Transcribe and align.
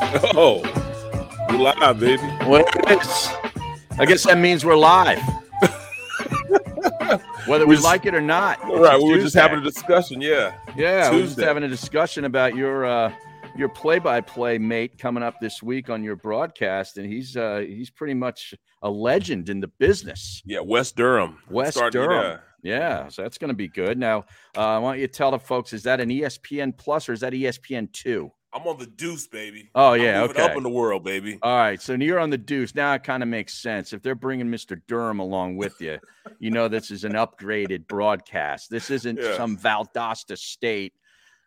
Oh, 0.36 0.62
we 1.50 1.58
live, 1.58 2.00
baby. 2.00 2.22
Well, 2.48 2.64
I 3.98 4.04
guess 4.06 4.24
that 4.24 4.38
means 4.38 4.64
we're 4.64 4.76
live. 4.76 5.18
Whether 7.46 7.66
we 7.66 7.74
just- 7.74 7.84
like 7.84 8.06
it 8.06 8.14
or 8.14 8.20
not. 8.20 8.62
All 8.64 8.80
right, 8.80 8.98
we 9.00 9.10
were 9.10 9.18
just 9.18 9.34
having 9.34 9.58
a 9.58 9.62
discussion. 9.62 10.20
Yeah. 10.20 10.54
Yeah, 10.76 11.10
we 11.10 11.18
we're 11.18 11.22
just 11.26 11.40
having 11.40 11.62
a 11.62 11.68
discussion 11.68 12.24
about 12.24 12.56
your 12.56 12.84
uh 12.86 13.12
your 13.56 13.68
play-by-play 13.68 14.58
mate 14.58 14.98
coming 14.98 15.22
up 15.22 15.36
this 15.40 15.62
week 15.62 15.88
on 15.88 16.02
your 16.02 16.16
broadcast, 16.16 16.98
and 16.98 17.06
he's 17.06 17.36
uh 17.36 17.58
he's 17.66 17.90
pretty 17.90 18.14
much 18.14 18.54
a 18.82 18.90
legend 18.90 19.48
in 19.48 19.60
the 19.60 19.68
business. 19.78 20.42
Yeah, 20.44 20.60
Wes 20.60 20.92
Durham. 20.92 21.38
Wes 21.50 21.74
Starting- 21.76 22.00
Durham. 22.02 22.40
yeah. 22.62 23.08
So 23.08 23.22
that's 23.22 23.38
going 23.38 23.48
to 23.50 23.54
be 23.54 23.68
good. 23.68 23.98
Now, 23.98 24.24
uh, 24.56 24.60
I 24.60 24.78
want 24.78 24.98
you 24.98 25.06
to 25.06 25.12
tell 25.12 25.30
the 25.30 25.38
folks: 25.38 25.72
is 25.72 25.84
that 25.84 26.00
an 26.00 26.08
ESPN 26.08 26.76
Plus 26.76 27.08
or 27.08 27.12
is 27.12 27.20
that 27.20 27.32
ESPN 27.32 27.92
two? 27.92 28.30
I'm 28.54 28.66
on 28.68 28.78
the 28.78 28.86
deuce, 28.86 29.26
baby. 29.26 29.68
Oh 29.74 29.94
yeah, 29.94 30.22
okay. 30.22 30.40
up 30.42 30.56
in 30.56 30.62
the 30.62 30.68
world, 30.70 31.02
baby. 31.04 31.38
All 31.42 31.56
right, 31.56 31.80
so 31.82 31.94
you're 31.94 32.20
on 32.20 32.30
the 32.30 32.38
deuce. 32.38 32.74
Now 32.74 32.92
it 32.94 33.02
kind 33.02 33.22
of 33.22 33.28
makes 33.28 33.54
sense. 33.54 33.92
If 33.92 34.02
they're 34.02 34.14
bringing 34.14 34.46
Mr. 34.46 34.80
Durham 34.86 35.18
along 35.18 35.56
with 35.56 35.80
you, 35.80 35.98
you 36.38 36.50
know 36.50 36.68
this 36.68 36.90
is 36.90 37.04
an 37.04 37.12
upgraded 37.14 37.86
broadcast. 37.88 38.70
This 38.70 38.90
isn't 38.90 39.18
Yeah. 39.18 39.36
some 39.36 39.56
Valdosta 39.58 40.38
State, 40.38 40.92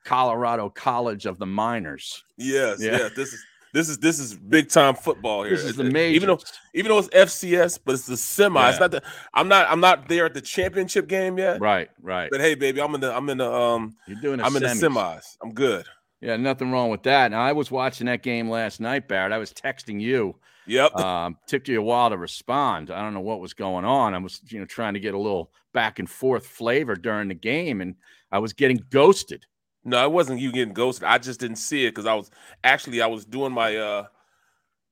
Colorado 0.03 0.69
College 0.69 1.25
of 1.25 1.37
the 1.39 1.45
Miners. 1.45 2.23
Yes, 2.37 2.81
Yeah. 2.81 2.91
yeah. 2.97 3.09
This 3.15 3.33
is 3.33 3.45
this 3.73 3.89
is 3.89 3.97
this 3.99 4.19
is 4.19 4.33
big 4.35 4.69
time 4.69 4.95
football 4.95 5.43
here. 5.43 5.51
This 5.55 5.63
is 5.65 5.75
the 5.75 5.83
major. 5.83 6.15
Even 6.15 6.27
though 6.27 6.39
even 6.73 6.89
though 6.89 6.99
it's 6.99 7.09
FCS, 7.09 7.79
but 7.83 7.93
it's 7.93 8.05
the 8.05 8.17
semi. 8.17 8.69
It's 8.69 8.79
not 8.79 8.91
the. 8.91 9.01
I'm 9.33 9.47
not. 9.47 9.69
I'm 9.69 9.79
not 9.79 10.07
there 10.07 10.25
at 10.25 10.33
the 10.33 10.41
championship 10.41 11.07
game 11.07 11.37
yet. 11.37 11.59
right, 11.61 11.89
right. 12.01 12.29
But 12.31 12.39
hey, 12.41 12.55
baby, 12.55 12.81
I'm 12.81 12.95
in 12.95 13.01
the. 13.01 13.15
I'm 13.15 13.29
in 13.29 13.37
the. 13.37 13.51
Um. 13.51 13.95
You're 14.07 14.19
doing. 14.21 14.39
A 14.39 14.43
I'm 14.43 14.55
in 14.55 14.63
the 14.63 14.69
semis. 14.69 14.89
semis. 14.95 15.37
I'm 15.43 15.53
good. 15.53 15.85
Yeah, 16.21 16.35
nothing 16.37 16.71
wrong 16.71 16.89
with 16.89 17.03
that. 17.03 17.31
Now 17.31 17.41
I 17.41 17.51
was 17.51 17.69
watching 17.69 18.07
that 18.07 18.23
game 18.23 18.49
last 18.49 18.79
night, 18.79 19.07
Barrett. 19.07 19.31
I 19.31 19.37
was 19.37 19.53
texting 19.53 20.01
you. 20.01 20.35
Yep. 20.65 20.95
Um, 20.97 21.37
took 21.47 21.67
you 21.67 21.79
a 21.79 21.83
while 21.83 22.09
to 22.09 22.17
respond. 22.17 22.91
I 22.91 23.01
don't 23.01 23.13
know 23.13 23.21
what 23.21 23.39
was 23.39 23.53
going 23.53 23.85
on. 23.85 24.13
I 24.13 24.17
was, 24.17 24.41
you 24.49 24.59
know, 24.59 24.65
trying 24.65 24.95
to 24.95 24.99
get 24.99 25.13
a 25.13 25.17
little 25.17 25.51
back 25.73 25.99
and 25.99 26.09
forth 26.09 26.45
flavor 26.45 26.95
during 26.95 27.29
the 27.29 27.35
game, 27.35 27.81
and 27.81 27.95
I 28.31 28.39
was 28.39 28.53
getting 28.53 28.83
ghosted. 28.89 29.45
No, 29.85 30.03
it 30.03 30.11
wasn't 30.11 30.41
you 30.41 30.51
getting 30.51 30.73
ghosted. 30.73 31.05
I 31.05 31.17
just 31.19 31.39
didn't 31.39 31.57
see 31.57 31.85
it 31.85 31.91
because 31.91 32.05
I 32.05 32.13
was 32.13 32.29
actually 32.63 33.01
I 33.01 33.07
was 33.07 33.25
doing 33.25 33.53
my 33.53 33.77
uh 33.77 34.03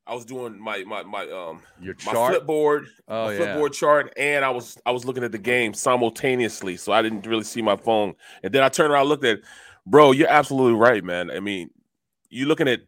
I 0.07 0.13
was 0.13 0.23
doing 0.23 0.57
my 0.57 0.83
my 0.85 1.03
my 1.03 1.23
um 1.23 1.61
Your 1.81 1.95
my 2.05 2.13
chart. 2.13 2.35
flipboard 2.35 2.85
oh 3.07 3.25
my 3.25 3.33
yeah. 3.33 3.39
flipboard 3.39 3.73
chart 3.73 4.13
and 4.15 4.45
I 4.45 4.51
was 4.51 4.77
I 4.85 4.91
was 4.91 5.03
looking 5.03 5.23
at 5.23 5.33
the 5.33 5.37
game 5.37 5.73
simultaneously, 5.73 6.77
so 6.77 6.93
I 6.93 7.01
didn't 7.01 7.25
really 7.25 7.43
see 7.43 7.61
my 7.61 7.75
phone. 7.75 8.13
And 8.43 8.53
then 8.53 8.63
I 8.63 8.69
turned 8.69 8.93
around 8.93 9.07
looked 9.07 9.25
at 9.25 9.39
it. 9.39 9.43
Bro, 9.85 10.13
you're 10.13 10.29
absolutely 10.29 10.79
right, 10.79 11.03
man. 11.03 11.29
I 11.29 11.39
mean, 11.39 11.69
you 12.29 12.45
looking 12.47 12.67
at 12.67 12.81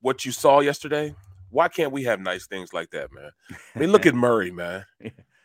what 0.00 0.24
you 0.24 0.32
saw 0.32 0.60
yesterday, 0.60 1.14
why 1.50 1.68
can't 1.68 1.92
we 1.92 2.04
have 2.04 2.20
nice 2.20 2.46
things 2.46 2.72
like 2.72 2.90
that, 2.90 3.12
man? 3.12 3.30
I 3.74 3.78
mean, 3.78 3.90
look 3.90 4.06
at 4.06 4.14
Murray, 4.14 4.50
man. 4.50 4.84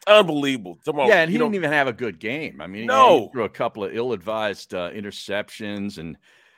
Unbelievable. 0.06 0.78
On, 0.88 1.08
yeah, 1.08 1.22
and 1.22 1.32
he 1.32 1.38
didn't 1.38 1.56
even 1.56 1.72
have 1.72 1.88
a 1.88 1.94
good 1.94 2.20
game. 2.20 2.62
I 2.62 2.68
mean, 2.68 2.86
No. 2.88 3.30
threw 3.32 3.46
a 3.46 3.50
couple 3.50 3.84
of 3.84 3.96
ill-advised 3.96 4.74
uh, 4.74 4.92
interceptions, 4.92 5.98
and 5.98 6.18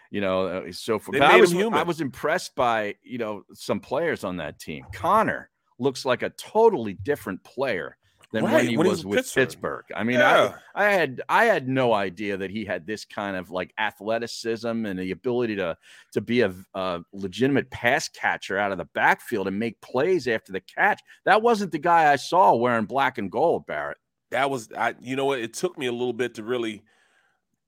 you 0.10 0.20
know, 0.22 0.48
uh, 0.48 0.72
so 0.72 0.98
forth. 0.98 1.18
They 1.18 1.24
I 1.24 1.38
was 1.38 1.52
human. 1.52 1.78
I 1.80 1.84
was 1.84 2.02
impressed 2.02 2.56
by 2.56 2.96
you 3.04 3.18
know 3.20 3.44
some 3.54 3.80
players 3.80 4.24
on 4.24 4.38
that 4.38 4.60
team. 4.60 4.86
Conner 4.94 5.50
looks 5.78 6.06
like 6.06 6.24
a 6.24 6.30
totally 6.32 6.94
different 6.94 7.44
player 7.44 7.98
than 8.36 8.44
when 8.44 8.54
Right, 8.54 8.70
he 8.70 8.78
when 8.78 8.86
he 8.86 8.90
was 8.90 9.00
was 9.00 9.06
with 9.06 9.16
with 9.18 9.26
Pittsburgh. 9.34 9.84
Pittsburgh. 9.86 9.86
I 9.96 10.04
mean, 10.04 10.20
Yeah. 10.20 10.56
I 10.76 10.86
I 10.86 10.92
had 10.92 11.22
I 11.28 11.46
had 11.46 11.68
no 11.68 11.94
idea 11.94 12.38
that 12.38 12.52
he 12.52 12.66
had 12.66 12.86
this 12.86 13.06
kind 13.06 13.36
of 13.36 13.50
like 13.52 13.74
athleticism 13.78 14.68
and 14.86 15.00
the 15.00 15.12
ability 15.12 15.56
to 15.58 15.78
to 16.14 16.22
be 16.22 16.42
a, 16.42 16.54
a 16.74 17.02
legitimate 17.14 17.70
pass 17.72 18.08
catcher 18.10 18.58
out 18.58 18.72
of 18.72 18.78
the 18.78 18.86
backfield 18.94 19.48
and 19.48 19.58
make 19.58 19.82
plays 19.82 20.28
after 20.28 20.52
the 20.52 20.62
catch. 20.62 21.02
That 21.26 21.42
wasn't 21.42 21.72
the 21.72 21.80
guy 21.80 22.12
I 22.12 22.18
saw 22.18 22.56
wearing 22.56 22.86
black 22.86 23.18
and 23.18 23.32
gold, 23.32 23.66
Barrett. 23.66 23.98
that 24.32 24.50
was 24.50 24.70
I 24.78 24.96
you 25.02 25.16
know 25.16 25.26
what 25.26 25.40
it 25.40 25.54
took 25.54 25.78
me 25.78 25.88
a 25.88 25.92
little 25.92 26.14
bit 26.14 26.36
to 26.36 26.44
really 26.44 26.84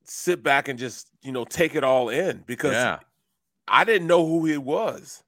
sit 0.04 0.42
back 0.44 0.68
and 0.68 0.80
just 0.80 1.10
you 1.22 1.32
know 1.32 1.44
take 1.46 1.76
it 1.76 1.84
all 1.84 2.10
in 2.10 2.44
because 2.46 2.74
yeah. 2.74 3.00
I 3.68 3.84
didn't 3.84 4.08
know 4.08 4.26
who 4.26 4.46
he 4.46 4.58
was. 4.58 5.24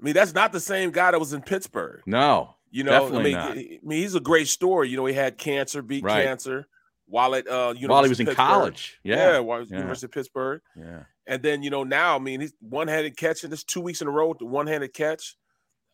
I 0.00 0.04
mean, 0.04 0.14
that's 0.14 0.34
not 0.34 0.52
the 0.52 0.60
same 0.60 0.90
guy 0.90 1.10
that 1.12 1.18
was 1.20 1.32
in 1.32 1.40
Pittsburgh. 1.42 2.02
No. 2.06 2.56
You 2.74 2.82
know, 2.82 2.90
Definitely 2.90 3.20
I 3.20 3.22
mean, 3.22 3.32
not. 3.34 3.50
I 3.52 3.78
mean, 3.84 4.02
he's 4.02 4.16
a 4.16 4.20
great 4.20 4.48
story. 4.48 4.88
You 4.88 4.96
know, 4.96 5.06
he 5.06 5.14
had 5.14 5.38
cancer, 5.38 5.80
beat 5.80 6.02
Right. 6.02 6.24
cancer 6.24 6.66
while 7.06 7.36
at 7.36 7.46
uh 7.48 7.72
University 7.76 7.86
While 7.88 8.02
he 8.02 8.08
was 8.08 8.18
in 8.20 8.34
college. 8.34 8.98
Yeah, 9.04 9.16
Yeah. 9.34 9.38
while 9.38 9.58
he 9.58 9.60
was 9.60 9.70
Yeah. 9.70 9.76
University 9.78 10.06
of 10.06 10.10
Pittsburgh. 10.12 10.60
Yeah. 10.76 11.04
And 11.28 11.40
then, 11.40 11.62
you 11.62 11.70
know, 11.70 11.84
now 11.84 12.16
I 12.16 12.18
mean 12.18 12.40
he's 12.40 12.52
one-handed 12.60 13.16
catching 13.16 13.50
this 13.50 13.62
two 13.62 13.80
weeks 13.80 14.00
in 14.02 14.08
a 14.08 14.10
row 14.10 14.28
with 14.28 14.38
the 14.38 14.46
one-handed 14.46 14.92
catch. 14.92 15.36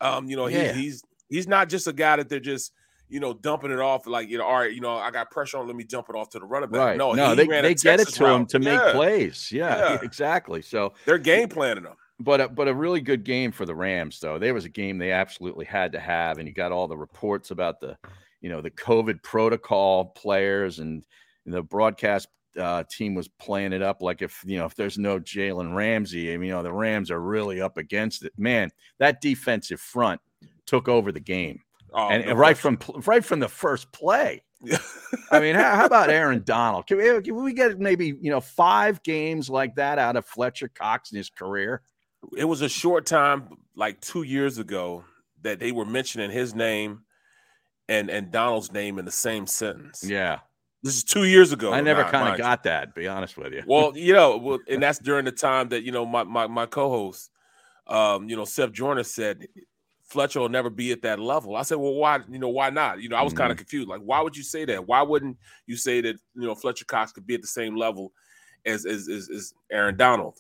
Um, 0.01 0.31
you 0.31 0.37
know, 0.37 0.47
he, 0.47 0.57
Yeah. 0.57 0.73
he's 0.73 1.03
he's 1.29 1.47
not 1.47 1.69
just 1.69 1.87
a 1.87 1.93
guy 1.93 2.17
that 2.17 2.31
they're 2.31 2.41
just 2.41 2.73
you 3.13 3.19
know, 3.19 3.35
dumping 3.35 3.73
it 3.73 3.81
off 3.81 4.07
like 4.07 4.29
you 4.31 4.39
know, 4.39 4.45
all 4.45 4.55
right, 4.61 4.73
you 4.73 4.81
know, 4.81 4.97
I 4.97 5.11
got 5.11 5.31
pressure 5.33 5.59
on, 5.59 5.67
let 5.67 5.75
me 5.77 5.85
dump 5.85 6.07
it 6.09 6.15
off 6.15 6.31
to 6.31 6.39
the 6.39 6.45
running 6.47 6.71
back. 6.71 6.79
Right. 6.81 6.97
No, 6.97 7.13
No, 7.13 7.31
he 7.31 7.35
they, 7.35 7.47
they 7.61 7.75
get 7.75 7.99
it 8.01 8.09
to 8.09 8.25
him 8.27 8.47
to 8.47 8.59
make 8.61 8.81
plays. 8.93 9.51
Yeah, 9.53 9.77
Yeah. 9.77 9.99
exactly. 10.03 10.63
So, 10.63 10.95
They're 11.07 11.19
game 11.19 11.49
planning 11.49 11.83
them. 11.83 11.97
But 12.21 12.41
a, 12.41 12.49
but 12.49 12.69
a 12.69 12.75
really 12.75 13.01
good 13.01 13.25
game 13.25 13.53
for 13.53 13.67
the 13.67 13.75
Rams, 13.75 14.21
though. 14.21 14.39
There 14.39 14.55
was 14.55 14.65
a 14.65 14.71
game 14.71 14.99
they 14.99 15.13
absolutely 15.13 15.65
had 15.65 15.93
to 15.93 16.01
have, 16.01 16.39
and 16.39 16.47
you 16.47 16.55
got 16.55 16.73
all 16.73 16.87
the 16.87 16.97
reports 16.97 17.51
about 17.51 17.81
the, 17.81 17.97
you 18.41 18.49
know, 18.49 18.61
the 18.61 18.71
COVID 18.71 19.23
protocol 19.23 20.07
players, 20.07 20.79
and 20.79 21.03
the 21.47 21.63
broadcast 21.63 22.29
uh, 22.59 22.85
team 22.91 23.15
was 23.15 23.29
playing 23.29 23.73
it 23.73 23.81
up 23.81 24.03
like 24.03 24.23
if 24.23 24.43
you 24.45 24.59
know 24.59 24.67
if 24.67 24.75
there's 24.75 24.99
no 24.99 25.19
Jalen 25.19 25.75
Ramsey, 25.75 26.33
I 26.33 26.37
mean, 26.37 26.49
you 26.49 26.55
know, 26.55 26.63
the 26.63 26.73
Rams 26.73 27.11
are 27.11 27.21
really 27.21 27.61
up 27.61 27.77
against 27.77 28.25
it. 28.25 28.33
Man, 28.37 28.71
that 28.99 29.21
defensive 29.21 29.81
front 29.81 30.21
took 30.67 30.89
over 30.89 31.13
the 31.13 31.21
game, 31.21 31.61
Oh, 31.93 32.09
and, 32.09 32.25
no 32.25 32.35
right 32.35 32.59
question. 32.59 32.77
from 32.77 33.03
right 33.07 33.25
from 33.25 33.41
the 33.41 33.49
first 33.49 33.91
play. 33.93 34.43
I 35.31 35.41
mean, 35.41 35.55
how, 35.55 35.75
how 35.75 35.87
about 35.87 36.11
Aaron 36.11 36.43
Donald? 36.45 36.87
Can 36.87 36.99
we, 36.99 37.23
can 37.23 37.43
we 37.43 37.53
get 37.55 37.79
maybe 37.79 38.15
you 38.21 38.31
know 38.31 38.41
five 38.41 39.03
games 39.03 39.49
like 39.49 39.75
that 39.77 39.99
out 39.99 40.17
of 40.17 40.27
Fletcher 40.27 40.69
Cox 40.69 41.13
in 41.13 41.17
his 41.17 41.31
career? 41.31 41.83
It 42.37 42.45
was 42.45 42.63
a 42.63 42.69
short 42.69 43.07
time, 43.07 43.49
like 43.75 44.01
two 44.01 44.23
years 44.23 44.59
ago, 44.59 45.05
that 45.43 45.59
they 45.59 45.73
were 45.73 45.87
mentioning 45.87 46.31
his 46.31 46.55
name 46.55 47.03
and 47.89 48.11
and 48.11 48.31
Donald's 48.31 48.73
name 48.73 48.99
in 48.99 49.05
the 49.05 49.11
same 49.11 49.47
sentence. 49.47 50.05
Yeah, 50.07 50.41
This 50.83 50.97
is 50.97 51.05
two 51.05 51.25
years 51.25 51.53
ago. 51.53 51.73
I 51.73 51.81
never 51.81 52.03
kind 52.03 52.15
of 52.17 52.21
mind 52.21 52.39
you. 52.39 52.45
got 52.45 52.63
that. 52.65 52.95
Be 52.95 53.09
honest 53.09 53.37
with 53.37 53.53
you. 53.53 53.63
Well, 53.67 53.93
you 53.97 54.13
know, 54.13 54.37
well, 54.37 54.59
and 54.69 54.83
that's 54.83 54.99
during 54.99 55.25
the 55.25 55.33
time 55.33 55.71
that 55.71 55.83
you 55.83 55.93
know 55.93 56.05
my 56.07 56.23
my, 56.25 56.47
my 56.47 56.67
co-host, 56.67 57.31
um, 57.87 58.29
you 58.29 58.37
know, 58.37 58.45
Seth 58.45 58.73
Joyner 58.73 59.03
said 59.03 59.47
Fletcher 60.05 60.41
will 60.41 60.49
never 60.49 60.71
be 60.71 60.93
at 60.93 61.03
that 61.03 61.19
level. 61.21 61.57
I 61.57 61.63
said, 61.63 61.79
well, 61.79 61.95
why? 61.95 62.19
You 62.29 62.39
know, 62.39 62.49
why 62.49 62.71
not? 62.71 63.01
You 63.01 63.09
know, 63.09 63.17
I 63.17 63.23
was 63.23 63.33
Mm-hmm. 63.33 63.39
kind 63.39 63.53
of 63.53 63.59
confused. 63.59 63.89
Like, 63.89 64.03
why 64.03 64.21
would 64.21 64.37
you 64.37 64.43
say 64.43 64.65
that? 64.67 64.87
Why 64.87 65.03
wouldn't 65.03 65.37
you 65.67 65.77
say 65.77 66.01
that? 66.03 66.17
You 66.35 66.47
know, 66.47 66.55
Fletcher 66.55 66.85
Cox 66.85 67.13
could 67.13 67.27
be 67.27 67.35
at 67.35 67.41
the 67.43 67.47
same 67.49 67.77
level 67.77 68.13
as 68.67 68.85
as 68.87 69.09
as, 69.09 69.29
as 69.31 69.55
Aaron 69.71 69.97
Donald? 69.97 70.39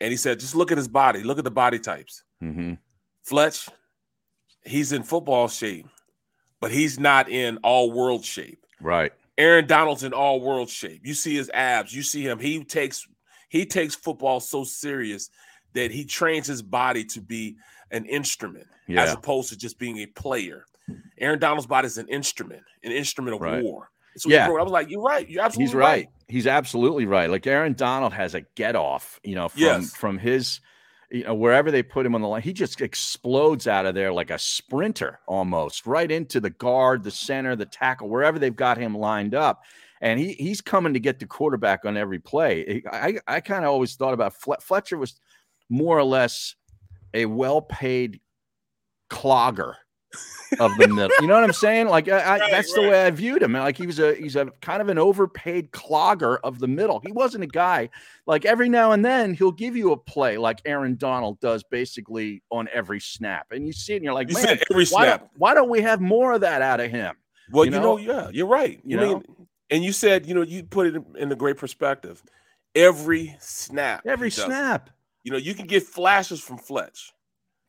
And 0.00 0.10
he 0.10 0.16
said, 0.16 0.40
just 0.40 0.54
look 0.54 0.70
at 0.70 0.78
his 0.78 0.88
body. 0.88 1.22
Look 1.22 1.38
at 1.38 1.44
the 1.44 1.50
body 1.50 1.78
types. 1.78 2.22
hmm 2.40 2.74
Fletch, 3.24 3.68
he's 4.64 4.92
in 4.92 5.02
football 5.02 5.48
shape, 5.48 5.86
but 6.60 6.70
he's 6.70 6.98
not 7.00 7.28
in 7.28 7.56
all 7.58 7.90
world 7.90 8.24
shape. 8.24 8.64
Right. 8.80 9.12
Aaron 9.38 9.66
Donald's 9.66 10.04
in 10.04 10.12
all 10.12 10.40
world 10.40 10.68
shape. 10.70 11.00
You 11.04 11.12
see 11.14 11.34
his 11.34 11.50
abs. 11.52 11.92
You 11.94 12.02
see 12.02 12.22
him. 12.22 12.38
He 12.38 12.62
takes 12.64 13.06
he 13.48 13.66
takes 13.66 13.94
football 13.94 14.40
so 14.40 14.64
serious 14.64 15.30
that 15.74 15.90
he 15.90 16.04
trains 16.04 16.46
his 16.46 16.62
body 16.62 17.04
to 17.04 17.20
be 17.20 17.56
an 17.90 18.04
instrument 18.06 18.66
as 19.02 19.12
opposed 19.14 19.48
to 19.50 19.56
just 19.56 19.78
being 19.78 19.98
a 19.98 20.06
player. 20.06 20.64
Aaron 21.18 21.38
Donald's 21.38 21.66
body 21.66 21.86
is 21.86 21.98
an 21.98 22.08
instrument, 22.08 22.62
an 22.84 22.92
instrument 22.92 23.34
of 23.34 23.40
Right. 23.40 23.62
war. 23.62 23.90
So 24.16 24.30
Yeah. 24.30 24.46
I 24.48 24.62
was 24.62 24.72
like, 24.72 24.90
you're 24.90 25.02
right. 25.02 25.28
You're 25.28 25.42
absolutely 25.44 25.66
He's 25.70 25.74
right. 25.74 26.08
He's 26.28 26.46
absolutely 26.46 27.06
right. 27.06 27.30
Like 27.30 27.46
Aaron 27.46 27.74
Donald 27.74 28.12
has 28.12 28.34
a 28.34 28.40
get 28.56 28.74
off, 28.76 29.20
you 29.22 29.34
know, 29.34 29.48
from 29.48 29.60
Yes. 29.62 29.94
from 29.94 30.18
his, 30.18 30.60
you 31.10 31.22
know, 31.24 31.34
wherever 31.34 31.70
they 31.70 31.82
put 31.82 32.04
him 32.04 32.14
on 32.14 32.20
the 32.22 32.28
line, 32.28 32.42
he 32.42 32.52
just 32.52 32.80
explodes 32.80 33.66
out 33.68 33.86
of 33.86 33.94
there 33.94 34.12
like 34.12 34.30
a 34.30 34.38
sprinter 34.38 35.20
almost, 35.28 35.86
right 35.86 36.10
into 36.10 36.40
the 36.40 36.50
guard, 36.50 37.04
the 37.04 37.10
center, 37.12 37.54
the 37.54 37.66
tackle, 37.66 38.08
wherever 38.08 38.38
they've 38.38 38.56
got 38.56 38.76
him 38.78 38.96
lined 38.96 39.34
up. 39.34 39.62
And 40.00 40.18
he 40.20 40.32
he's 40.34 40.60
coming 40.60 40.92
to 40.94 41.00
get 41.00 41.20
the 41.20 41.26
quarterback 41.26 41.84
on 41.84 41.96
every 41.96 42.18
play. 42.18 42.82
I 42.92 43.18
I 43.26 43.40
kind 43.40 43.64
of 43.64 43.70
always 43.70 43.94
thought 43.94 44.14
about 44.14 44.34
Fle- 44.34 44.60
Fletcher 44.60 44.98
was 44.98 45.18
more 45.70 45.96
or 45.98 46.04
less 46.04 46.54
a 47.14 47.24
well-paid 47.26 48.20
clogger 49.10 49.74
of 50.60 50.76
the 50.78 50.88
middle. 50.88 51.10
You 51.20 51.26
know 51.26 51.34
what 51.34 51.44
I'm 51.44 51.52
saying? 51.52 51.88
Like 51.88 52.08
I, 52.08 52.18
I, 52.20 52.38
Right, 52.38 52.50
that's 52.50 52.72
the 52.72 52.82
way 52.82 53.04
I 53.04 53.10
viewed 53.10 53.42
him. 53.42 53.52
Like 53.52 53.76
he 53.76 53.86
was 53.86 53.98
a 53.98 54.14
he's 54.14 54.36
a 54.36 54.46
kind 54.60 54.80
of 54.80 54.88
an 54.88 54.98
overpaid 54.98 55.70
clogger 55.72 56.38
of 56.44 56.58
the 56.58 56.68
middle. 56.68 57.00
He 57.00 57.12
wasn't 57.12 57.44
a 57.44 57.48
guy 57.48 57.88
like 58.26 58.44
every 58.44 58.68
now 58.68 58.92
and 58.92 59.04
then 59.04 59.34
he'll 59.34 59.52
give 59.52 59.76
you 59.76 59.92
a 59.92 59.96
play 59.96 60.38
like 60.38 60.60
Aaron 60.64 60.96
Donald 60.96 61.40
does 61.40 61.62
basically 61.64 62.42
on 62.50 62.68
every 62.72 63.00
snap, 63.00 63.46
and 63.50 63.66
you 63.66 63.72
see 63.72 63.94
it 63.94 63.96
and 63.96 64.04
you're 64.04 64.14
like, 64.14 64.28
You 64.28 64.34
man, 64.34 64.58
every 64.70 64.86
why 64.86 65.04
snap. 65.06 65.20
don't, 65.20 65.30
why 65.36 65.54
don't 65.54 65.68
we 65.68 65.80
have 65.82 66.00
more 66.00 66.32
of 66.32 66.40
that 66.42 66.62
out 66.62 66.80
of 66.80 66.90
him? 66.90 67.16
Well, 67.50 67.64
you 67.64 67.72
you, 67.72 67.78
know, 67.80 67.96
know? 67.96 67.98
yeah, 67.98 68.28
you're 68.32 68.46
right. 68.46 68.80
You 68.84 69.00
You 69.00 69.06
mean, 69.06 69.24
and 69.70 69.84
you 69.84 69.92
said, 69.92 70.26
you 70.26 70.34
know, 70.34 70.42
you 70.42 70.62
put 70.64 70.86
it 70.88 71.02
in, 71.16 71.30
a 71.30 71.36
great 71.36 71.56
perspective. 71.56 72.22
Every 72.74 73.36
snap, 73.40 74.02
Every 74.06 74.28
it. 74.28 74.34
snap. 74.34 74.90
You 75.24 75.32
know, 75.32 75.38
you 75.38 75.54
can 75.54 75.66
get 75.66 75.82
flashes 75.82 76.40
from 76.40 76.58
Fletch, 76.58 77.12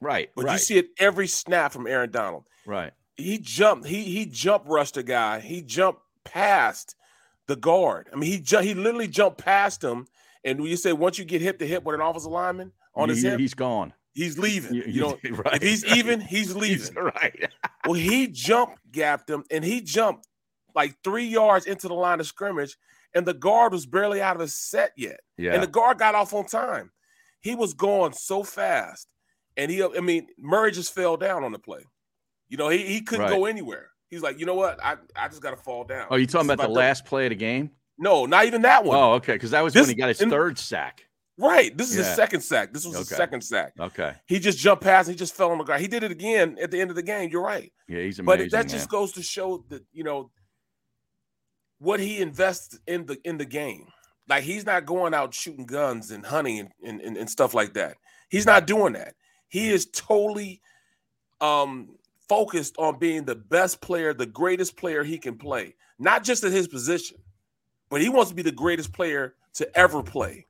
Right. 0.01 0.29
but 0.35 0.45
right. 0.45 0.53
you 0.53 0.59
see 0.59 0.77
it 0.77 0.89
every 0.99 1.27
snap 1.27 1.71
from 1.71 1.87
Aaron 1.87 2.11
Donald. 2.11 2.45
right. 2.65 2.91
He 3.15 3.39
jumped. 3.39 3.87
He 3.87 4.03
he 4.03 4.27
jump 4.27 4.65
rushed 4.67 4.95
a 4.95 5.01
guy. 5.01 5.39
He 5.39 5.63
jumped 5.63 6.01
past 6.23 6.95
the 7.47 7.55
guard. 7.55 8.09
I 8.13 8.15
mean, 8.15 8.29
he 8.31 8.39
ju- 8.39 8.59
he 8.59 8.75
literally 8.75 9.07
jumped 9.07 9.39
past 9.39 9.83
him. 9.83 10.05
And 10.43 10.61
when 10.61 10.69
you 10.69 10.77
say 10.77 10.93
once 10.93 11.17
you 11.17 11.25
get 11.25 11.41
hip 11.41 11.57
to 11.59 11.67
hip 11.67 11.83
with 11.83 11.95
an 11.95 12.01
offensive 12.01 12.31
lineman 12.31 12.73
on 12.93 13.09
his 13.09 13.23
hip, 13.23 13.39
he's 13.39 13.55
gone. 13.55 13.93
he's 14.13 14.37
leaving. 14.37 14.75
You- 14.75 14.83
You, 14.85 14.91
you- 14.93 15.01
know, 15.01 15.17
right, 15.45 15.55
if 15.61 15.63
he's 15.63 15.83
right. 15.87 15.97
even, 15.97 16.21
he's 16.21 16.47
He's 16.53 16.55
leaving. 16.55 16.93
right. 16.95 17.49
Well, 17.85 17.95
he 17.95 18.27
jump 18.27 18.77
gapped 18.91 19.27
him, 19.31 19.43
and 19.49 19.63
he 19.63 19.81
jumped 19.81 20.27
like 20.75 20.95
three 21.03 21.25
yards 21.25 21.65
into 21.65 21.87
the 21.87 21.95
line 21.95 22.19
of 22.19 22.27
scrimmage, 22.27 22.77
and 23.15 23.25
the 23.25 23.33
guard 23.33 23.71
was 23.71 23.87
barely 23.87 24.21
out 24.21 24.35
of 24.35 24.41
his 24.41 24.53
set 24.53 24.91
yet, 24.95 25.21
Yeah. 25.39 25.53
and 25.55 25.63
the 25.63 25.67
guard 25.67 25.97
got 25.97 26.13
off 26.13 26.35
on 26.35 26.45
time. 26.45 26.91
He 27.41 27.55
was 27.55 27.73
going 27.73 28.13
so 28.13 28.43
fast, 28.43 29.07
and 29.57 29.69
he, 29.71 29.83
I 29.83 29.99
mean, 29.99 30.27
Murray 30.37 30.71
just 30.71 30.93
fell 30.93 31.17
down 31.17 31.43
on 31.43 31.51
the 31.51 31.59
play. 31.59 31.83
You 32.49 32.57
know, 32.57 32.69
he, 32.69 32.79
he 32.85 33.01
couldn't 33.01 33.25
Right. 33.25 33.31
go 33.35 33.45
anywhere. 33.45 33.89
He's 34.09 34.21
like, 34.21 34.39
you 34.39 34.45
know 34.45 34.53
what? 34.55 34.81
I, 34.81 34.95
I 35.17 35.27
just 35.27 35.41
got 35.41 35.51
to 35.51 35.57
fall 35.57 35.83
down. 35.83 36.07
oh, 36.09 36.15
you 36.15 36.25
talking 36.27 36.49
about 36.49 36.65
the 36.65 36.71
last 36.73 37.03
play 37.03 37.25
of 37.25 37.31
the 37.31 37.35
game? 37.35 37.71
No, 37.97 38.25
not 38.25 38.45
even 38.45 38.61
that 38.61 38.85
one. 38.85 38.95
Oh, 38.97 39.13
okay. 39.15 39.33
Because 39.33 39.51
that 39.51 39.61
was 39.61 39.73
This- 39.73 39.81
when 39.87 39.89
he 39.89 39.95
got 39.99 40.07
his 40.09 40.21
in- 40.21 40.29
third 40.29 40.57
sack. 40.57 41.03
Right. 41.39 41.75
This 41.77 41.91
is 41.91 41.97
Yeah. 41.97 42.03
his 42.05 42.15
second 42.15 42.41
sack. 42.41 42.73
This 42.73 42.85
was 42.85 42.97
his 42.97 43.09
second 43.09 43.41
sack. 43.43 43.73
Okay. 43.79 44.13
He 44.27 44.39
just 44.39 44.57
jumped 44.57 44.83
past. 44.83 45.07
He 45.09 45.13
just 45.15 45.35
fell 45.35 45.51
on 45.51 45.57
the 45.59 45.63
ground. 45.63 45.81
He 45.81 45.87
did 45.87 46.03
it 46.03 46.11
again 46.11 46.57
at 46.59 46.71
the 46.71 46.79
end 46.81 46.89
of 46.89 46.95
the 46.95 47.03
game. 47.03 47.29
You're 47.29 47.43
right. 47.43 47.71
Yeah, 47.87 48.01
he's 48.01 48.17
amazing. 48.17 48.25
but 48.45 48.51
that 48.51 48.65
man. 48.65 48.69
just 48.69 48.89
goes 48.89 49.11
to 49.13 49.21
show 49.21 49.63
that 49.69 49.83
you 49.93 50.03
know 50.03 50.31
what 51.79 51.99
he 51.99 52.19
invests 52.21 52.79
in 52.87 53.05
the 53.05 53.17
in 53.23 53.37
the 53.37 53.45
game. 53.45 53.87
Like 54.27 54.43
he's 54.43 54.65
not 54.65 54.85
going 54.85 55.13
out 55.13 55.33
shooting 55.33 55.65
guns 55.65 56.11
and 56.11 56.25
hunting 56.25 56.59
and, 56.59 56.69
and, 56.83 57.01
and, 57.01 57.17
and 57.17 57.29
stuff 57.29 57.53
like 57.53 57.73
that. 57.73 57.97
He's 58.29 58.45
not 58.45 58.65
doing 58.67 58.93
that. 58.93 59.13
He 59.49 59.69
is 59.69 59.85
totally 59.87 60.61
um 61.41 61.89
focused 62.27 62.75
on 62.77 62.99
being 62.99 63.23
the 63.23 63.35
best 63.35 63.79
player, 63.81 64.13
the 64.13 64.25
greatest 64.25 64.75
player 64.75 65.03
he 65.03 65.17
can 65.17 65.37
play, 65.37 65.73
not 65.97 66.23
just 66.23 66.43
at 66.43 66.51
his 66.51 66.67
position, 66.67 67.17
but 67.89 68.01
he 68.01 68.09
wants 68.09 68.29
to 68.29 68.35
be 68.35 68.41
the 68.41 68.51
greatest 68.51 68.91
player 68.91 69.35
to 69.53 69.77
ever 69.77 70.03
play 70.03 70.45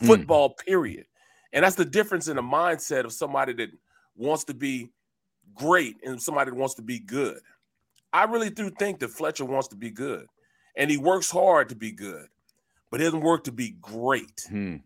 Mm. 0.00 0.06
football, 0.06 0.50
period. 0.50 1.06
And 1.52 1.64
that's 1.64 1.74
the 1.76 1.84
difference 1.84 2.28
in 2.28 2.36
the 2.36 2.42
mindset 2.42 3.04
of 3.04 3.12
somebody 3.12 3.52
that 3.54 3.70
wants 4.16 4.44
to 4.44 4.54
be 4.54 4.90
great 5.54 5.96
and 6.04 6.22
somebody 6.22 6.50
that 6.52 6.56
wants 6.56 6.74
to 6.76 6.82
be 6.82 7.00
good. 7.00 7.40
I 8.12 8.24
really 8.24 8.48
do 8.50 8.70
think 8.70 9.00
that 9.00 9.08
Fletcher 9.08 9.44
wants 9.44 9.66
to 9.68 9.76
be 9.76 9.90
good 9.90 10.28
and 10.76 10.88
he 10.90 10.96
works 10.98 11.30
hard 11.30 11.68
to 11.70 11.74
be 11.74 11.90
good, 11.90 12.28
but 12.90 13.00
he 13.00 13.06
doesn't 13.06 13.22
work 13.22 13.42
to 13.44 13.52
be 13.52 13.70
great. 13.82 14.46
Hmm. 14.48 14.76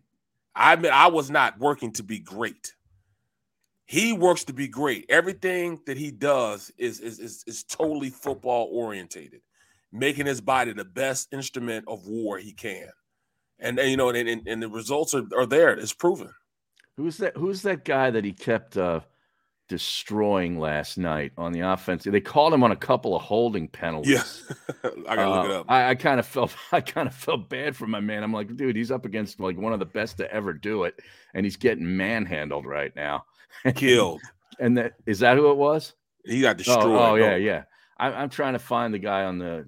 I 0.55 0.73
admit 0.73 0.93
I 0.93 1.09
was 1.09 1.31
not 1.31 1.59
working 1.59 1.93
to 1.93 2.03
be 2.03 2.19
great. 2.19 2.75
He 3.93 4.15
works 4.15 4.45
to 4.45 4.55
be 4.55 4.69
great. 4.69 5.05
Everything 5.11 5.79
that 5.85 5.99
he 5.99 6.11
does 6.11 6.73
is 6.79 6.99
is 7.01 7.19
is, 7.19 7.45
is 7.47 7.63
totally 7.63 8.09
football 8.09 8.71
orientated, 8.73 9.43
making 9.93 10.25
his 10.25 10.41
body 10.41 10.73
the 10.73 10.87
best 10.87 11.29
instrument 11.31 11.85
of 11.87 12.07
war 12.07 12.39
he 12.39 12.53
can. 12.55 12.89
And, 13.59 13.79
and 13.79 13.91
you 13.91 13.99
know, 13.99 14.09
and, 14.09 14.27
and, 14.27 14.49
and 14.49 14.63
the 14.63 14.69
results 14.71 15.13
are, 15.15 15.25
are 15.37 15.45
there. 15.45 15.73
It's 15.75 15.93
proven. 15.93 16.31
Who's 16.97 17.19
that? 17.19 17.37
Who's 17.37 17.61
that 17.63 17.85
guy 17.85 18.11
that 18.11 18.25
he 18.25 18.33
kept 18.33 18.79
uh, 18.79 19.01
destroying 19.69 20.59
last 20.59 20.97
night 20.97 21.33
on 21.37 21.53
the 21.53 21.61
offense? 21.61 22.05
They 22.05 22.21
called 22.21 22.55
him 22.55 22.65
on 22.65 22.73
a 22.73 22.77
couple 22.77 23.15
of 23.15 23.21
holding 23.21 23.69
penalties. 23.69 24.43
Yeah. 24.83 24.91
I 25.07 25.17
gotta 25.17 25.31
look 25.31 25.45
it 25.45 25.51
Uh, 25.51 25.61
up. 25.61 25.67
I, 25.69 25.91
I 25.91 25.95
kind 25.97 26.19
of 26.19 26.27
felt 26.27 26.57
I 26.73 26.81
kind 26.81 27.07
of 27.07 27.15
felt 27.15 27.51
bad 27.51 27.77
for 27.77 27.87
my 27.87 28.01
man. 28.01 28.23
I'm 28.23 28.33
like, 28.33 28.57
dude, 28.57 28.75
he's 28.75 28.91
up 28.91 29.05
against 29.05 29.39
like 29.39 29.59
one 29.59 29.75
of 29.75 29.81
the 29.81 29.85
best 29.85 30.17
to 30.17 30.33
ever 30.33 30.55
do 30.55 30.85
it, 30.85 30.99
and 31.35 31.45
he's 31.45 31.59
getting 31.59 31.95
manhandled 31.95 32.65
right 32.65 32.97
now. 32.97 33.27
Killed. 33.75 34.21
And 34.61 34.77
that 34.77 34.93
is 35.07 35.21
that 35.21 35.37
who 35.39 35.51
it 35.51 35.57
was? 35.57 35.95
He 36.25 36.43
got 36.43 36.55
Oh, 36.57 36.59
destroyed. 36.59 36.85
oh, 36.87 37.15
yeah, 37.17 37.37
yeah. 37.37 37.63
I, 37.99 38.09
I'm 38.13 38.29
trying 38.29 38.53
to 38.53 38.59
find 38.61 38.93
the 38.95 38.99
guy 38.99 39.25
on 39.25 39.39
the 39.39 39.67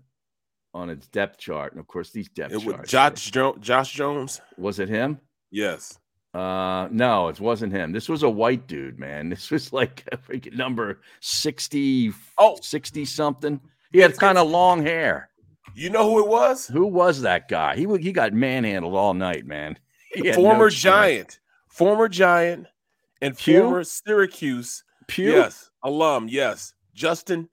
on 0.75 0.91
its 0.91 1.09
depth 1.09 1.39
chart, 1.39 1.73
and 1.73 1.81
of 1.81 1.87
course 1.89 2.11
these 2.11 2.29
depth 2.29 2.53
It 2.53 2.59
was 2.59 2.75
charts. 2.89 2.91
Josh, 2.91 3.31
jo- 3.31 3.57
Josh 3.61 3.93
Jones. 3.93 4.41
was 4.59 4.79
it 4.79 4.89
him? 4.91 5.19
Yes. 5.51 5.99
Uh, 6.35 6.89
no, 6.93 7.29
it 7.29 7.41
wasn't 7.41 7.73
him. 7.73 7.93
This 7.93 8.09
was 8.09 8.23
a 8.25 8.29
white 8.31 8.67
dude, 8.69 8.99
man. 9.01 9.31
This 9.31 9.51
was 9.51 9.73
like 9.73 10.05
number 10.53 11.01
60, 11.21 12.13
Oh. 12.39 12.57
60 12.61 13.05
something. 13.07 13.61
He 13.93 14.01
had 14.01 14.17
kind 14.19 14.37
of 14.39 14.49
long 14.51 14.83
hair. 14.83 15.31
You 15.75 15.91
know 15.91 16.09
who 16.11 16.21
it 16.25 16.29
was? 16.29 16.67
Who 16.69 16.87
was 16.87 17.23
that 17.23 17.49
guy? 17.49 17.75
He 17.77 17.87
he 17.99 18.13
got 18.13 18.33
manhandled 18.33 18.95
all 18.95 19.15
night, 19.15 19.47
man. 19.47 19.79
Had 20.15 20.25
no 20.25 20.33
former. 20.35 20.71
Giant, 20.71 21.41
former 21.69 22.09
Giant, 22.09 22.67
and 23.21 23.37
Pugh? 23.37 23.61
former 23.61 23.85
Syracuse. 23.85 24.85
Pugh. 25.07 25.33
Yes, 25.33 25.71
alum. 25.83 26.29
Yes, 26.29 26.75
Justin 26.95 27.49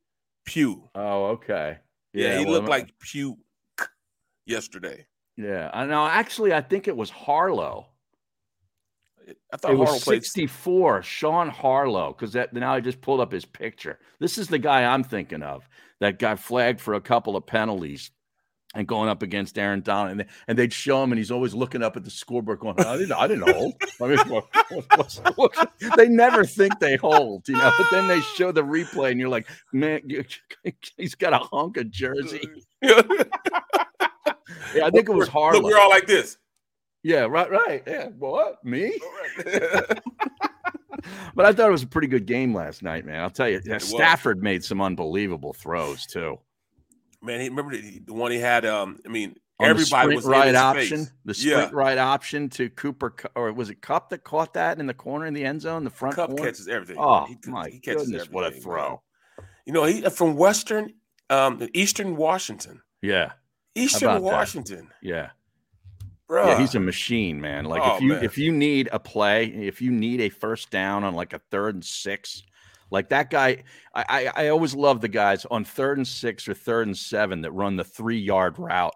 Pugh. 0.45 0.89
Oh, 0.95 1.25
okay. 1.25 1.77
Yeah, 2.13 2.37
he 2.37 2.45
well, 2.45 2.55
looked 2.55 2.69
like 2.69 2.97
Pugh 2.99 3.37
yesterday. 4.45 5.05
Yeah, 5.37 5.69
I 5.73 5.85
know. 5.85 6.05
Actually, 6.05 6.53
I 6.53 6.61
think 6.61 6.87
it 6.87 6.95
was 6.95 7.09
Harlow. 7.09 7.87
I 9.53 9.57
thought 9.57 9.71
It 9.71 9.77
Harlow 9.77 9.93
was 9.93 10.03
played. 10.03 10.23
64, 10.23 11.03
Sean 11.03 11.49
Harlow, 11.49 12.13
because 12.13 12.33
that 12.33 12.53
now 12.53 12.73
I 12.73 12.79
just 12.79 13.01
pulled 13.01 13.19
up 13.21 13.31
his 13.31 13.45
picture. 13.45 13.99
This 14.19 14.37
is 14.37 14.47
the 14.47 14.59
guy 14.59 14.83
I'm 14.83 15.03
thinking 15.03 15.41
of 15.41 15.67
that 15.99 16.19
got 16.19 16.39
flagged 16.39 16.81
for 16.81 16.95
a 16.95 17.01
couple 17.01 17.37
of 17.37 17.45
penalties 17.45 18.11
and 18.73 18.87
going 18.87 19.09
up 19.09 19.21
against 19.21 19.57
Aaron 19.57 19.81
Donald. 19.81 20.11
And, 20.11 20.19
they, 20.21 20.25
and 20.47 20.57
they'd 20.57 20.71
show 20.71 21.03
him, 21.03 21.11
and 21.11 21.19
he's 21.19 21.31
always 21.31 21.53
looking 21.53 21.83
up 21.83 21.97
at 21.97 22.03
the 22.03 22.09
scoreboard 22.09 22.59
going, 22.59 22.79
I 22.79 22.95
didn't, 22.97 23.11
I 23.11 23.27
didn't 23.27 23.49
hold. 23.49 23.73
I 24.01 24.07
mean, 24.07 24.17
what- 24.29 24.47
what's- 24.95 25.21
what- 25.35 25.71
they 25.97 26.07
never 26.07 26.45
think 26.45 26.79
they 26.79 26.95
hold, 26.95 27.47
you 27.49 27.55
know, 27.55 27.71
but 27.77 27.87
then 27.91 28.07
they 28.07 28.21
show 28.21 28.51
the 28.51 28.63
replay, 28.63 29.11
and 29.11 29.19
you're 29.19 29.29
like, 29.29 29.47
man, 29.73 30.01
you, 30.05 30.23
he's 30.97 31.15
got 31.15 31.33
a 31.33 31.39
hunk 31.39 31.77
of 31.77 31.91
jersey. 31.91 32.47
Yeah, 34.75 34.85
I 34.85 34.89
think 34.89 35.09
it 35.09 35.13
was 35.13 35.27
Harlow. 35.27 35.59
Look, 35.61 35.71
we're 35.71 35.79
all 35.79 35.89
like 35.89 36.07
this. 36.07 36.37
yeah, 37.03 37.21
right, 37.21 37.49
right. 37.49 37.83
Yeah, 37.85 38.07
what? 38.17 38.63
Me? 38.63 38.97
But 41.33 41.45
I 41.45 41.51
thought 41.53 41.67
it 41.67 41.71
was 41.71 41.83
a 41.83 41.87
pretty 41.87 42.07
good 42.07 42.25
game 42.25 42.53
last 42.53 42.83
night, 42.83 43.05
man. 43.05 43.21
I'll 43.21 43.29
tell 43.29 43.49
you, 43.49 43.59
yeah, 43.65 43.75
was. 43.75 43.87
Stafford 43.89 44.43
made 44.43 44.63
some 44.63 44.81
unbelievable 44.81 45.51
throws 45.53 46.05
too. 46.05 46.37
Man, 47.21 47.39
he 47.39 47.49
remember 47.49 47.75
the, 47.77 47.99
the 48.05 48.13
one 48.13 48.31
he 48.31 48.39
had. 48.39 48.65
Um, 48.65 48.99
I 49.05 49.09
mean, 49.09 49.35
On 49.59 49.67
everybody 49.67 50.09
the 50.09 50.15
was 50.15 50.25
right 50.25 50.55
option, 50.55 51.05
face. 51.05 51.11
the 51.43 51.47
Yeah. 51.49 51.69
right 51.71 51.97
option 51.97 52.49
to 52.51 52.69
Cooper, 52.69 53.13
or 53.35 53.53
was 53.53 53.69
it 53.69 53.81
Kupp 53.81 54.09
that 54.09 54.23
caught 54.23 54.53
that 54.55 54.79
in 54.79 54.87
the 54.87 54.93
corner 54.93 55.25
in 55.27 55.33
the 55.33 55.45
end 55.45 55.61
zone, 55.61 55.83
the 55.83 55.89
front 55.91 56.15
Kupp 56.15 56.29
corner? 56.29 56.45
catches 56.45 56.67
everything. 56.67 56.97
Oh 56.99 57.25
He- 57.25 57.37
my 57.49 57.69
he 57.69 57.79
catches 57.79 58.07
goodness, 58.09 58.29
what 58.29 58.45
a 58.51 58.51
throw! 58.59 58.89
man. 59.37 59.47
You 59.65 59.73
know, 59.73 59.83
he 59.83 60.01
from 60.09 60.35
Western, 60.35 60.93
um, 61.29 61.67
Eastern 61.75 62.15
Washington. 62.15 62.81
Yeah, 63.03 63.33
Eastern 63.75 64.09
about 64.09 64.15
that? 64.23 64.23
Washington, 64.23 64.89
yeah, 65.03 65.29
bro. 66.27 66.47
yeah. 66.47 66.59
He's 66.59 66.73
a 66.73 66.79
machine, 66.79 67.39
man. 67.39 67.65
Like 67.65 67.83
Oh, 67.85 67.95
if 67.97 68.01
you 68.01 68.07
man. 68.09 68.23
if 68.23 68.37
you 68.39 68.51
need 68.51 68.89
a 68.91 68.99
play, 68.99 69.45
if 69.45 69.79
you 69.81 69.91
need 69.91 70.21
a 70.21 70.29
first 70.29 70.71
down 70.71 71.03
on 71.03 71.13
like 71.13 71.33
a 71.33 71.39
third 71.51 71.75
and 71.75 71.85
six, 71.85 72.41
like 72.91 73.09
that 73.09 73.29
guy, 73.29 73.63
I 73.95 74.05
I, 74.35 74.43
I 74.45 74.47
always 74.49 74.75
love 74.75 75.01
the 75.01 75.07
guys 75.07 75.45
on 75.49 75.63
third 75.65 75.97
and 75.97 76.07
six 76.07 76.47
or 76.47 76.53
third 76.53 76.87
and 76.87 76.97
seven 76.97 77.41
that 77.41 77.51
run 77.51 77.75
the 77.77 77.83
three 77.83 78.19
yard 78.19 78.59
route. 78.59 78.93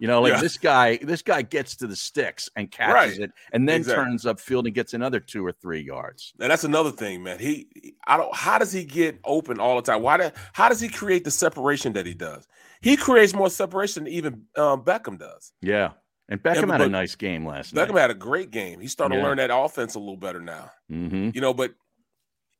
You 0.00 0.06
know, 0.06 0.22
like 0.22 0.34
Yeah. 0.34 0.40
this 0.40 0.58
guy, 0.58 0.96
this 1.02 1.22
guy 1.22 1.42
gets 1.42 1.74
to 1.78 1.88
the 1.88 1.96
sticks 1.96 2.48
and 2.54 2.70
catches 2.70 3.18
Right. 3.18 3.24
it, 3.24 3.32
and 3.52 3.68
then 3.68 3.80
Exactly. 3.80 4.04
turns 4.04 4.24
upfield 4.26 4.64
and 4.66 4.72
gets 4.72 4.94
another 4.94 5.18
two 5.18 5.44
or 5.44 5.50
three 5.50 5.80
yards. 5.80 6.34
And 6.40 6.48
that's 6.52 6.62
another 6.62 6.92
thing, 6.92 7.24
man. 7.24 7.40
He, 7.40 7.66
I 8.06 8.16
don't. 8.16 8.32
How 8.34 8.58
does 8.58 8.70
he 8.72 8.84
get 8.84 9.18
open 9.24 9.58
all 9.58 9.74
the 9.74 9.82
time? 9.82 10.02
Why? 10.02 10.16
Do, 10.18 10.30
how 10.52 10.68
does 10.68 10.80
he 10.80 10.88
create 10.88 11.24
the 11.24 11.32
separation 11.32 11.94
that 11.94 12.06
he 12.06 12.14
does? 12.14 12.46
He 12.80 12.96
creates 12.96 13.34
more 13.34 13.50
separation 13.50 14.04
than 14.04 14.12
even 14.12 14.44
um, 14.56 14.84
Beckham 14.84 15.18
does. 15.18 15.52
Yeah, 15.62 15.94
and 16.28 16.40
Beckham 16.40 16.70
had 16.70 16.80
a 16.80 16.88
nice 16.88 17.16
game 17.16 17.44
last 17.44 17.74
Beckham 17.74 17.76
night. 17.76 17.88
Beckham 17.88 17.98
had 18.00 18.10
a 18.12 18.14
great 18.14 18.52
game. 18.52 18.78
He's 18.78 18.92
starting 18.92 19.18
Yeah. 19.18 19.24
to 19.24 19.28
learn 19.30 19.38
that 19.38 19.50
offense 19.52 19.96
a 19.96 19.98
little 19.98 20.16
better 20.16 20.40
now. 20.40 20.70
hmm 20.88 21.30
You 21.34 21.40
know, 21.40 21.52
but 21.52 21.74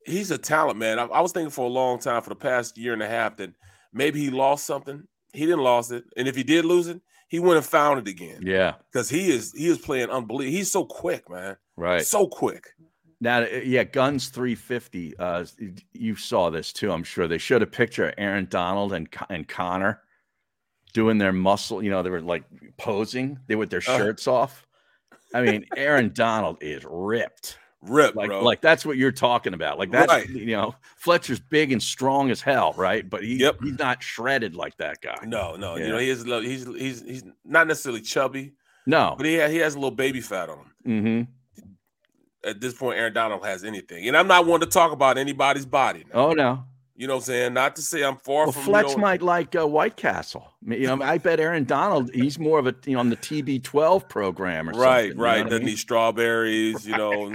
he's 0.08 0.30
a 0.30 0.38
talent, 0.38 0.78
man. 0.78 0.98
I, 0.98 1.04
I 1.04 1.20
was 1.20 1.32
thinking 1.32 1.50
for 1.50 1.66
a 1.66 1.70
long 1.70 1.98
time, 1.98 2.22
for 2.22 2.30
the 2.30 2.36
past 2.36 2.76
year 2.78 2.92
and 2.92 3.02
a 3.02 3.08
half, 3.08 3.36
that 3.36 3.52
maybe 3.92 4.20
he 4.20 4.30
lost 4.30 4.64
something. 4.66 5.06
He 5.32 5.40
didn't 5.46 5.62
lose 5.62 5.90
it, 5.90 6.04
and 6.16 6.26
if 6.26 6.34
he 6.36 6.42
did 6.42 6.64
lose 6.64 6.88
it, 6.88 7.00
he 7.28 7.38
went 7.38 7.58
and 7.58 7.66
found 7.66 7.98
it 8.00 8.08
again. 8.10 8.40
Yeah, 8.42 8.74
Because 8.90 9.10
he 9.10 9.30
is 9.30 9.52
he 9.52 9.66
is 9.66 9.78
playing 9.78 10.08
unbelievable. 10.10 10.56
He's 10.56 10.72
so 10.72 10.84
quick, 10.84 11.28
man. 11.30 11.56
right. 11.76 12.04
So 12.04 12.26
quick. 12.26 12.68
Now, 13.20 13.42
uh, 13.42 13.46
yeah, 13.64 13.82
Guns 13.84 14.28
350. 14.28 15.16
Uh, 15.18 15.44
you 15.92 16.14
saw 16.14 16.50
this 16.50 16.72
too, 16.72 16.92
I'm 16.92 17.02
sure. 17.02 17.26
They 17.28 17.36
showed 17.38 17.62
a 17.62 17.66
picture 17.66 18.08
of 18.08 18.14
Aaron 18.16 18.46
Donald 18.48 18.92
and 18.92 19.08
and 19.28 19.46
Conner 19.46 20.00
doing 20.94 21.18
their 21.18 21.32
muscle. 21.32 21.82
You 21.82 21.90
know, 21.90 22.02
they 22.02 22.10
were 22.10 22.20
like 22.22 22.44
posing. 22.78 23.38
They 23.46 23.56
with 23.56 23.70
their 23.70 23.80
Uh. 23.86 23.98
shirts 23.98 24.26
off. 24.26 24.64
I 25.34 25.42
mean, 25.42 25.66
Aaron 25.76 26.12
Donald 26.14 26.56
is 26.62 26.86
ripped. 26.88 27.58
Rip, 27.82 28.16
Like, 28.16 28.28
bro. 28.28 28.42
like 28.42 28.60
that's 28.60 28.84
what 28.84 28.96
you're 28.96 29.12
talking 29.12 29.54
about. 29.54 29.78
Like 29.78 29.90
that's 29.92 30.08
Right. 30.12 30.28
you 30.28 30.46
know, 30.56 30.74
Fletcher's 30.96 31.38
big 31.38 31.70
and 31.70 31.82
strong 31.82 32.30
as 32.30 32.40
hell, 32.40 32.74
right? 32.76 33.08
But 33.08 33.22
he, 33.22 33.36
Yep. 33.36 33.58
he's 33.62 33.78
not 33.78 34.02
shredded 34.02 34.56
like 34.56 34.76
that 34.78 35.00
guy. 35.00 35.16
no, 35.24 35.54
no. 35.56 35.76
Yeah. 35.76 35.86
You 35.86 35.92
know, 35.92 35.98
he 35.98 36.10
is. 36.10 36.24
He's 36.24 36.64
he's 36.66 37.02
he's 37.02 37.24
not 37.44 37.68
necessarily 37.68 38.00
chubby, 38.00 38.54
No. 38.86 39.14
but 39.16 39.26
he 39.26 39.38
ha- 39.38 39.46
he 39.48 39.58
has 39.58 39.74
a 39.74 39.78
little 39.78 39.92
baby 39.92 40.20
fat 40.20 40.48
on 40.48 40.58
him. 40.58 40.72
hmm 40.84 41.22
at 42.44 42.60
this 42.60 42.72
point 42.72 42.96
Aaron 42.98 43.12
Donald 43.12 43.44
has 43.44 43.64
anything. 43.64 44.06
And 44.06 44.16
I'm 44.16 44.28
not 44.28 44.46
one 44.46 44.60
to 44.60 44.66
talk 44.66 44.92
about 44.92 45.18
anybody's 45.18 45.66
body. 45.66 46.04
now. 46.12 46.20
Oh 46.28 46.32
no. 46.32 46.64
You 46.94 47.06
know 47.06 47.14
what 47.14 47.20
I'm 47.20 47.24
saying? 47.26 47.54
Not 47.54 47.76
to 47.76 47.82
say 47.82 48.02
I'm 48.02 48.16
far 48.16 48.46
Well, 48.46 48.52
from 48.52 48.74
you 48.74 48.82
know, 48.82 48.96
might 48.96 49.22
like 49.22 49.54
uh, 49.54 49.64
White 49.66 49.96
Castle. 49.96 50.52
You 50.66 50.86
know, 50.88 51.00
I 51.00 51.18
bet 51.18 51.38
Aaron 51.38 51.62
Donald. 51.64 52.10
He's 52.14 52.40
more 52.40 52.58
of 52.58 52.66
a 52.66 52.74
you 52.86 52.94
know 52.94 53.00
on 53.00 53.10
the 53.10 53.16
TB12 53.16 54.08
program 54.08 54.68
or 54.68 54.72
right, 54.72 55.02
something, 55.02 55.16
know 55.18 55.22
right. 55.24 55.38
what 55.38 55.46
I 55.46 55.50
Doesn't 55.50 55.64
mean? 55.66 55.74
eat 55.74 55.78
strawberries, 55.78 56.86
you 56.86 56.96
know, 56.96 57.32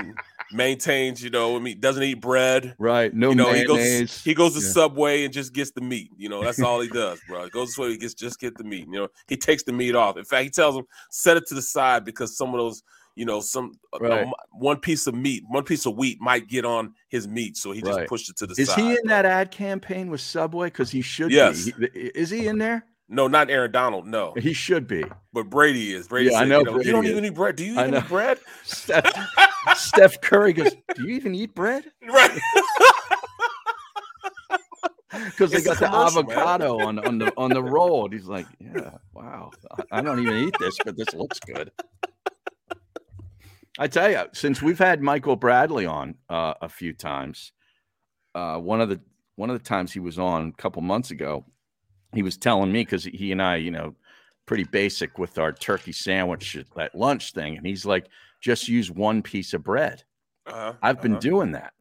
maintains, 0.54 1.24
you 1.24 1.30
know, 1.30 1.56
I 1.56 1.60
mean, 1.60 1.80
doesn't 1.80 2.04
eat 2.04 2.22
bread. 2.22 2.76
Right. 2.80 3.14
No 3.14 3.30
you 3.30 3.36
know, 3.36 3.52
he 3.54 3.66
goes 3.66 4.24
he 4.24 4.34
goes 4.34 4.54
to 4.54 4.62
Yeah. 4.66 4.72
Subway 4.72 5.24
and 5.26 5.34
just 5.34 5.54
gets 5.54 5.72
the 5.72 5.82
meat. 5.82 6.12
You 6.18 6.30
know, 6.30 6.44
that's 6.44 6.62
all 6.62 6.80
he 6.82 6.88
does, 7.04 7.20
bro. 7.28 7.46
He 7.46 7.50
goes 7.50 7.70
to 7.70 7.74
Subway, 7.76 7.92
he 7.92 7.98
gets 7.98 8.14
just 8.14 8.40
get 8.40 8.58
the 8.58 8.64
meat. 8.64 8.86
You 8.88 9.00
know, 9.02 9.08
he 9.28 9.36
takes 9.38 9.64
the 9.64 9.74
meat 9.74 9.96
off. 9.96 10.18
In 10.18 10.24
fact, 10.26 10.44
he 10.44 10.50
tells 10.50 10.76
him 10.76 10.86
set 11.10 11.38
it 11.38 11.46
to 11.48 11.56
the 11.56 11.62
side 11.62 12.06
because 12.06 12.38
some 12.38 12.50
of 12.54 12.60
those, 12.60 12.84
you 13.16 13.26
know, 13.26 13.40
some 13.42 13.74
uh, 13.94 13.98
you 14.02 14.10
know, 14.10 14.16
Right. 14.16 14.28
m- 14.28 14.34
one 14.52 14.78
piece 14.78 15.08
of 15.08 15.16
meat, 15.16 15.44
one 15.48 15.64
piece 15.64 15.86
of 15.86 15.96
wheat 15.96 16.20
might 16.22 16.48
get 16.48 16.66
on 16.66 16.94
his 17.10 17.28
meat, 17.28 17.58
so 17.58 17.72
he 17.72 17.82
just 17.82 17.98
Right. 17.98 18.08
pushed 18.08 18.30
it 18.30 18.38
to 18.38 18.48
the 18.48 18.56
Is 18.58 18.70
side. 18.70 18.80
he 18.80 18.90
in 18.92 19.08
that 19.08 19.26
ad 19.26 19.52
campaign 19.52 20.10
with 20.10 20.22
Subway? 20.22 20.68
Because 20.68 20.90
he 20.92 21.02
should 21.02 21.32
Yes. 21.32 21.70
be. 21.72 21.88
He- 21.94 22.00
Is 22.16 22.30
he 22.30 22.48
in 22.48 22.58
there? 22.58 22.86
No, 23.10 23.28
not 23.28 23.52
Aaron 23.52 23.72
Donald. 23.72 24.08
No, 24.08 24.34
He 24.40 24.54
should 24.54 24.88
be. 24.88 25.04
but 25.34 25.44
Brady 25.50 25.94
is. 25.94 26.08
Brady 26.08 26.32
Yeah, 26.32 26.40
I 26.40 26.46
know 26.46 26.60
you, 26.60 26.66
know, 26.66 26.72
Brady 26.74 26.88
you 26.88 26.94
don't 26.94 27.06
is. 27.06 27.12
even 27.12 27.26
eat 27.26 27.36
bread. 27.36 27.56
Do 27.58 27.66
you 27.66 27.78
I 27.78 27.82
even 27.82 27.92
know. 27.92 27.98
eat 28.00 28.08
bread? 28.08 28.40
Steph, 29.76 30.22
Curry 30.22 30.54
goes, 30.54 30.72
Do 30.96 31.04
you 31.08 31.16
even 31.16 31.34
eat 31.36 31.54
bread? 31.56 31.86
right. 32.08 32.40
Because 35.26 35.52
they 35.52 35.62
got 35.62 35.78
the 35.78 35.86
man. 35.90 35.94
avocado 35.94 36.80
on, 36.80 36.98
on 37.06 37.20
the 37.20 37.32
on 37.38 37.52
the 37.52 37.62
roll. 37.62 38.06
And 38.06 38.14
he's 38.14 38.26
like, 38.28 38.48
Yeah, 38.60 38.98
wow. 39.14 39.52
I- 39.92 40.02
don't 40.02 40.20
even 40.20 40.36
eat 40.48 40.56
this, 40.60 40.76
but 40.84 40.98
this 40.98 41.14
looks 41.14 41.40
good. 41.40 41.72
I 43.80 43.88
tell 43.88 44.10
you, 44.10 44.24
since 44.34 44.62
we've 44.62 44.78
had 44.80 45.02
Michael 45.02 45.36
Bradley 45.36 45.86
on 45.86 46.16
uh, 46.30 46.56
a 46.62 46.70
few 46.70 46.94
times, 46.94 47.52
uh, 48.34 48.58
one 48.58 48.82
of 48.82 48.90
the 48.90 49.00
one 49.36 49.50
of 49.52 49.58
the 49.58 49.64
times 49.64 49.92
he 49.92 50.00
was 50.00 50.18
on 50.18 50.48
a 50.48 50.62
couple 50.62 50.82
months 50.82 51.12
ago, 51.12 51.46
he 52.14 52.24
was 52.24 52.36
telling 52.38 52.72
me 52.72 52.82
because 52.82 53.04
he 53.04 53.32
and 53.32 53.42
I, 53.42 53.58
you 53.58 53.72
know, 53.72 53.96
pretty 54.48 54.64
basic 54.64 55.18
with 55.20 55.38
our 55.38 55.52
turkey 55.52 55.92
sandwich 55.92 56.58
at 56.78 56.96
lunch 56.96 57.34
thing, 57.34 57.56
and 57.58 57.66
he's 57.66 57.86
like, 57.86 58.08
just 58.44 58.68
use 58.68 58.92
one 58.92 59.22
piece 59.24 59.54
of 59.54 59.64
bread. 59.64 60.04
Uh-huh, 60.46 60.74
I've 60.84 61.02
been 61.02 61.14
uh-huh. 61.14 61.22
doing 61.22 61.52
that. 61.54 61.74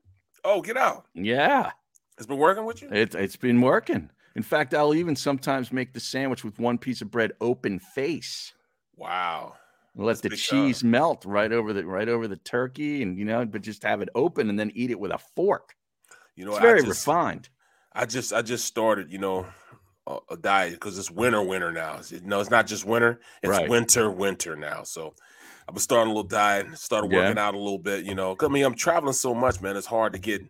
Oh, 0.45 0.63
get 0.63 0.77
out! 0.77 1.07
Yeah, 1.15 1.73
It's 2.17 2.27
been 2.27 2.39
working 2.39 2.65
with 2.65 2.81
you. 2.81 2.89
it, 2.91 3.15
it's 3.15 3.37
been 3.37 3.61
working. 3.61 4.09
In 4.35 4.43
fact, 4.43 4.73
I'll 4.73 4.95
even 4.95 5.15
sometimes 5.15 5.73
make 5.73 5.93
the 5.93 6.01
sandwich 6.01 6.43
with 6.45 6.59
one 6.59 6.79
piece 6.79 7.03
of 7.03 7.11
bread 7.11 7.33
open 7.41 7.79
face. 7.79 8.53
Wow. 8.97 9.57
Let 9.95 10.07
That's 10.07 10.21
the 10.23 10.29
big 10.31 10.39
cheese 10.39 10.83
melt 10.83 11.25
right 11.27 11.53
over 11.53 11.73
the 11.75 11.85
right 11.85 12.09
over 12.09 12.27
the 12.27 12.37
turkey, 12.37 13.03
and 13.03 13.19
you 13.19 13.25
know, 13.27 13.45
but 13.45 13.61
just 13.61 13.83
have 13.83 14.01
it 14.01 14.09
open 14.15 14.49
and 14.49 14.59
then 14.59 14.71
eat 14.75 14.91
it 14.91 14.99
with 14.99 15.11
a 15.11 15.19
fork. 15.37 15.75
You 16.35 16.47
know, 16.47 16.53
It's 16.53 16.61
I 16.61 16.63
very 16.63 16.83
just, 16.83 17.07
refined. 17.07 17.51
I 17.93 18.07
just, 18.07 18.33
I 18.33 18.41
just 18.41 18.65
started, 18.65 19.13
you 19.13 19.19
know, 19.19 19.45
a, 20.07 20.17
a 20.31 20.37
diet 20.39 20.73
because 20.73 20.99
it's 20.99 21.11
winter, 21.11 21.43
winter 21.43 21.71
now. 21.73 22.01
No, 22.25 22.41
it's 22.41 22.49
not 22.51 22.67
just 22.67 22.87
winter; 22.87 23.21
it's 23.43 23.51
Right. 23.51 23.69
winter, 23.69 24.11
winter 24.11 24.57
now. 24.57 24.83
So, 24.85 25.15
I've 25.69 25.75
been 25.75 25.81
starting 25.81 26.11
a 26.11 26.15
little 26.15 26.29
diet, 26.29 26.77
started 26.79 27.11
Yeah. 27.13 27.19
working 27.21 27.39
out 27.39 27.55
a 27.55 27.59
little 27.59 27.79
bit. 27.79 28.05
You 28.05 28.15
know, 28.15 28.37
I 28.41 28.49
mean, 28.49 28.65
I'm 28.65 28.75
traveling 28.75 29.13
so 29.15 29.35
much, 29.35 29.61
man. 29.61 29.77
It's 29.77 29.87
hard 29.87 30.13
to 30.15 30.19
get, 30.19 30.43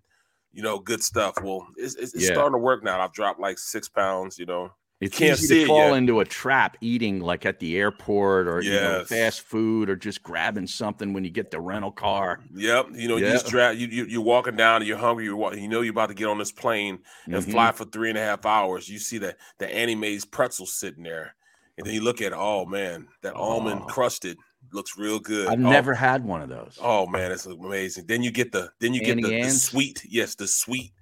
you 0.52 0.62
know, 0.62 0.78
good 0.78 1.02
stuff. 1.02 1.34
Well, 1.42 1.66
it's, 1.76 1.94
it's, 1.96 2.14
it's 2.14 2.24
Yeah. 2.28 2.34
starting 2.34 2.52
to 2.52 2.58
work 2.58 2.82
now. 2.82 3.00
I've 3.00 3.12
dropped 3.12 3.40
like 3.40 3.58
six 3.58 3.88
pounds. 3.88 4.38
You 4.38 4.46
know, 4.46 4.70
It's 5.00 5.16
can't 5.16 5.38
easy 5.38 5.46
see 5.46 5.60
to 5.62 5.66
fall 5.66 5.94
into 5.94 6.20
a 6.20 6.24
trap 6.24 6.76
eating 6.80 7.20
like 7.20 7.44
at 7.44 7.58
the 7.58 7.76
airport 7.76 8.46
or 8.48 8.62
you 8.62 8.72
know, 8.72 9.04
fast 9.04 9.42
food 9.42 9.90
or 9.90 9.96
just 9.96 10.22
grabbing 10.22 10.66
something 10.66 11.12
when 11.12 11.24
you 11.24 11.30
get 11.30 11.50
the 11.50 11.60
rental 11.60 11.90
car. 11.92 12.40
Yep. 12.54 12.88
You 12.94 13.08
know, 13.08 13.16
you 13.16 13.26
just 13.26 13.48
dra- 13.48 13.72
you, 13.74 13.88
you 13.88 14.04
you're 14.06 14.20
walking 14.22 14.56
down 14.56 14.76
and 14.76 14.86
you're 14.86 14.96
hungry. 14.98 15.24
You're 15.24 15.36
wa- 15.36 15.52
you 15.52 15.68
know 15.68 15.80
you're 15.82 15.90
about 15.92 16.08
to 16.08 16.14
get 16.14 16.26
on 16.28 16.38
this 16.38 16.52
plane 16.52 17.00
and 17.26 17.34
Mhm. 17.34 17.50
fly 17.50 17.72
for 17.72 17.84
three 17.84 18.08
and 18.08 18.18
a 18.18 18.22
half 18.22 18.46
hours. 18.46 18.88
You 18.88 18.98
see 18.98 19.18
the 19.18 19.36
the 19.58 19.68
Auntie 19.68 19.92
Anne's 19.94 20.24
pretzel 20.24 20.66
sitting 20.66 21.02
there, 21.02 21.34
and 21.76 21.86
then 21.86 21.94
you 21.94 22.00
look 22.02 22.20
at 22.22 22.32
oh 22.32 22.64
man, 22.66 23.08
that 23.22 23.34
almond 23.34 23.82
Oh. 23.84 23.86
crusted 23.86 24.36
looks 24.72 24.96
real 24.98 25.18
good. 25.18 25.48
I've 25.48 25.64
Oh, 25.64 25.70
never 25.70 25.94
had 25.94 26.24
one 26.24 26.42
of 26.42 26.48
those. 26.48 26.78
Oh 26.80 27.06
man, 27.06 27.30
it's 27.32 27.46
amazing. 27.46 28.06
Then 28.06 28.22
you 28.22 28.30
get 28.30 28.52
the 28.52 28.70
then 28.80 28.94
you 28.94 29.00
get 29.02 29.16
the, 29.22 29.42
the 29.42 29.50
sweet, 29.50 30.02
yes, 30.08 30.34
the 30.34 30.46
sweet, 30.46 30.92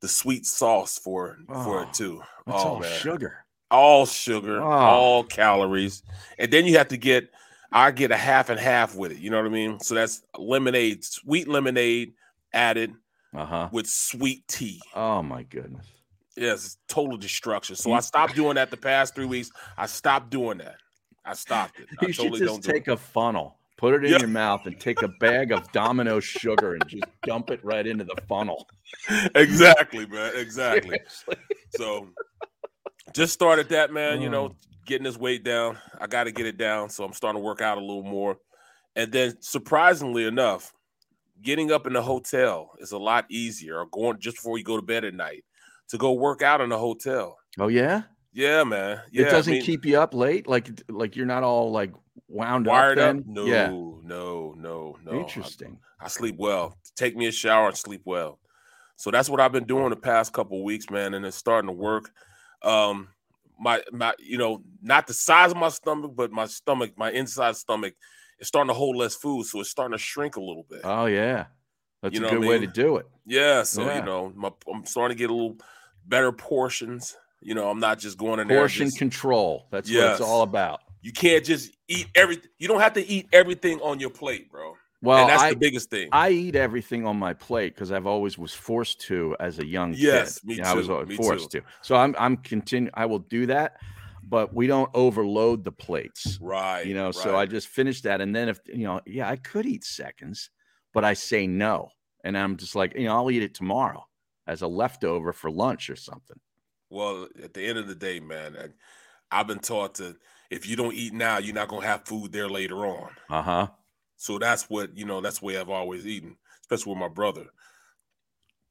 the 0.00 0.08
sweet 0.08 0.46
sauce 0.46 0.98
for 0.98 1.38
for 1.46 1.78
Oh, 1.78 1.82
it 1.82 1.92
too. 1.94 2.22
That's 2.46 2.64
oh 2.64 2.68
all 2.68 2.80
man, 2.80 2.98
sugar. 2.98 3.44
all 3.70 4.06
sugar, 4.06 4.62
Oh. 4.62 4.66
all 4.66 5.24
calories, 5.24 6.02
and 6.38 6.50
then 6.52 6.66
you 6.66 6.78
have 6.78 6.88
to 6.88 6.96
get. 6.96 7.30
I 7.70 7.90
get 7.90 8.10
a 8.10 8.16
half 8.16 8.48
and 8.48 8.58
half 8.58 8.94
with 8.94 9.12
it. 9.12 9.18
You 9.18 9.28
know 9.28 9.36
what 9.36 9.44
I 9.44 9.50
mean? 9.50 9.78
So 9.80 9.94
that's 9.94 10.22
lemonade, 10.38 11.04
sweet 11.04 11.48
lemonade 11.48 12.14
added 12.54 12.94
Uh 13.36 13.44
huh. 13.44 13.68
with 13.72 13.86
sweet 13.86 14.48
tea. 14.48 14.80
Oh 14.94 15.22
my 15.22 15.42
goodness. 15.42 15.86
Yes, 16.34 16.64
it's 16.64 16.78
total 16.88 17.18
destruction. 17.18 17.76
So 17.76 17.92
I 17.92 18.00
stopped 18.00 18.34
doing 18.34 18.54
that 18.54 18.70
the 18.70 18.78
past 18.78 19.14
three 19.14 19.26
weeks. 19.26 19.50
I 19.76 19.84
stopped 19.84 20.30
doing 20.30 20.58
that. 20.58 20.76
I 21.28 21.34
stopped 21.34 21.78
it. 21.80 21.88
I 22.00 22.06
You 22.06 22.12
totally 22.12 22.38
should 22.38 22.48
just 22.48 22.62
do 22.62 22.72
take 22.72 22.88
it. 22.88 22.92
a 22.92 22.96
funnel, 22.96 23.58
put 23.76 23.94
it 23.94 24.04
in 24.04 24.12
Yeah. 24.12 24.18
your 24.20 24.28
mouth, 24.28 24.66
and 24.66 24.80
take 24.80 25.02
a 25.02 25.08
bag 25.08 25.52
of 25.52 25.70
Domino 25.72 26.20
sugar 26.20 26.74
and 26.74 26.88
just 26.88 27.04
dump 27.24 27.50
it 27.50 27.62
right 27.64 27.86
into 27.86 28.04
the 28.04 28.16
funnel. 28.28 28.68
exactly, 29.34 30.06
man. 30.06 30.32
Exactly. 30.36 30.98
Seriously. 31.06 31.36
So 31.76 32.08
just 33.14 33.32
started 33.32 33.68
that, 33.70 33.92
man. 33.92 34.20
You 34.20 34.28
Oh. 34.28 34.32
know, 34.32 34.56
getting 34.86 35.04
this 35.04 35.16
weight 35.18 35.44
down. 35.44 35.78
I 36.00 36.06
got 36.06 36.24
to 36.24 36.32
get 36.32 36.46
it 36.46 36.56
down. 36.56 36.88
So 36.90 37.04
I'm 37.04 37.12
starting 37.12 37.40
to 37.40 37.44
work 37.44 37.60
out 37.60 37.76
a 37.78 37.80
little 37.80 38.02
more. 38.02 38.38
And 38.96 39.12
then 39.12 39.40
surprisingly 39.40 40.24
enough, 40.24 40.72
getting 41.42 41.70
up 41.70 41.86
in 41.86 41.92
the 41.92 42.02
hotel 42.02 42.72
is 42.78 42.92
a 42.92 42.98
lot 42.98 43.26
easier 43.30 43.78
or 43.78 43.86
going 43.86 44.18
just 44.18 44.36
before 44.38 44.58
you 44.58 44.64
go 44.64 44.76
to 44.76 44.82
bed 44.82 45.04
at 45.04 45.14
night 45.14 45.44
to 45.88 45.98
go 45.98 46.12
work 46.12 46.42
out 46.42 46.60
in 46.60 46.72
a 46.72 46.78
hotel. 46.78 47.36
Oh 47.60 47.68
yeah. 47.68 48.02
Yeah, 48.38 48.62
man. 48.62 49.00
Yeah, 49.10 49.26
it 49.26 49.30
doesn't 49.30 49.52
mean, 49.52 49.62
keep 49.62 49.84
you 49.84 49.98
up 49.98 50.14
late, 50.14 50.46
like 50.46 50.70
like 50.88 51.16
you're 51.16 51.26
not 51.26 51.42
all 51.42 51.72
like 51.72 51.92
wound 52.28 52.66
wired 52.66 52.96
up. 53.00 53.16
up. 53.16 53.26
No, 53.26 53.44
Yeah. 53.44 53.66
no, 53.68 54.54
no, 54.56 54.96
no. 55.04 55.12
Interesting. 55.12 55.80
I 56.00 56.06
sleep 56.06 56.36
well. 56.38 56.78
Take 56.94 57.16
me 57.16 57.26
a 57.26 57.32
shower 57.32 57.66
and 57.66 57.76
sleep 57.76 58.02
well. 58.04 58.38
So 58.94 59.10
that's 59.10 59.28
what 59.28 59.40
I've 59.40 59.50
been 59.50 59.64
doing 59.66 59.90
the 59.90 59.96
past 59.96 60.32
couple 60.32 60.62
weeks, 60.62 60.88
man, 60.88 61.14
and 61.14 61.26
it's 61.26 61.36
starting 61.36 61.66
to 61.66 61.72
work. 61.72 62.12
Um, 62.62 63.08
my 63.58 63.82
my, 63.90 64.14
you 64.20 64.38
know, 64.38 64.62
not 64.82 65.08
the 65.08 65.14
size 65.14 65.50
of 65.50 65.56
my 65.56 65.68
stomach, 65.70 66.12
but 66.14 66.30
my 66.30 66.46
stomach, 66.46 66.92
my 66.96 67.10
inside 67.10 67.56
stomach, 67.56 67.94
is 68.38 68.46
starting 68.46 68.68
to 68.68 68.74
hold 68.74 68.94
less 68.94 69.16
food, 69.16 69.46
so 69.46 69.58
it's 69.58 69.70
starting 69.70 69.98
to 69.98 70.02
shrink 70.02 70.36
a 70.36 70.40
little 70.40 70.64
bit. 70.70 70.82
Oh 70.84 71.06
yeah. 71.06 71.46
That's 72.02 72.14
You 72.14 72.20
a 72.20 72.24
what 72.26 72.32
I 72.34 72.36
good 72.38 72.48
way 72.48 72.58
to 72.60 72.68
do 72.68 72.98
it. 72.98 73.06
yeah, 73.26 73.64
so 73.64 73.84
yeah. 73.84 73.98
you 73.98 74.04
know, 74.04 74.32
my, 74.36 74.52
I'm 74.72 74.86
starting 74.86 75.16
to 75.16 75.18
get 75.18 75.28
a 75.30 75.34
little 75.34 75.56
better 76.06 76.30
portions. 76.30 77.16
You 77.40 77.54
know, 77.54 77.70
I'm 77.70 77.80
not 77.80 77.98
just 77.98 78.18
going 78.18 78.40
in 78.40 78.48
there. 78.48 78.58
Portion 78.58 78.86
just- 78.86 78.98
control. 78.98 79.66
That's 79.70 79.90
what 79.90 80.10
it's 80.12 80.20
all 80.20 80.42
about. 80.42 80.80
you 81.02 81.12
can't 81.12 81.44
just 81.44 81.70
eat 81.86 82.08
everything. 82.14 82.50
You 82.58 82.68
don't 82.68 82.80
have 82.80 82.94
to 82.94 83.06
eat 83.06 83.28
everything 83.32 83.80
on 83.80 84.00
your 84.00 84.10
plate, 84.10 84.50
bro. 84.50 84.74
Well, 85.00 85.18
and 85.20 85.30
that's 85.30 85.42
I, 85.42 85.50
the 85.50 85.56
biggest 85.56 85.90
thing. 85.90 86.08
I 86.10 86.30
eat 86.30 86.56
everything 86.56 87.06
on 87.06 87.16
my 87.16 87.32
plate 87.32 87.72
because 87.74 87.92
I've 87.92 88.06
always 88.08 88.36
was 88.36 88.52
forced 88.52 89.00
to 89.02 89.36
as 89.38 89.60
a 89.60 89.64
young 89.66 89.94
Yes, 89.96 90.40
kid. 90.40 90.48
me 90.48 90.54
Yeah, 90.56 90.72
I 90.72 90.74
was 90.74 90.88
too, 90.88 90.92
always 90.94 91.08
me 91.08 91.16
forced 91.16 91.52
to. 91.52 91.62
So 91.82 91.94
I'm 91.94 92.16
I'm 92.18 92.36
continue. 92.38 92.90
I 92.94 93.06
will 93.06 93.20
do 93.20 93.46
that, 93.46 93.76
but 94.24 94.52
we 94.52 94.66
don't 94.66 94.90
overload 94.94 95.62
the 95.62 95.70
plates. 95.70 96.36
right. 96.42 96.84
You 96.84 96.94
know, 96.94 97.12
so 97.12 97.36
I 97.36 97.46
just 97.46 97.68
finished 97.68 98.02
that, 98.02 98.20
and 98.20 98.34
then 98.34 98.48
if 98.48 98.58
you 98.66 98.84
know, 98.84 99.00
yeah, 99.06 99.30
I 99.30 99.36
could 99.36 99.66
eat 99.66 99.84
seconds, 99.84 100.50
but 100.92 101.04
I 101.04 101.14
say 101.14 101.46
no, 101.46 101.90
and 102.24 102.36
I'm 102.36 102.56
just 102.56 102.74
like, 102.74 102.96
you 102.96 103.04
know, 103.04 103.14
I'll 103.14 103.30
eat 103.30 103.44
it 103.44 103.54
tomorrow 103.54 104.04
as 104.48 104.62
a 104.62 104.66
leftover 104.66 105.32
for 105.32 105.48
lunch 105.48 105.90
or 105.90 105.96
something. 105.96 106.40
Well, 106.90 107.28
at 107.42 107.54
the 107.54 107.66
end 107.66 107.78
of 107.78 107.86
the 107.86 107.94
day, 107.94 108.20
man, 108.20 108.56
I, 108.56 109.40
I've 109.40 109.46
been 109.46 109.58
taught 109.58 109.96
to 109.96 110.16
if 110.50 110.66
you 110.66 110.76
don't 110.76 110.94
eat 110.94 111.12
now, 111.12 111.38
you're 111.38 111.54
not 111.54 111.68
gonna 111.68 111.86
have 111.86 112.04
food 112.06 112.32
there 112.32 112.48
later 112.48 112.86
on. 112.86 113.10
Uh 113.28 113.42
huh. 113.42 113.66
So 114.16 114.38
that's 114.38 114.68
what 114.70 114.96
you 114.96 115.04
know. 115.04 115.20
That's 115.20 115.40
the 115.40 115.46
way 115.46 115.58
I've 115.58 115.68
always 115.68 116.06
eaten, 116.06 116.36
especially 116.62 116.92
with 116.92 117.00
my 117.00 117.08
brother, 117.08 117.46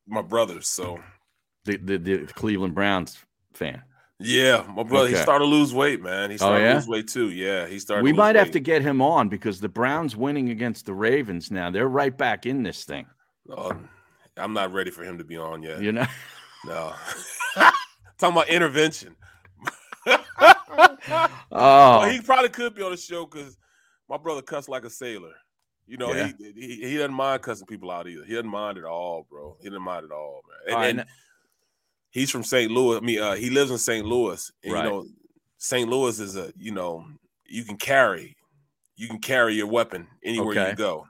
my 0.07 0.21
brothers. 0.21 0.67
So 0.67 0.99
The, 1.65 1.77
the 1.77 1.97
the 1.97 2.17
Cleveland 2.33 2.75
Browns 2.75 3.17
fan. 3.53 3.83
yeah, 4.19 4.65
my 4.75 4.83
brother 4.83 5.09
he 5.09 5.15
started 5.15 5.45
to 5.45 5.49
lose 5.49 5.73
weight, 5.73 6.01
man. 6.01 6.31
He 6.31 6.37
started 6.37 6.63
yeah? 6.63 6.69
to 6.71 6.75
lose 6.79 6.87
weight 6.87 7.07
too. 7.07 7.29
Yeah, 7.29 7.67
he 7.67 7.79
started. 7.79 8.03
We 8.03 8.09
to 8.09 8.13
lose 8.15 8.17
might 8.17 8.35
have 8.35 8.47
weight. 8.47 8.53
to 8.53 8.59
get 8.59 8.81
him 8.81 9.01
on 9.01 9.29
because 9.29 9.59
the 9.59 9.69
Browns 9.69 10.15
winning 10.15 10.49
against 10.49 10.85
the 10.85 10.93
Ravens 10.93 11.51
now. 11.51 11.69
They're 11.69 11.87
right 11.87 12.15
back 12.15 12.45
in 12.45 12.63
this 12.63 12.83
thing. 12.83 13.05
Um, 13.55 13.87
I'm 14.35 14.53
not 14.53 14.73
ready 14.73 14.91
for 14.91 15.03
him 15.03 15.19
to 15.19 15.23
be 15.23 15.37
on 15.37 15.61
yet. 15.63 15.81
You 15.81 15.91
know. 15.91 16.07
No, 16.65 16.93
talking 18.17 18.35
about 18.37 18.49
intervention. 18.49 19.15
Oh, 21.49 21.99
Well, 22.01 22.09
he 22.09 22.21
probably 22.21 22.49
could 22.49 22.75
be 22.75 22.81
on 22.83 22.91
the 22.91 22.97
show 22.97 23.25
because 23.25 23.57
my 24.09 24.17
brother 24.17 24.41
cussed 24.41 24.69
like 24.69 24.83
a 24.85 24.89
sailor. 24.89 25.33
You 25.87 25.97
know, 25.97 26.13
Yeah. 26.13 26.31
he, 26.37 26.51
he 26.51 26.89
he 26.89 26.97
doesn't 26.97 27.13
mind 27.13 27.41
cussing 27.41 27.65
people 27.67 27.89
out 27.91 28.07
either. 28.07 28.25
He 28.25 28.33
doesn't 28.33 28.49
mind 28.49 28.77
at 28.77 28.83
all, 28.83 29.25
bro. 29.29 29.57
He 29.61 29.69
doesn't 29.69 29.81
mind 29.81 30.05
at 30.05 30.11
all, 30.11 30.41
man. 30.47 30.57
And, 30.67 30.75
All 30.75 30.81
right, 30.81 30.89
and 30.99 31.05
he's 32.11 32.29
from 32.29 32.43
St. 32.43 32.69
Louis. 32.71 32.97
I 32.97 32.99
mean, 32.99 33.19
uh, 33.21 33.35
he 33.35 33.49
lives 33.49 33.71
in 33.71 33.77
St. 33.77 34.05
Louis. 34.05 34.51
And, 34.63 34.73
Right. 34.73 34.83
You 34.83 34.89
know, 34.89 35.05
St. 35.57 35.89
Louis 35.89 36.19
is 36.19 36.35
a 36.35 36.51
you 36.57 36.71
know 36.71 37.05
you 37.45 37.63
can 37.63 37.77
carry, 37.77 38.35
you 38.97 39.07
can 39.07 39.19
carry 39.19 39.55
your 39.55 39.67
weapon 39.67 40.07
anywhere 40.23 40.51
Okay. 40.59 40.69
you 40.71 40.75
go. 40.75 41.07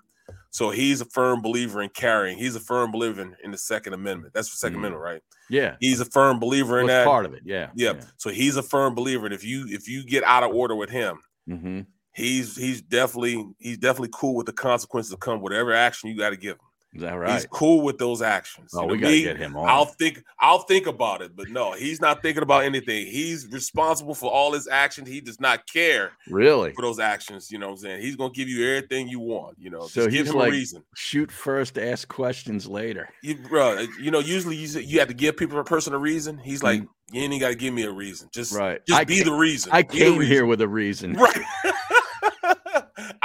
So 0.58 0.72
he's 0.72 1.02
a 1.02 1.06
firm 1.06 1.44
believer 1.44 1.84
in 1.84 1.90
carrying. 1.90 2.36
He's 2.36 2.56
a 2.56 2.60
firm 2.60 2.92
believer 2.92 3.22
in, 3.22 3.36
in 3.44 3.52
the 3.52 3.58
Second 3.60 3.94
Amendment. 3.94 4.34
That's 4.34 4.50
the 4.50 4.68
2nd 4.68 4.72
Mm. 4.74 4.78
Amendment, 4.78 5.04
right? 5.04 5.22
Yeah. 5.52 5.76
He's 5.80 6.00
a 6.00 6.06
firm 6.06 6.40
believer 6.40 6.80
in 6.80 6.88
Well, 6.88 6.96
it's 6.96 7.04
that. 7.04 7.06
part 7.06 7.26
of 7.28 7.34
it. 7.36 7.44
Yeah. 7.46 7.70
yeah. 7.76 8.02
So 8.18 8.32
he's 8.32 8.58
a 8.58 8.64
firm 8.64 8.96
believer. 8.96 9.26
And 9.28 9.36
if 9.36 9.44
you 9.44 9.68
if 9.70 9.88
you 9.88 10.04
get 10.04 10.24
out 10.24 10.42
of 10.42 10.52
order 10.56 10.76
with 10.76 10.90
him, 10.90 11.20
hmm 11.48 11.82
he's 12.14 12.56
he's 12.56 12.82
definitely 12.82 13.46
he's 13.60 13.78
definitely 13.78 14.10
cool 14.12 14.34
with 14.34 14.48
the 14.48 14.52
consequences 14.54 15.12
that 15.12 15.20
come 15.20 15.40
whatever 15.42 15.72
action 15.74 16.10
you 16.10 16.18
got 16.18 16.32
to 16.32 16.38
give 16.38 16.56
him. 16.56 16.67
Is 16.98 17.04
that 17.04 17.30
He's 17.30 17.46
cool 17.46 17.82
with 17.82 18.00
those 18.00 18.22
actions. 18.24 18.72
Oh, 18.74 18.82
You 18.82 18.88
know, 18.88 18.94
we 18.94 19.00
gotta 19.00 19.14
me, 19.14 19.24
get 19.24 19.38
him 19.38 19.56
on. 19.56 19.70
I'll 19.70 19.86
think 19.86 20.24
I'll 20.40 20.60
think 20.60 20.88
about 20.88 21.22
it, 21.22 21.36
but 21.36 21.50
no, 21.50 21.74
he's 21.74 22.02
not 22.02 22.24
thinking 22.24 22.42
about 22.42 22.64
anything. 22.64 23.06
He's 23.06 23.48
responsible 23.52 24.16
for 24.16 24.32
all 24.32 24.54
his 24.54 24.68
actions. 24.68 25.08
He 25.08 25.22
does 25.22 25.40
not 25.40 25.68
care 25.72 26.12
really? 26.28 26.74
for 26.74 26.82
those 26.82 27.00
actions. 27.00 27.52
You 27.52 27.60
know 27.60 27.68
what 27.68 27.74
I'm 27.74 27.78
saying? 27.80 28.02
He's 28.02 28.16
gonna 28.16 28.34
give 28.34 28.50
you 28.50 28.68
everything 28.68 29.08
you 29.08 29.20
want. 29.20 29.58
You 29.60 29.70
know, 29.70 29.82
So 29.82 30.06
just 30.06 30.10
give 30.10 30.26
he's 30.26 30.30
him 30.34 30.40
like- 30.40 30.50
a 30.50 30.52
reason. 30.52 30.84
Shoot 30.96 31.32
first, 31.32 31.78
ask 31.78 32.08
questions 32.08 32.68
later. 32.68 33.10
You, 33.22 33.36
bro, 33.36 33.78
uh, 33.78 33.86
you 34.02 34.10
know, 34.10 34.20
usually 34.20 34.56
you 34.56 34.68
you 34.80 35.00
have 35.00 35.08
to 35.10 35.14
give 35.14 35.38
people 35.38 35.60
a 35.60 35.64
person 35.64 35.94
a 35.94 36.00
reason. 36.00 36.40
He's 36.40 36.62
mm-hmm. 36.62 36.82
like, 36.82 36.90
you 37.12 37.22
ain't 37.22 37.32
even 37.34 37.40
got 37.40 37.50
to 37.50 37.56
give 37.56 37.74
me 37.74 37.84
a 37.84 37.92
reason. 37.92 38.28
Just. 38.34 38.54
Right. 38.54 38.86
just 38.86 39.00
I 39.00 39.04
be 39.06 39.20
ca- 39.20 39.26
the 39.26 39.34
reason. 39.34 39.72
I 39.72 39.84
Be 39.84 39.98
came 40.00 40.18
reason. 40.18 40.34
here 40.34 40.46
with 40.46 40.62
a 40.62 40.68
reason. 40.68 41.14
Right. 41.28 41.38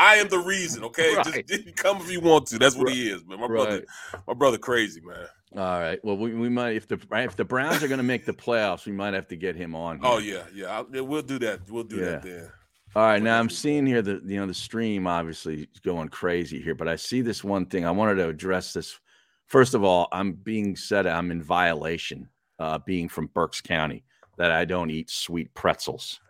I 0.03 0.17
am 0.17 0.29
the 0.29 0.39
reason. 0.39 0.83
Okay, 0.85 1.15
Right. 1.17 1.47
just 1.47 1.77
come 1.77 1.99
if 1.99 2.11
you 2.11 2.21
want 2.21 2.49
to. 2.49 2.59
That's 2.59 2.75
what 2.75 2.93
he 2.93 3.09
is, 3.09 3.25
man. 3.25 3.39
My 3.41 3.47
brother, 3.47 3.85
my 4.27 4.35
brother, 4.35 4.59
crazy 4.59 5.01
man. 5.01 5.27
All 5.55 5.81
right. 5.81 6.01
Well, 6.03 6.17
we, 6.17 6.35
we 6.35 6.49
might 6.49 6.75
if 6.75 6.89
the 6.89 6.99
if 7.13 7.37
the 7.37 7.45
Browns 7.45 7.83
are 7.85 7.89
going 7.89 7.99
to 7.99 8.05
make 8.05 8.25
the 8.27 8.33
playoffs, 8.33 8.85
we 8.85 8.93
might 8.93 9.15
have 9.15 9.29
to 9.29 9.37
get 9.37 9.55
him 9.55 9.77
on. 9.77 10.01
Oh 10.03 10.19
yeah, 10.19 10.43
yeah. 10.53 10.79
I'll, 10.79 10.87
yeah, 10.93 11.03
We'll 11.03 11.23
do 11.23 11.39
that. 11.41 11.61
We'll 11.71 11.85
do 11.85 12.01
that 12.01 12.23
then. 12.23 12.51
All 12.97 13.05
right. 13.05 13.23
Now 13.23 13.39
I'm 13.39 13.49
seeing 13.49 13.87
here 13.87 14.03
that 14.03 14.25
you 14.25 14.41
know 14.41 14.47
the 14.47 14.55
stream 14.55 15.07
obviously 15.07 15.63
is 15.73 15.81
going 15.81 16.09
crazy 16.09 16.61
here, 16.61 16.75
but 16.75 16.89
I 16.89 16.97
see 16.97 17.21
this 17.21 17.45
one 17.45 17.67
thing. 17.67 17.87
I 17.87 17.93
wanted 17.93 18.17
to 18.17 18.29
address 18.29 18.73
this. 18.73 18.99
First 19.47 19.75
of 19.75 19.85
all, 19.85 20.09
I'm 20.11 20.33
being 20.33 20.75
said 20.75 21.07
I'm 21.07 21.31
in 21.31 21.43
violation, 21.43 22.29
uh, 22.59 22.79
being 22.79 23.09
from 23.09 23.27
Berks 23.29 23.61
County, 23.61 24.03
that 24.39 24.51
I 24.51 24.65
don't 24.65 24.91
eat 24.91 25.11
sweet 25.11 25.53
pretzels. 25.55 26.21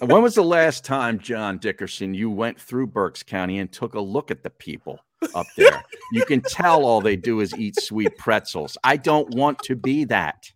When 0.00 0.22
was 0.22 0.34
the 0.34 0.44
last 0.44 0.84
time, 0.84 1.18
John 1.18 1.58
Dickerson, 1.58 2.14
you 2.14 2.30
went 2.30 2.60
through 2.60 2.86
Berks 2.88 3.22
County 3.22 3.58
and 3.58 3.70
took 3.70 3.94
a 3.94 4.00
look 4.00 4.30
at 4.30 4.42
the 4.42 4.50
people 4.50 5.00
up 5.34 5.46
there? 5.56 5.82
you 6.12 6.24
can 6.24 6.40
tell 6.40 6.84
all 6.84 7.00
they 7.00 7.16
do 7.16 7.40
is 7.40 7.54
eat 7.56 7.80
sweet 7.80 8.16
pretzels. 8.18 8.76
I 8.84 8.96
don't 8.96 9.34
want 9.34 9.58
to 9.60 9.76
be 9.76 10.04
that. 10.04 10.50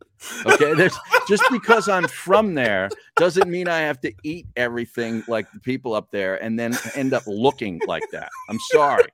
Okay, 0.47 0.73
there's 0.75 0.97
just 1.29 1.45
because 1.50 1.88
I'm 1.88 2.09
from 2.09 2.55
there 2.55 2.88
doesn't 3.17 3.49
mean 3.50 3.69
I 3.69 3.81
have 3.81 4.00
to 4.00 4.12
eat 4.25 4.47
everything 4.57 5.23
like 5.29 5.50
the 5.53 5.61
people 5.61 5.95
up 5.95 6.11
there 6.11 6.43
and 6.43 6.59
then 6.59 6.75
end 6.95 7.12
up 7.12 7.25
looking 7.26 7.81
like 7.87 8.03
that. 8.12 8.31
I'm 8.49 8.59
sorry. 8.71 9.05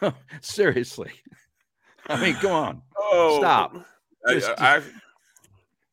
Seriously. 0.40 1.10
I 2.08 2.20
mean, 2.20 2.36
go 2.40 2.50
on. 2.52 2.82
oh, 2.98 3.38
Stop. 3.38 3.76
Just- 4.28 4.50
I, 4.58 4.76
I 4.78 4.82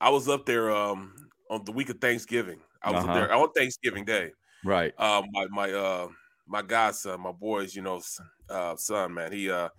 was 0.09 0.27
up 0.29 0.45
there 0.45 0.71
um 0.75 1.13
on 1.49 1.63
the 1.65 1.71
week 1.71 1.89
of 1.89 1.99
Thanksgiving. 1.99 2.59
I 2.81 2.91
was 2.91 3.03
Uh-huh. 3.03 3.11
up 3.13 3.17
there 3.17 3.33
on 3.33 3.51
Thanksgiving 3.53 4.05
Day. 4.05 4.31
Right. 4.63 4.93
Um, 4.99 5.25
my 5.31 5.47
my 5.47 5.71
uh 5.71 6.07
my 6.47 6.61
godson, 6.61 7.19
my 7.21 7.31
boys, 7.31 7.75
you 7.75 7.81
know, 7.81 8.01
uh, 8.49 8.75
son, 8.77 9.13
man, 9.13 9.31
he 9.31 9.49
uh 9.49 9.69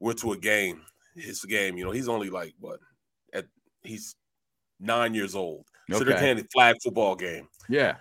went 0.00 0.18
to 0.20 0.32
a 0.32 0.38
game. 0.38 0.82
His 1.14 1.42
game, 1.44 1.76
you 1.78 1.84
know, 1.84 1.90
he's 1.92 2.08
only 2.08 2.30
like 2.30 2.54
what 2.60 2.78
at 3.32 3.46
he's 3.82 4.14
nine 4.78 5.14
years 5.14 5.34
old. 5.34 5.66
Okay. 5.90 6.04
playing 6.18 6.38
a 6.40 6.44
flag 6.52 6.76
football 6.82 7.14
game. 7.16 7.48
Yeah. 7.68 7.96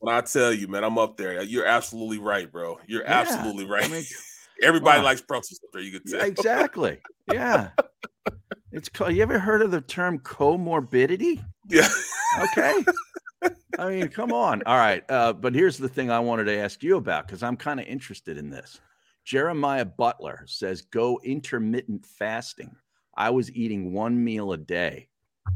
When 0.00 0.14
I 0.14 0.20
tell 0.20 0.52
you, 0.52 0.68
man, 0.68 0.84
I'm 0.84 0.98
up 0.98 1.16
there. 1.16 1.42
You're 1.42 1.66
absolutely 1.66 2.18
right, 2.18 2.50
bro. 2.50 2.78
You're 2.86 3.02
Yeah, 3.02 3.20
absolutely 3.20 3.64
right. 3.66 3.84
I 3.84 3.88
mean, 3.88 4.04
Everybody 4.62 4.98
wow. 4.98 5.04
likes 5.04 5.20
pretzels 5.22 5.60
up 5.64 5.70
there. 5.72 5.82
You 5.82 5.92
could 6.00 6.06
tell. 6.10 6.20
exactly. 6.20 7.00
Yeah. 7.32 7.70
It's 8.72 8.88
called, 8.88 9.14
you 9.14 9.22
ever 9.22 9.38
heard 9.38 9.62
of 9.62 9.70
the 9.70 9.80
term 9.80 10.18
comorbidity? 10.18 11.42
Yeah. 11.68 11.88
Okay. 12.42 12.84
I 13.78 13.88
mean, 13.90 14.08
come 14.08 14.32
on. 14.32 14.62
All 14.66 14.76
right. 14.76 15.02
Uh, 15.08 15.32
but 15.32 15.54
here's 15.54 15.78
the 15.78 15.88
thing 15.88 16.10
I 16.10 16.20
wanted 16.20 16.44
to 16.44 16.56
ask 16.56 16.82
you 16.82 16.96
about 16.96 17.26
because 17.26 17.42
I'm 17.42 17.56
kind 17.56 17.80
of 17.80 17.86
interested 17.86 18.36
in 18.36 18.50
this. 18.50 18.80
Jeremiah 19.24 19.84
Butler 19.84 20.44
says 20.46 20.82
go 20.82 21.20
intermittent 21.22 22.04
fasting. 22.06 22.74
I 23.16 23.30
was 23.30 23.52
eating 23.52 23.92
one 23.92 24.22
meal 24.22 24.52
a 24.52 24.58
day. 24.58 25.08
I've 25.46 25.54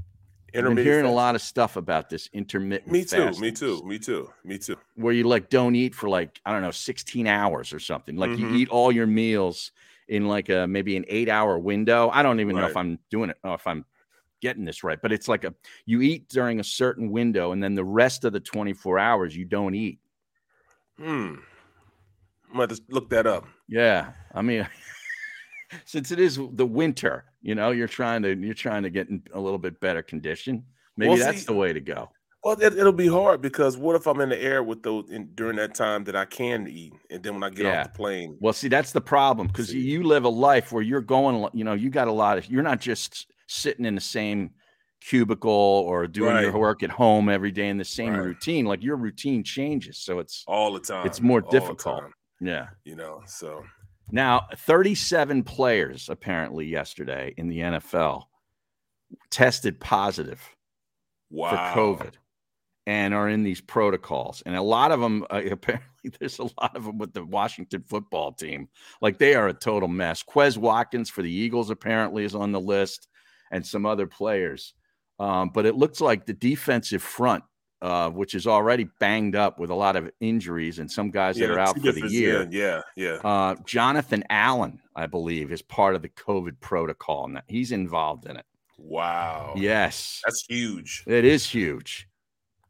been 0.55 0.65
Intermittent 0.67 0.87
hearing 0.87 1.07
a 1.07 1.13
lot 1.13 1.35
of 1.35 1.41
stuff 1.41 1.77
about 1.77 2.11
this 2.11 2.29
intermittent. 2.35 2.93
Me 2.93 3.05
too. 3.05 3.31
Me 3.41 3.51
too. 3.51 3.83
Me 3.85 3.99
too. 3.99 4.31
Me 4.45 4.59
too. 4.59 4.77
Where 4.97 5.15
you 5.15 5.25
like 5.25 5.49
don't 5.49 5.75
eat 5.75 5.95
for 5.95 6.09
like 6.11 6.41
I 6.45 6.53
don't 6.53 6.61
know 6.63 6.71
16 6.71 7.27
hours 7.27 7.73
or 7.73 7.79
something. 7.81 8.17
Like 8.17 8.31
Mhm. 8.31 8.39
you 8.39 8.55
eat 8.57 8.69
all 8.69 8.93
your 8.93 9.07
meals 9.07 9.73
in 10.13 10.29
like 10.29 10.51
a 10.51 10.67
maybe 10.67 10.95
an 10.99 11.07
eight 11.09 11.31
hour 11.31 11.59
window. 11.59 12.11
I 12.13 12.23
don't 12.23 12.39
even 12.41 12.55
know 12.55 12.67
if 12.67 12.77
I'm 12.77 12.99
doing 13.11 13.31
it. 13.31 13.39
Or 13.43 13.55
if 13.55 13.67
I'm 13.67 13.87
getting 14.43 14.65
this 14.65 14.85
right, 14.85 14.99
but 15.01 15.11
it's 15.11 15.27
like 15.27 15.45
a 15.45 15.55
you 15.87 16.03
eat 16.03 16.29
during 16.29 16.61
a 16.61 16.65
certain 16.65 17.11
window, 17.11 17.53
and 17.53 17.63
then 17.63 17.75
the 17.75 17.85
rest 17.85 18.25
of 18.25 18.35
the 18.35 18.41
24 18.41 18.99
hours 18.99 19.35
you 19.35 19.47
don't 19.47 19.75
eat. 19.75 20.01
Hmm. 20.99 21.37
I'm 22.51 22.57
gonna 22.57 22.67
just 22.67 22.83
look 22.91 23.09
that 23.09 23.27
up. 23.27 23.47
Yeah, 23.69 24.13
I 24.35 24.43
mean, 24.43 24.69
since 25.87 26.11
it 26.11 26.21
is 26.21 26.39
the 26.53 26.67
winter, 26.67 27.25
you 27.41 27.55
know, 27.55 27.71
you're 27.71 27.89
trying 27.89 28.23
to 28.25 28.37
you're 28.37 28.53
trying 28.53 28.83
to 28.83 28.91
get 28.91 29.09
in 29.09 29.23
a 29.33 29.41
little 29.41 29.59
bit 29.59 29.81
better 29.81 30.03
condition. 30.03 30.65
Maybe 30.99 31.09
Well, 31.09 31.19
that's 31.19 31.39
see- 31.39 31.47
the 31.47 31.55
way 31.55 31.73
to 31.73 31.81
go. 31.81 32.11
Well, 32.45 32.61
it, 32.61 32.77
it'll 32.77 32.93
be 32.93 33.07
hard 33.07 33.41
because 33.41 33.77
what 33.77 33.95
if 33.95 34.07
I'm 34.07 34.21
in 34.21 34.29
the 34.31 34.41
air 34.43 34.63
with 34.65 34.83
those 34.83 35.09
in, 35.11 35.31
during 35.35 35.57
that 35.57 35.75
time 35.75 36.03
that 36.05 36.17
I 36.17 36.25
can 36.25 36.67
eat, 36.69 36.93
and 37.11 37.23
then 37.23 37.35
when 37.35 37.45
I 37.45 37.51
get 37.51 37.67
Yeah. 37.67 37.81
off 37.83 37.93
the 37.93 37.97
plane, 37.97 38.37
Well, 38.41 38.53
see, 38.53 38.69
that's 38.69 38.91
the 38.93 39.01
problem 39.01 39.47
because 39.47 39.73
you 39.73 40.03
live 40.03 40.25
a 40.25 40.29
life 40.29 40.73
where 40.73 40.83
you're 40.83 41.01
going, 41.01 41.49
you 41.53 41.63
know, 41.65 41.75
you 41.75 41.89
got 41.89 42.09
a 42.09 42.13
lot 42.13 42.39
of, 42.39 42.51
you're 42.51 42.63
not 42.65 42.81
just 42.81 43.27
sitting 43.47 43.85
in 43.85 43.95
the 43.95 44.01
same 44.01 44.51
cubicle 45.01 45.51
or 45.53 46.07
doing 46.09 46.37
your 46.43 46.57
work 46.59 46.83
at 46.83 46.91
home 46.91 47.29
every 47.29 47.51
day 47.53 47.69
in 47.69 47.77
the 47.79 47.85
same 47.85 48.13
Right. 48.15 48.25
routine. 48.25 48.65
Like 48.67 48.83
your 48.83 48.97
routine 48.97 49.45
changes. 49.45 49.99
So 49.99 50.19
it's, 50.19 50.43
all 50.49 50.73
the 50.73 50.81
time, 50.81 51.07
It's 51.07 51.21
more 51.21 51.43
all 51.43 51.51
difficult. 51.51 52.05
yeah. 52.41 52.69
you 52.85 52.97
know. 52.97 53.23
So 53.27 53.65
Now, 54.11 54.47
37 54.57 55.45
players 55.45 56.09
apparently 56.09 56.67
yesterday 56.67 57.35
in 57.37 57.49
the 57.49 57.59
NFL 57.61 58.25
tested 59.31 59.79
positive 59.79 60.41
wow, 61.31 61.73
for 61.73 61.79
COVID 61.81 62.15
and 62.87 63.15
are 63.15 63.29
in 63.29 63.43
these 63.43 63.61
protocols. 63.61 64.43
And 64.45 64.57
a 64.57 64.63
lot 64.63 64.93
of 64.93 65.01
them, 65.01 65.25
uh, 65.31 65.43
apparently, 65.51 65.87
there's 66.19 66.39
a 66.39 66.45
lot 66.61 66.77
of 66.77 66.85
them 66.85 66.99
with 66.99 67.13
the 67.13 67.25
Washington 67.25 67.85
football 67.87 68.33
team. 68.33 68.69
Like 69.01 69.19
they 69.19 69.35
are 69.35 69.49
a 69.49 69.55
total 69.55 69.89
mess. 69.89 70.23
Quez 70.23 70.57
Watkins 70.57 71.11
for 71.11 71.23
the 71.23 71.33
Eagles 71.33 71.71
apparently 71.71 72.25
is 72.25 72.35
on 72.35 72.53
the 72.53 72.61
list 72.61 73.09
and 73.51 73.65
some 73.67 73.87
other 73.87 74.07
players. 74.07 74.75
Um, 75.19 75.51
but 75.51 75.67
it 75.67 75.77
looks 75.77 76.01
like 76.01 76.27
the 76.27 76.33
defensive 76.33 77.03
front, 77.03 77.45
uh, 77.81 78.11
which 78.11 78.35
is 78.35 78.47
already 78.47 78.89
banged 78.99 79.37
up 79.37 79.61
with 79.61 79.71
a 79.71 79.75
lot 79.75 79.95
of 79.95 80.11
injuries 80.21 80.81
and 80.81 80.91
some 80.91 81.11
guys 81.11 81.37
that 81.37 81.51
are 81.51 81.59
out 81.59 81.79
for 81.79 81.93
the 81.93 82.09
year. 82.09 82.49
Yeah, 82.51 82.81
yeah, 82.97 83.13
yeah. 83.23 83.31
Uh, 83.31 83.55
Jonathan 83.65 84.25
Allen, 84.31 84.81
I 84.97 85.07
believe, 85.07 85.53
is 85.53 85.63
part 85.63 85.95
of 85.95 86.03
the 86.03 86.09
COVID 86.09 86.59
protocol, 86.61 87.27
and 87.27 87.41
he's 87.47 87.71
involved 87.71 88.27
in 88.27 88.37
it. 88.37 88.47
wow. 88.79 89.53
Yes, 89.57 90.21
that's 90.25 90.45
huge. 90.49 91.05
it 91.07 91.25
is 91.25 91.49
huge 91.49 92.09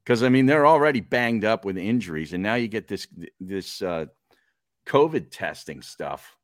because 0.04 0.22
I 0.22 0.28
mean 0.28 0.46
they're 0.46 0.66
already 0.66 1.00
banged 1.00 1.44
up 1.44 1.64
with 1.64 1.76
injuries, 1.78 2.32
and 2.32 2.42
now 2.42 2.54
you 2.54 2.68
get 2.68 2.88
this 2.88 3.06
this 3.40 3.82
uh, 3.82 4.06
COVID 4.86 5.30
testing 5.30 5.82
stuff. 5.82 6.36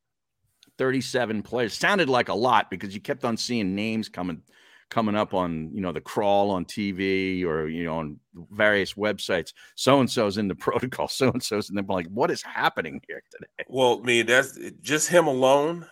Thirty-seven 0.77 1.43
players 1.43 1.73
sounded 1.73 2.09
like 2.09 2.29
a 2.29 2.33
lot 2.33 2.69
because 2.69 2.93
you 2.93 3.01
kept 3.01 3.25
on 3.25 3.37
seeing 3.37 3.75
names 3.75 4.07
coming 4.07 4.41
coming 4.89 5.15
up 5.15 5.33
on 5.33 5.71
you 5.73 5.81
know 5.81 5.91
the 5.91 6.01
crawl 6.01 6.51
on 6.51 6.65
TV 6.65 7.43
or 7.43 7.67
you 7.67 7.83
know 7.83 7.97
on 7.97 8.19
various 8.51 8.93
websites. 8.93 9.53
So 9.75 9.99
and 9.99 10.09
so's 10.09 10.37
in 10.37 10.47
the 10.47 10.55
protocol. 10.67 11.07
So 11.07 11.29
and 11.29 11.43
so's, 11.43 11.69
and 11.69 11.77
they're 11.77 11.85
like, 11.87 12.07
what 12.07 12.31
is 12.31 12.41
happening 12.41 13.01
here 13.07 13.21
today? 13.31 13.65
Well, 13.67 13.99
I 14.01 14.05
mean, 14.05 14.25
that's 14.25 14.57
just 14.81 15.09
him 15.09 15.27
alone. 15.27 15.87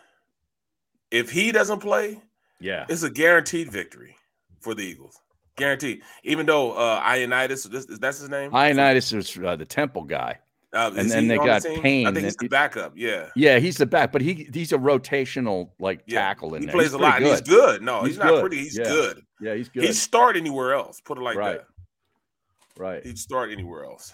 If 1.09 1.31
he 1.31 1.51
doesn't 1.51 1.79
play, 1.79 2.21
Yeah, 2.59 2.85
it's 2.89 3.03
a 3.03 3.09
guaranteed 3.09 3.71
victory 3.71 4.17
for 4.59 4.73
the 4.73 4.83
Eagles. 4.83 5.19
Guaranteed. 5.57 6.01
Even 6.23 6.45
though 6.45 6.71
uh 6.73 7.01
Ioannidis, 7.03 7.69
this, 7.69 7.85
that's 7.99 8.19
his 8.19 8.29
name. 8.29 8.51
Ioannidis 8.51 9.13
is 9.13 9.37
uh, 9.43 9.55
the 9.55 9.65
Temple 9.65 10.03
guy. 10.03 10.39
Uh, 10.73 10.91
and 10.97 11.09
then 11.09 11.27
they 11.27 11.37
the 11.37 11.45
got? 11.45 11.63
Payne 11.63 12.05
I 12.07 12.11
think 12.11 12.25
he's 12.25 12.35
the 12.35 12.47
backup. 12.49 12.93
Yeah. 12.95 13.29
Yeah, 13.35 13.57
he's 13.57 13.77
the 13.77 13.85
back, 13.85 14.11
but 14.11 14.21
he 14.21 14.47
he's 14.53 14.71
a 14.73 14.77
rotational 14.77 15.69
like 15.79 16.01
Yeah, 16.05 16.19
tackle 16.21 16.53
in 16.55 16.61
He 16.61 16.65
there. 16.67 16.73
plays 16.73 16.87
He's 16.87 16.93
a 16.93 16.97
lot. 16.99 17.17
and 17.17 17.25
He's 17.25 17.41
good. 17.41 17.81
No, 17.81 18.01
He's 18.01 18.09
he's, 18.11 18.17
not 18.19 18.27
good. 18.27 18.41
pretty. 18.41 18.57
He's 18.57 18.77
Yeah. 18.77 18.83
good. 18.83 19.21
Yeah, 19.41 19.55
he's 19.55 19.69
good. 19.69 19.83
He'd 19.83 19.93
start 19.93 20.37
anywhere 20.37 20.73
else. 20.73 21.01
Put 21.01 21.17
it 21.17 21.21
like 21.21 21.37
Right. 21.37 21.57
that. 21.57 22.81
right. 22.81 23.05
He'd 23.05 23.17
start 23.17 23.51
anywhere 23.51 23.85
else. 23.85 24.13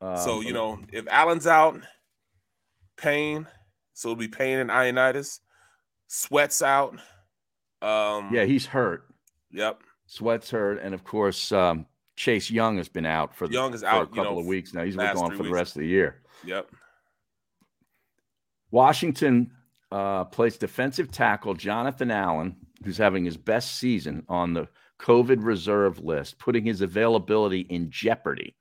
Um, 0.00 0.16
so 0.18 0.40
you 0.42 0.52
know, 0.52 0.78
if 0.92 1.06
Allen's 1.08 1.46
out, 1.46 1.80
Payne, 2.96 3.46
so 3.94 4.10
it'll 4.10 4.16
be 4.18 4.28
Payne 4.28 4.58
and 4.58 4.70
Ioannidis. 4.70 5.40
Sweats 6.06 6.60
out. 6.62 6.92
Um 7.80 8.30
yeah, 8.32 8.44
he's 8.44 8.66
hurt. 8.66 9.06
Yep. 9.52 9.82
Sweat's 10.06 10.50
hurt, 10.50 10.80
and 10.82 10.94
of 10.94 11.04
course, 11.04 11.52
um, 11.52 11.86
Chase 12.16 12.50
Young 12.50 12.76
has 12.76 12.88
been 12.88 13.06
out 13.06 13.34
for, 13.34 13.46
Young 13.50 13.72
is 13.74 13.84
out, 13.84 14.06
a 14.06 14.10
you 14.10 14.16
couple 14.16 14.34
know, 14.34 14.40
of 14.40 14.46
weeks 14.46 14.74
now. 14.74 14.84
He's 14.84 14.96
last 14.96 15.16
gone 15.16 15.30
for 15.30 15.38
the 15.38 15.42
weeks. 15.44 15.54
rest 15.54 15.76
of 15.76 15.80
the 15.80 15.88
year. 15.88 16.22
Yep. 16.44 16.70
Washington 18.70 19.52
uh, 19.90 20.24
placed 20.24 20.60
defensive 20.60 21.10
tackle 21.10 21.54
Jonathan 21.54 22.10
Allen, 22.10 22.56
who's 22.84 22.98
having 22.98 23.24
his 23.24 23.36
best 23.36 23.78
season, 23.78 24.24
on 24.28 24.54
the 24.54 24.68
COVID 25.00 25.44
reserve 25.44 26.00
list, 26.00 26.38
putting 26.38 26.64
his 26.64 26.80
availability 26.80 27.60
in 27.60 27.90
jeopardy. 27.90 28.56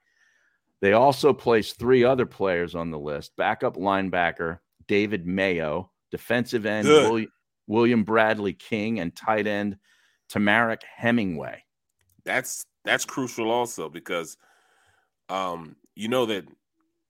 They 0.82 0.93
also 0.93 1.32
placed 1.32 1.77
three 1.77 2.04
other 2.04 2.25
players 2.25 2.75
on 2.75 2.91
the 2.91 2.99
list 2.99 3.36
backup 3.38 3.75
linebacker 3.75 4.60
David 4.88 5.27
Mayo, 5.27 5.91
defensive 6.10 6.65
end 6.65 6.88
William, 6.88 7.32
William 7.67 8.04
Bradley 8.04 8.54
King, 8.54 8.99
and 8.99 9.15
tight 9.15 9.47
end 9.47 9.77
Tamarick 10.32 10.82
Hemingway. 10.96 11.63
That's 12.26 12.65
that's 12.86 13.06
crucial 13.06 13.52
also 13.52 13.89
because 13.89 14.38
um 15.30 15.76
you 15.96 16.08
know 16.08 16.26
that 16.28 16.46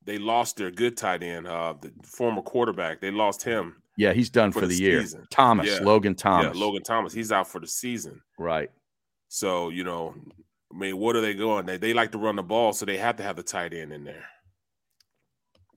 they 0.03 0.17
lost 0.17 0.57
their 0.57 0.71
good 0.71 0.97
tight 0.97 1.21
end, 1.23 1.47
uh 1.47 1.73
the 1.79 1.91
former 2.03 2.41
quarterback. 2.41 3.01
They 3.01 3.11
lost 3.11 3.43
him. 3.43 3.75
Yeah, 3.97 4.13
he's 4.13 4.29
done 4.29 4.51
For 4.51 4.61
for, 4.61 4.67
the 4.67 4.75
the, 4.77 4.81
year. 4.81 5.01
season. 5.01 5.27
Thomas, 5.29 5.67
Yeah. 5.67 5.79
Logan 5.85 6.15
Thomas. 6.15 6.55
Yeah, 6.57 6.65
Logan 6.65 6.81
Thomas. 6.83 7.13
He's 7.13 7.31
out 7.31 7.47
for 7.47 7.59
the 7.59 7.67
season. 7.67 8.21
Right. 8.39 8.71
So, 9.27 9.69
you 9.69 9.83
know, 9.83 10.15
I 10.73 10.77
mean, 10.77 10.97
what 10.97 11.15
are 11.15 11.21
they 11.21 11.33
going? 11.33 11.65
They 11.65 11.77
they 11.77 11.93
like 11.93 12.11
to 12.13 12.17
run 12.17 12.37
the 12.37 12.43
ball, 12.43 12.73
so 12.73 12.85
they 12.85 12.97
have 12.97 13.17
to 13.17 13.23
have 13.23 13.35
the 13.35 13.43
tight 13.43 13.73
end 13.73 13.91
in 13.93 14.03
there. 14.05 14.25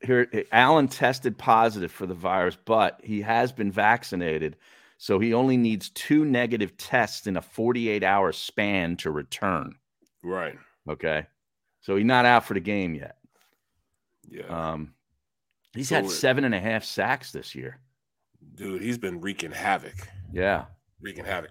here 0.03 0.29
Allen 0.53 0.89
tested 0.89 1.37
positive 1.39 1.91
for 1.93 2.07
the 2.07 2.15
virus, 2.15 2.57
but 2.65 3.01
he 3.03 3.21
has 3.23 3.53
been 3.53 3.71
vaccinated. 3.73 4.57
So 5.05 5.19
he 5.19 5.35
only 5.35 5.59
needs 5.59 5.90
two 5.90 6.25
negative 6.25 6.79
tests 6.79 7.27
in 7.27 7.37
a 7.37 7.43
48 7.43 8.03
hour 8.03 8.33
span 8.33 8.97
to 8.97 9.11
return. 9.11 9.75
Right. 10.23 10.59
Okay. 10.88 11.27
So 11.83 11.97
he's 11.97 12.07
not 12.07 12.25
out 12.25 12.47
for 12.47 12.55
the 12.55 12.61
game 12.61 12.95
yet. 12.95 13.19
Yeah. 14.27 14.47
Um, 14.47 14.95
he's 15.75 15.90
So 15.90 15.97
had 15.97 16.09
seven 16.09 16.45
and 16.45 16.55
a 16.55 16.59
half 16.59 16.85
sacks 16.85 17.33
this 17.33 17.55
year. 17.55 17.81
Dude, 18.55 18.81
he's 18.81 18.97
been 18.97 19.21
wreaking 19.21 19.51
havoc. 19.51 20.09
Yeah. 20.33 20.64
Wreaking 21.03 21.27
havoc. 21.27 21.51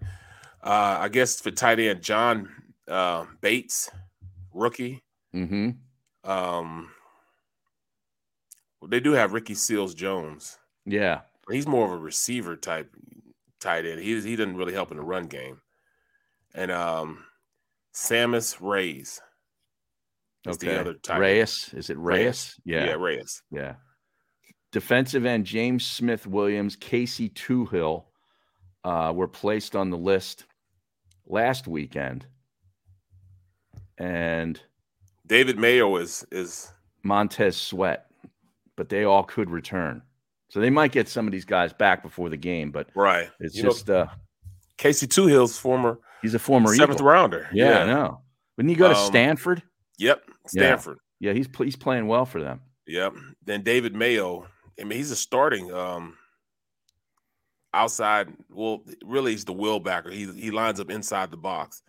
Uh, 0.64 0.98
I 1.02 1.10
guess 1.10 1.40
for 1.40 1.52
tight 1.52 1.80
end, 1.80 2.02
John 2.02 2.50
uh, 2.88 3.26
Bates, 3.40 3.92
rookie. 4.52 5.04
Mm-hmm. 5.32 5.70
Um, 6.28 6.90
well, 8.82 8.90
they 8.90 9.00
do 9.00 9.12
have 9.12 9.32
Ricky 9.32 9.54
Seals 9.54 9.94
Jones. 9.94 10.58
Yeah. 10.88 11.22
He's 11.52 11.68
more 11.68 11.86
of 11.86 11.92
a 11.92 11.98
receiver 12.04 12.56
type 12.56 12.90
tight 13.64 13.86
end. 13.86 14.00
He 14.02 14.20
he 14.22 14.36
doesn't 14.36 14.58
really 14.58 14.74
help 14.74 14.92
in 14.92 14.98
the 14.98 15.04
run 15.04 15.28
game. 15.28 15.60
And 16.54 16.72
um, 16.72 17.24
Sammis 17.96 18.58
Reyes 18.62 19.22
is 20.46 20.58
Okay. 20.58 20.68
the 20.68 20.80
other 20.82 20.94
tight 20.96 21.14
end. 21.16 21.22
Reyes. 21.22 21.74
Is 21.74 21.90
it 21.90 21.98
Reyes? 21.98 22.26
Reyes. 22.26 22.56
Yeah. 22.66 22.86
Yeah, 22.86 22.94
Reyes. 22.94 23.42
Yeah. 23.52 23.76
Defensive 24.72 25.26
end 25.26 25.46
James 25.46 25.86
Smith 25.86 26.26
Williams, 26.28 26.76
Casey 26.76 27.30
Toohill 27.30 28.06
uh, 28.84 29.14
were 29.16 29.28
placed 29.28 29.76
on 29.76 29.90
the 29.92 29.98
list 29.98 30.46
last 31.28 31.68
weekend. 31.68 32.26
And 33.98 34.60
David 35.28 35.58
Mayo 35.60 35.96
is 35.98 36.26
is 36.32 36.72
Montez 37.04 37.56
Sweat, 37.56 38.08
but 38.76 38.90
they 38.90 39.04
all 39.04 39.24
could 39.24 39.50
return. 39.50 40.02
So 40.54 40.60
they 40.60 40.70
might 40.70 40.92
get 40.92 41.10
some 41.10 41.26
of 41.26 41.32
these 41.32 41.46
guys 41.46 41.74
back 41.74 42.04
before 42.04 42.30
the 42.30 42.38
game, 42.38 42.70
but 42.70 42.88
right. 42.94 43.28
it's 43.40 43.56
You 43.56 43.64
know, 43.64 43.70
just 43.70 43.90
uh, 43.90 44.06
Casey 44.78 45.08
Hills, 45.12 45.58
former 45.58 45.98
he's 46.22 46.36
a 46.36 46.40
former 46.40 46.76
seventh 46.76 46.98
Eagle. 47.00 47.08
rounder. 47.08 47.50
Yeah, 47.52 47.80
I 47.80 47.86
know. 47.88 48.22
Wouldn't 48.56 48.70
he 48.70 48.76
go 48.76 48.88
to 48.90 48.96
Um, 48.96 49.06
Stanford? 49.08 49.64
Yep. 49.98 50.22
Stanford. 50.46 51.00
Yeah, 51.20 51.34
he's 51.34 51.48
pl- 51.48 51.66
he's 51.66 51.76
playing 51.76 52.06
well 52.06 52.28
for 52.28 52.40
them. 52.40 52.62
Yep. 52.86 53.14
Then 53.44 53.64
David 53.64 53.96
Mayo. 53.96 54.46
I 54.80 54.84
mean, 54.84 55.00
he's 55.00 55.10
a 55.10 55.16
starting 55.16 55.74
um 55.74 56.18
outside. 57.74 58.32
Well, 58.52 58.84
really, 59.04 59.32
he's 59.32 59.46
the 59.46 59.54
will 59.54 59.80
backer. 59.80 60.12
He 60.12 60.32
he 60.34 60.52
lines 60.52 60.80
up 60.80 60.92
inside 60.92 61.32
the 61.32 61.38
box. 61.38 61.82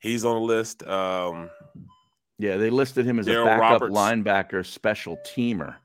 He's 0.00 0.24
on 0.26 0.34
the 0.34 0.40
list. 0.46 0.82
Um, 0.86 1.48
Yeah, 2.38 2.58
they 2.58 2.68
listed 2.68 3.06
him 3.06 3.18
as 3.18 3.26
a 3.26 3.32
backup 3.44 3.60
Roberts. 3.82 3.94
linebacker, 3.94 4.66
special 4.66 5.16
teamer. 5.26 5.76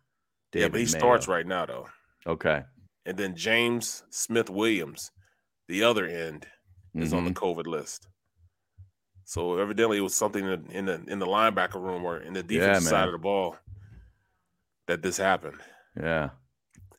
Yeah, 0.53 0.67
but 0.69 0.79
he 0.79 0.85
David 0.85 0.99
starts 0.99 1.27
right 1.27 1.45
now 1.45 1.65
though. 1.65 1.87
Okay. 2.27 2.63
And 3.05 3.17
then 3.17 3.35
James 3.35 4.03
Smith 4.09 4.49
Williams, 4.49 5.11
the 5.67 5.83
other 5.83 6.05
end, 6.05 6.47
is 6.95 7.13
on 7.13 7.25
the 7.25 7.31
Mhm. 7.31 7.35
COVID 7.35 7.67
list. 7.67 8.07
So 9.25 9.57
evidently, 9.57 9.97
it 9.97 10.01
was 10.01 10.13
something 10.15 10.45
in 10.71 10.85
the 10.85 11.03
in 11.07 11.19
the 11.19 11.25
linebacker 11.25 11.81
room 11.81 12.05
or 12.05 12.19
in 12.19 12.33
the 12.33 12.43
defensive 12.43 12.83
man. 12.83 12.89
side 12.91 13.07
of 13.07 13.11
the 13.11 13.17
ball 13.17 13.57
that 14.87 15.01
this 15.01 15.17
happened. 15.17 15.59
Yeah. 15.99 16.29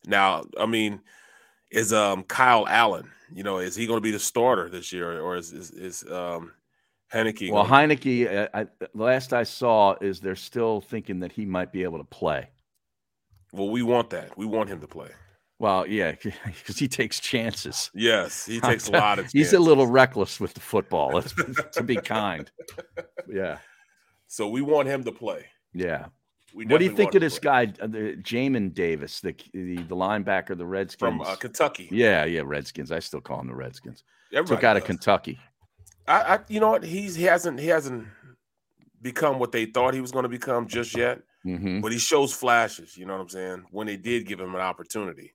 Now, 0.07 0.45
I 0.59 0.67
mean, 0.67 1.01
is 1.71 1.93
um 1.93 2.25
Kyle 2.25 2.67
Allen, 2.69 3.11
you 3.33 3.43
know, 3.43 3.59
is 3.59 3.75
he 3.77 3.87
going 3.87 3.97
to 3.99 4.03
be 4.03 4.11
the 4.11 4.19
starter 4.19 4.69
this 4.69 4.93
year, 4.93 5.21
or 5.21 5.37
is 5.37 5.53
is, 5.53 5.71
is 5.71 6.05
um 6.11 6.53
Heinicke? 7.13 7.51
Well, 7.53 7.65
Heinicke, 7.65 8.27
uh, 8.33 8.49
I, 8.53 8.67
last 8.93 9.33
I 9.33 9.45
saw, 9.45 9.95
is 10.01 10.21
they're 10.21 10.35
still 10.35 10.81
thinking 10.81 11.21
that 11.21 11.31
he 11.33 11.45
might 11.47 11.73
be 11.73 11.85
able 11.85 11.99
to 11.99 12.05
play. 12.05 12.51
Well, 13.57 13.71
we 13.71 13.83
want 13.83 14.11
that. 14.11 14.37
We 14.37 14.47
want 14.47 14.69
him 14.69 14.81
to 14.81 14.87
play. 14.87 15.09
Well, 15.59 15.87
yeah, 15.87 16.13
because 16.23 16.79
he 16.79 16.87
takes 16.87 17.19
chances. 17.19 17.91
Yes, 17.95 18.45
he 18.45 18.61
takes 18.61 18.89
a 18.89 18.93
lot 18.93 19.19
of. 19.19 19.31
He's 19.33 19.53
a 19.55 19.59
little 19.59 19.87
reckless 19.87 20.39
with 20.39 20.53
the 20.55 20.61
football. 20.61 21.23
To 21.23 21.83
be 21.83 21.97
kind. 21.97 22.51
Yeah, 23.29 23.59
So 24.27 24.49
we 24.49 24.61
want 24.61 24.89
him 24.89 25.03
to 25.05 25.13
play. 25.13 25.47
yeah. 25.73 26.07
We 26.55 26.65
What 26.65 26.79
do 26.79 26.85
you 26.87 26.95
think 26.97 27.15
of 27.15 27.21
this 27.21 27.39
play. 27.39 27.67
guy, 27.67 27.73
uh, 27.83 27.87
the 27.87 28.17
Jamin 28.23 28.73
Davis, 28.73 29.21
the, 29.21 29.35
the 29.53 29.77
the 29.77 29.97
linebacker, 29.97 30.57
the 30.57 30.65
Redskins? 30.65 30.99
from 30.99 31.21
uh, 31.21 31.37
Kentucky? 31.37 31.89
yeah, 31.91 32.25
yeah, 32.25 32.43
Redskins. 32.45 32.91
I 32.93 33.01
still 33.01 33.21
call 33.21 33.41
him 33.41 33.49
the 33.49 33.55
Redskins. 33.55 34.05
Everybody 34.33 34.57
Took 34.57 34.65
out 34.65 34.77
of. 34.79 34.85
Kentucky. 34.85 35.39
I, 36.09 36.35
I, 36.37 36.39
you 36.49 36.61
know 36.61 36.71
what? 36.71 36.85
He's 36.85 37.15
he 37.15 37.25
hasn't 37.25 37.61
he 37.61 37.67
hasn't 37.67 38.07
become 39.03 39.39
what 39.39 39.53
they 39.53 39.67
thought 39.67 39.93
he 39.93 40.01
was 40.01 40.13
going 40.13 40.23
to 40.23 40.29
become 40.31 40.67
just 40.67 40.97
yet. 40.97 41.21
Hmm 41.47 41.81
but 41.81 41.93
he 41.93 41.99
shows 41.99 42.33
flashes. 42.33 42.97
You 42.97 43.07
know 43.07 43.15
what 43.15 43.23
I'm 43.23 43.29
saying? 43.29 43.67
When 43.71 43.87
they 43.87 43.97
did 43.97 44.27
give 44.27 44.41
him 44.41 44.55
an 44.55 44.61
opportunity, 44.61 45.33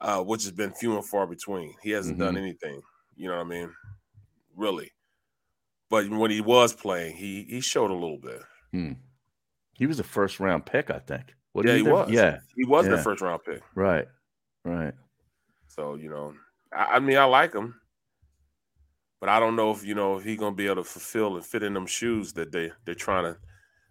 uh, 0.00 0.22
which 0.22 0.44
has 0.44 0.52
been 0.52 0.72
few 0.72 0.94
and 0.94 1.04
far 1.04 1.26
between. 1.26 1.74
He 1.82 1.90
hasn't 1.90 2.18
done 2.18 2.36
anything. 2.36 2.82
You 3.16 3.28
know 3.28 3.36
what 3.36 3.46
I 3.46 3.48
mean? 3.48 3.74
Really. 4.54 4.90
But 5.90 6.08
when 6.10 6.30
he 6.30 6.40
was 6.40 6.74
playing, 6.74 7.16
he 7.16 7.44
he 7.44 7.60
showed 7.60 7.90
a 7.90 7.94
little 7.94 8.18
bit. 8.18 8.42
Hmm. 8.72 8.92
He 9.72 9.86
was 9.86 9.98
a 9.98 10.04
first 10.04 10.38
round 10.40 10.66
pick, 10.66 10.90
I 10.90 10.98
think. 10.98 11.34
What 11.52 11.66
yeah, 11.66 11.76
he 11.76 11.82
was. 11.82 12.10
Yeah, 12.10 12.40
he 12.54 12.64
was 12.64 12.86
Yeah. 12.86 13.02
first 13.02 13.22
round 13.22 13.42
pick. 13.44 13.62
right, 13.74 14.06
right. 14.64 14.94
So 15.68 15.94
you 15.94 16.10
know, 16.10 16.34
I, 16.72 16.96
I 16.96 16.98
mean, 17.00 17.16
I 17.16 17.24
like 17.24 17.54
him, 17.54 17.80
but 19.20 19.28
I 19.28 19.40
don't 19.40 19.56
know 19.56 19.70
if 19.70 19.84
you 19.84 19.94
know 19.94 20.18
if 20.18 20.24
he's 20.24 20.38
gonna 20.38 20.54
be 20.54 20.66
able 20.66 20.76
to 20.76 20.84
fulfill 20.84 21.36
and 21.36 21.44
fit 21.44 21.62
in 21.62 21.74
them 21.74 21.86
shoes 21.86 22.34
that 22.34 22.52
they 22.52 22.70
they're 22.84 22.94
trying 22.94 23.24
to 23.24 23.38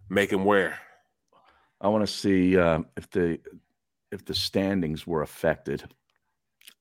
make 0.09 0.31
him 0.31 0.45
wear. 0.45 0.79
I 1.81 1.87
want 1.89 2.05
to 2.07 2.11
see 2.11 2.57
uh, 2.57 2.81
if 2.95 3.09
the 3.09 3.39
if 4.11 4.25
the 4.25 4.33
standings 4.33 5.05
were 5.05 5.21
affected 5.21 5.83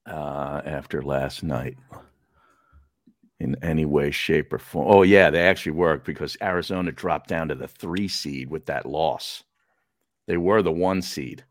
uh, 0.06 0.62
after 0.64 1.02
last 1.02 1.42
night 1.42 1.76
in 3.40 3.56
any 3.62 3.84
way, 3.84 4.10
shape, 4.10 4.52
or 4.52 4.58
form. 4.58 4.86
Oh 4.88 5.02
yeah, 5.02 5.28
they 5.30 5.46
actually 5.46 5.72
were 5.72 5.98
because 5.98 6.36
Arizona 6.40 6.92
dropped 6.92 7.28
down 7.28 7.48
to 7.48 7.54
the 7.54 7.68
three 7.68 8.08
seed 8.08 8.48
with 8.48 8.66
that 8.66 8.86
loss. 8.86 9.42
They 10.26 10.36
were 10.38 10.62
the 10.62 10.72
one 10.72 11.02
seed. 11.02 11.44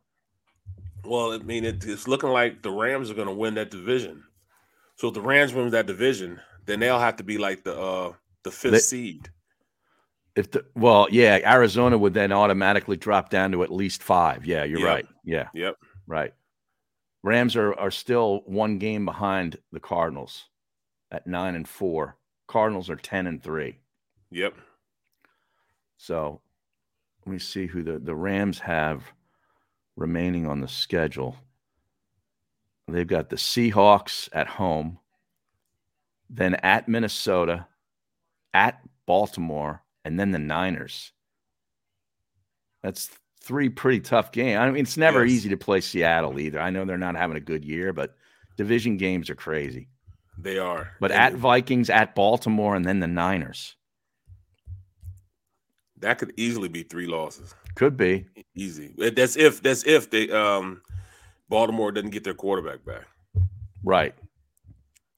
Well, 1.03 1.33
I 1.33 1.37
mean, 1.37 1.65
it, 1.65 1.85
it's 1.85 2.07
looking 2.07 2.29
like 2.29 2.63
the 2.63 2.71
Rams 2.71 3.11
are 3.11 3.15
going 3.15 3.27
to 3.27 3.33
win 3.33 3.53
that 3.55 3.69
division. 3.69 4.23
So 4.95 5.09
if 5.09 5.13
the 5.13 5.21
Rams 5.21 5.53
win 5.53 5.69
that 5.69 5.85
division, 5.85 6.39
then 6.65 6.79
they'll 6.79 6.99
have 6.99 7.17
to 7.17 7.23
be 7.23 7.37
like 7.37 7.63
the 7.63 7.77
uh 7.77 8.13
the 8.43 8.51
fifth 8.51 8.71
They- 8.71 8.79
seed. 8.79 9.29
If 10.35 10.51
the 10.51 10.65
well, 10.75 11.07
yeah, 11.11 11.39
Arizona 11.45 11.97
would 11.97 12.13
then 12.13 12.31
automatically 12.31 12.97
drop 12.97 13.29
down 13.29 13.51
to 13.53 13.63
at 13.63 13.71
least 13.71 14.03
five. 14.03 14.45
Yeah, 14.45 14.63
you're 14.65 14.79
Yep. 14.81 14.87
right. 14.87 15.05
Yeah, 15.23 15.47
Yep. 15.53 15.75
right. 16.07 16.33
Rams 17.23 17.55
are 17.55 17.73
are 17.79 17.91
still 17.91 18.41
one 18.45 18.77
game 18.77 19.05
behind 19.05 19.57
the 19.71 19.79
Cardinals 19.79 20.45
at 21.11 21.25
nine 21.25 21.55
and 21.55 21.67
four. 21.67 22.17
Cardinals 22.47 22.89
are 22.89 22.95
ten 22.97 23.27
and 23.27 23.41
three. 23.41 23.79
Yep. 24.31 24.55
So 25.97 26.41
let 27.25 27.31
me 27.31 27.39
see 27.39 27.65
who 27.67 27.81
the, 27.83 27.97
the 27.99 28.15
Rams 28.15 28.59
have 28.59 29.03
remaining 29.95 30.45
on 30.45 30.59
the 30.59 30.67
schedule. 30.67 31.37
They've 32.87 33.07
got 33.07 33.29
the 33.29 33.37
Seahawks 33.37 34.29
at 34.33 34.47
home, 34.47 34.99
then 36.29 36.55
at 36.55 36.87
Minnesota, 36.87 37.65
at 38.53 38.79
Baltimore, 39.07 39.81
and 40.05 40.17
then 40.19 40.31
the 40.31 40.39
Niners. 40.39 41.11
That's 42.83 43.09
three 43.41 43.69
pretty 43.69 43.99
tough 43.99 44.31
games. 44.31 44.59
I 44.59 44.69
mean, 44.69 44.81
it's 44.83 44.95
never 44.97 45.25
Yes. 45.25 45.33
easy 45.35 45.49
to 45.49 45.57
play 45.57 45.81
Seattle 45.81 46.39
either. 46.39 46.59
I 46.61 46.69
know 46.69 46.85
they're 46.85 46.97
not 46.97 47.15
having 47.15 47.35
a 47.35 47.41
good 47.41 47.65
year, 47.65 47.91
but 47.91 48.15
division 48.55 48.97
games 48.97 49.29
are 49.29 49.35
crazy. 49.35 49.89
They 50.37 50.59
are. 50.59 50.91
But 50.99 51.11
And- 51.11 51.19
at 51.19 51.33
Vikings, 51.33 51.89
at 51.89 52.13
Baltimore, 52.15 52.75
and 52.75 52.85
then 52.85 52.99
the 52.99 53.07
Niners. 53.07 53.75
That 55.99 56.19
could 56.19 56.33
easily 56.37 56.67
be 56.67 56.83
three 56.83 57.07
losses. 57.07 57.55
Could 57.75 57.97
be 57.97 58.27
easy. 58.55 58.93
That's 58.97 59.35
if 59.35 59.61
that's 59.61 59.85
if 59.85 60.09
they 60.09 60.29
um 60.29 60.81
Baltimore 61.49 61.91
doesn't 61.91 62.11
get 62.11 62.23
their 62.23 62.33
quarterback 62.33 62.85
back. 62.85 63.05
Right. 63.83 64.13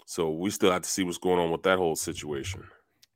So 0.06 0.32
we 0.32 0.50
still 0.52 0.72
have 0.72 0.84
to 0.84 0.90
see 0.90 1.04
what's 1.04 1.18
going 1.18 1.40
on 1.40 1.52
with 1.52 1.64
that 1.64 1.78
whole 1.78 1.96
situation. 1.96 2.64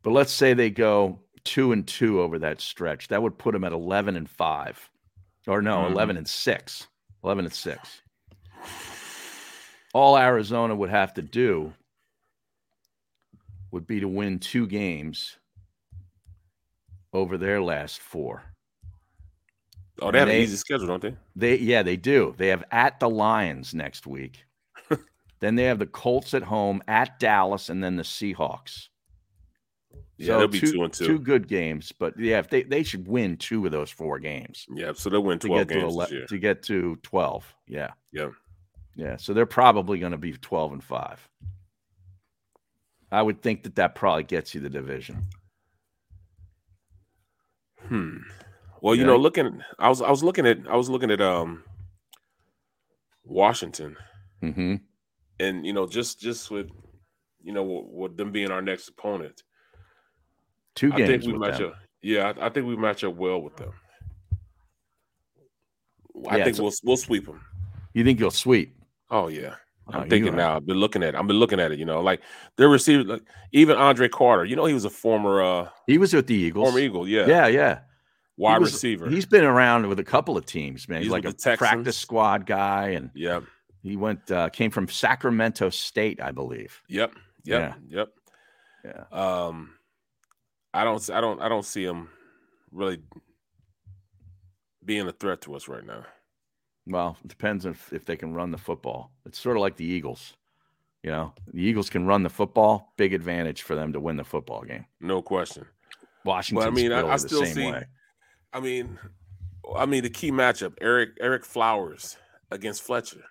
But 0.03 0.11
let's 0.11 0.31
say 0.33 0.53
they 0.53 0.69
go 0.69 1.19
two 1.43 1.71
and 1.71 1.87
two 1.87 2.21
over 2.21 2.39
that 2.39 2.61
stretch. 2.61 3.07
That 3.09 3.21
would 3.21 3.37
put 3.37 3.53
them 3.53 3.63
at 3.63 3.71
eleven 3.71 4.15
and 4.15 4.29
five, 4.29 4.89
or 5.47 5.61
no, 5.61 5.77
mm-hmm. 5.77 5.93
eleven 5.93 6.17
and 6.17 6.27
six. 6.27 6.87
Eleven 7.23 7.45
and 7.45 7.53
six. 7.53 8.01
All 9.93 10.17
Arizona 10.17 10.75
would 10.75 10.89
have 10.89 11.13
to 11.15 11.21
do 11.21 11.73
would 13.71 13.87
be 13.87 13.99
to 13.99 14.07
win 14.07 14.39
two 14.39 14.67
games 14.67 15.37
over 17.13 17.37
their 17.37 17.61
last 17.61 17.99
four. 17.99 18.43
Oh, 20.01 20.11
they 20.11 20.19
have 20.19 20.27
they, 20.27 20.37
an 20.37 20.43
easy 20.43 20.57
schedule, 20.57 20.87
don't 20.87 21.01
they? 21.01 21.15
They 21.35 21.57
yeah, 21.57 21.83
they 21.83 21.97
do. 21.97 22.33
They 22.37 22.47
have 22.47 22.63
at 22.71 22.99
the 22.99 23.09
Lions 23.09 23.73
next 23.73 24.07
week. 24.07 24.45
then 25.39 25.55
they 25.55 25.63
have 25.65 25.79
the 25.79 25.85
Colts 25.85 26.33
at 26.33 26.43
home, 26.43 26.81
at 26.87 27.19
Dallas, 27.19 27.69
and 27.69 27.83
then 27.83 27.97
the 27.97 28.03
Seahawks. 28.03 28.87
Yeah, 30.17 30.27
so 30.27 30.39
they'll 30.39 30.47
be 30.47 30.59
two, 30.59 30.71
two 30.73 30.83
and 30.83 30.93
two. 30.93 31.07
Two 31.07 31.19
good 31.19 31.47
games, 31.47 31.91
but 31.91 32.19
yeah, 32.19 32.39
if 32.39 32.49
they, 32.49 32.63
they 32.63 32.83
should 32.83 33.07
win 33.07 33.37
two 33.37 33.65
of 33.65 33.71
those 33.71 33.89
four 33.89 34.19
games. 34.19 34.65
Yeah, 34.73 34.93
so 34.93 35.09
they'll 35.09 35.23
win 35.23 35.39
twelve 35.39 35.67
to 35.67 35.73
games 35.73 35.95
to, 35.95 36.27
to 36.27 36.37
get 36.37 36.63
to 36.63 36.97
twelve. 37.01 37.51
Yeah. 37.67 37.91
Yeah. 38.11 38.29
Yeah. 38.95 39.17
So 39.17 39.33
they're 39.33 39.45
probably 39.45 39.97
going 39.99 40.11
to 40.11 40.17
be 40.17 40.33
twelve 40.33 40.73
and 40.73 40.83
five. 40.83 41.27
I 43.11 43.21
would 43.21 43.41
think 43.41 43.63
that 43.63 43.75
that 43.75 43.95
probably 43.95 44.23
gets 44.23 44.53
you 44.53 44.61
the 44.61 44.69
division. 44.69 45.27
Hmm. 47.87 48.17
Well, 48.79 48.95
you 48.95 49.01
yeah. 49.01 49.07
know, 49.07 49.17
looking, 49.17 49.61
I 49.79 49.89
was, 49.89 50.01
I 50.01 50.09
was 50.09 50.23
looking 50.23 50.47
at, 50.47 50.59
I 50.69 50.75
was 50.75 50.89
looking 50.89 51.11
at, 51.11 51.19
um, 51.19 51.63
Washington, 53.23 53.97
mm-hmm. 54.41 54.75
and 55.39 55.65
you 55.65 55.73
know, 55.73 55.87
just, 55.87 56.19
just 56.19 56.49
with, 56.49 56.69
you 57.43 57.53
know, 57.53 57.63
with 57.91 58.17
them 58.17 58.31
being 58.31 58.49
our 58.49 58.61
next 58.61 58.87
opponent, 58.87 59.43
two 60.75 60.91
games. 60.91 61.01
I 61.03 61.07
think 61.07 61.23
we 61.25 61.37
match 61.37 61.57
them. 61.59 61.69
up. 61.69 61.75
Yeah, 62.01 62.33
I, 62.37 62.47
I, 62.47 62.49
think 62.49 62.67
we 62.67 62.75
match 62.75 63.03
up 63.03 63.15
well 63.15 63.41
with 63.41 63.55
them. 63.57 63.71
I 66.29 66.37
yeah, 66.37 66.45
think 66.45 66.57
we'll 66.57 66.73
we'll 66.83 66.97
sweep 66.97 67.25
them. 67.25 67.41
You 67.93 68.03
think 68.03 68.19
you'll 68.19 68.31
sweep? 68.31 68.75
Oh 69.09 69.27
yeah. 69.27 69.55
I'm 69.87 70.03
oh, 70.03 70.09
thinking 70.09 70.35
now. 70.35 70.55
I've 70.55 70.65
been 70.65 70.77
looking 70.77 71.03
at. 71.03 71.15
It. 71.15 71.17
I've 71.17 71.27
been 71.27 71.37
looking 71.39 71.59
at 71.59 71.71
it. 71.71 71.79
You 71.79 71.85
know, 71.85 72.01
like 72.01 72.21
their 72.55 72.69
receiver, 72.69 73.03
like 73.03 73.23
even 73.51 73.77
Andre 73.77 74.07
Carter. 74.07 74.45
You 74.45 74.55
know, 74.55 74.65
he 74.65 74.73
was 74.73 74.85
a 74.85 74.89
former. 74.89 75.41
uh 75.41 75.69
He 75.87 75.97
was 75.97 76.13
with 76.13 76.27
the 76.27 76.35
Eagles. 76.35 76.65
Former 76.65 76.79
Eagle. 76.79 77.07
Yeah. 77.07 77.25
Yeah. 77.27 77.47
Yeah. 77.47 77.79
Wide 78.37 78.59
was, 78.59 78.73
receiver. 78.73 79.09
He's 79.09 79.25
been 79.25 79.43
around 79.43 79.87
with 79.87 79.99
a 79.99 80.03
couple 80.03 80.37
of 80.37 80.45
teams, 80.45 80.87
man. 80.87 80.99
He's, 80.99 81.05
he's 81.05 81.11
like 81.11 81.25
a 81.25 81.57
practice 81.57 81.97
squad 81.97 82.45
guy, 82.45 82.89
and 82.89 83.11
yeah, 83.13 83.41
he 83.83 83.95
went 83.95 84.31
uh 84.31 84.49
came 84.49 84.71
from 84.71 84.87
Sacramento 84.87 85.69
State, 85.69 86.21
I 86.21 86.31
believe. 86.31 86.81
Yep. 86.87 87.13
Yep. 87.43 87.75
Yeah. 87.89 87.97
Yep. 87.97 88.09
Yeah. 88.85 89.45
Um, 89.45 89.73
I 90.73 90.83
don't. 90.83 91.09
I 91.09 91.21
don't. 91.21 91.41
I 91.41 91.49
don't 91.49 91.65
see 91.65 91.83
him 91.83 92.09
really 92.71 92.99
being 94.83 95.07
a 95.07 95.11
threat 95.11 95.41
to 95.41 95.55
us 95.55 95.67
right 95.67 95.85
now. 95.85 96.03
Well, 96.87 97.17
it 97.23 97.27
depends 97.27 97.65
if, 97.65 97.91
if 97.93 98.05
they 98.05 98.15
can 98.15 98.33
run 98.33 98.51
the 98.51 98.57
football. 98.57 99.11
It's 99.25 99.39
sort 99.39 99.55
of 99.57 99.61
like 99.61 99.75
the 99.75 99.85
Eagles. 99.85 100.35
You 101.03 101.11
know, 101.11 101.33
the 101.53 101.61
Eagles 101.61 101.89
can 101.89 102.05
run 102.05 102.23
the 102.23 102.29
football, 102.29 102.93
big 102.97 103.13
advantage 103.13 103.63
for 103.63 103.75
them 103.75 103.93
to 103.93 103.99
win 103.99 104.15
the 104.17 104.23
football 104.23 104.63
game. 104.63 104.85
No 104.99 105.21
question. 105.21 105.65
Washington. 106.23 106.67
I 106.67 106.71
mean, 106.71 106.91
I, 106.91 107.07
I 107.07 107.15
still 107.17 107.45
see. 107.45 107.71
Way. 107.71 107.85
I 108.53 108.59
mean, 108.59 108.97
I 109.75 109.85
mean 109.85 110.03
the 110.03 110.09
key 110.09 110.31
matchup: 110.31 110.73
Eric 110.79 111.19
Ereck 111.19 111.43
Flowers 111.43 112.17
against 112.49 112.83
Fletcher. 112.83 113.23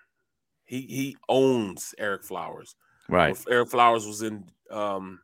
He 0.65 0.81
he 0.81 1.17
owns 1.27 1.95
Ereck 1.99 2.23
Flowers. 2.23 2.75
Right. 3.09 3.35
Ereck 3.35 3.69
Flowers 3.69 4.05
was 4.05 4.21
in. 4.21 4.45
um 4.69 5.19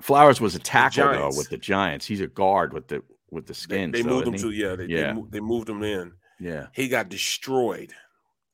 Flowers 0.00 0.40
was 0.40 0.54
a 0.54 0.58
tackle 0.58 1.12
though 1.12 1.36
with 1.36 1.48
the 1.48 1.56
Giants. 1.56 2.06
He's 2.06 2.20
a 2.20 2.26
guard 2.26 2.72
with 2.72 2.88
the 2.88 3.02
with 3.30 3.46
the 3.46 3.54
skins. 3.54 3.92
They, 3.92 4.02
they 4.02 4.08
moved 4.08 4.26
him 4.26 4.34
he? 4.34 4.38
to 4.40 4.50
yeah. 4.50 4.76
They, 4.76 4.86
yeah. 4.86 5.14
They, 5.14 5.22
they 5.30 5.40
moved 5.40 5.68
him 5.68 5.82
in. 5.82 6.12
Yeah. 6.38 6.66
He 6.72 6.88
got 6.88 7.08
destroyed. 7.08 7.92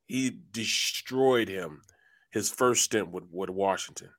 He 0.07 0.31
destroyed 0.53 1.49
him 1.49 1.83
his 2.31 2.51
first 2.51 2.85
stint 2.85 3.11
with, 3.11 3.25
with 3.31 3.51
Washington. 3.51 4.11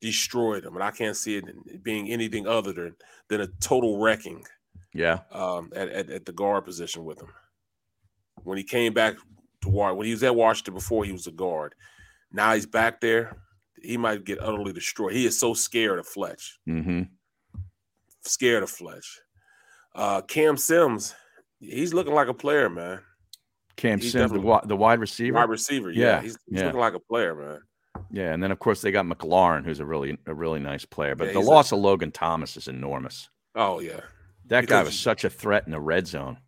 Destroyed 0.00 0.64
him. 0.64 0.74
And 0.74 0.84
I 0.84 0.90
can't 0.90 1.16
see 1.16 1.36
it 1.36 1.82
being 1.82 2.10
anything 2.10 2.46
other 2.46 2.72
than, 2.72 2.96
than 3.28 3.40
a 3.40 3.48
total 3.60 3.98
wrecking. 3.98 4.44
Yeah. 4.92 5.20
Um, 5.32 5.70
at, 5.74 5.88
at, 5.88 6.10
at 6.10 6.26
the 6.26 6.32
guard 6.32 6.64
position 6.64 7.04
with 7.04 7.20
him. 7.20 7.32
When 8.42 8.58
he 8.58 8.64
came 8.64 8.92
back 8.92 9.16
to 9.62 9.68
when 9.68 10.06
he 10.06 10.12
was 10.12 10.22
at 10.22 10.34
Washington 10.34 10.74
before 10.74 11.04
he 11.04 11.12
was 11.12 11.26
a 11.26 11.32
guard, 11.32 11.74
now 12.32 12.54
he's 12.54 12.66
back 12.66 13.00
there. 13.00 13.36
He 13.82 13.96
might 13.96 14.24
get 14.24 14.40
utterly 14.40 14.72
destroyed. 14.72 15.12
He 15.14 15.26
is 15.26 15.38
so 15.38 15.54
scared 15.54 15.98
of 15.98 16.06
Fletch. 16.06 16.58
Mm-hmm. 16.68 17.02
Scared 18.22 18.62
of 18.62 18.70
Fletch. 18.70 19.20
Uh, 19.94 20.22
Cam 20.22 20.56
Sims, 20.56 21.14
he's 21.58 21.94
looking 21.94 22.14
like 22.14 22.28
a 22.28 22.34
player, 22.34 22.68
man. 22.68 23.00
Cam 23.76 23.98
he's 23.98 24.12
Sims, 24.12 24.32
the, 24.32 24.60
the 24.64 24.76
wide 24.76 25.00
receiver. 25.00 25.36
Wide 25.36 25.48
receiver, 25.48 25.90
yeah. 25.90 26.04
yeah. 26.04 26.22
He's, 26.22 26.38
he's 26.48 26.58
yeah. 26.58 26.66
looking 26.66 26.80
like 26.80 26.94
a 26.94 27.00
player, 27.00 27.34
man. 27.34 27.60
Yeah, 28.12 28.32
and 28.32 28.42
then 28.42 28.50
of 28.50 28.58
course 28.58 28.80
they 28.80 28.90
got 28.90 29.06
McLaurin, 29.06 29.64
who's 29.64 29.80
a 29.80 29.84
really 29.84 30.18
a 30.26 30.34
really 30.34 30.60
nice 30.60 30.84
player. 30.84 31.14
But 31.14 31.28
yeah, 31.28 31.32
the 31.34 31.40
loss 31.40 31.72
a, 31.72 31.74
of 31.74 31.80
Logan 31.80 32.10
Thomas 32.10 32.56
is 32.56 32.68
enormous. 32.68 33.28
Oh 33.54 33.80
yeah, 33.80 34.00
that 34.46 34.62
because 34.62 34.68
guy 34.68 34.82
was 34.82 34.98
such 34.98 35.24
a 35.24 35.30
threat 35.30 35.64
in 35.66 35.72
the 35.72 35.80
red 35.80 36.06
zone. 36.06 36.38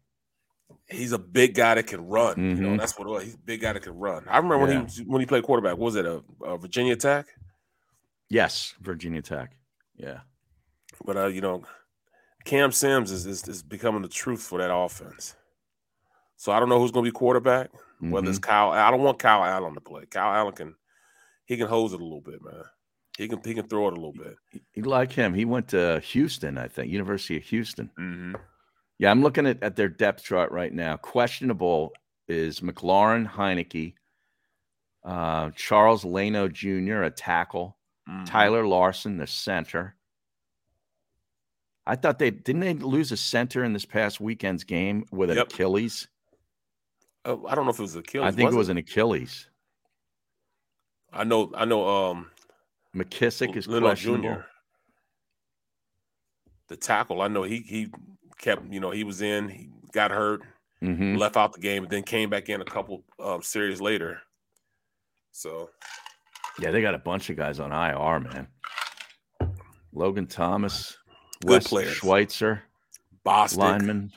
He's 0.89 1.13
a 1.13 1.19
big 1.19 1.55
guy 1.55 1.75
that 1.77 1.87
can 1.87 2.07
run. 2.07 2.35
Mm-hmm. 2.35 2.43
You 2.43 2.55
know, 2.55 2.69
mm-hmm. 2.69 2.77
that's 2.77 2.99
what 2.99 3.09
it 3.09 3.11
was. 3.11 3.25
He's 3.25 3.35
a 3.35 3.39
big 3.39 3.61
guy 3.61 3.73
that 3.73 3.83
can 3.83 3.95
run. 3.95 4.25
I 4.29 4.37
remember 4.37 4.67
yeah. 4.67 4.79
when 4.81 4.89
he 4.89 5.03
when 5.05 5.21
he 5.21 5.27
played 5.27 5.45
quarterback. 5.45 5.79
was 5.79 5.97
it 5.97 6.05
a, 6.05 6.23
a, 6.45 6.59
Virginia 6.59 6.97
Tech? 6.97 7.27
Yes, 8.29 8.75
Virginia 8.81 9.23
Tech. 9.23 9.57
Yeah, 9.97 10.21
but 11.05 11.17
uh, 11.17 11.27
you 11.27 11.41
know, 11.41 11.63
Cam 12.45 12.73
Sims 12.73 13.11
is, 13.11 13.27
is, 13.27 13.47
is 13.49 13.63
becoming 13.63 14.03
the 14.03 14.09
truth 14.09 14.43
for 14.43 14.59
that 14.59 14.75
offense. 14.75 15.37
So 16.37 16.53
I 16.53 16.59
don't 16.59 16.69
know 16.69 16.81
who's 16.81 16.91
going 16.91 17.05
to 17.05 17.11
be 17.11 17.17
quarterback. 17.17 17.73
Mm-hmm. 17.73 18.11
Whether 18.11 18.31
it's 18.31 18.39
mm-hmm. 18.39 18.51
Kyle, 18.51 18.71
I 18.71 18.91
don't 18.91 19.03
want 19.03 19.19
Kyle 19.19 19.45
Allen 19.45 19.75
to 19.75 19.81
play. 19.81 20.07
Kyle 20.07 20.35
Allen 20.35 20.55
can 20.55 20.75
he 21.45 21.57
can 21.57 21.69
hose 21.69 21.93
it 21.93 22.01
a 22.01 22.05
little 22.05 22.21
bit, 22.21 22.43
man. 22.43 22.65
He 23.17 23.29
can 23.29 23.41
he 23.45 23.55
can 23.55 23.69
throw 23.69 23.89
it 23.89 23.93
a 23.93 23.97
little 23.97 24.13
bit. 24.13 24.37
You 24.75 24.85
like 24.85 25.13
him? 25.13 25.35
He 25.35 25.45
went 25.45 25.69
to 25.69 26.01
Houston, 26.01 26.59
I 26.59 26.69
think, 26.69 26.91
University 26.91 27.37
of 27.37 27.45
Houston. 27.45 27.91
Mm-hmm. 27.99 28.35
Yeah, 28.99 29.11
I'm 29.11 29.23
looking 29.23 29.47
at, 29.47 29.63
at 29.63 29.77
their 29.77 29.89
depth 29.89 30.25
chart 30.25 30.53
right 30.53 30.73
now. 30.73 30.97
Questionable 30.97 31.93
is 32.29 32.61
McLaurin, 32.61 33.29
Heinicke, 33.29 33.95
uh, 35.05 35.51
Charles 35.57 36.05
Leno 36.05 36.49
Jr. 36.49 37.03
a 37.03 37.11
tackle, 37.11 37.77
mm-hmm. 38.09 38.25
Tyler 38.25 38.67
Larson, 38.67 39.17
the 39.17 39.27
center, 39.27 39.97
I 41.87 41.97
thought 41.97 42.19
they 42.19 42.31
didn't 42.31 42.61
they 42.61 42.75
lose 42.75 43.11
a 43.13 43.17
center 43.17 43.65
in 43.65 43.73
this 43.73 43.85
past 43.85 44.21
weekend's 44.21 44.65
game 44.65 45.05
with 45.11 45.31
an 45.31 45.37
yep. 45.37 45.53
Achilles. 45.53 46.09
Oh, 47.25 47.47
I 47.47 47.55
don't 47.55 47.65
know 47.65 47.71
if 47.71 47.79
it 47.79 47.83
was 47.83 47.97
Achilles. 47.97 48.27
I 48.27 48.31
think 48.31 48.49
was 48.49 48.55
it 48.55 48.59
was 48.59 48.69
an 48.69 48.77
Achilles. 48.79 49.49
I 51.13 51.25
know. 51.25 51.53
I 51.55 51.65
know. 51.65 51.89
Um, 51.89 52.31
McKissic 52.95 53.57
is 53.57 53.67
questionable. 53.67 54.35
Jr. 54.35 54.41
The 56.69 56.77
tackle. 56.77 57.21
I 57.21 57.29
know 57.29 57.43
he 57.43 57.59
he 57.61 57.89
kept. 58.43 58.71
You 58.71 58.81
know 58.81 58.91
he 58.91 59.05
was 59.05 59.23
in. 59.23 59.49
He 59.49 59.71
got 59.93 60.11
hurt. 60.11 60.43
Mm-hmm. 60.83 61.17
Left 61.17 61.37
out 61.37 61.53
the 61.53 61.61
game, 61.61 61.85
but 61.85 61.91
then 61.91 62.03
came 62.03 62.29
back 62.29 62.49
in 62.49 62.61
a 62.61 62.65
couple 62.65 63.05
um, 63.21 63.41
series 63.41 63.81
later. 63.81 64.21
So, 65.31 65.71
yeah, 66.59 66.73
they 66.73 66.83
got 66.83 66.95
a 66.95 66.99
bunch 66.99 67.31
of 67.31 67.37
guys 67.37 67.61
on 67.61 67.71
IR, 67.71 68.19
man. 68.21 68.49
Logan 69.95 70.27
Thomas, 70.27 70.99
Good 71.41 71.51
Wes 71.51 71.69
players. 71.69 71.93
Schweitzer, 71.95 72.63
Bostic. 73.25 73.59
lineman. 73.59 74.13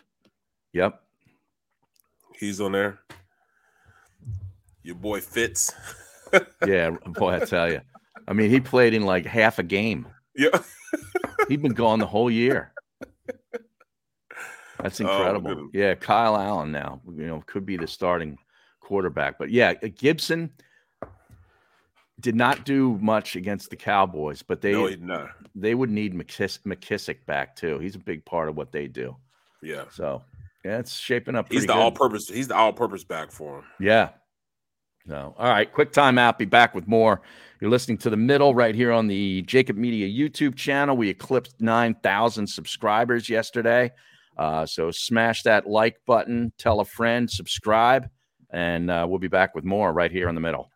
Yep. 0.74 1.02
He's 2.40 2.60
on 2.60 2.72
there. 2.72 3.00
Your 4.82 4.96
boy 4.96 5.22
Fitz. 5.22 5.72
yeah, 6.68 6.90
boy, 7.06 7.36
I 7.36 7.40
tell 7.40 7.72
you. 7.72 7.82
I 8.28 8.34
mean, 8.34 8.50
he 8.50 8.60
played 8.60 8.96
in 8.96 9.04
like 9.04 9.26
half 9.26 9.60
a 9.60 9.64
game. 9.64 10.08
Yeah. 10.36 10.60
He'd 11.48 11.62
been 11.62 11.74
gone 11.74 12.00
the 12.00 12.08
whole 12.08 12.32
year. 12.32 12.74
That's 14.82 15.00
oh, 15.02 15.10
incredible. 15.10 15.52
Oh, 15.52 15.70
yeah, 15.74 15.96
Kyle 15.96 16.38
Allen 16.38 16.72
now, 16.72 17.02
you 17.16 17.28
know, 17.28 17.44
could 17.46 17.66
be 17.66 17.78
the 17.78 17.88
starting 17.88 18.38
quarterback. 18.82 19.38
But 19.38 19.52
yeah, 19.52 19.74
uh, 19.82 19.88
Gibson– 19.96 20.52
did 22.20 22.36
not 22.36 22.66
do 22.66 22.98
much 23.02 23.36
against 23.36 23.70
the 23.70 23.76
Cowboys, 23.76 24.42
but 24.42 24.62
they 24.62 24.96
no, 24.98 25.30
they 25.54 25.76
would 25.76 25.90
need 25.90 26.14
McKiss- 26.14 26.60
McKissic 26.62 27.26
back 27.26 27.56
too. 27.56 27.80
He's 27.80 27.96
a 27.96 28.00
big 28.00 28.24
part 28.26 28.50
of 28.50 28.56
what 28.56 28.72
they 28.72 28.88
do. 28.88 29.16
Yeah. 29.62 29.86
So 29.92 30.24
yeah, 30.64 30.80
it's 30.80 30.94
shaping 30.94 31.36
up. 31.36 31.52
He's 31.52 31.62
the 31.62 31.68
good. 31.68 31.76
all-purpose. 31.76 32.30
He's 32.30 32.48
the 32.48 32.56
all-purpose 32.56 33.04
back 33.04 33.32
for 33.32 33.60
him. 33.60 33.66
Yeah. 33.80 34.10
No. 35.06 35.36
All 35.38 35.50
right. 35.50 35.72
Quick 35.72 35.92
time 35.92 36.18
out. 36.18 36.40
Be 36.40 36.46
back 36.46 36.74
with 36.74 36.88
more. 36.88 37.22
You're 37.62 37.70
listening 37.70 37.98
to 38.00 38.10
the 38.10 38.18
middle 38.18 38.56
right 38.56 38.74
here 38.74 38.92
on 38.92 39.08
the 39.08 39.44
JAKIB 39.44 39.76
Media 39.76 40.08
YouTube 40.08 40.56
channel. 40.56 40.98
We 40.98 41.10
eclipsed 41.10 41.62
9,000 41.62 42.48
subscribers 42.48 43.30
yesterday. 43.30 43.92
Uh, 44.38 44.66
so 44.66 44.92
smash 44.92 45.44
that 45.44 45.68
like 45.68 45.98
button, 46.06 46.52
tell 46.58 46.80
a 46.80 46.86
friend, 46.86 47.30
subscribe, 47.30 48.10
and 48.50 48.92
uh, 48.92 49.06
we'll 49.08 49.20
be 49.20 49.28
back 49.28 49.56
with 49.56 49.64
more 49.64 49.94
right 49.94 50.12
here 50.12 50.28
in 50.28 50.36
the 50.36 50.42
middle. 50.42 50.70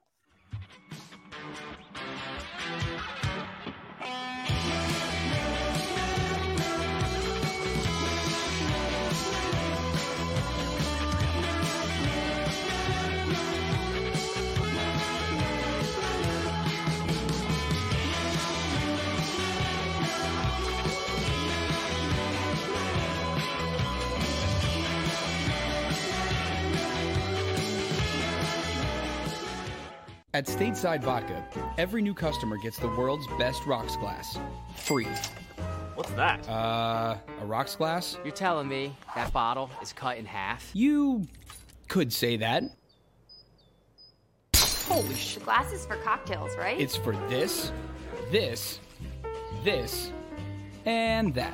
At 30.39 30.45
Stateside 30.45 31.01
Vodka, 31.01 31.45
every 31.77 32.01
new 32.01 32.13
customer 32.13 32.55
gets 32.55 32.79
the 32.79 32.87
world's 32.87 33.27
best 33.37 33.65
rocks 33.65 33.97
glass. 33.97 34.39
Free. 34.77 35.05
What's 35.95 36.11
that? 36.11 36.47
Uh, 36.47 37.17
a 37.41 37.45
rocks 37.45 37.75
glass? 37.75 38.17
You're 38.23 38.31
telling 38.31 38.69
me 38.69 38.95
that 39.15 39.33
bottle 39.33 39.69
is 39.81 39.91
cut 39.91 40.17
in 40.17 40.25
half? 40.25 40.71
You 40.73 41.27
could 41.89 42.13
say 42.13 42.37
that. 42.37 42.63
Holy 44.55 45.13
sh! 45.13 45.39
Glasses 45.39 45.85
for 45.85 45.97
cocktails, 45.97 46.55
right? 46.55 46.79
It's 46.79 46.95
for 46.95 47.17
this, 47.27 47.73
this, 48.31 48.79
this, 49.65 50.13
and 50.85 51.35
that. 51.35 51.53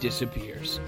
disappears. 0.00 0.80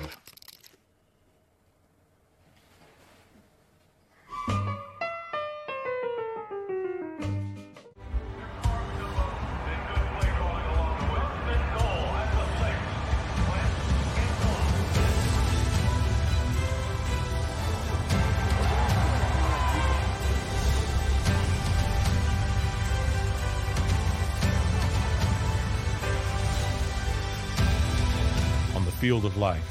Field 29.09 29.25
of 29.25 29.39
life, 29.39 29.65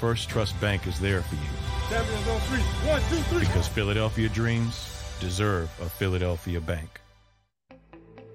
First 0.00 0.30
Trust 0.30 0.58
Bank 0.58 0.86
is 0.86 0.98
there 0.98 1.20
for 1.20 1.34
you. 1.34 1.42
One 2.88 3.02
two 3.10 3.16
three. 3.28 3.40
Because 3.40 3.68
Philadelphia 3.68 4.26
dreams 4.30 4.88
deserve 5.20 5.68
a 5.82 5.90
Philadelphia 5.90 6.62
bank. 6.62 6.98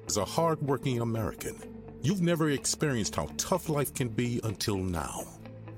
As 0.05 0.17
a 0.17 0.25
hardworking 0.25 1.01
American, 1.01 1.55
you've 2.03 2.21
never 2.21 2.51
experienced 2.51 3.15
how 3.15 3.27
tough 3.37 3.69
life 3.69 3.91
can 3.95 4.07
be 4.07 4.39
until 4.43 4.77
now. 4.77 5.23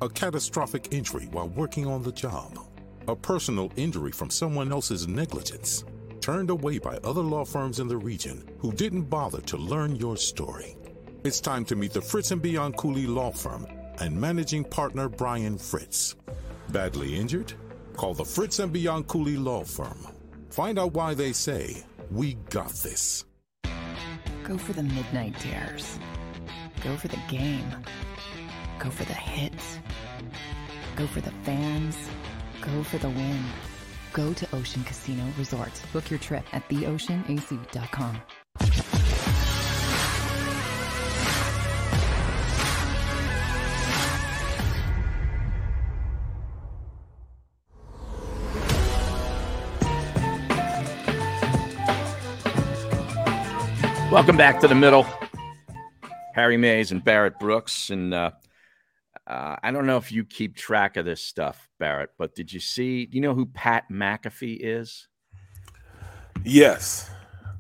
A 0.02 0.10
catastrophic 0.10 0.90
injury 0.92 1.30
while 1.32 1.48
working 1.48 1.88
on 1.88 2.04
the 2.04 2.12
job. 2.12 2.60
A 3.08 3.16
personal 3.16 3.72
injury 3.78 4.12
from 4.12 4.30
someone 4.30 4.70
else's 4.70 5.08
negligence. 5.08 5.86
Turned 6.20 6.50
away 6.50 6.78
by 6.78 6.98
other 7.06 7.22
law 7.22 7.46
firms 7.46 7.80
in 7.80 7.88
the 7.88 7.96
region 7.96 8.44
who 8.58 8.74
didn't 8.74 9.04
bother 9.04 9.40
to 9.40 9.56
learn 9.56 9.96
your 9.96 10.18
story. 10.18 10.76
It's 11.24 11.40
time 11.40 11.64
to 11.66 11.78
meet 11.78 11.94
the 11.94 12.02
Fritz 12.02 12.32
and 12.32 12.44
Bianculli 12.44 13.08
Law 13.08 13.32
Firm 13.32 13.66
and 14.02 14.20
managing 14.20 14.64
partner 14.64 15.08
Brian 15.08 15.58
Fritz. 15.58 16.16
Badly 16.70 17.16
injured? 17.16 17.54
Call 17.96 18.14
the 18.14 18.26
Fritz 18.26 18.60
and 18.60 18.74
Bianculli 18.74 19.42
Law 19.42 19.64
Firm. 19.64 20.08
Find 20.50 20.80
out 20.80 20.94
why 20.94 21.14
they 21.14 21.32
say, 21.32 21.84
We 22.10 22.34
got 22.50 22.72
this. 22.72 23.26
Go 24.44 24.58
for 24.58 24.74
the 24.74 24.84
midnight 24.84 25.40
dares. 25.40 26.00
Go 26.84 26.98
for 26.98 27.08
the 27.08 27.20
game. 27.30 27.70
Go 28.80 28.90
for 28.90 29.06
the 29.06 29.14
hits. 29.14 29.80
Go 30.96 31.06
for 31.08 31.22
the 31.22 31.32
fans. 31.44 31.96
Go 32.60 32.84
for 32.84 32.98
the 32.98 33.10
win. 33.10 33.44
Go 34.14 34.34
to 34.34 34.48
Ocean 34.56 34.84
Casino 34.84 35.24
Resort. 35.38 35.72
Book 35.94 36.10
your 36.10 36.20
trip 36.20 36.44
at 36.54 36.68
theoceanac.com. 36.70 38.22
Welcome 54.12 54.36
back 54.36 54.60
to 54.60 54.68
the 54.68 54.76
middle. 54.76 55.06
Harry 56.36 56.58
Mayes 56.58 56.92
and 56.92 57.02
Barrett 57.04 57.40
Brooks. 57.40 57.90
And 57.90 58.14
uh, 58.14 58.32
uh, 59.26 59.56
I 59.64 59.72
don't 59.72 59.86
know 59.86 59.96
if 59.98 60.12
you 60.12 60.26
keep 60.26 60.56
track 60.58 60.98
of 60.98 61.06
this 61.06 61.22
stuff, 61.22 61.70
Barrett, 61.80 62.10
but 62.18 62.36
did 62.36 62.52
you 62.52 62.60
see? 62.60 63.06
Do 63.06 63.16
you 63.16 63.22
know 63.22 63.34
who 63.34 63.46
Pat 63.46 63.86
McAfee 63.90 64.58
is? 64.62 65.08
Yes, 66.44 67.10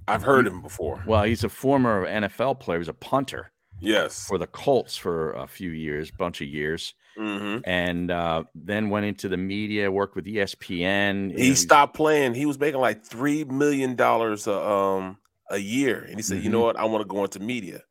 I've 0.08 0.24
heard 0.24 0.46
him 0.46 0.62
before. 0.62 1.02
Well, 1.08 1.24
he's 1.24 1.44
a 1.46 1.50
former 1.50 2.06
NFL 2.06 2.60
player. 2.60 2.78
He 2.78 2.82
was 2.82 2.88
a 2.90 2.94
punter 2.94 3.52
Yes. 3.80 4.28
for 4.28 4.38
the 4.38 4.48
Colts 4.48 4.98
for 4.98 5.32
a 5.34 5.48
few 5.48 5.70
years, 5.72 6.12
bunch 6.12 6.42
of 6.42 6.48
years, 6.50 6.94
hmm 7.18 7.60
and 7.66 8.12
uh, 8.12 8.44
then 8.56 8.90
went 8.90 9.06
into 9.06 9.30
the 9.30 9.38
media, 9.38 9.90
worked 9.90 10.16
with 10.16 10.26
ESPN. 10.26 11.30
You 11.32 11.38
know, 11.38 11.44
He 11.44 11.56
stopped 11.56 11.96
playing. 11.96 12.34
He 12.34 12.46
was 12.46 12.60
making 12.60 12.82
like 12.82 13.06
three 13.06 13.44
million 13.46 13.96
dollars 13.96 14.48
um 14.48 15.18
a 15.52 15.58
year, 15.60 16.02
and 16.08 16.16
he 16.16 16.22
said, 16.24 16.42
"You 16.44 16.50
Mhm. 16.50 16.54
know 16.54 16.62
what? 16.62 16.78
I 16.78 16.86
want 16.86 17.02
to 17.04 17.08
go 17.08 17.24
into 17.24 17.40
media." 17.40 17.82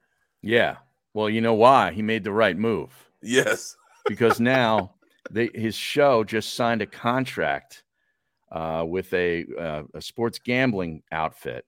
Yeah. 0.43 0.79
Well, 1.15 1.29
you 1.31 1.41
know 1.41 1.55
why? 1.55 1.93
He 1.93 2.03
made 2.03 2.25
the 2.25 2.33
right 2.33 2.57
move. 2.57 2.91
Yes. 3.23 3.77
because 4.09 4.41
now 4.41 4.95
they, 5.31 5.51
his 5.55 5.75
show 5.75 6.25
just 6.25 6.55
signed 6.55 6.83
a 6.83 6.87
contract 6.87 7.85
uh, 8.51 8.85
with 8.87 9.13
a, 9.15 9.45
uh, 9.59 9.83
a 9.95 10.01
sports 10.01 10.39
gambling 10.41 11.03
outfit 11.13 11.65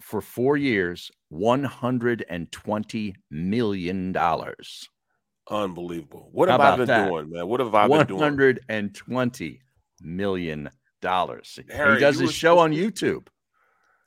for 0.00 0.20
four 0.20 0.56
years, 0.56 1.10
one 1.28 1.62
hundred 1.64 2.24
and 2.28 2.50
twenty 2.52 3.14
million 3.30 4.12
dollars. 4.12 4.88
Unbelievable. 5.48 6.28
What 6.32 6.48
How 6.48 6.58
have 6.58 6.74
I 6.74 6.76
been 6.78 6.86
that? 6.88 7.08
doing, 7.08 7.30
man? 7.30 7.46
What 7.46 7.60
have 7.60 7.74
I 7.74 7.86
been 7.88 8.06
doing? 8.06 8.20
hundred 8.20 8.60
and 8.68 8.94
twenty 8.94 9.60
million 10.00 10.70
dollars. 11.00 11.58
Harry, 11.70 11.94
He 11.94 12.00
does 12.00 12.18
his 12.18 12.32
show 12.32 12.58
on 12.58 12.72
YouTube. 12.72 13.28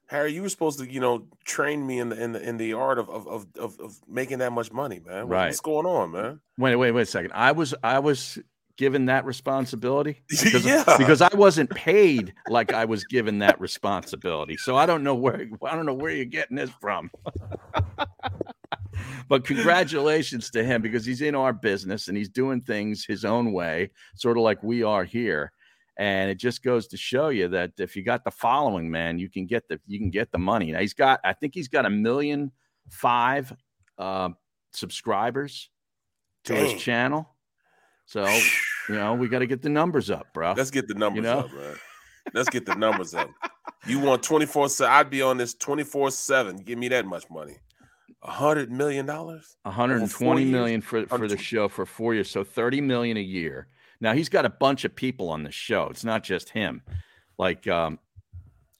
Harry, 0.10 0.34
you 0.34 0.42
were 0.42 0.50
supposed 0.50 0.80
to, 0.80 0.92
you 0.92 1.00
know, 1.00 1.28
train 1.46 1.86
me 1.86 2.00
in 2.00 2.10
the 2.10 2.22
in 2.22 2.32
the 2.32 2.42
in 2.42 2.58
the 2.58 2.74
art 2.74 2.98
of 2.98 3.10
of 3.10 3.28
of, 3.28 3.46
of, 3.80 4.00
making 4.08 4.40
that 4.40 4.52
much 4.52 4.72
money, 4.72 5.00
man. 5.06 5.28
What- 5.28 5.36
Right. 5.36 5.46
What's 5.48 5.60
going 5.62 5.86
on, 5.86 6.12
man? 6.12 6.40
Wait, 6.58 6.76
wait, 6.76 6.92
wait 6.92 7.04
a 7.04 7.06
second. 7.06 7.32
I 7.36 7.52
was 7.52 7.76
I 7.84 8.00
was 8.00 8.40
given 8.76 9.06
that 9.08 9.26
responsibility 9.26 10.22
because, 10.30 10.66
Yeah. 10.66 10.84
because 10.98 11.22
I 11.22 11.30
wasn't 11.36 11.70
paid 11.70 12.34
like 12.48 12.74
I 12.74 12.86
was 12.86 13.04
given 13.04 13.40
that 13.40 13.60
responsibility. 13.60 14.58
So 14.58 14.76
I 14.78 14.86
don't 14.88 15.04
know 15.04 15.16
where 15.16 15.48
I 15.64 15.76
don't 15.76 15.86
know 15.86 15.94
where 15.94 16.12
you're 16.12 16.26
getting 16.26 16.58
this 16.58 16.72
from. 16.82 17.12
but 19.30 19.46
congratulations 19.46 20.50
to 20.52 20.64
him 20.64 20.82
because 20.82 21.06
he's 21.06 21.22
in 21.22 21.36
our 21.36 21.54
business 21.54 22.08
and 22.08 22.18
he's 22.18 22.30
doing 22.30 22.62
things 22.62 23.06
his 23.06 23.26
own 23.26 23.52
way, 23.54 23.92
sort 24.16 24.38
of 24.38 24.44
like 24.44 24.64
we 24.64 24.82
are 24.82 25.04
here. 25.04 25.52
And 26.00 26.32
it 26.32 26.36
just 26.36 26.64
goes 26.64 26.88
to 26.88 26.98
show 26.98 27.28
you 27.28 27.50
that 27.50 27.74
if 27.78 27.94
you 27.94 28.04
got 28.04 28.24
the 28.24 28.32
following, 28.32 28.90
man, 28.90 29.20
you 29.20 29.30
can 29.30 29.46
get 29.46 29.68
the 29.68 29.82
you 29.86 30.00
can 30.00 30.10
get 30.10 30.32
the 30.32 30.38
money. 30.38 30.72
Now 30.72 30.80
he's 30.80 30.94
got, 30.94 31.20
I 31.26 31.34
think 31.34 31.54
he's 31.54 31.68
got 31.68 31.86
a 31.86 31.90
million 31.90 32.54
five 32.90 33.54
uh, 33.98 34.30
subscribers 34.72 35.70
to 36.46 36.54
Dang. 36.54 36.70
his 36.70 36.82
channel. 36.82 37.30
So 38.06 38.26
you 38.88 38.96
know 38.96 39.14
we 39.14 39.28
got 39.28 39.40
to 39.40 39.46
get 39.46 39.62
the 39.62 39.68
numbers 39.68 40.10
up, 40.10 40.34
bro. 40.34 40.54
Let's 40.56 40.72
get 40.72 40.88
the 40.88 40.94
numbers 40.94 41.24
know? 41.24 41.40
up, 41.40 41.54
man. 41.54 41.76
Let's 42.34 42.50
get 42.50 42.66
the 42.66 42.76
numbers 42.76 43.14
up. 43.14 43.30
You 43.86 44.00
want 44.00 44.24
24 44.24 44.70
7. 44.70 44.94
I'd 44.94 45.10
be 45.10 45.22
on 45.22 45.36
this 45.36 45.54
24 45.54 46.12
7. 46.12 46.58
Give 46.58 46.80
me 46.80 46.88
that 46.88 47.06
much 47.08 47.30
money. 47.30 47.58
A 48.24 48.32
hundred 48.32 48.72
million 48.72 49.06
dollars? 49.06 49.58
120 49.64 50.52
four 50.52 50.82
for 50.82 51.06
for 51.08 51.28
the 51.28 51.38
show 51.38 51.68
for 51.68 51.86
four 51.86 52.14
years, 52.14 52.30
so 52.30 52.46
30 52.46 52.80
million 52.80 53.18
a 53.18 53.22
year. 53.22 53.68
Now 54.02 54.14
he's 54.14 54.30
got 54.30 54.46
a 54.46 54.50
bunch 54.50 54.86
of 54.86 54.96
people 54.96 55.30
on 55.30 55.44
the 55.44 55.52
show. 55.52 55.88
It's 55.90 56.04
not 56.06 56.24
just 56.24 56.50
him. 56.50 56.82
Like 57.38 57.68
um, 57.68 58.00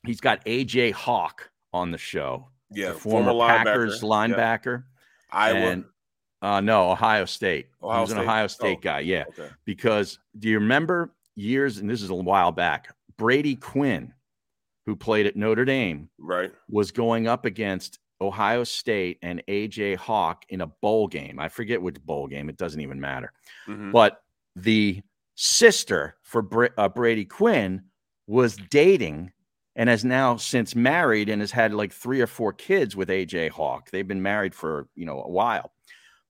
he's 0.06 0.22
got 0.22 0.44
AJ 0.46 0.94
Hawk 0.94 1.50
on 1.74 1.92
the 1.92 1.98
show. 1.98 2.48
Yeah, 2.72 2.90
the 2.90 3.00
former, 3.00 3.32
former 3.32 3.48
Packers 3.48 4.02
linebacker. 4.02 4.36
Yeah. 4.36 4.38
linebacker. 4.38 4.84
Iowa. 5.32 5.58
And 5.60 5.86
uh, 6.42 6.62
no, 6.62 6.92
Ohio 6.92 7.26
State. 7.26 7.68
Ohio 7.84 7.98
he 7.98 8.02
was 8.02 8.12
an 8.12 8.20
Ohio 8.20 8.48
State 8.48 8.78
Oh, 8.78 8.82
guy. 8.82 9.00
Yeah, 9.02 9.26
okay. 9.30 9.50
because 9.66 10.20
do 10.38 10.48
you 10.48 10.60
remember 10.60 11.14
years? 11.36 11.78
And 11.80 11.90
this 11.90 12.02
is 12.02 12.10
a 12.10 12.16
while 12.16 12.52
back. 12.52 12.94
Brady 13.18 13.56
Quinn, 13.56 14.14
who 14.86 14.96
played 14.96 15.26
at 15.26 15.36
Notre 15.36 15.66
Dame, 15.66 16.10
Right. 16.18 16.52
was 16.70 16.92
going 16.92 17.28
up 17.28 17.44
against 17.46 18.00
Ohio 18.22 18.64
State 18.64 19.18
and 19.22 19.44
AJ 19.48 19.96
Hawk 19.98 20.46
in 20.50 20.62
a 20.62 20.68
bowl 20.68 21.08
game. 21.08 21.40
I 21.40 21.50
forget 21.50 21.82
which 21.82 22.00
bowl 22.02 22.28
game. 22.28 22.50
It 22.50 22.58
doesn't 22.58 22.80
even 22.82 23.00
matter. 23.00 23.34
Mhm. 23.68 23.92
But 23.92 24.22
the 24.56 25.02
sister 25.42 26.18
for 26.22 26.42
Bra- 26.42 26.68
uh, 26.78 26.90
Brady 26.90 27.24
Quinn 27.24 27.84
was 28.28 28.58
dating 28.70 29.32
and 29.74 29.88
has 29.88 30.04
now 30.04 30.36
since 30.36 30.76
married 30.76 31.30
and 31.30 31.42
has 31.42 31.52
had 31.52 31.74
like 31.74 31.94
three 31.94 32.20
or 32.20 32.28
four 32.28 32.52
kids 32.52 32.94
with 32.94 33.08
AJ 33.08 33.52
Hawk. 33.52 33.90
They've 33.90 34.08
been 34.08 34.22
married 34.22 34.54
for, 34.54 34.90
you 34.96 35.06
know, 35.06 35.22
a 35.22 35.30
while. 35.30 35.72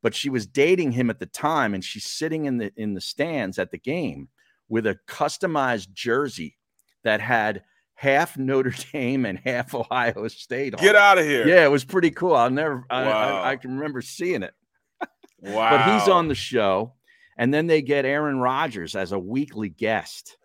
But 0.03 0.13
she 0.13 0.29
was 0.29 0.45
dating 0.45 0.91
him 0.91 1.09
at 1.09 1.17
the 1.17 1.25
time 1.25 1.73
and 1.73 1.83
she's 1.83 2.05
sitting 2.05 2.45
in 2.45 2.57
the 2.57 2.71
in 2.77 2.93
the 2.93 3.01
stands 3.01 3.57
at 3.57 3.71
the 3.71 3.79
game 3.79 4.29
with 4.69 4.85
a 4.85 4.99
customized 5.07 5.91
jersey 5.91 6.57
that 7.03 7.19
had 7.19 7.63
half 7.95 8.37
Notre 8.37 8.75
Dame 8.93 9.25
and 9.25 9.39
half 9.43 9.73
Ohio 9.73 10.27
State 10.27 10.75
on. 10.75 10.83
Get 10.83 10.95
out 10.95 11.17
of 11.17 11.25
here. 11.25 11.47
Yeah, 11.47 11.65
it 11.65 11.71
was 11.71 11.83
pretty 11.83 12.11
cool. 12.11 12.35
I'll 12.35 12.51
never 12.51 12.85
I, 12.91 13.03
I, 13.05 13.49
I 13.51 13.55
can 13.55 13.75
remember 13.75 14.03
seeing 14.03 14.43
it 14.43 14.53
Wow. 15.41 15.69
but 15.77 15.93
he's 15.99 16.07
on 16.07 16.27
the 16.27 16.35
show. 16.35 16.93
And 17.39 17.51
then 17.53 17.65
they 17.67 17.81
get 17.81 18.05
Aaron 18.05 18.37
Rodgers 18.39 18.95
as 18.95 19.11
a 19.13 19.17
weekly 19.19 19.69
guest, 19.69 20.37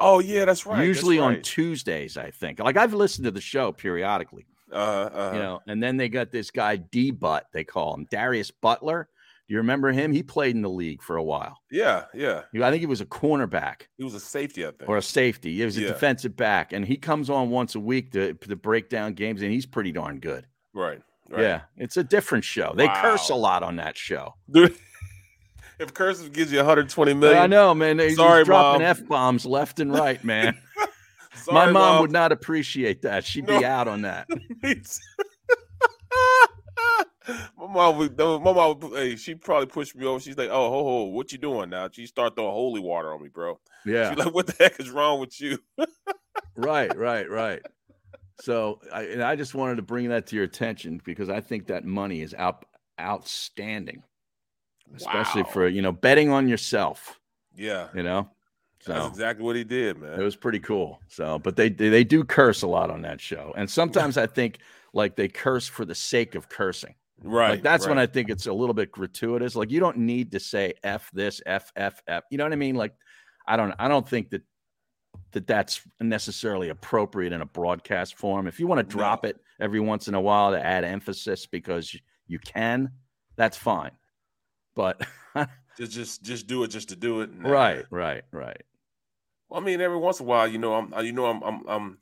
Oh 0.00 0.18
yeah, 0.20 0.46
that's 0.46 0.64
right. 0.66 0.84
usually 0.86 1.18
that's 1.18 1.36
on. 1.36 1.42
Tuesdays, 1.42 2.16
I 2.16 2.30
think. 2.30 2.58
Like 2.58 2.76
I've 2.78 2.94
listened 2.94 3.26
to 3.26 3.30
the 3.30 3.40
show 3.42 3.70
periodically, 3.70 4.46
Uh, 4.72 4.74
uh, 4.76 5.30
you 5.34 5.38
know. 5.38 5.60
And 5.68 5.82
then 5.82 5.96
they 5.98 6.08
got 6.08 6.30
this 6.32 6.50
guy 6.50 6.76
D 6.76 7.10
Butt, 7.10 7.44
they 7.52 7.62
call 7.64 7.94
him 7.94 8.06
Darius 8.10 8.50
Butler. 8.50 9.08
Do 9.46 9.54
you 9.54 9.58
remember 9.58 9.90
him? 9.92 10.12
He 10.12 10.22
played 10.22 10.54
in 10.56 10.62
the 10.62 10.70
league 10.70 11.02
for 11.02 11.16
a 11.16 11.22
while. 11.22 11.58
yeah, 11.70 12.04
yeah. 12.14 12.42
I 12.62 12.70
think 12.70 12.80
he 12.80 12.86
was 12.86 13.00
a 13.00 13.06
cornerback 13.06 13.82
He 13.98 14.04
was 14.04 14.14
a 14.14 14.20
safety, 14.20 14.64
I 14.64 14.70
think. 14.70 14.88
or 14.88 14.96
a 14.96 15.02
safety. 15.02 15.56
He 15.56 15.64
was 15.64 15.76
a 15.76 15.80
Yeah. 15.82 15.88
defensive 15.88 16.36
back, 16.36 16.72
and 16.72 16.86
he 16.86 16.96
comes 16.96 17.28
on 17.28 17.50
once 17.50 17.74
a 17.74 17.80
week 17.80 18.12
to 18.12 18.32
to 18.34 18.56
break 18.56 18.88
down 18.88 19.12
games, 19.14 19.42
and 19.42 19.52
he's 19.52 19.66
pretty 19.66 19.92
darn 19.92 20.20
good. 20.20 20.46
right. 20.72 21.02
Right. 21.28 21.42
Yeah, 21.42 21.60
it's 21.76 21.96
a 21.96 22.02
different 22.02 22.42
show. 22.44 22.72
They 22.76 22.88
curse 22.88 23.28
a 23.28 23.36
lot 23.36 23.62
on 23.62 23.76
that 23.76 23.96
show. 23.98 24.34
If 25.80 25.94
Cursive 25.94 26.32
gives 26.32 26.52
you 26.52 26.58
120 26.58 27.14
million, 27.14 27.42
I 27.42 27.46
know, 27.46 27.74
man. 27.74 27.98
He's 27.98 28.16
Sorry, 28.16 28.44
dropping 28.44 28.82
f 28.82 29.06
bombs 29.06 29.46
left 29.46 29.80
and 29.80 29.92
right, 29.92 30.22
man. 30.22 30.56
Sorry, 31.34 31.54
My 31.54 31.64
mom, 31.66 31.72
Mom. 31.72 32.00
would 32.02 32.12
not 32.12 32.32
appreciate 32.32 33.02
that. 33.02 33.24
She'd 33.24 33.46
be 33.46 33.64
out 33.64 33.88
on 33.88 34.02
that. 34.02 34.28
my 37.56 37.66
mom 37.66 37.96
would. 37.98 38.18
My 38.18 38.38
mom, 38.38 38.80
would, 38.80 38.92
hey, 38.92 39.16
she 39.16 39.34
probably 39.34 39.66
pushed 39.66 39.96
me 39.96 40.04
over. 40.04 40.20
She's 40.20 40.36
like, 40.36 40.50
"Oh, 40.50 40.70
ho, 40.70 40.84
ho, 40.84 41.04
what 41.04 41.32
you 41.32 41.38
doing 41.38 41.70
now?" 41.70 41.88
She 41.90 42.06
start 42.06 42.36
throwing 42.36 42.50
holy 42.50 42.80
water 42.80 43.12
on 43.12 43.22
me, 43.22 43.28
bro. 43.28 43.58
Yeah. 43.86 44.10
She's 44.10 44.18
like, 44.24 44.34
"What 44.34 44.48
the 44.48 44.56
heck 44.64 44.78
is 44.80 44.90
wrong 44.90 45.18
with 45.20 45.40
you?" 45.40 45.58
right, 46.56 46.94
right, 46.96 47.28
right. 47.30 47.62
So 48.42 48.80
I, 48.92 49.02
and 49.04 49.22
I 49.22 49.36
just 49.36 49.54
wanted 49.54 49.76
to 49.76 49.82
bring 49.82 50.08
that 50.08 50.26
to 50.28 50.36
your 50.36 50.44
attention 50.44 51.00
because 51.04 51.30
I 51.30 51.40
think 51.40 51.68
that 51.68 51.84
money 51.84 52.20
is 52.22 52.34
out 52.34 52.64
outstanding, 53.00 54.02
especially 54.96 55.42
Wow. 55.42 55.48
for 55.50 55.68
you 55.68 55.82
know 55.82 55.92
betting 55.92 56.30
on 56.30 56.48
yourself. 56.48 57.18
Yeah, 57.56 57.88
You 57.94 58.02
know, 58.04 58.30
so 58.80 58.92
that's 58.92 59.08
exactly 59.08 59.44
what 59.44 59.56
he 59.56 59.64
did, 59.64 59.98
man. 59.98 60.18
it 60.18 60.22
was 60.22 60.36
pretty 60.36 60.60
cool. 60.60 61.00
So, 61.08 61.38
but 61.38 61.56
they 61.56 61.68
they 61.68 61.88
they 61.90 62.04
do 62.04 62.24
curse 62.24 62.62
a 62.62 62.66
lot 62.68 62.90
on 62.90 63.02
that 63.02 63.20
show, 63.20 63.52
and 63.56 63.68
sometimes 63.68 64.16
I 64.16 64.26
think 64.26 64.58
like 64.94 65.16
they 65.16 65.28
curse 65.28 65.66
for 65.68 65.84
the 65.84 65.94
sake 65.94 66.34
of 66.34 66.48
cursing. 66.48 66.94
right. 67.22 67.50
Like 67.50 67.62
that's 67.62 67.86
when 67.86 67.98
I 67.98 68.06
think 68.06 68.30
it's 68.30 68.46
a 68.46 68.52
little 68.52 68.74
bit 68.74 68.90
gratuitous. 68.92 69.54
Like 69.56 69.70
you 69.70 69.80
don't 69.80 69.98
need 69.98 70.32
to 70.32 70.40
say 70.40 70.74
f 70.82 71.10
this 71.12 71.42
f 71.44 71.70
f 71.76 72.00
f. 72.06 72.24
You 72.30 72.38
know 72.38 72.44
what 72.44 72.52
I 72.52 72.56
mean? 72.56 72.76
Like 72.76 72.94
I 73.46 73.56
don't 73.56 73.74
I 73.78 73.88
don't 73.88 74.08
think 74.08 74.30
that 74.30 74.42
that 75.32 75.46
that's 75.46 75.82
necessarily 76.00 76.68
appropriate 76.70 77.32
in 77.32 77.40
a 77.42 77.46
broadcast 77.46 78.16
form. 78.16 78.46
If 78.46 78.58
you 78.60 78.66
want 78.66 78.78
to 78.78 78.96
drop 78.96 79.24
it 79.26 79.36
every 79.60 79.80
once 79.80 80.08
in 80.08 80.14
a 80.14 80.20
while 80.20 80.52
to 80.52 80.64
add 80.64 80.84
emphasis 80.84 81.46
because 81.46 81.94
you 82.26 82.38
can, 82.38 82.90
that's 83.36 83.56
fine. 83.56 83.90
But 84.74 85.00
just 85.78 85.92
just 85.92 86.22
just 86.22 86.46
do 86.46 86.62
it 86.64 86.68
just 86.68 86.88
to 86.90 86.96
do 86.96 87.20
it. 87.20 87.34
Nah. 87.34 87.50
right, 87.50 87.84
right, 87.90 88.22
right. 88.32 88.62
Well, 89.48 89.60
I 89.60 89.64
mean, 89.64 89.80
every 89.80 89.98
once 89.98 90.20
in 90.20 90.26
a 90.26 90.28
while, 90.28 90.46
you 90.46 90.58
know, 90.58 90.74
I'm, 90.74 91.04
you 91.04 91.12
know, 91.12 91.26
I'm, 91.26 91.42
I'm, 91.42 91.68
I'm, 91.68 91.98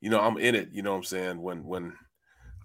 you 0.00 0.10
know, 0.10 0.20
I'm 0.20 0.38
in 0.38 0.54
it. 0.54 0.70
You 0.72 0.82
know 0.82 0.90
what 0.90 0.98
I'm 0.98 1.04
saying? 1.04 1.40
When, 1.40 1.64
when 1.64 1.92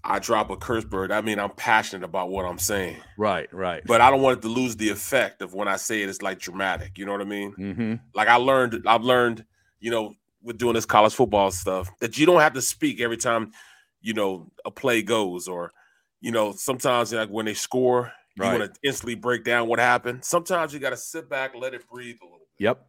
I 0.04 0.20
drop 0.20 0.50
a 0.50 0.58
curse 0.58 0.84
bird, 0.84 1.12
I 1.12 1.22
mean, 1.22 1.39
I'm 1.39 1.52
passionate 1.52 2.04
about 2.06 2.30
what 2.30 2.46
I'm 2.46 2.58
saying, 2.58 2.98
Right, 3.18 3.48
right. 3.54 3.84
but 3.86 4.02
I 4.02 4.10
don't 4.10 4.22
want 4.22 4.39
it 4.39 4.41
to 4.41 4.48
lose 4.48 4.76
the 4.76 4.89
effect 4.89 5.41
of 5.43 5.54
when 5.54 5.68
I 5.68 5.76
say 5.76 6.02
it. 6.02 6.10
It's 6.10 6.24
like 6.24 6.39
dramatic. 6.39 6.98
You 6.98 7.06
know 7.06 7.12
what 7.12 7.22
I 7.22 7.26
mean? 7.26 7.52
hmm 7.54 7.96
Like 8.16 8.28
I 8.28 8.36
learned, 8.38 8.84
I've 8.88 9.04
learned, 9.04 9.46
you 9.80 9.91
know, 9.91 10.16
with 10.41 10.58
doing 10.58 10.74
this 10.74 10.86
college 10.86 11.14
football 11.14 11.52
stuff, 11.52 11.89
that 12.00 12.18
you 12.18 12.26
don't 12.26 12.41
have 12.41 12.54
to 12.54 12.62
speak 12.62 13.02
every 13.02 13.18
time, 13.18 13.52
you 14.02 14.14
know, 14.14 14.52
a 14.64 14.72
play 14.72 15.02
goes, 15.04 15.48
or, 15.48 15.72
you 16.22 16.32
know, 16.32 16.52
sometimes 16.52 17.14
like 17.14 17.30
when 17.30 17.46
they 17.46 17.54
score, 17.54 18.12
you 18.36 18.43
want 18.43 18.59
to 18.73 18.79
instantly 18.83 19.15
break 19.15 19.43
down 19.43 19.67
what 19.67 19.79
happened. 19.79 20.23
Sometimes 20.25 20.73
you 20.73 20.79
got 20.79 20.89
to 20.91 20.97
sit 20.97 21.29
back, 21.29 21.53
let 21.55 21.73
it 21.73 21.88
breathe 21.89 22.17
a 22.21 22.25
little 22.25 22.39
bit 22.39 22.47
Yep. 22.59 22.86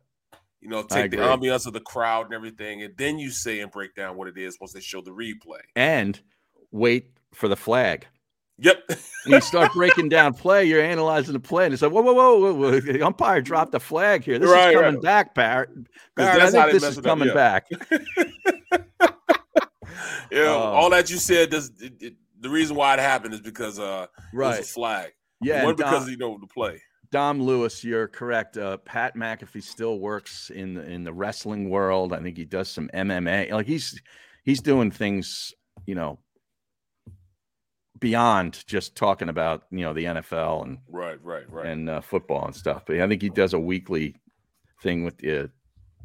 you 0.61 0.69
know, 0.69 0.83
take 0.83 1.11
the 1.11 1.19
ambiance 1.19 1.67
of 1.67 1.73
the 1.73 1.81
crowd 1.81 2.27
and 2.27 2.35
everything, 2.35 2.83
and 2.83 2.95
then 2.97 3.19
you 3.19 3.31
say 3.31 3.61
and 3.61 3.71
break 3.71 3.95
down 3.95 4.17
what 4.17 4.27
it 4.29 4.37
is 4.39 4.59
once 4.61 4.73
they 4.73 4.81
show 4.81 5.01
the 5.01 5.11
replay. 5.11 5.61
And 5.77 6.21
wait 6.73 7.11
for 7.33 7.49
the 7.49 7.57
flag. 7.57 8.07
Yep. 8.59 8.91
You 9.27 9.41
start 9.43 9.73
breaking 9.75 10.09
down 10.09 10.33
play, 10.35 10.65
you're 10.65 10.81
analyzing 10.83 11.35
the 11.35 11.41
play, 11.41 11.67
and 11.67 11.75
it's 11.75 11.83
like, 11.83 11.93
whoa, 11.93 12.01
whoa, 12.01 12.13
whoa, 12.15 12.39
whoa, 12.39 12.55
whoa. 12.55 12.81
the 12.81 13.03
umpire 13.03 13.41
dropped 13.43 13.73
the 13.73 13.81
flag 13.81 14.25
here. 14.25 14.39
This 14.39 14.49
Right, 14.51 14.71
is 14.71 14.75
coming 14.77 14.95
right. 14.95 15.03
back, 15.03 15.35
Barrett. 15.35 15.69
Barrett, 16.17 16.43
I 16.43 16.51
think 16.51 16.73
this 16.73 16.85
is 16.85 16.99
up, 16.99 17.05
coming 17.05 17.29
yeah. 17.29 17.35
back. 17.35 17.67
yeah, 20.31 20.45
Oh. 20.49 20.59
all 20.59 20.91
that 20.91 21.11
you 21.11 21.17
said 21.19 21.51
does 21.51 21.71
it, 21.81 21.93
it, 22.01 22.15
the 22.41 22.49
reason 22.51 22.77
why 22.77 22.95
it 22.95 23.01
happened 23.01 23.35
is 23.35 23.41
because 23.41 23.79
uh 23.79 24.07
it 24.33 24.37
Right. 24.37 24.59
was 24.59 24.69
a 24.71 24.73
flag. 24.73 25.13
Yeah, 25.41 25.67
and 25.69 25.77
because 25.77 26.03
Dom- 26.05 26.11
you 26.11 26.17
know 26.17 26.39
the 26.41 26.47
play. 26.47 26.81
Dom 27.13 27.41
Lewis, 27.41 27.85
you're 27.85 28.09
correct. 28.09 28.57
Uh, 28.59 28.79
Pat 28.79 29.15
McAfee 29.17 29.63
still 29.63 30.01
works 30.01 30.51
in 30.51 30.75
the 30.75 30.83
in 30.91 31.05
the 31.05 31.13
wrestling 31.13 31.71
world. 31.71 32.13
I 32.13 32.21
think 32.21 32.37
he 32.37 32.45
does 32.45 32.69
some 32.69 32.89
MMA. 32.93 33.51
Like 33.53 33.67
he's 33.67 34.01
he's 34.45 34.61
doing 34.61 34.91
things, 34.91 35.53
you 35.87 35.95
know, 35.95 36.19
beyond 37.99 38.65
just 38.67 38.95
talking 38.97 39.29
about 39.29 39.65
you 39.71 39.81
know 39.81 39.93
the 39.95 40.05
NFL 40.05 40.65
and 40.65 40.79
Right, 40.89 41.19
right, 41.23 41.51
right. 41.51 41.67
and 41.67 41.89
uh, 41.89 42.01
football 42.01 42.45
and 42.45 42.55
stuff. 42.55 42.83
But 42.87 43.01
I 43.01 43.09
think 43.09 43.23
he 43.23 43.31
does 43.31 43.55
a 43.55 43.59
weekly 43.59 44.17
thing 44.83 45.05
with 45.05 45.19
the 45.19 45.51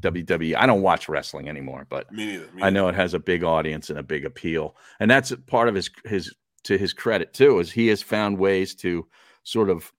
WWE. 0.01 0.55
I 0.57 0.65
don't 0.65 0.81
watch 0.81 1.09
wrestling 1.09 1.49
anymore, 1.49 1.85
but 1.89 2.11
Me 2.11 2.25
neither. 2.27 2.51
me 2.53 2.63
I 2.63 2.69
know 2.69 2.87
it 2.87 2.95
has 2.95 3.13
a 3.13 3.19
big 3.19 3.43
audience 3.43 3.89
and 3.89 3.99
a 3.99 4.03
big 4.03 4.25
appeal, 4.25 4.75
and 4.99 5.09
that's 5.11 5.33
part 5.47 5.67
of 5.67 5.75
his 5.75 5.89
his 6.05 6.33
to 6.63 6.77
his 6.77 6.93
credit 6.93 7.33
too. 7.33 7.59
Is 7.59 7.71
he 7.71 7.87
has 7.87 8.01
found 8.01 8.37
ways 8.37 8.75
to 8.75 9.07
sort 9.43 9.69
of, 9.69 9.91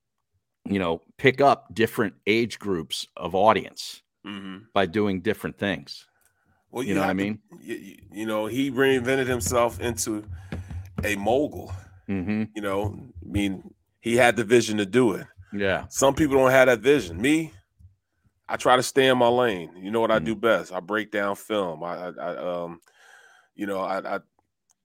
you 0.64 0.78
know, 0.78 1.02
pick 1.18 1.40
up 1.40 1.74
different 1.74 2.14
age 2.26 2.58
groups 2.58 3.06
of 3.16 3.34
audience 3.34 4.02
hmm 4.24 4.58
by 4.72 4.86
doing 4.86 5.20
different 5.20 5.58
things. 5.58 6.06
Well, 6.70 6.84
You 6.84 6.94
know 6.94 7.00
what 7.00 7.06
I 7.06 7.08
have 7.08 7.16
to- 7.18 7.24
mean? 7.24 7.38
you, 7.60 7.74
you- 7.74 7.96
you 8.12 8.26
know, 8.26 8.46
he 8.46 8.70
reinvented 8.70 9.26
himself 9.26 9.80
into 9.80 10.24
a 11.04 11.16
mogul. 11.16 11.72
hmm 12.06 12.44
You 12.54 12.62
know, 12.62 12.94
I 13.22 13.28
mean, 13.28 13.74
he 14.00 14.16
had 14.16 14.36
the 14.36 14.44
vision 14.44 14.78
to 14.78 14.86
do 14.86 15.12
it. 15.14 15.26
Yeah, 15.52 15.86
Some 15.90 16.14
people 16.14 16.36
don't 16.36 16.50
have 16.50 16.66
that 16.68 16.78
vision. 16.80 17.20
Me, 17.20 17.52
I 18.48 18.56
try 18.56 18.76
to 18.76 18.82
stay 18.82 19.08
in 19.08 19.18
my 19.18 19.28
lane. 19.28 19.70
You 19.76 19.90
know 19.90 20.00
what 20.00 20.10
I 20.10 20.18
Mm. 20.18 20.24
do 20.24 20.34
best? 20.34 20.72
I 20.72 20.80
break 20.80 21.10
down 21.10 21.36
film. 21.36 21.82
I, 21.84 21.94
I, 21.94 22.08
I 22.10 22.36
um, 22.36 22.80
you 23.54 23.66
know, 23.66 23.80
I, 23.80 24.16
I 24.16 24.20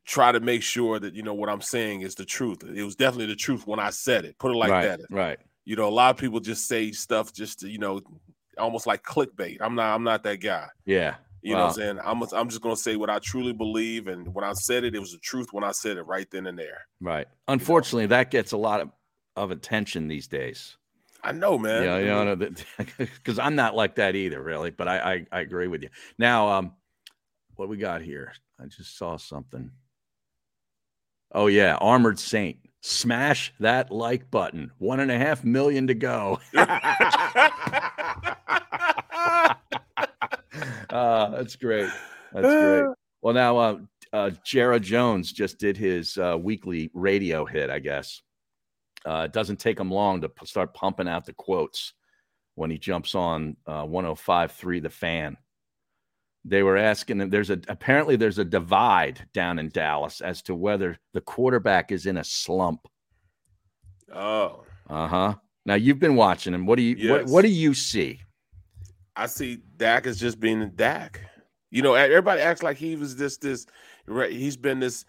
try 0.07 0.31
to 0.31 0.39
make 0.39 0.63
sure 0.63 0.99
that 0.99 1.13
you 1.13 1.21
know 1.21 1.33
what 1.33 1.49
I'm 1.49 1.61
saying 1.61 2.01
is 2.01 2.15
the 2.15 2.25
truth. 2.25 2.63
It 2.63 2.83
was 2.83 2.95
definitely 2.95 3.27
the 3.27 3.35
truth 3.35 3.67
when 3.67 3.79
I 3.79 3.91
said 3.91 4.25
it. 4.25 4.39
Put 4.39 4.51
it 4.51 4.57
like 4.57 4.71
right, 4.71 4.97
that. 4.97 5.01
right. 5.11 5.37
You 5.65 5.75
know, 5.75 5.87
a 5.87 5.91
lot 5.91 6.15
of 6.15 6.17
people 6.17 6.39
just 6.39 6.65
say 6.67 6.93
stuff 6.93 7.33
just 7.33 7.59
to, 7.59 7.69
you 7.69 7.77
know, 7.77 8.01
almost 8.57 8.87
like 8.87 9.03
clickbait. 9.03 9.57
I'm 9.59 9.75
not. 9.75 9.93
I'm 9.93 10.03
not 10.03 10.23
that 10.23 10.37
guy. 10.37 10.67
Yeah, 10.85 11.15
You 11.41 11.53
know 11.53 11.65
what 11.65 11.67
I'm 11.67 11.73
saying? 11.73 11.99
I'm, 12.03 12.23
I'm 12.33 12.49
just 12.49 12.61
gonna 12.61 12.77
say 12.77 12.95
what 12.95 13.09
I 13.09 13.19
truly 13.19 13.51
believe, 13.51 14.07
and 14.07 14.33
when 14.33 14.45
I 14.45 14.53
said 14.53 14.85
it, 14.85 14.95
it 14.95 14.99
was 14.99 15.11
the 15.11 15.19
truth 15.19 15.49
when 15.51 15.65
I 15.65 15.71
said 15.71 15.97
it 15.97 16.03
right 16.03 16.29
then 16.31 16.47
and 16.47 16.57
there. 16.57 16.87
right. 17.01 17.27
Unfortunately, 17.49 18.07
that 18.07 18.31
gets 18.31 18.53
a 18.53 18.57
lot 18.57 18.79
of, 18.79 18.89
of 19.35 19.51
attention 19.51 20.07
these 20.07 20.27
days. 20.27 20.77
I 21.21 21.33
know, 21.33 21.57
man. 21.57 21.83
Yeah, 21.83 21.97
you 21.97 22.05
know, 22.05 22.35
because 22.97 23.39
I'm 23.39 23.55
not 23.55 23.75
like 23.75 23.95
that 23.95 24.15
either, 24.15 24.41
really. 24.41 24.71
But 24.71 24.87
I, 24.87 24.97
I, 24.97 25.25
I 25.33 25.39
agree 25.41 25.67
with 25.67 25.83
you. 25.83 25.89
Now, 26.17 26.47
um, 26.47 26.73
what 27.55 27.67
we 27.67 27.75
got 27.75 28.01
here? 28.01 28.31
I 28.61 28.67
just 28.67 28.97
saw 28.97 29.17
something. 29.17 29.71
Oh 31.31 31.47
yeah, 31.47 31.75
Armored 31.75 32.19
Saint. 32.19 32.57
Smash 32.81 33.53
that 33.59 33.91
like 33.91 34.29
button. 34.31 34.71
One 34.77 34.99
and 34.99 35.11
a 35.11 35.17
half 35.17 35.43
million 35.43 35.87
to 35.87 35.93
go. 35.93 36.39
uh, 36.55 36.67
that's 41.31 41.55
great. 41.55 41.89
That's 42.33 42.47
great. 42.47 42.85
Well, 43.23 43.33
now 43.33 43.57
uh, 43.57 43.77
uh, 44.13 44.29
Jerry 44.45 44.79
Jones 44.79 45.31
just 45.33 45.57
did 45.57 45.75
his 45.75 46.19
uh, 46.19 46.37
weekly 46.39 46.91
radio 46.93 47.45
hit. 47.45 47.71
I 47.71 47.79
guess 47.79 48.21
uh, 49.05 49.23
it 49.25 49.33
doesn't 49.33 49.57
take 49.59 49.79
him 49.79 49.89
long 49.91 50.21
to 50.21 50.29
p- 50.29 50.45
start 50.45 50.75
pumping 50.75 51.07
out 51.07 51.25
the 51.25 51.33
quotes 51.33 51.93
when 52.53 52.69
he 52.69 52.77
jumps 52.77 53.15
on 53.15 53.57
uh, 53.65 53.83
105.3 53.83 54.83
The 54.83 54.89
Fan. 54.91 55.35
They 56.49 56.63
were 56.63 56.77
asking 56.77 57.19
him. 57.21 57.29
There's 57.29 57.49
a 57.49 57.59
apparently 57.67 58.15
there's 58.15 58.37
a 58.39 58.45
divide 58.45 59.27
down 59.33 59.59
in 59.59 59.69
Dallas 59.69 60.21
as 60.21 60.41
to 60.43 60.55
whether 60.55 60.97
the 61.13 61.21
quarterback 61.21 61.91
is 61.91 62.05
in 62.05 62.17
a 62.17 62.23
slump. 62.23 62.87
Oh, 64.13 64.63
Uh 64.89 65.07
huh. 65.07 65.35
Now 65.65 65.75
you've 65.75 65.99
been 65.99 66.15
watching 66.15 66.53
him. 66.53 66.65
What 66.65 66.77
do 66.77 66.81
you 66.83 67.09
what, 67.11 67.21
Yes. 67.21 67.29
what 67.31 67.41
do 67.41 67.49
you 67.49 67.73
see? 67.73 68.21
I 69.15 69.25
see 69.25 69.57
Dak 69.77 70.07
as 70.07 70.19
just 70.19 70.39
being 70.39 70.69
Dak. 70.75 71.21
You 71.71 71.81
know, 71.81 71.95
everybody 71.95 72.39
acts 72.41 72.63
like 72.63 72.77
he 72.77 72.95
was 72.95 73.15
this 73.17 73.37
this. 73.37 73.65
He's 74.29 74.55
been 74.55 74.79
this 74.79 75.03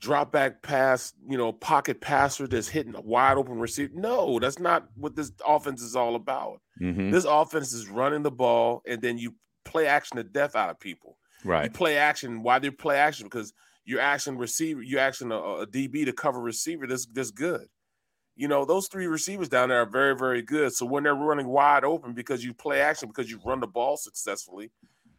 drop 0.00 0.32
back 0.32 0.60
pass, 0.62 1.14
you 1.28 1.38
know, 1.38 1.52
pocket 1.52 2.00
passer 2.00 2.46
that's 2.46 2.68
hitting 2.68 2.94
a 2.94 3.00
wide 3.00 3.38
open 3.38 3.58
receiver. 3.58 3.92
No, 3.94 4.38
that's 4.38 4.58
not 4.58 4.88
what 4.96 5.16
this 5.16 5.32
offense 5.46 5.80
is 5.80 5.96
all 5.96 6.16
about. 6.16 6.60
Mhm. 6.82 7.10
This 7.12 7.24
offense 7.24 7.72
is 7.72 7.88
running 7.88 8.22
the 8.22 8.30
ball, 8.30 8.82
and 8.86 9.00
then 9.00 9.16
you 9.16 9.34
play 9.64 9.86
action 9.86 10.16
to 10.16 10.24
death 10.24 10.56
out 10.56 10.70
of 10.70 10.80
people. 10.80 11.18
You 11.44 11.50
Right. 11.50 11.72
play 11.72 11.96
action. 11.96 12.42
Why 12.42 12.58
they 12.58 12.70
play 12.70 12.98
action? 12.98 13.26
Because 13.26 13.52
you're 13.84 14.00
action 14.00 14.38
receiver, 14.38 14.82
you're 14.82 15.00
action 15.00 15.32
a, 15.32 15.36
a 15.36 15.66
DB 15.66 16.04
to 16.04 16.12
cover 16.12 16.40
receiver 16.40 16.86
that's 16.86 17.06
that's 17.06 17.30
good. 17.30 17.66
You 18.34 18.48
know, 18.48 18.64
those 18.64 18.88
three 18.88 19.06
receivers 19.06 19.48
down 19.48 19.68
there 19.68 19.82
are 19.82 19.86
very, 19.86 20.16
very 20.16 20.40
good. 20.40 20.72
So 20.72 20.86
when 20.86 21.02
they're 21.02 21.14
running 21.14 21.48
wide 21.48 21.84
open 21.84 22.14
because 22.14 22.42
you 22.42 22.54
play 22.54 22.80
action, 22.80 23.08
because 23.08 23.30
you 23.30 23.38
run 23.44 23.60
the 23.60 23.66
ball 23.66 23.96
successfully, 23.96 24.70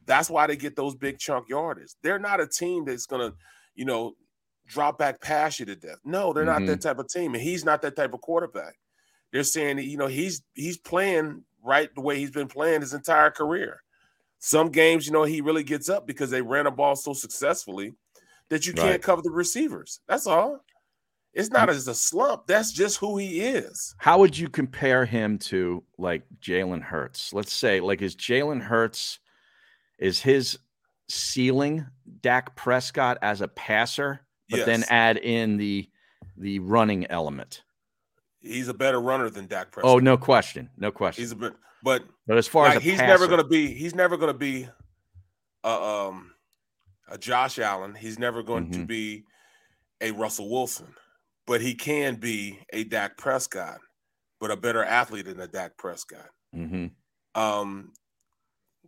that's 0.05 0.29
why 0.29 0.47
they 0.47 0.55
get 0.55 0.75
those 0.75 0.95
big 0.95 1.19
chunk 1.19 1.47
yardage. 1.47 1.93
They're 2.01 2.19
not 2.19 2.41
a 2.41 2.47
team 2.47 2.85
that's 2.85 3.05
gonna, 3.05 3.33
you 3.75 3.85
know, 3.85 4.13
drop 4.65 4.97
back 4.97 5.21
pass 5.21 5.59
you 5.59 5.65
to 5.67 5.75
death. 5.75 5.99
No, 6.03 6.33
they're 6.33 6.45
not 6.45 6.65
that 6.65 6.79
mm-hmm. 6.79 6.79
type 6.79 6.99
of 6.99 7.07
team, 7.07 7.33
and 7.33 7.43
he's 7.43 7.65
not 7.65 7.81
that 7.81 7.95
type 7.95 8.13
of 8.13 8.21
quarterback. 8.21 8.75
They're 9.31 9.43
saying 9.43 9.79
you 9.79 9.97
know, 9.97 10.07
he's 10.07 10.41
he's 10.53 10.77
playing 10.77 11.43
right 11.63 11.93
the 11.93 12.01
way 12.01 12.17
he's 12.17 12.31
been 12.31 12.47
playing 12.47 12.81
his 12.81 12.93
entire 12.93 13.31
career. 13.31 13.82
Some 14.45 14.71
games, 14.71 15.07
you 15.07 15.13
know, 15.13 15.23
he 15.23 15.39
really 15.39 15.63
gets 15.63 15.87
up 15.87 16.05
because 16.05 16.29
they 16.29 16.41
ran 16.41 16.67
a 16.67 16.71
ball 16.71 16.97
so 16.97 17.13
successfully 17.13 17.93
that 18.49 18.67
you 18.67 18.73
Right. 18.73 18.81
can't 18.81 19.01
cover 19.01 19.21
the 19.21 19.31
receivers. 19.31 20.01
That's 20.05 20.27
all. 20.27 20.65
It's 21.33 21.49
not 21.49 21.69
mm. 21.69 21.71
as 21.71 21.87
a 21.87 21.95
slump. 21.95 22.45
That's 22.45 22.73
just 22.73 22.97
who 22.97 23.17
he 23.17 23.39
is. 23.39 23.95
How 23.99 24.19
would 24.19 24.37
you 24.37 24.49
compare 24.49 25.05
him 25.05 25.37
to 25.39 25.81
like 25.97 26.23
Jalen 26.41 26.81
Hurts? 26.81 27.31
Let's 27.31 27.53
say, 27.53 27.79
like, 27.79 28.01
is 28.01 28.17
Jalen 28.17 28.61
Hurts 28.61 29.19
is 29.97 30.21
his 30.21 30.59
ceiling 31.07 31.85
Dak 32.21 32.53
Prescott 32.57 33.19
as 33.21 33.39
a 33.39 33.47
passer, 33.47 34.19
but 34.49 34.65
then 34.65 34.83
add 34.89 35.15
in 35.19 35.55
the 35.55 35.89
the 36.35 36.59
running 36.59 37.07
element? 37.09 37.63
He's 38.41 38.67
a 38.67 38.73
better 38.73 38.99
runner 38.99 39.29
than 39.29 39.47
Dak 39.47 39.67
oh, 39.67 39.71
Prescott. 39.71 39.89
Oh, 39.89 39.99
no 39.99 40.17
question, 40.17 40.69
no 40.75 40.91
question. 40.91 41.23
He's 41.23 41.31
a 41.31 41.37
bit, 41.37 41.53
but 41.83 42.03
but 42.25 42.37
as 42.37 42.47
far 42.47 42.65
like, 42.65 42.77
as 42.77 42.83
he's 42.83 42.97
never 42.99 43.27
going 43.27 43.41
to 43.41 43.47
be. 43.47 43.73
He's 43.73 43.93
never 43.93 44.17
going 44.17 44.31
to 44.33 44.37
be 44.37 44.67
a 45.63 45.69
um 45.69 46.33
a 47.09 47.17
Josh 47.17 47.59
Allen. 47.59 47.93
He's 47.93 48.17
never 48.17 48.41
going 48.41 48.71
to 48.71 48.79
Mhm. 48.79 48.87
be 48.87 49.25
a 50.01 50.11
Russell 50.11 50.49
Wilson, 50.49 50.95
but 51.45 51.61
he 51.61 51.75
can 51.75 52.15
be 52.15 52.59
a 52.71 52.83
Dak 52.85 53.17
Prescott, 53.17 53.79
but 54.39 54.49
a 54.51 54.55
better 54.57 54.83
athlete 54.83 55.25
than 55.25 55.39
a 55.39 55.47
Dak 55.47 55.77
Prescott. 55.77 56.29
Mhm. 56.55 56.91
Um, 57.35 57.93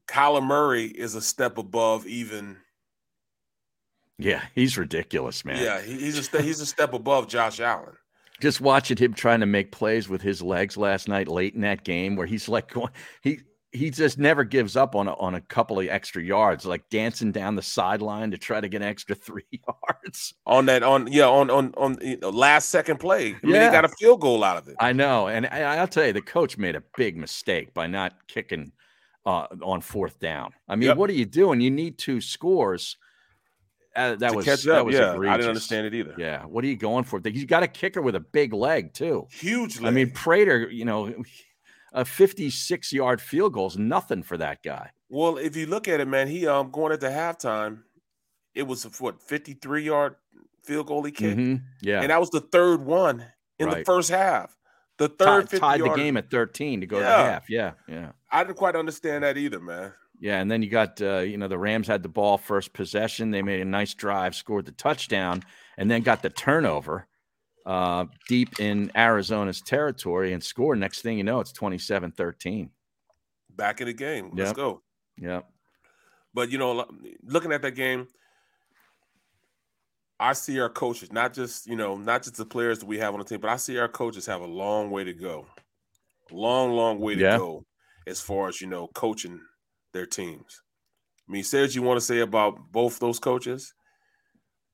Kyler 0.08 0.44
Murray 0.44 0.86
is 0.86 1.16
a 1.16 1.22
step 1.22 1.58
above 1.58 2.06
even. 2.08 2.58
Yeah, 4.18 4.46
he's 4.56 4.78
ridiculous, 4.78 5.44
man. 5.44 5.62
Yeah, 5.62 5.82
he, 5.82 5.94
he's 6.00 6.18
a 6.18 6.24
ste- 6.24 6.42
he's 6.42 6.62
a 6.62 6.66
step 6.66 6.94
above 6.94 7.28
Josh 7.28 7.60
Allen. 7.60 7.96
Just 8.46 8.62
watching 8.62 8.96
him 8.98 9.16
trying 9.16 9.40
to 9.40 9.48
make 9.48 9.72
plays 9.72 10.08
with 10.08 10.22
his 10.22 10.40
legs 10.44 10.78
last 10.78 11.08
night 11.08 11.28
late 11.28 11.56
in 11.56 11.62
that 11.62 11.84
game 11.84 12.16
where 12.16 12.28
he's 12.28 12.48
like 12.48 12.72
going 12.72 12.92
he 13.24 13.40
he 13.72 13.90
just 13.90 14.20
never 14.20 14.44
gives 14.44 14.76
up 14.78 14.94
on 14.96 15.08
a, 15.08 15.14
on 15.16 15.34
a 15.34 15.42
couple 15.42 15.80
of 15.80 15.88
extra 15.88 16.22
yards, 16.24 16.64
like 16.64 16.88
dancing 16.92 17.32
down 17.32 17.56
the 17.56 17.64
sideline 17.64 18.30
to 18.30 18.38
try 18.38 18.62
to 18.62 18.70
get 18.70 18.84
an 18.84 18.88
extra 18.88 19.16
three 19.26 19.42
yards. 19.52 20.36
on 20.46 20.68
that 20.68 20.84
on 20.84 21.12
yeah 21.12 21.28
on 21.28 21.50
on 21.50 21.74
on 21.76 21.98
you 22.04 22.18
know, 22.18 22.30
last 22.30 22.70
second 22.70 23.00
play. 23.00 23.30
I 23.30 23.46
mean, 23.46 23.56
Yeah. 23.56 23.66
they 23.66 23.72
got 23.74 23.84
a 23.84 23.90
field 24.00 24.22
goal 24.22 24.44
out 24.44 24.58
of 24.58 24.68
it. 24.68 24.76
I 24.80 24.94
know, 24.94 25.28
and 25.28 25.48
I, 25.48 25.62
I'll 25.78 25.88
tell 25.88 26.06
you, 26.06 26.14
the 26.14 26.22
coach 26.22 26.56
made 26.60 26.76
a 26.76 26.84
big 26.96 27.18
mistake 27.18 27.74
by 27.74 27.88
not 27.88 28.28
kicking 28.28 28.72
uh, 29.26 29.48
on 29.64 29.82
fourth 29.82 30.20
down. 30.20 30.54
I 30.70 30.76
mean, 30.76 30.90
Yep. 30.90 30.98
what 30.98 31.10
are 31.10 31.14
you 31.14 31.26
doing? 31.26 31.62
You 31.62 31.72
need 31.72 31.98
two 31.98 32.22
scores. 32.22 32.96
Uh, 33.96 34.16
that 34.16 34.30
To 34.32 34.36
was 34.36 34.46
that 34.46 34.68
up, 34.68 34.86
was 34.86 34.96
yeah, 34.96 35.12
I 35.12 35.14
egregious. 35.14 35.38
didn't 35.38 35.48
understand 35.50 35.88
it 35.88 35.94
either. 35.94 36.16
Yeah, 36.18 36.44
what 36.46 36.64
are 36.64 36.68
you 36.68 36.76
going 36.76 37.04
for? 37.06 37.22
You 37.24 37.46
got 37.46 37.64
a 37.64 37.68
kicker 37.68 38.02
with 38.02 38.16
a 38.16 38.20
big 38.20 38.52
leg 38.54 38.94
too. 38.94 39.28
Huge. 39.32 39.80
Leg. 39.80 39.88
I 39.88 39.92
mean, 39.92 40.12
Prater, 40.12 40.70
you 40.70 40.84
know, 40.86 41.14
a 41.94 42.04
56 42.04 42.92
yard 42.92 43.22
field 43.22 43.54
goal 43.54 43.68
is 43.68 43.78
nothing 43.78 44.22
for 44.24 44.36
that 44.38 44.62
guy. 44.64 44.92
Well, 45.10 45.38
if 45.38 45.56
you 45.56 45.66
look 45.66 45.88
at 45.88 46.00
it, 46.02 46.08
man, 46.08 46.28
he 46.28 46.46
um 46.48 46.72
going 46.72 46.92
into 46.92 47.08
halftime, 47.08 47.84
it 48.54 48.64
was 48.64 48.84
a, 48.86 48.90
what 49.02 49.22
fifty 49.22 49.54
three 49.54 49.84
yard 49.84 50.16
field 50.64 50.88
goal 50.88 51.04
he 51.04 51.12
kicked, 51.12 51.38
Mhm, 51.38 51.62
Yeah, 51.82 52.02
and 52.02 52.10
that 52.10 52.20
was 52.20 52.32
the 52.32 52.42
third 52.42 52.82
one 52.84 53.24
in 53.60 53.70
the 53.70 53.86
first 53.86 54.10
half. 54.10 54.58
The 54.98 55.10
third 55.10 55.50
50 55.50 55.60
tied 55.60 55.82
the 55.82 55.90
game 55.94 56.16
at 56.18 56.32
13 56.32 56.80
to 56.82 56.88
go 56.88 57.00
to 57.00 57.04
Yeah. 57.06 57.24
half. 57.32 57.50
Yeah, 57.50 57.72
yeah. 57.88 58.12
I 58.32 58.44
didn't 58.44 58.56
quite 58.58 58.76
understand 58.78 59.24
that 59.26 59.38
either, 59.38 59.60
man. 59.60 59.94
Yeah, 60.20 60.40
and 60.40 60.50
then 60.50 60.62
you 60.64 60.70
got 60.70 61.02
uh, 61.02 61.20
you 61.20 61.38
know 61.38 61.48
the 61.48 61.58
Rams 61.58 61.88
had 61.88 62.02
the 62.04 62.10
ball 62.10 62.38
first 62.38 62.74
possession. 62.74 63.32
They 63.32 63.42
made 63.42 63.60
a 63.62 63.66
nice 63.66 63.94
drive, 63.94 64.34
scored 64.36 64.66
the 64.66 64.72
touchdown, 64.72 65.44
and 65.78 65.92
then 65.92 66.02
got 66.04 66.22
the 66.22 66.30
turnover 66.30 67.08
uh, 67.66 68.06
deep 68.30 68.60
in 68.60 68.92
Arizona's 68.96 69.62
territory 69.62 70.32
and 70.34 70.42
scored. 70.44 70.80
Next 70.80 71.02
thing 71.02 71.18
you 71.18 71.24
know, 71.24 71.40
it's 71.40 71.52
27-13. 71.52 72.70
Back 73.56 73.82
in 73.82 73.88
the 73.88 73.94
game. 73.94 74.32
Let's 74.34 74.50
Yep. 74.50 74.56
go. 74.56 74.82
Yeah. 75.18 75.42
But 76.34 76.50
you 76.52 76.58
know, 76.58 76.86
looking 77.24 77.52
at 77.52 77.62
that 77.64 77.72
game, 77.72 78.08
I 80.20 80.34
see 80.34 80.60
our 80.60 80.70
coaches, 80.70 81.12
not 81.12 81.34
just 81.34 81.68
you 81.68 81.76
know, 81.76 81.98
not 81.98 82.24
just 82.24 82.38
the 82.38 82.46
players 82.46 82.80
that 82.80 82.86
we 82.86 83.00
have 83.00 83.14
on 83.14 83.20
the 83.20 83.26
team, 83.26 83.42
but 83.42 83.50
I 83.50 83.58
see 83.58 83.78
our 83.78 83.88
coaches 83.90 84.26
have 84.28 84.42
a 84.42 84.46
long 84.48 84.92
way 84.92 85.04
to 85.04 85.14
go, 85.14 85.46
long, 86.32 86.72
long 86.72 87.00
way 87.00 87.16
to 87.16 87.22
Yeah. 87.22 87.38
go 87.38 87.66
as 88.08 88.22
far 88.22 88.48
as 88.48 88.62
you 88.62 88.68
know, 88.68 88.88
coaching 88.94 89.42
their 89.96 90.06
teams. 90.06 90.62
I 91.28 91.32
mean, 91.32 91.44
say 91.44 91.62
what 91.62 91.74
you 91.74 91.82
want 91.82 92.00
to 92.00 92.06
say 92.06 92.20
about 92.20 92.72
both 92.72 93.00
those 93.00 93.18
coaches. 93.18 93.74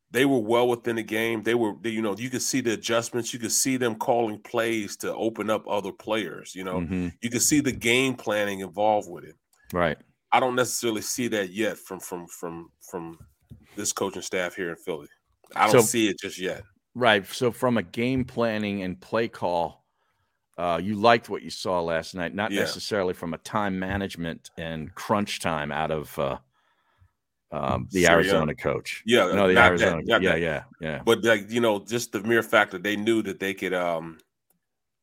They 0.09 0.25
were 0.25 0.39
well 0.39 0.67
within 0.67 0.97
the 0.97 1.03
game. 1.03 1.41
They 1.43 1.55
were, 1.55 1.73
they, 1.79 1.91
you 1.91 2.01
know, 2.01 2.17
you 2.17 2.29
could 2.29 2.41
see 2.41 2.59
the 2.59 2.73
adjustments. 2.73 3.33
You 3.33 3.39
could 3.39 3.53
see 3.53 3.77
them 3.77 3.95
calling 3.95 4.41
plays 4.41 4.97
to 4.97 5.13
open 5.15 5.49
up 5.49 5.65
other 5.69 5.93
players. 5.93 6.53
You 6.53 6.65
know, 6.65 6.81
Mhm. 6.81 7.13
you 7.21 7.29
could 7.29 7.41
see 7.41 7.61
the 7.61 7.71
game 7.71 8.15
planning 8.15 8.59
involved 8.59 9.09
with 9.09 9.23
it. 9.23 9.37
Right. 9.71 9.97
I 10.33 10.41
don't 10.41 10.55
necessarily 10.55 11.01
see 11.01 11.29
that 11.29 11.51
yet 11.51 11.77
from 11.77 12.01
from 12.01 12.27
from 12.27 12.71
from 12.89 13.17
this 13.77 13.93
coaching 13.93 14.21
staff 14.21 14.55
here 14.55 14.71
in 14.71 14.75
Philly. 14.75 15.07
I 15.55 15.71
don't 15.71 15.81
So- 15.83 15.87
see 15.87 16.09
it 16.09 16.19
just 16.19 16.37
yet. 16.39 16.63
Right. 16.93 17.25
So 17.25 17.51
from 17.51 17.77
a 17.77 17.83
game 17.83 18.25
planning 18.25 18.81
and 18.83 18.99
play 18.99 19.29
call, 19.29 19.80
uh, 20.61 20.77
you 20.77 20.93
liked 20.95 21.27
what 21.27 21.41
you 21.41 21.49
saw 21.49 21.81
last 21.81 22.13
night, 22.13 22.35
not 22.35 22.51
Yeah. 22.51 22.59
necessarily 22.59 23.15
from 23.15 23.33
a 23.33 23.39
time 23.39 23.79
management 23.79 24.51
and 24.57 24.93
crunch 24.93 25.39
time 25.39 25.71
out 25.71 25.89
of 25.89 26.19
uh, 26.19 26.37
um, 27.51 27.87
the 27.91 28.03
Sirianni. 28.03 28.11
Arizona 28.11 28.55
coach. 28.55 29.01
Yeah, 29.05 29.25
no, 29.33 29.47
the 29.47 29.55
not 29.55 29.55
that, 29.55 29.67
Arizona. 29.71 30.01
yeah, 30.05 30.19
that. 30.19 30.39
yeah, 30.39 30.63
yeah. 30.79 31.01
But 31.03 31.23
like 31.23 31.49
you 31.49 31.61
know, 31.61 31.83
just 31.83 32.11
the 32.11 32.21
mere 32.21 32.43
fact 32.43 32.71
that 32.71 32.83
they 32.83 32.95
knew 32.95 33.23
that 33.23 33.39
they 33.39 33.55
could 33.55 33.73
um 33.73 34.19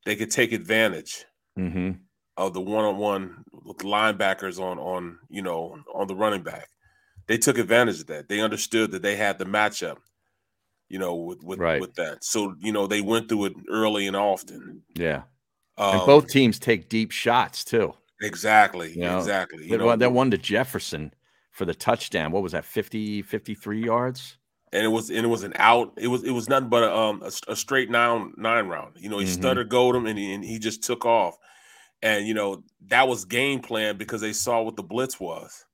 they 0.07 0.15
could 0.17 0.31
take 0.31 0.53
advantage 0.53 1.25
hmm 1.57 1.91
of 2.37 2.55
the 2.55 2.61
one 2.61 2.85
on 2.85 2.97
one 2.99 3.43
with 3.65 3.79
linebackers 3.79 4.61
on 4.61 4.79
on 4.79 5.19
you 5.29 5.43
know 5.43 5.77
on 5.93 6.07
the 6.07 6.15
running 6.15 6.45
back. 6.45 6.69
They 7.27 7.37
took 7.37 7.59
advantage 7.59 8.01
of 8.03 8.07
that. 8.07 8.29
They 8.29 8.41
understood 8.41 8.93
that 8.93 9.03
they 9.03 9.17
had 9.17 9.39
the 9.39 9.45
matchup, 9.45 9.97
you 10.89 11.01
know, 11.01 11.17
with 11.17 11.43
with, 11.43 11.59
Right. 11.59 11.81
with 11.81 11.95
that. 11.95 12.23
So 12.23 12.55
you 12.61 12.71
know 12.71 12.87
they 12.87 13.01
went 13.01 13.29
through 13.29 13.47
it 13.47 13.55
early 13.69 14.07
and 14.07 14.15
often. 14.17 14.85
Yeah. 14.95 15.23
Um, 15.79 15.95
and 15.97 16.07
both 16.07 16.29
teams 16.29 16.59
take 16.59 16.89
deep 16.89 17.11
shots 17.13 17.65
too. 17.65 17.95
exactly, 18.21 18.93
You 18.93 19.03
know, 19.03 19.19
exactly. 19.19 19.65
You 19.65 19.71
That 19.73 19.79
know, 19.79 19.87
one- 19.87 19.99
that 20.01 20.13
one 20.13 20.31
to 20.33 20.39
Jefferson 20.39 21.15
for 21.53 21.65
the 21.65 21.75
touchdown. 21.75 22.33
What 22.33 22.43
was 22.43 22.53
that? 22.53 22.65
50, 22.65 23.23
53 23.23 23.85
yards? 23.85 24.37
and 24.71 24.85
it 24.85 24.89
was 24.89 25.09
and 25.09 25.25
it 25.25 25.29
was 25.29 25.45
an 25.45 25.55
out. 25.57 25.95
It 25.97 26.09
was 26.09 26.23
it 26.25 26.33
was 26.33 26.47
nothing 26.47 26.69
but 26.69 26.83
a 26.83 26.95
um 26.95 27.23
a, 27.23 27.31
a 27.51 27.57
straight 27.57 27.89
nine 27.91 28.35
nine 28.37 28.67
round. 28.67 28.97
You 28.99 29.09
know, 29.09 29.19
he 29.19 29.25
Mhm. 29.25 29.29
stuttered 29.39 29.71
gold 29.71 29.97
him 29.97 30.05
and 30.07 30.19
he, 30.19 30.35
and 30.35 30.45
he 30.45 30.59
just 30.59 30.83
took 30.83 31.07
off. 31.07 31.37
And 32.03 32.27
you 32.29 32.35
know 32.35 32.63
that 32.89 33.09
was 33.09 33.25
game 33.25 33.61
plan 33.61 33.97
because 33.97 34.21
they 34.21 34.35
saw 34.35 34.61
what 34.63 34.77
the 34.77 34.83
blitz 34.83 35.19
was, 35.19 35.65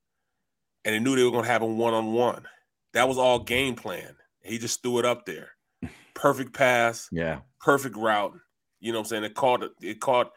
and 0.85 0.95
they 0.95 1.01
knew 1.01 1.17
they 1.17 1.25
were 1.25 1.33
going 1.33 1.43
to 1.45 1.51
have 1.51 1.63
him 1.63 1.77
one 1.77 1.93
on 1.93 2.13
one. 2.13 2.47
That 2.93 3.09
was 3.09 3.19
all 3.19 3.41
game 3.41 3.75
plan. 3.75 4.15
He 4.43 4.59
just 4.59 4.81
threw 4.83 4.99
it 5.01 5.05
up 5.05 5.27
there, 5.27 5.51
perfect 6.15 6.53
pass, 6.53 7.09
Yeah. 7.11 7.41
perfect 7.61 7.97
route. 7.97 8.39
You 8.85 8.93
know 8.93 8.99
what 8.99 9.07
I'm 9.07 9.09
saying? 9.09 9.25
It 9.25 9.35
caught 9.35 9.65
it 9.81 10.01
caught 10.01 10.31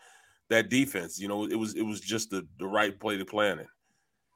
that 0.50 0.70
defense. 0.70 1.20
You 1.20 1.28
know, 1.28 1.46
it 1.46 1.56
was 1.56 1.76
it 1.76 1.82
was 1.84 2.00
just 2.00 2.30
the, 2.30 2.48
the 2.60 2.66
right 2.68 2.98
play 2.98 3.18
to 3.18 3.26
plan 3.26 3.60
it. 3.60 3.68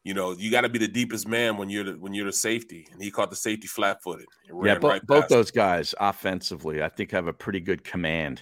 You 0.03 0.13
know, 0.15 0.31
you 0.33 0.49
got 0.51 0.61
to 0.61 0.69
be 0.69 0.79
the 0.79 0.87
deepest 0.87 1.27
man 1.27 1.57
when 1.57 1.69
you're 1.69 1.83
the 1.85 1.91
when 1.93 2.13
you're 2.13 2.25
the 2.25 2.33
safety, 2.33 2.87
and 2.91 3.01
he 3.01 3.09
caught 3.11 3.29
the 3.29 3.35
safety 3.35 3.67
flat 3.67 4.01
footed. 4.03 4.25
Yeah, 4.63 4.79
bo- 4.79 4.89
right 4.89 5.05
both 5.07 5.23
him. 5.25 5.37
those 5.37 5.51
guys 5.51 5.95
offensively, 5.99 6.83
I 6.83 6.89
think, 6.89 7.11
have 7.11 7.27
a 7.27 7.33
pretty 7.33 7.59
good 7.61 7.83
command 7.83 8.41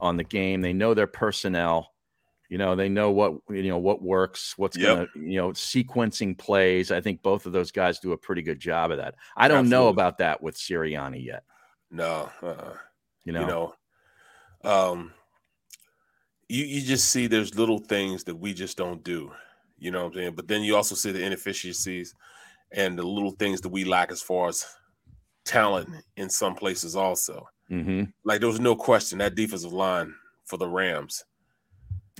on 0.00 0.16
the 0.16 0.24
game. 0.24 0.60
They 0.62 0.72
know 0.72 0.94
their 0.94 1.06
personnel. 1.08 1.92
You 2.48 2.58
know, 2.58 2.76
they 2.76 2.88
know 2.88 3.10
what 3.10 3.34
you 3.50 3.68
know 3.68 3.78
what 3.78 4.00
works, 4.00 4.54
what's 4.56 4.78
Yep. 4.78 4.96
gonna 5.14 5.26
you 5.28 5.36
know 5.36 5.50
sequencing 5.50 6.38
plays. 6.38 6.90
I 6.92 7.00
think 7.00 7.20
both 7.20 7.44
of 7.44 7.52
those 7.52 7.72
guys 7.72 7.98
do 7.98 8.12
a 8.12 8.16
pretty 8.16 8.42
good 8.42 8.60
job 8.60 8.92
of 8.92 8.98
that. 8.98 9.16
I 9.36 9.48
don't 9.48 9.68
know 9.68 9.88
about 9.88 10.18
that 10.18 10.40
with 10.40 10.56
Sirianni 10.56 11.24
yet. 11.24 11.42
No, 11.90 12.30
uh-uh. 12.42 12.74
You 13.24 13.32
know, 13.32 13.40
you 13.40 13.46
know, 13.48 13.74
um, 14.66 15.12
you 16.48 16.64
you 16.64 16.82
just 16.82 17.10
see 17.10 17.26
there's 17.26 17.54
little 17.54 17.78
things 17.78 18.24
that 18.24 18.34
we 18.34 18.52
just 18.52 18.76
don't 18.76 19.02
do. 19.02 19.32
You 19.78 19.90
know 19.90 20.04
what 20.04 20.14
I'm 20.14 20.14
saying? 20.14 20.34
But 20.34 20.48
then 20.48 20.62
you 20.62 20.76
also 20.76 20.94
see 20.94 21.12
the 21.12 21.24
inefficiencies 21.24 22.14
and 22.72 22.98
the 22.98 23.02
little 23.02 23.32
things 23.32 23.60
that 23.60 23.68
we 23.68 23.84
lack 23.84 24.10
as 24.10 24.22
far 24.22 24.48
as 24.48 24.66
talent 25.44 25.88
in 26.16 26.28
some 26.28 26.54
places 26.54 26.96
also. 26.96 27.46
hmm 27.68 28.04
Like 28.24 28.40
there 28.40 28.48
was 28.48 28.60
no 28.60 28.74
question 28.74 29.18
that 29.18 29.34
defensive 29.34 29.72
line 29.72 30.14
for 30.44 30.56
the 30.56 30.68
Rams. 30.68 31.24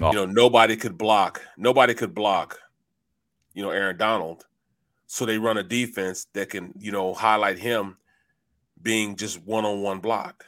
Oh. 0.01 0.09
You 0.09 0.15
know, 0.15 0.27
nobody 0.27 0.77
could 0.77 0.99
block. 0.99 1.43
Nobody 1.57 1.95
could 1.95 2.15
block. 2.15 2.59
You 3.55 3.63
know, 3.63 3.71
Aaron 3.71 3.97
Donald. 3.97 4.45
So 5.07 5.25
they 5.25 5.39
run 5.39 5.57
a 5.57 5.63
defense 5.63 6.27
that 6.35 6.51
can, 6.51 6.73
you 6.79 6.93
know, 6.93 7.15
highlight 7.15 7.59
him 7.59 7.97
being 8.83 9.17
just 9.17 9.43
one-on-one 9.43 10.01
block. 10.01 10.45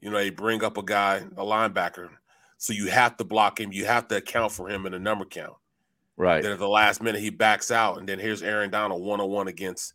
You 0.00 0.10
know, 0.10 0.16
they 0.18 0.30
bring 0.30 0.62
up 0.62 0.78
a 0.78 0.82
guy, 0.82 1.24
a 1.36 1.44
linebacker. 1.44 2.08
So 2.56 2.72
you 2.72 2.86
have 2.86 3.16
to 3.18 3.24
block 3.24 3.60
him. 3.60 3.72
You 3.72 3.84
have 3.86 4.08
to 4.08 4.16
account 4.16 4.52
for 4.52 4.68
him 4.68 4.86
in 4.86 4.94
a 4.94 4.98
number 4.98 5.24
count. 5.24 5.56
right? 6.18 6.42
Then 6.42 6.52
at 6.52 6.58
the 6.58 6.68
last 6.68 7.02
minute 7.02 7.22
he 7.22 7.30
backs 7.30 7.70
out, 7.70 7.98
and 7.98 8.08
then 8.08 8.18
here's 8.18 8.42
Aaron 8.42 8.70
Donald 8.70 9.02
one-on-one 9.02 9.48
against, 9.48 9.94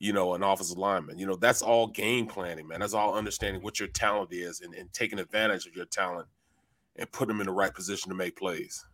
you 0.00 0.12
know, 0.12 0.34
an 0.34 0.42
offensive 0.42 0.78
lineman. 0.78 1.18
You 1.18 1.26
know, 1.26 1.36
that's 1.36 1.62
all 1.62 1.86
game 1.86 2.26
planning, 2.26 2.66
man. 2.66 2.80
That's 2.80 2.94
all 2.94 3.14
understanding 3.14 3.62
what 3.62 3.78
your 3.78 3.88
talent 3.88 4.32
is 4.32 4.60
and, 4.62 4.74
and 4.74 4.92
taking 4.92 5.18
advantage 5.20 5.66
of 5.66 5.76
your 5.76 5.86
talent 5.86 6.26
and 6.96 7.10
putting 7.12 7.28
them 7.34 7.40
in 7.40 7.46
the 7.46 7.52
right 7.52 7.72
position 7.72 8.08
to 8.08 8.16
make 8.16 8.36
plays. 8.36 8.84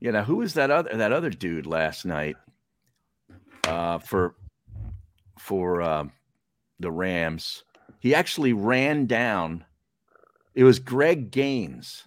Yeah. 0.00 0.12
Now, 0.12 0.24
who 0.24 0.36
was 0.36 0.54
that 0.54 0.70
other 0.70 0.96
that 0.96 1.12
other 1.12 1.30
dude 1.30 1.66
last 1.66 2.04
night? 2.04 2.36
Uh, 3.66 3.98
for 3.98 4.34
for 5.38 5.82
uh, 5.82 6.04
the 6.80 6.90
Rams, 6.90 7.64
he 8.02 8.14
actually 8.16 8.52
ran 8.52 9.06
down. 9.06 9.64
It 10.56 10.64
was 10.64 10.80
Greg 10.80 11.30
Gaines 11.30 12.02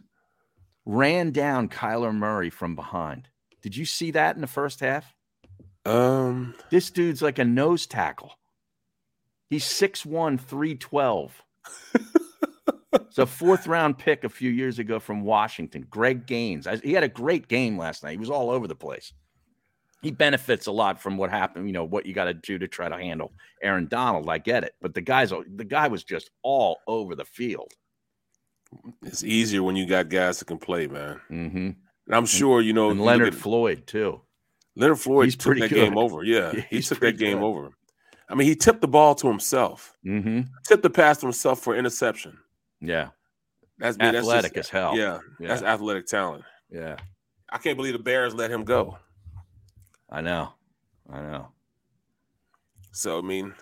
ran 0.86 1.32
down 1.32 1.70
Kyler 1.70 2.14
Murray 2.14 2.50
from 2.50 2.76
behind. 2.76 3.30
Did 3.64 3.78
you 3.78 3.86
see 3.86 4.12
that 4.12 4.36
in 4.36 4.42
the 4.42 4.48
first 4.48 4.82
half? 4.82 5.16
Um, 5.86 6.54
This 6.70 6.92
dude's 6.92 7.22
like 7.22 7.40
a 7.40 7.46
nose 7.46 7.88
tackle. 7.88 8.34
He's 9.50 9.64
6'1, 9.64 10.38
312. 10.40 11.44
it's 12.94 13.18
a 13.18 13.26
fourth 13.26 13.66
round 13.66 13.98
pick 13.98 14.24
a 14.26 14.30
few 14.30 14.52
years 14.52 14.80
ago 14.80 15.00
from 15.00 15.22
Washington, 15.22 15.86
Greg 15.90 16.26
Gaines. 16.28 16.68
I- 16.68 16.76
He 16.78 16.92
had 16.94 17.04
a 17.04 17.08
great 17.10 17.48
game 17.48 17.78
last 17.78 18.04
night. 18.04 18.12
He 18.12 18.18
was 18.18 18.30
all 18.30 18.50
over 18.52 18.68
the 18.68 18.76
place. 18.76 19.14
He 20.02 20.12
benefits 20.12 20.68
a 20.68 20.72
lot 20.72 21.02
from 21.02 21.18
what 21.18 21.32
happened, 21.32 21.66
you 21.68 21.74
know, 21.74 21.84
what 21.84 22.06
you 22.06 22.14
got 22.14 22.26
to 22.26 22.34
do 22.36 22.60
to 22.60 22.68
try 22.68 22.88
to 22.90 22.96
handle 22.96 23.34
Aaron 23.64 23.88
Donald. 23.88 24.30
I 24.30 24.38
get 24.38 24.64
it. 24.64 24.74
But 24.82 24.94
the 24.94 25.02
guy's 25.02 25.32
the 25.32 25.64
guy 25.66 25.88
was 25.88 26.04
just 26.04 26.30
all 26.44 26.78
over 26.88 27.16
the 27.16 27.26
field. 27.26 27.72
it's 29.04 29.24
easier 29.24 29.64
when 29.64 29.76
you 29.76 29.86
got 29.88 30.10
guys 30.10 30.40
that 30.40 30.46
can 30.46 30.58
play, 30.58 30.88
man. 30.88 31.20
Mm-hmm. 31.32 31.58
And 32.08 32.16
I'm 32.16 32.26
sure 32.26 32.62
you 32.62 32.74
know 32.74 32.92
you 32.92 33.02
Leonard 33.02 33.30
at- 33.34 33.40
Floyd, 33.40 33.88
too. 33.88 34.22
Leonard 34.76 35.00
Floyd 35.00 35.26
He's 35.26 35.36
took 35.38 35.46
pretty 35.46 35.62
that 35.62 35.70
good. 35.70 35.86
game 35.90 35.98
over. 35.98 36.24
Yeah, 36.24 36.52
Yeah, 36.56 36.62
he 36.70 36.82
took 36.82 37.00
that 37.00 37.18
game 37.18 37.40
good. 37.40 37.46
over. 37.46 37.70
I 38.30 38.36
mean, 38.36 38.48
he 38.48 38.56
tipped 38.56 38.82
the 38.82 38.88
ball 38.88 39.16
to 39.16 39.28
himself. 39.28 39.96
Mm-hmm. 40.06 40.42
Tipped 40.68 40.84
the 40.84 40.90
pass 40.90 41.20
to 41.20 41.28
himself 41.28 41.62
for 41.62 41.76
interception. 41.76 42.38
Yeah. 42.82 43.10
That's 43.80 43.98
that's 43.98 44.18
Athletic 44.18 44.54
just- 44.54 44.68
as 44.68 44.70
hell. 44.70 44.98
Yeah, 44.98 45.20
that's 45.40 45.62
athletic 45.64 46.06
talent. 46.08 46.44
Yeah. 46.70 46.98
I 47.50 47.58
can't 47.58 47.78
believe 47.78 47.94
the 47.94 48.00
Bears 48.00 48.34
let 48.36 48.52
him 48.52 48.64
go. 48.66 48.98
I 50.16 50.22
know. 50.22 50.54
I 51.12 51.20
know. 51.20 51.50
So 52.92 53.20
I 53.20 53.22
mean, 53.22 53.54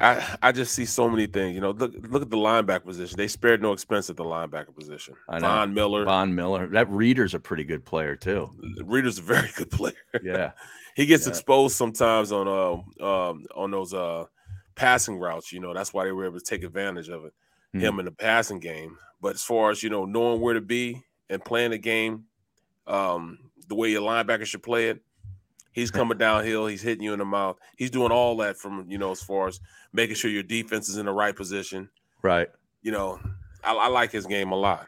I 0.00 0.36
I 0.42 0.52
just 0.52 0.74
see 0.74 0.86
so 0.86 1.08
many 1.10 1.26
things. 1.26 1.54
You 1.54 1.60
know, 1.60 1.72
look 1.72 1.92
look 2.08 2.22
at 2.22 2.30
the 2.30 2.36
linebacker 2.36 2.84
position. 2.84 3.16
They 3.18 3.28
spared 3.28 3.60
no 3.60 3.72
expense 3.72 4.08
at 4.08 4.16
the 4.16 4.24
linebacker 4.24 4.74
position. 4.74 5.14
I 5.28 5.38
know. 5.38 5.48
Von 5.48 5.74
Miller, 5.74 6.04
Von 6.04 6.34
Miller. 6.34 6.66
That 6.68 6.88
Reeder's 6.90 7.34
a 7.34 7.38
pretty 7.40 7.64
good 7.64 7.84
player 7.84 8.16
too. 8.16 8.50
Reeder's 8.84 9.18
a 9.18 9.22
very 9.22 9.50
good 9.56 9.70
player. 9.70 9.94
Yeah. 10.22 10.52
he 10.94 11.04
gets 11.04 11.26
Yeah. 11.26 11.30
exposed 11.32 11.76
sometimes 11.76 12.32
on 12.32 12.48
uh 12.48 13.04
um 13.06 13.44
on 13.54 13.70
those 13.70 13.92
uh 13.92 14.24
passing 14.74 15.18
routes. 15.18 15.52
You 15.52 15.60
know, 15.60 15.74
that's 15.74 15.92
why 15.92 16.04
they 16.04 16.12
were 16.12 16.24
able 16.24 16.38
to 16.38 16.44
take 16.44 16.62
advantage 16.64 17.08
of 17.10 17.26
it. 17.26 17.34
Hmm. 17.74 17.80
Him 17.80 17.98
in 17.98 18.06
the 18.06 18.12
passing 18.12 18.58
game. 18.60 18.96
But 19.20 19.34
as 19.34 19.42
far 19.42 19.70
as 19.70 19.82
you 19.82 19.90
know, 19.90 20.06
knowing 20.06 20.40
where 20.40 20.54
to 20.54 20.60
be 20.62 21.02
and 21.28 21.44
playing 21.44 21.72
the 21.72 21.78
game, 21.78 22.24
um, 22.86 23.38
the 23.68 23.74
way 23.74 23.90
your 23.90 24.02
linebacker 24.02 24.46
should 24.46 24.62
play 24.62 24.88
it, 24.90 25.02
he's 25.76 25.92
coming 25.92 26.18
downhill. 26.18 26.66
He's 26.66 26.82
hitting 26.82 27.04
you 27.04 27.12
in 27.12 27.20
the 27.20 27.24
mouth. 27.24 27.58
He's 27.76 27.90
doing 27.92 28.10
all 28.10 28.36
that 28.38 28.56
from 28.56 28.86
you 28.88 28.98
know 28.98 29.12
as 29.12 29.22
far 29.22 29.46
as 29.46 29.60
making 29.92 30.16
sure 30.16 30.30
your 30.32 30.42
defense 30.42 30.88
is 30.88 30.96
in 30.96 31.06
the 31.06 31.12
right 31.12 31.36
position. 31.36 31.88
Right. 32.22 32.48
You 32.82 32.90
know, 32.90 33.20
I, 33.62 33.72
I 33.74 33.86
like 33.88 34.10
his 34.10 34.26
game 34.26 34.50
a 34.50 34.56
lot. 34.56 34.86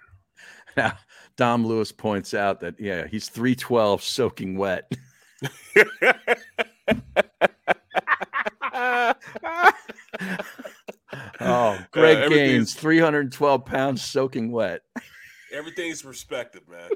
Now, 0.76 0.94
Dom 1.36 1.64
Lewis 1.66 1.92
points 1.92 2.34
out 2.34 2.60
that 2.60 2.80
yeah, 2.80 3.06
he's 3.06 3.28
312 3.28 4.02
soaking 4.02 4.56
wet. 4.56 4.90
oh, 11.40 11.78
Greg 11.92 12.16
everything's- 12.18 12.30
Gaines, 12.30 12.74
312 12.74 13.64
pounds 13.64 14.02
soaking 14.02 14.50
wet. 14.50 14.82
Everything's 15.52 16.02
perspective, 16.02 16.62
man. 16.68 16.90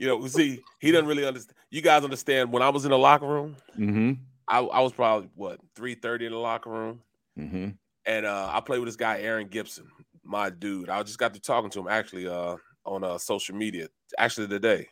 You 0.00 0.06
know, 0.06 0.26
see, 0.26 0.62
he 0.80 0.90
doesn't 0.92 1.06
really 1.06 1.26
understand. 1.26 1.54
You 1.70 1.82
guys 1.82 2.04
understand 2.04 2.50
when 2.50 2.62
I 2.62 2.70
was 2.70 2.86
in 2.86 2.90
the 2.90 2.98
locker 2.98 3.26
room, 3.26 3.56
Mm-hmm. 3.78 4.12
I, 4.48 4.58
I 4.60 4.80
was 4.80 4.92
probably 4.94 5.28
what 5.34 5.60
three 5.76 5.94
thirty 5.94 6.24
in 6.24 6.32
the 6.32 6.38
locker 6.38 6.70
room, 6.70 7.02
Mm-hmm. 7.38 7.68
and 8.06 8.26
uh, 8.26 8.50
I 8.52 8.60
played 8.60 8.78
with 8.78 8.88
this 8.88 8.96
guy 8.96 9.20
Aaron 9.20 9.46
Gibson, 9.48 9.86
my 10.24 10.48
dude. 10.48 10.88
I 10.88 11.02
just 11.02 11.18
got 11.18 11.34
to 11.34 11.40
talking 11.40 11.70
to 11.70 11.80
him 11.80 11.88
actually 11.88 12.26
uh, 12.26 12.56
on 12.86 13.04
uh, 13.04 13.18
social 13.18 13.54
media 13.54 13.88
actually 14.18 14.48
today. 14.48 14.88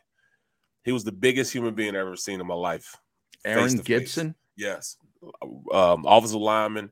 He 0.83 0.91
was 0.91 1.03
the 1.03 1.11
biggest 1.11 1.51
human 1.51 1.73
being 1.73 1.89
I've 1.95 2.01
ever 2.01 2.15
seen 2.15 2.39
in 2.39 2.45
my 2.47 2.53
life. 2.53 2.95
Aaron 3.43 3.69
to 3.69 3.77
face. 3.77 3.83
Gibson. 3.85 4.35
Yes, 4.55 4.95
um, 5.73 6.05
offensive 6.05 6.39
lineman, 6.39 6.91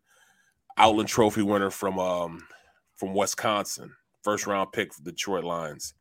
Outland 0.77 1.07
Trophy 1.09 1.43
winner 1.43 1.69
from 1.69 1.99
um, 1.99 2.47
from 2.95 3.13
Wisconsin, 3.13 3.93
first 4.23 4.47
round 4.47 4.71
pick 4.71 4.91
for 4.93 5.03
Detroit 5.03 5.43
Lions. 5.43 5.93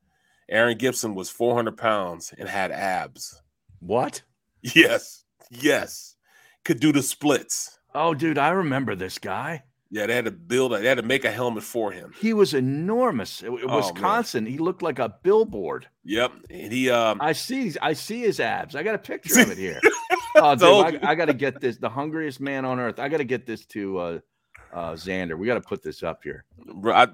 Aaron 0.49 0.79
Gibson 0.79 1.15
was 1.15 1.29
400 1.31 1.77
pounds 1.77 2.33
and 2.37 2.49
had 2.49 2.71
abs. 2.71 3.43
What? 3.81 4.23
Yes, 4.63 5.25
yes, 5.51 6.17
could 6.65 6.81
do 6.81 6.93
the 6.93 7.03
splits. 7.03 7.79
Oh, 7.95 8.15
dude, 8.15 8.39
I 8.39 8.49
remember 8.51 8.95
this 8.97 9.19
guy. 9.19 9.65
Yeah, 9.91 10.07
they 10.07 10.15
had 10.17 10.25
to 10.25 10.33
build. 10.33 10.73
A, 10.75 10.79
they 10.81 10.89
had 10.89 10.97
to 10.97 11.03
make 11.05 11.25
a 11.25 11.31
helmet 11.31 11.63
for 11.63 11.93
him. 11.93 12.13
He 12.21 12.33
was 12.33 12.53
enormous. 12.55 13.43
In 13.43 13.49
Oh, 13.63 13.67
man. 13.69 13.77
Wisconsin, 13.77 14.45
he 14.47 14.59
looked 14.59 14.83
like 14.83 14.99
a 14.99 15.15
billboard. 15.23 15.89
Yep, 16.05 16.33
and 16.51 16.73
he 16.73 16.91
um, 16.91 17.19
I 17.21 17.33
see. 17.33 17.73
I 17.81 17.93
see 17.93 18.21
his 18.21 18.41
abs. 18.41 18.75
I 18.75 18.83
got 18.83 18.97
a 18.97 18.99
picture 18.99 19.41
of 19.41 19.51
it 19.51 19.59
here. 19.59 19.81
Oh, 20.39 20.55
dude, 20.55 21.03
I. 21.03 21.13
I 21.13 21.15
got 21.15 21.27
to 21.27 21.35
get 21.35 21.63
this. 21.63 21.79
The 21.79 21.89
hungriest 21.89 22.41
man 22.41 22.67
on 22.67 22.79
earth. 22.79 22.99
I 22.99 23.09
got 23.09 23.19
to 23.19 23.25
get 23.25 23.47
this 23.47 23.65
to 23.69 23.99
uh, 23.99 24.19
uh, 24.73 24.93
Xander. 24.93 25.37
We 25.39 25.47
got 25.47 25.55
to 25.55 25.61
put 25.61 25.83
this 25.83 26.03
up 26.03 26.23
here. 26.23 26.45
bro, 26.75 26.93
I, 26.95 27.03
I 27.03 27.07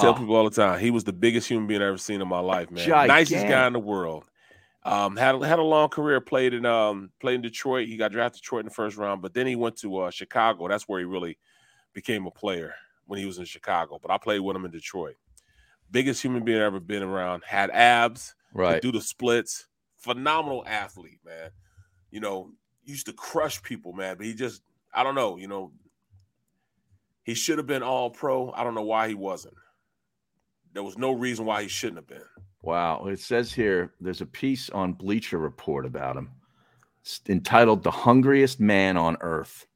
tell 0.00 0.06
Oh. 0.08 0.14
people 0.14 0.34
all 0.36 0.44
the 0.48 0.54
time, 0.54 0.78
he 0.80 0.90
was 0.90 1.04
the 1.04 1.12
biggest 1.12 1.48
human 1.48 1.66
being 1.66 1.82
I 1.82 1.86
ever 1.86 1.98
seen 1.98 2.20
in 2.20 2.28
my 2.28 2.40
life, 2.40 2.70
man. 2.70 2.88
Nicest 2.88 3.46
guy 3.46 3.66
in 3.66 3.72
the 3.72 3.78
world. 3.80 4.24
Um, 4.86 5.16
had 5.16 5.42
had 5.42 5.58
a 5.58 5.62
long 5.62 5.88
career. 5.88 6.20
Played 6.20 6.52
in 6.52 6.66
um, 6.66 7.10
played 7.18 7.36
in 7.36 7.40
Detroit. 7.42 7.88
He 7.88 7.96
got 7.96 8.12
drafted 8.12 8.42
Detroit 8.42 8.60
in 8.60 8.66
the 8.66 8.74
first 8.74 8.98
round, 8.98 9.22
but 9.22 9.32
then 9.32 9.46
he 9.46 9.56
went 9.56 9.76
to 9.78 9.96
uh, 9.98 10.10
Chicago. 10.10 10.68
That's 10.68 10.86
where 10.86 10.98
he 10.98 11.06
really 11.06 11.38
became 11.94 12.26
a 12.26 12.30
player 12.30 12.74
when 13.06 13.18
he 13.18 13.24
was 13.24 13.38
in 13.38 13.46
Chicago. 13.46 13.98
But 14.00 14.10
I 14.10 14.18
played 14.18 14.40
with 14.40 14.54
him 14.54 14.66
in 14.66 14.70
Detroit. 14.70 15.16
Biggest 15.90 16.20
human 16.22 16.44
being 16.44 16.60
I 16.60 16.64
ever 16.64 16.80
been 16.80 17.02
around. 17.02 17.44
Had 17.46 17.70
abs. 17.70 18.34
Right. 18.52 18.82
do 18.82 18.92
the 18.92 19.00
splits. 19.00 19.66
Phenomenal 19.96 20.64
athlete, 20.66 21.20
man. 21.24 21.50
You 22.10 22.20
know, 22.20 22.50
used 22.84 23.06
to 23.06 23.12
crush 23.14 23.62
people, 23.62 23.94
man. 23.94 24.16
But 24.18 24.26
he 24.26 24.34
just, 24.34 24.60
I 24.92 25.02
don't 25.02 25.14
know, 25.14 25.38
you 25.38 25.48
know, 25.48 25.72
he 27.24 27.34
should 27.34 27.58
have 27.58 27.66
been 27.66 27.82
all 27.82 28.10
pro. 28.10 28.52
I 28.52 28.62
don't 28.64 28.74
know 28.74 28.82
why 28.82 29.08
he 29.08 29.14
wasn't. 29.14 29.54
There 30.72 30.82
was 30.82 30.98
no 30.98 31.12
reason 31.12 31.44
why 31.44 31.62
he 31.62 31.68
shouldn't 31.68 31.98
have 31.98 32.06
been. 32.06 32.28
Wow. 32.62 33.06
It 33.06 33.20
says 33.20 33.52
here 33.52 33.94
there's 34.00 34.20
a 34.20 34.26
piece 34.26 34.70
on 34.70 34.92
Bleacher 34.92 35.38
Report 35.38 35.86
about 35.86 36.16
him. 36.16 36.30
It's 37.00 37.20
entitled 37.28 37.82
"The 37.82 37.90
Hungriest 37.90 38.60
Man 38.60 38.96
on 38.96 39.16
Earth," 39.20 39.66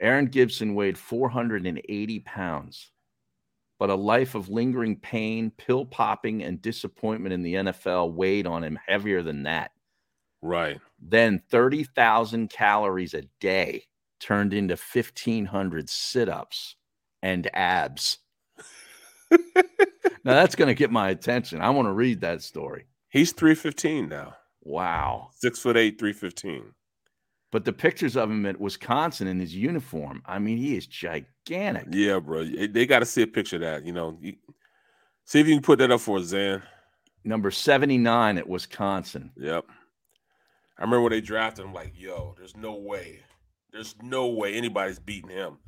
Aaron 0.00 0.26
Gibson 0.26 0.74
weighed 0.74 0.96
480 0.96 2.20
pounds, 2.20 2.90
but 3.78 3.90
a 3.90 3.94
life 3.94 4.34
of 4.34 4.48
lingering 4.48 4.96
pain, 4.96 5.50
pill 5.58 5.84
popping, 5.84 6.42
and 6.42 6.62
disappointment 6.62 7.34
in 7.34 7.42
the 7.42 7.54
NFL 7.54 8.12
weighed 8.14 8.46
on 8.46 8.64
him 8.64 8.78
heavier 8.86 9.22
than 9.22 9.42
that. 9.42 9.72
Right. 10.42 10.80
Then 10.98 11.42
30,000 11.50 12.48
calories 12.48 13.14
a 13.14 13.22
day 13.40 13.84
turned 14.20 14.52
into 14.52 14.74
1,500 14.74 15.88
sit 15.88 16.28
ups 16.28 16.76
and 17.22 17.48
abs. 17.54 18.18
now 19.30 19.38
that's 20.24 20.54
going 20.54 20.68
to 20.68 20.74
get 20.74 20.90
my 20.90 21.10
attention. 21.10 21.60
I 21.60 21.70
want 21.70 21.86
to 21.86 21.92
read 21.92 22.20
that 22.20 22.42
story. 22.42 22.86
He's 23.08 23.32
315 23.32 24.08
now. 24.08 24.36
Wow. 24.62 25.30
Six 25.34 25.60
foot 25.60 25.76
eight, 25.76 25.98
315. 25.98 26.72
But 27.52 27.64
the 27.64 27.72
pictures 27.72 28.16
of 28.16 28.30
him 28.30 28.44
at 28.44 28.60
Wisconsin 28.60 29.28
in 29.28 29.38
his 29.38 29.54
uniform, 29.54 30.22
I 30.26 30.38
mean, 30.38 30.58
he 30.58 30.76
is 30.76 30.86
gigantic. 30.86 31.86
Yeah, 31.90 32.18
bro. 32.18 32.44
They 32.44 32.86
got 32.86 32.98
to 32.98 33.06
see 33.06 33.22
a 33.22 33.26
picture 33.26 33.56
of 33.56 33.62
that. 33.62 33.86
You 33.86 33.92
know, 33.92 34.18
you, 34.20 34.34
see 35.24 35.40
if 35.40 35.46
you 35.46 35.54
can 35.54 35.62
put 35.62 35.78
that 35.78 35.92
up 35.92 36.00
for 36.00 36.18
us, 36.18 36.24
Zan. 36.26 36.62
Number 37.24 37.50
79 37.50 38.38
at 38.38 38.48
Wisconsin. 38.48 39.30
Yep. 39.36 39.64
I 40.78 40.82
remember 40.82 41.02
when 41.02 41.12
they 41.12 41.20
drafted 41.20 41.64
him, 41.64 41.72
like, 41.72 41.92
yo, 41.96 42.34
there's 42.36 42.56
no 42.56 42.74
way. 42.74 43.20
There's 43.76 43.94
no 44.02 44.28
way 44.28 44.54
anybody's 44.54 44.98
beating 44.98 45.28
him 45.28 45.58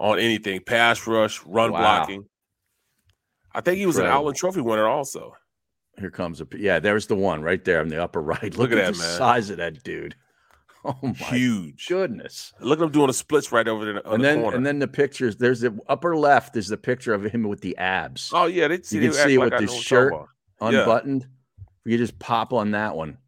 on 0.00 0.18
anything. 0.18 0.60
Pass 0.60 1.06
rush, 1.06 1.40
run 1.46 1.70
Wow. 1.70 1.78
blocking. 1.80 2.24
I 3.54 3.60
think 3.60 3.78
he 3.78 3.86
was 3.86 3.96
an 3.98 4.02
Incredible. 4.02 4.18
Outland 4.18 4.36
Trophy 4.36 4.60
winner 4.62 4.88
also. 4.88 5.36
Here 5.96 6.10
comes 6.10 6.40
a 6.40 6.46
yeah. 6.56 6.80
There's 6.80 7.06
the 7.06 7.14
one 7.14 7.42
right 7.42 7.64
there 7.64 7.80
in 7.82 7.88
the 7.88 8.02
upper 8.02 8.20
right. 8.20 8.42
Look, 8.42 8.70
Look 8.70 8.72
at 8.72 8.78
at, 8.78 8.84
that, 8.86 8.92
the 8.94 8.98
man. 8.98 9.16
size 9.16 9.50
of 9.50 9.58
that 9.58 9.82
dude. 9.84 10.16
Oh 10.84 10.94
my 11.02 11.10
Huge. 11.12 11.86
goodness! 11.88 12.52
Look 12.60 12.78
at 12.78 12.84
him 12.84 12.92
doing 12.92 13.08
the 13.08 13.12
splits 13.12 13.50
right 13.50 13.66
over 13.66 13.84
there 13.84 13.96
and 14.04 14.22
the 14.22 14.24
then 14.24 14.40
corner. 14.40 14.56
and 14.56 14.64
then 14.64 14.78
the 14.78 14.86
pictures. 14.86 15.34
There's 15.36 15.58
the 15.60 15.76
upper 15.88 16.16
left 16.16 16.56
is 16.56 16.68
the 16.68 16.76
picture 16.76 17.12
of 17.12 17.24
him 17.24 17.42
with 17.48 17.60
the 17.60 17.76
abs. 17.76 18.30
oh 18.32 18.44
yeah, 18.46 18.68
they 18.68 18.74
you 18.76 18.80
can 18.80 19.00
they 19.00 19.10
see 19.10 19.34
it 19.34 19.38
like 19.40 19.44
with 19.50 19.54
I 19.54 19.60
his 19.62 19.70
know 19.70 19.72
what 19.72 19.78
I'm 19.78 19.82
shirt 19.82 20.12
about. 20.12 20.28
Yeah. 20.72 20.78
unbuttoned. 20.82 21.26
You 21.86 21.98
just 21.98 22.16
pop 22.20 22.52
on 22.52 22.70
that 22.70 22.94
one, 22.94 23.18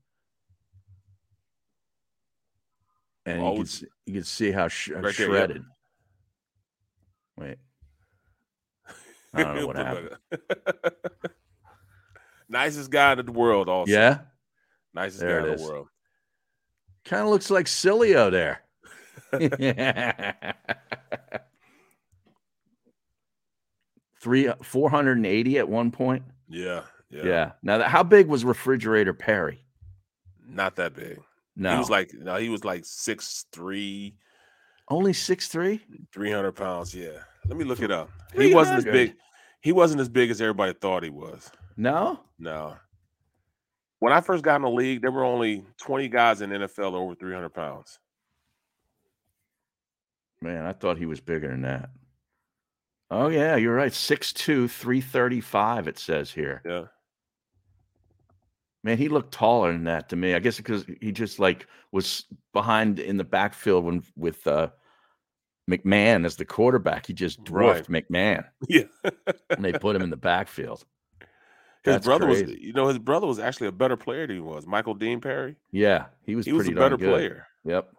and 3.30 3.42
Oh, 3.42 3.52
you 3.52 3.56
can 3.58 3.66
see, 3.66 3.86
you 4.06 4.12
can 4.14 4.24
see 4.24 4.50
how 4.50 4.68
sh- 4.68 4.90
uh, 4.90 5.00
Right 5.00 5.14
there, 5.16 5.26
yeah. 5.26 5.32
shredded. 5.32 5.64
Wait, 7.36 7.58
I 9.34 9.42
don't 9.42 9.56
know 9.56 9.66
what 9.66 9.76
happened. 9.76 10.16
Nicest 12.48 12.90
guy 12.90 13.12
in 13.12 13.24
the 13.26 13.32
world, 13.32 13.68
also. 13.68 13.92
Yeah, 13.92 14.20
Nicest 14.94 15.20
There 15.20 15.42
guy 15.42 15.48
in 15.52 15.56
the 15.56 15.62
world. 15.62 15.88
kind 17.04 17.22
of 17.22 17.28
looks 17.28 17.50
like 17.50 17.66
Cilio 17.66 18.30
there. 18.30 18.62
Three 24.20 24.48
uh, 24.48 24.54
four 24.62 24.90
hundred 24.90 25.16
and 25.18 25.26
eighty 25.26 25.58
at 25.58 25.68
one 25.68 25.90
point. 25.90 26.22
Yeah, 26.48 26.82
yeah. 27.10 27.22
Yeah. 27.24 27.52
Now, 27.62 27.78
that, 27.78 27.88
how 27.88 28.02
big 28.02 28.26
was 28.26 28.44
Refrigerator 28.44 29.14
Perry? 29.14 29.62
Not 30.46 30.76
that 30.76 30.94
big. 30.94 31.20
No, 31.60 31.72
He 31.72 31.78
was 31.78 31.90
like 31.90 32.12
no, 32.14 32.36
he 32.36 32.48
was 32.48 32.64
like 32.64 32.84
six 32.84 33.44
three, 33.52 34.14
only 34.88 35.12
six 35.12 35.48
three. 35.48 35.84
300 36.12 36.52
pounds. 36.52 36.94
Yeah. 36.94 37.18
Let 37.46 37.58
me 37.58 37.64
look 37.64 37.82
it 37.82 37.90
up. 37.90 38.10
He 38.34 38.54
wasn't 38.54 38.78
as 38.78 38.84
big. 38.84 39.14
He 39.60 39.72
wasn't 39.72 40.00
as 40.00 40.08
big 40.08 40.30
as 40.30 40.40
everybody 40.40 40.72
thought 40.72 41.02
he 41.02 41.10
was. 41.10 41.50
No, 41.76 42.20
No. 42.38 42.76
When 44.00 44.12
I 44.12 44.20
first 44.20 44.44
got 44.44 44.56
in 44.56 44.62
the 44.62 44.70
league, 44.70 45.02
there 45.02 45.10
were 45.10 45.24
only 45.24 45.64
20 45.80 46.06
guys 46.06 46.40
in 46.40 46.50
the 46.50 46.56
NFL 46.56 46.94
over 46.94 47.16
300 47.16 47.48
pounds. 47.48 47.98
man, 50.40 50.64
I 50.64 50.72
thought 50.72 50.98
he 50.98 51.06
was 51.06 51.20
bigger 51.20 51.48
than 51.48 51.62
that. 51.62 51.90
Oh 53.10 53.26
yeah, 53.28 53.56
you're 53.56 53.74
right. 53.74 53.90
6'2", 53.90 54.70
335 54.70 55.88
It 55.88 55.98
says 55.98 56.30
here. 56.30 56.62
Yeah. 56.64 56.84
Man, 58.88 58.96
he 58.96 59.08
looked 59.10 59.32
taller 59.34 59.70
than 59.70 59.84
that 59.84 60.08
to 60.08 60.16
me. 60.16 60.32
I 60.34 60.38
guess 60.38 60.56
because 60.56 60.86
he 61.02 61.12
just 61.12 61.38
like 61.38 61.66
was 61.92 62.24
behind 62.54 62.98
in 62.98 63.18
the 63.18 63.24
backfield 63.24 63.84
when 63.84 64.02
with 64.16 64.46
uh, 64.46 64.68
McMahon 65.70 66.24
as 66.24 66.36
the 66.36 66.46
quarterback. 66.46 67.04
He 67.04 67.12
just 67.12 67.44
dwarfed 67.44 67.90
McMahon, 67.90 68.46
Yeah. 68.66 68.84
and 69.50 69.62
they 69.62 69.72
put 69.74 69.94
him 69.94 70.00
in 70.00 70.08
the 70.08 70.16
backfield. 70.16 70.86
His 71.84 71.96
That's 71.96 72.06
brother 72.06 72.26
was, 72.26 72.40
you 72.40 72.72
know, 72.72 72.88
his 72.88 72.98
brother 72.98 73.26
was 73.26 73.38
actually 73.38 73.66
a 73.66 73.72
better 73.72 73.96
player 73.98 74.26
than 74.26 74.36
he 74.36 74.40
was. 74.40 74.66
Michael 74.66 74.94
Dean 74.94 75.20
Perry. 75.20 75.56
Yeah, 75.70 76.06
he 76.22 76.34
was 76.34 76.46
He 76.46 76.52
was 76.54 76.64
pretty 76.64 76.78
a 76.78 76.80
better 76.82 76.96
good. 76.96 77.10
player. 77.10 77.46
Yep. 77.66 77.90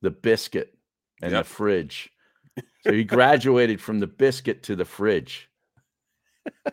The 0.00 0.10
biscuit 0.12 0.74
and 1.20 1.32
Yep. 1.32 1.44
the 1.44 1.48
fridge. 1.50 2.10
So 2.84 2.92
he 2.92 3.04
graduated 3.04 3.80
from 3.82 4.00
the 4.00 4.06
biscuit 4.06 4.62
to 4.64 4.76
the 4.76 4.84
fridge. 4.86 5.48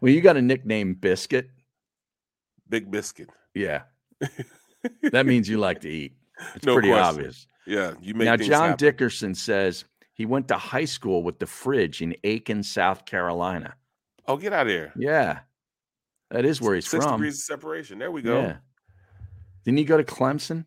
well, 0.00 0.10
you 0.10 0.20
got 0.22 0.36
a 0.38 0.42
nickname, 0.42 0.94
Biscuit. 0.94 1.50
Big 2.70 2.90
biscuit. 2.90 3.28
Yeah. 3.54 3.82
that 5.12 5.26
means 5.26 5.48
you 5.48 5.58
like 5.58 5.80
to 5.82 5.88
eat. 5.90 6.14
It's 6.54 6.64
No 6.64 6.74
pretty 6.74 6.88
question. 6.88 7.04
obvious. 7.04 7.46
Yeah. 7.66 7.92
You 8.00 8.14
make 8.14 8.24
Now, 8.24 8.36
John 8.36 8.70
happen. 8.70 8.76
Dickerson 8.78 9.34
says 9.34 9.84
he 10.14 10.24
went 10.24 10.48
to 10.48 10.56
high 10.56 10.84
school 10.86 11.22
with 11.22 11.38
the 11.38 11.46
fridge 11.46 12.00
in 12.00 12.14
Aiken, 12.24 12.62
South 12.62 13.04
Carolina. 13.04 13.74
Oh, 14.26 14.36
get 14.36 14.52
out 14.52 14.66
of 14.66 14.72
here. 14.72 14.92
Yeah. 14.96 15.40
That 16.30 16.44
is 16.44 16.60
where 16.60 16.74
he's 16.76 16.88
Six 16.88 17.04
from. 17.04 17.14
degrees 17.16 17.34
of 17.34 17.40
separation. 17.40 17.98
There 17.98 18.10
we 18.10 18.22
go. 18.22 18.40
Yeah. 18.40 18.56
Didn't 19.64 19.78
he 19.78 19.84
go 19.84 19.96
to 19.96 20.04
Clemson? 20.04 20.64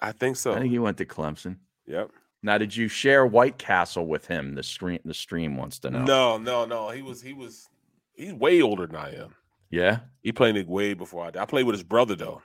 I 0.00 0.12
think 0.12 0.36
so. 0.36 0.52
I 0.54 0.60
think 0.60 0.70
he 0.70 0.78
went 0.78 0.96
to 0.98 1.04
Clemson. 1.04 1.56
Yep. 1.86 2.10
Now, 2.42 2.58
did 2.58 2.76
you 2.76 2.86
share 2.86 3.26
White 3.26 3.58
Castle 3.58 4.06
with 4.06 4.26
him? 4.26 4.54
The 4.54 4.62
stream, 4.62 5.00
the 5.04 5.14
stream 5.14 5.56
wants 5.56 5.80
to 5.80 5.90
know. 5.90 6.04
No, 6.04 6.38
no, 6.38 6.64
no. 6.64 6.90
He 6.90 7.02
was, 7.02 7.20
he 7.20 7.32
was, 7.32 7.68
he's 8.14 8.32
way 8.32 8.62
older 8.62 8.86
than 8.86 8.96
I 8.96 9.14
am. 9.16 9.34
Yeah. 9.76 9.98
He 10.22 10.32
played 10.32 10.56
it 10.56 10.66
way 10.68 10.94
before 10.94 11.24
I 11.24 11.30
did. 11.30 11.40
I 11.40 11.44
played 11.44 11.66
with 11.66 11.74
his 11.74 11.84
brother 11.84 12.14
though. 12.16 12.42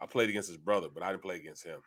I 0.00 0.06
played 0.06 0.28
against 0.28 0.48
his 0.48 0.58
brother, 0.58 0.88
but 0.92 1.02
I 1.02 1.10
didn't 1.10 1.22
play 1.22 1.36
against 1.36 1.64
him. 1.64 1.80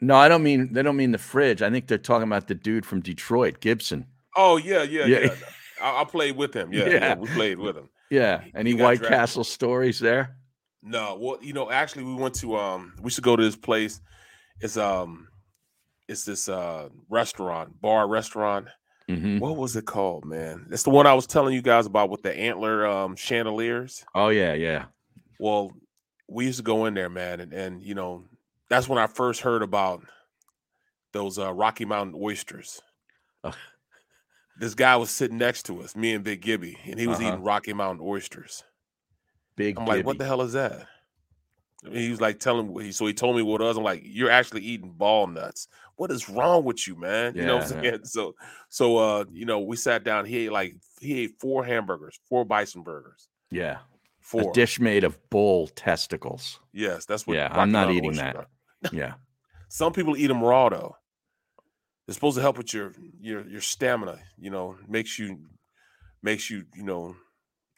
No, 0.00 0.14
I 0.14 0.28
don't 0.28 0.42
mean 0.42 0.72
they 0.72 0.82
don't 0.82 0.96
mean 0.96 1.12
the 1.12 1.18
fridge. 1.18 1.60
I 1.60 1.70
think 1.70 1.88
they're 1.88 1.98
talking 1.98 2.26
about 2.28 2.46
the 2.48 2.54
dude 2.54 2.86
from 2.86 3.00
Detroit, 3.00 3.60
Gibson. 3.60 4.06
Oh 4.36 4.56
yeah, 4.56 4.82
yeah, 4.84 5.06
Yeah. 5.06 5.18
yeah. 5.20 5.34
I, 5.82 6.00
I 6.02 6.04
played 6.04 6.36
with 6.36 6.54
him. 6.54 6.72
Yeah, 6.72 6.84
yeah, 6.86 6.92
Yeah. 6.92 7.14
we 7.16 7.28
played 7.28 7.58
with 7.58 7.76
him. 7.76 7.88
Yeah. 8.10 8.42
Any 8.54 8.74
got 8.74 8.84
White 8.84 8.98
drafted. 9.00 9.18
Castle 9.18 9.44
stories 9.44 9.98
there? 9.98 10.36
No, 10.82 11.18
well, 11.20 11.38
you 11.42 11.52
know, 11.52 11.70
actually, 11.70 12.04
we 12.04 12.14
went 12.14 12.34
to 12.36 12.56
um, 12.56 12.94
we 13.02 13.10
should 13.10 13.24
go 13.24 13.34
to 13.36 13.42
this 13.42 13.56
place. 13.56 14.00
It's 14.60 14.76
um, 14.76 15.28
it's 16.08 16.24
this 16.24 16.48
uh 16.48 16.88
restaurant, 17.10 17.80
bar 17.80 18.08
restaurant. 18.08 18.68
Mhm. 19.08 19.40
What 19.40 19.56
was 19.56 19.74
it 19.76 19.86
called, 19.86 20.24
man? 20.26 20.66
It's 20.70 20.82
the 20.82 20.90
one 20.90 21.06
I 21.06 21.14
was 21.14 21.26
telling 21.26 21.54
you 21.54 21.62
guys 21.62 21.86
about 21.86 22.10
with 22.10 22.22
the 22.22 22.36
antler 22.36 22.86
um 22.86 23.16
chandeliers. 23.16 24.04
Oh 24.14 24.28
yeah, 24.28 24.52
yeah. 24.52 24.86
Well, 25.40 25.72
we 26.28 26.44
used 26.46 26.58
to 26.58 26.62
go 26.64 26.84
in 26.84 26.94
there, 26.94 27.08
man, 27.08 27.40
and, 27.40 27.52
and 27.52 27.82
you 27.82 27.94
know, 27.94 28.24
that's 28.68 28.88
when 28.88 28.98
I 28.98 29.06
first 29.06 29.40
heard 29.40 29.62
about 29.62 30.02
those 31.12 31.38
uh, 31.38 31.52
Rocky 31.54 31.86
Mountain 31.86 32.20
oysters. 32.20 32.82
Ugh. 33.44 33.54
This 34.58 34.74
guy 34.74 34.96
was 34.96 35.10
sitting 35.10 35.38
next 35.38 35.62
to 35.66 35.80
us, 35.80 35.96
me 35.96 36.12
and 36.12 36.22
Big 36.24 36.42
Gibby, 36.42 36.76
and 36.84 36.98
he 37.00 37.06
was 37.06 37.18
Uh-huh. 37.20 37.28
eating 37.28 37.42
Rocky 37.42 37.72
Mountain 37.72 38.04
oysters. 38.06 38.64
Big. 39.56 39.78
I'm 39.78 39.86
like, 39.86 40.04
what 40.04 40.18
the 40.18 40.26
hell 40.26 40.42
is 40.42 40.52
that? 40.52 40.86
And 41.84 41.96
he 41.96 42.10
was 42.10 42.20
like 42.20 42.40
telling 42.40 42.74
me, 42.74 42.90
so 42.90 43.06
he 43.06 43.14
told 43.14 43.36
me 43.36 43.42
what 43.42 43.60
it 43.60 43.64
was. 43.64 43.76
I'm 43.76 43.84
like, 43.84 44.02
you're 44.04 44.30
actually 44.30 44.62
eating 44.62 44.90
ball 44.90 45.26
nuts. 45.28 45.68
What 45.96 46.10
is 46.10 46.28
wrong 46.28 46.64
with 46.64 46.86
you, 46.88 46.96
man? 46.96 47.36
You 47.36 47.46
know 47.46 47.58
what 47.58 47.70
I'm 47.70 47.82
Yeah, 47.82 47.82
saying? 47.82 48.00
So, 48.04 48.34
so 48.68 48.96
uh, 48.98 49.24
you 49.32 49.44
know, 49.44 49.60
we 49.60 49.76
sat 49.76 50.02
down. 50.04 50.24
He 50.26 50.46
ate 50.46 50.52
like 50.52 50.76
he 51.00 51.20
ate 51.20 51.40
four 51.40 51.64
hamburgers, 51.64 52.18
four 52.28 52.44
bison 52.44 52.82
burgers, 52.82 53.28
Yeah. 53.50 53.78
four. 54.20 54.50
A 54.50 54.52
dish 54.54 54.80
made 54.80 55.04
of 55.04 55.18
bull 55.30 55.68
testicles. 55.68 56.58
Yes, 56.72 57.04
that's 57.06 57.26
what. 57.26 57.36
Yeah, 57.36 57.48
I'm 57.52 57.70
not 57.70 57.90
eating 57.90 58.16
that. 58.16 58.48
Yeah. 58.92 59.14
Some 59.68 59.92
people 59.92 60.16
eat 60.16 60.28
them 60.28 60.42
raw 60.42 60.68
though. 60.68 60.96
It's 62.06 62.16
supposed 62.16 62.36
to 62.36 62.42
help 62.42 62.58
with 62.58 62.72
your 62.72 62.92
your 63.20 63.46
your 63.46 63.60
stamina. 63.60 64.18
You 64.38 64.50
know, 64.50 64.76
makes 64.88 65.18
you 65.18 65.38
makes 66.22 66.50
you 66.50 66.64
you 66.74 66.82
know. 66.82 67.16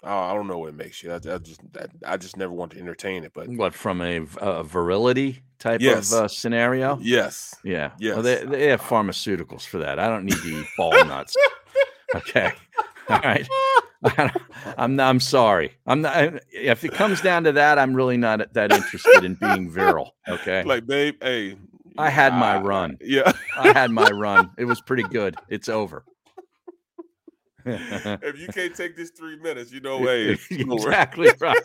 I 0.03 0.31
I 0.31 0.35
don't 0.35 0.47
know 0.47 0.59
what 0.59 0.69
it 0.71 0.75
makes 0.77 1.03
you. 1.03 1.13
I, 1.13 1.17
I 1.17 1.39
just 1.39 1.61
that, 1.73 1.91
I 2.07 2.17
just 2.17 2.37
never 2.37 2.53
want 2.53 2.73
to 2.73 2.79
entertain 2.79 3.25
it. 3.25 3.33
But 3.35 3.49
What 3.49 3.75
from 3.75 4.01
a 4.01 4.21
virility 4.65 5.43
type 5.59 5.81
Yes. 5.81 6.13
of 6.13 6.25
uh, 6.25 6.29
scenario? 6.29 6.99
yes, 7.03 7.55
Yeah. 7.65 7.91
Yes. 7.99 8.15
Well, 8.15 8.23
they, 8.23 8.45
they 8.45 8.67
have 8.69 8.81
pharmaceuticals 8.81 9.67
for 9.67 9.79
that. 9.79 9.99
I 9.99 10.09
don't 10.09 10.25
need 10.25 10.37
to 10.37 10.49
eat 10.61 10.67
ball 10.77 10.93
nuts. 11.05 11.37
Okay. 12.15 12.53
All 13.09 13.19
right. 13.21 13.49
I'm 14.79 14.97
not, 14.97 15.09
I'm 15.11 15.21
sorry. 15.21 15.73
I'm 15.87 16.01
not. 16.03 16.35
If 16.53 16.85
it 16.85 16.93
comes 16.93 17.21
down 17.21 17.45
to 17.45 17.53
that, 17.53 17.79
I'm 17.79 17.95
really 17.95 18.17
not 18.17 18.53
that 18.55 18.73
interested 18.73 19.25
in 19.25 19.35
being 19.35 19.71
virile. 19.71 20.15
Okay. 20.29 20.63
like 20.63 20.87
babe, 20.87 21.17
hey, 21.23 21.57
I 21.99 22.09
had 22.09 22.33
my 22.33 22.59
run. 22.61 22.97
Yeah, 23.03 23.33
I 23.59 23.73
had 23.73 23.91
my 23.91 24.09
run. 24.09 24.51
It 24.57 24.65
was 24.65 24.81
pretty 24.81 25.03
good. 25.03 25.37
It's 25.49 25.69
over. 25.69 26.05
if 28.23 28.39
you 28.39 28.49
can't 28.49 28.75
take 28.75 28.97
this 28.97 29.11
three 29.11 29.37
minutes, 29.37 29.73
you 29.73 29.81
know, 29.81 29.99
hey, 30.05 30.39
exactly 30.51 31.31
right. 31.41 31.57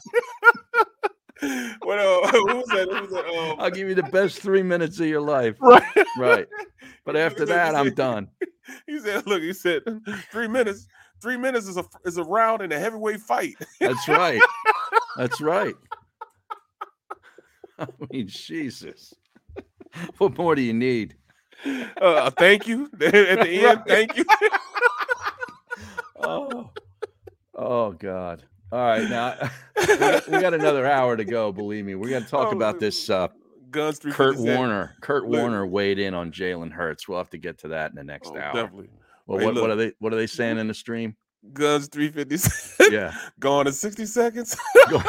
what, 1.79 1.99
uh, 1.99 2.27
who 2.31 2.45
was 2.45 2.65
that? 2.67 2.87
Who 2.91 3.01
was 3.01 3.11
that? 3.11 3.25
Um, 3.25 3.57
I'll 3.59 3.71
give 3.71 3.87
you 3.87 3.95
the 3.95 4.03
best 4.03 4.39
three 4.39 4.63
minutes 4.63 4.99
of 4.99 5.07
your 5.07 5.21
life. 5.21 5.57
right. 5.61 5.83
Right. 6.17 6.47
But 7.05 7.15
after 7.15 7.45
that, 7.45 7.75
I'm 7.75 7.93
done. 7.93 8.29
He 8.87 8.99
said, 8.99 9.27
"Look, 9.27 9.41
he 9.41 9.53
said 9.53 9.83
three 10.31 10.47
minutes. 10.47 10.87
Three 11.21 11.37
minutes 11.37 11.67
is 11.67 11.77
a 11.77 11.85
is 12.03 12.17
a 12.17 12.23
round 12.23 12.61
in 12.61 12.71
a 12.71 12.79
heavyweight 12.79 13.21
fight." 13.21 13.53
That's 13.79 14.07
right. 14.07 14.41
That's 15.17 15.39
right. 15.39 15.75
I 17.77 17.87
mean, 18.09 18.27
Jesus. 18.27 19.13
What 20.17 20.37
more 20.37 20.55
do 20.55 20.61
you 20.61 20.73
need? 20.73 21.15
Uh, 22.01 22.29
thank 22.31 22.67
you 22.67 22.85
at 22.85 22.99
the 22.99 23.65
end. 23.65 23.83
Thank 23.87 24.17
you. 24.17 24.25
Oh, 26.25 26.71
oh 27.55 27.91
God. 27.91 28.43
All 28.71 28.79
right. 28.79 29.07
Now 29.09 29.37
we 29.77 29.97
got, 30.39 30.53
another 30.53 30.85
hour 30.85 31.15
to 31.15 31.23
go. 31.23 31.51
Believe 31.51 31.85
me. 31.85 31.95
We're 31.95 32.09
going 32.09 32.23
to 32.23 32.29
talk 32.29 32.49
Oh, 32.51 32.55
about 32.55 32.79
this. 32.79 33.09
Uh, 33.09 33.27
Guns 33.71 33.99
three. 33.99 34.11
Kurt 34.11 34.37
Warner. 34.37 34.95
Kurt 35.01 35.25
Look. 35.27 35.39
Warner 35.39 35.65
weighed 35.65 35.99
in 35.99 36.13
on 36.13 36.31
Jalen 36.31 36.71
Hurts. 36.71 37.07
We'll 37.07 37.17
have 37.19 37.29
to 37.31 37.37
get 37.37 37.59
to 37.59 37.69
that 37.69 37.91
in 37.91 37.95
the 37.95 38.03
next 38.03 38.29
Oh, 38.33 38.37
hour. 38.37 38.53
definitely. 38.53 38.89
Well, 39.27 39.39
Hey, 39.39 39.45
what, 39.45 39.55
what 39.55 39.69
are 39.69 39.75
they? 39.75 39.93
What 39.99 40.13
are 40.13 40.17
they 40.17 40.27
saying 40.27 40.57
in 40.57 40.67
the 40.67 40.73
stream? 40.73 41.15
Guns 41.53 41.87
three 41.87 42.09
fifty. 42.09 42.37
Yeah. 42.91 43.13
Gone 43.39 43.67
in 43.67 43.73
sixty 43.73 44.05
seconds. 44.05 44.57
Go- 44.89 45.01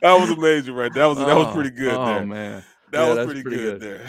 that 0.00 0.18
was 0.18 0.30
amazing, 0.30 0.74
right? 0.74 0.92
That 0.94 1.06
was 1.06 1.18
that 1.18 1.36
was 1.36 1.48
Oh, 1.48 1.52
pretty 1.54 1.70
good. 1.70 1.94
Oh 1.94 2.04
there. 2.06 2.26
man, 2.26 2.64
That 2.92 3.00
Yeah, 3.00 3.08
was 3.08 3.16
that's 3.16 3.26
pretty, 3.26 3.42
good, 3.42 3.80
there. 3.80 4.00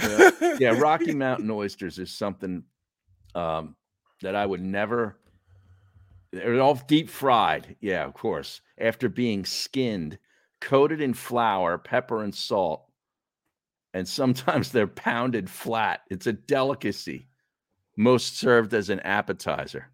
Yeah. 0.42 0.58
yeah, 0.74 0.80
Rocky 0.80 1.16
Mountain 1.16 1.50
oysters 1.50 2.00
is 2.00 2.12
something 2.12 2.64
um, 3.34 3.76
that 4.22 4.36
I 4.36 4.46
would 4.46 4.62
never. 4.62 5.18
They're 6.32 6.60
all 6.62 6.76
deep 6.76 7.10
fried. 7.10 7.78
Yeah, 7.80 8.04
of 8.06 8.14
course. 8.14 8.62
After 8.78 9.08
being 9.08 9.46
skinned, 9.46 10.20
coated 10.60 11.00
in 11.00 11.14
flour, 11.14 11.78
pepper, 11.78 12.24
and 12.24 12.36
salt, 12.36 12.86
and 13.94 14.06
sometimes 14.08 14.72
they're 14.74 14.88
pounded 14.88 15.50
flat. 15.50 16.02
It's 16.10 16.28
a 16.28 16.34
delicacy. 16.34 17.30
Most 17.96 18.38
served 18.38 18.74
as 18.74 18.90
an 18.90 19.00
appetizer. 19.02 19.88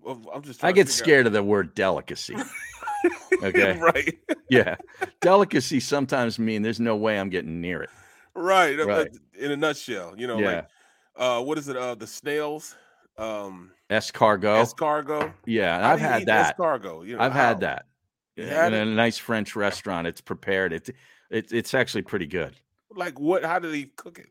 Well, 0.00 0.20
I'm 0.34 0.42
just. 0.42 0.64
I 0.64 0.72
get 0.72 0.88
scared 0.88 1.26
of 1.26 1.32
the 1.32 1.42
word 1.42 1.74
delicacy. 1.74 2.34
Okay. 3.42 3.78
right, 3.80 4.18
Yeah, 4.48 4.76
delicacy 5.20 5.80
sometimes 5.80 6.38
mean 6.38 6.62
there's 6.62 6.80
no 6.80 6.96
way 6.96 7.18
I'm 7.18 7.30
getting 7.30 7.60
near 7.60 7.82
it. 7.82 7.90
right, 8.34 8.78
Right. 8.84 9.08
In 9.38 9.50
a 9.52 9.56
nutshell, 9.56 10.14
you 10.16 10.26
know, 10.26 10.38
Yeah. 10.38 10.46
like 10.56 10.68
uh, 11.16 11.42
what 11.42 11.58
is 11.58 11.68
it? 11.68 11.76
Uh, 11.76 11.94
the 11.94 12.06
snails, 12.06 12.76
um, 13.18 13.72
Escargot. 13.90 14.62
escargot. 14.64 15.32
Yeah, 15.46 15.86
I've 15.90 16.00
had 16.00 16.26
that. 16.26 16.56
Escargot. 16.56 17.06
You 17.06 17.16
know, 17.16 17.22
I've 17.22 17.32
had 17.32 17.60
that. 17.60 17.86
Yeah, 18.36 18.66
in 18.68 18.74
a 18.74 18.84
nice 18.86 19.18
French 19.18 19.54
restaurant. 19.56 20.06
It's 20.06 20.20
prepared. 20.20 20.72
It, 20.72 20.88
it 21.30 21.52
it's 21.52 21.74
actually 21.74 22.02
pretty 22.02 22.26
good. 22.26 22.54
Like 22.94 23.18
what? 23.20 23.44
How 23.44 23.58
do 23.58 23.70
they 23.70 23.84
cook 23.96 24.18
it? 24.18 24.28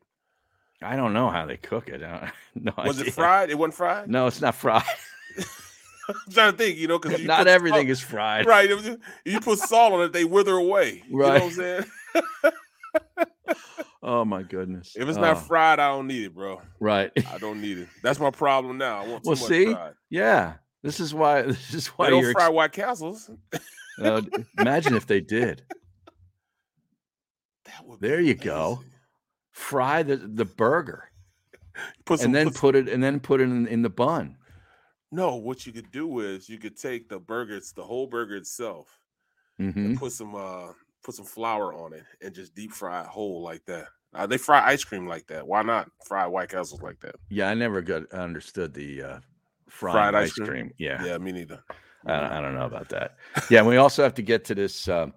I 0.82 0.95
don't 0.95 1.13
know 1.13 1.30
how 1.30 1.45
they 1.45 1.57
cook 1.57 1.89
it. 1.89 2.01
No 2.55 2.72
Was 2.78 2.97
idea. 2.99 3.09
it 3.09 3.13
fried? 3.13 3.49
It 3.51 3.57
wasn't 3.57 3.76
fried. 3.76 4.09
No, 4.09 4.26
it's 4.28 4.41
not 4.41 4.55
fried. 4.55 4.84
I'm 6.10 6.32
trying 6.34 6.51
to 6.51 6.57
think. 6.57 6.78
You 6.78 6.88
know, 6.88 6.99
because 6.99 7.24
not 7.24 7.47
everything 7.47 7.88
is 7.88 7.99
fried. 8.01 8.45
right. 8.45 8.70
You 9.26 9.39
put 9.39 9.60
salt 9.60 9.93
on 9.93 10.01
it, 10.01 10.14
they 10.14 10.26
wither 10.26 10.55
away. 10.55 11.03
You 11.10 11.18
know 11.20 11.28
what 11.30 11.36
I'm 11.41 11.47
Right. 11.47 11.53
saying? 11.53 11.86
Oh 14.01 14.24
my 14.24 14.43
goodness. 14.43 14.93
If 14.95 15.10
it's 15.10 15.18
Oh, 15.18 15.22
not 15.22 15.45
fried, 15.45 15.78
I 15.80 15.89
don't 15.89 16.07
need 16.07 16.24
it, 16.24 16.34
bro. 16.34 16.62
right. 16.80 17.12
I 17.30 17.38
don't 17.38 17.60
need 17.62 17.78
it. 17.80 17.89
That's 18.01 18.18
my 18.20 18.32
problem 18.32 18.78
now. 18.78 19.03
I 19.03 19.07
want 19.07 19.26
Well, 19.26 19.36
see, 19.36 19.74
fried. 19.74 19.93
yeah. 20.10 20.53
This 20.82 21.01
is 21.01 21.14
why. 21.14 21.41
This 21.47 21.74
is 21.74 21.88
why 21.89 22.05
They 22.05 22.12
don't 22.12 22.22
you're. 22.24 22.32
fry 22.32 22.45
ex- 22.45 22.53
White 22.53 22.72
Castles. 22.72 23.30
uh, 24.01 24.22
imagine 24.57 24.95
if 24.95 25.05
they 25.05 25.20
did. 25.20 25.64
That 27.66 27.86
would 27.86 27.99
There 27.99 28.22
you 28.22 28.34
go. 28.36 28.84
Fry 29.51 30.01
the 30.03 30.16
the 30.16 30.45
burger 30.45 31.12
Put 32.05 32.20
some, 32.22 32.28
and 32.28 32.36
then 32.36 32.45
put 32.47 32.53
some- 32.55 32.62
put 32.62 32.76
it 32.78 32.88
and 32.89 33.03
then 33.03 33.20
put 33.20 33.41
it 33.41 33.43
in, 33.43 33.68
in 33.68 33.82
the 33.82 33.89
bun. 33.89 34.38
No. 35.12 35.36
What 35.36 35.66
you 35.66 35.74
could 35.74 35.91
do 35.91 36.20
is 36.20 36.49
you 36.49 36.57
could 36.57 36.78
take 36.78 37.10
the 37.10 37.20
burger, 37.20 37.55
it's 37.55 37.72
the 37.72 37.84
whole 37.84 38.07
burger 38.07 38.36
itself, 38.36 38.88
hmm 39.57 39.70
and 39.76 39.97
put 39.97 40.12
some 40.12 40.36
uh 40.36 40.68
put 41.03 41.16
some 41.16 41.26
flour 41.26 41.74
on 41.74 41.93
it 41.93 42.03
and 42.22 42.34
just 42.36 42.53
deep 42.55 42.72
fry 42.72 43.01
it 43.01 43.07
whole 43.07 43.41
like 43.41 43.64
that. 43.66 43.88
Uh, 44.14 44.26
they 44.26 44.38
fry 44.38 44.66
ice 44.68 44.84
cream 44.84 45.07
like 45.07 45.28
that. 45.28 45.45
Why 45.47 45.62
not 45.62 45.89
fry 46.07 46.26
White 46.26 46.49
Castles 46.49 46.82
like 46.82 46.99
that? 47.01 47.16
Yeah, 47.30 47.49
I 47.49 47.53
never 47.53 47.82
got 47.82 48.12
understood 48.12 48.74
the 48.74 49.01
uh, 49.03 49.20
Fried 49.68 50.16
ice 50.16 50.30
ice 50.30 50.34
cream? 50.34 50.47
cream. 50.47 50.72
Yeah, 50.80 51.05
Yeah, 51.05 51.18
me 51.20 51.32
neither. 51.32 51.64
I, 52.07 52.20
don't- 52.20 52.32
I 52.32 52.41
don't 52.41 52.55
know 52.55 52.66
about 52.66 52.89
that. 52.89 53.18
Yeah, 53.51 53.60
and 53.60 53.68
we 53.68 53.78
also 53.78 54.01
have 54.03 54.16
to 54.16 54.24
get 54.24 54.43
to 54.45 54.55
this 54.55 54.88
uh, 54.88 55.07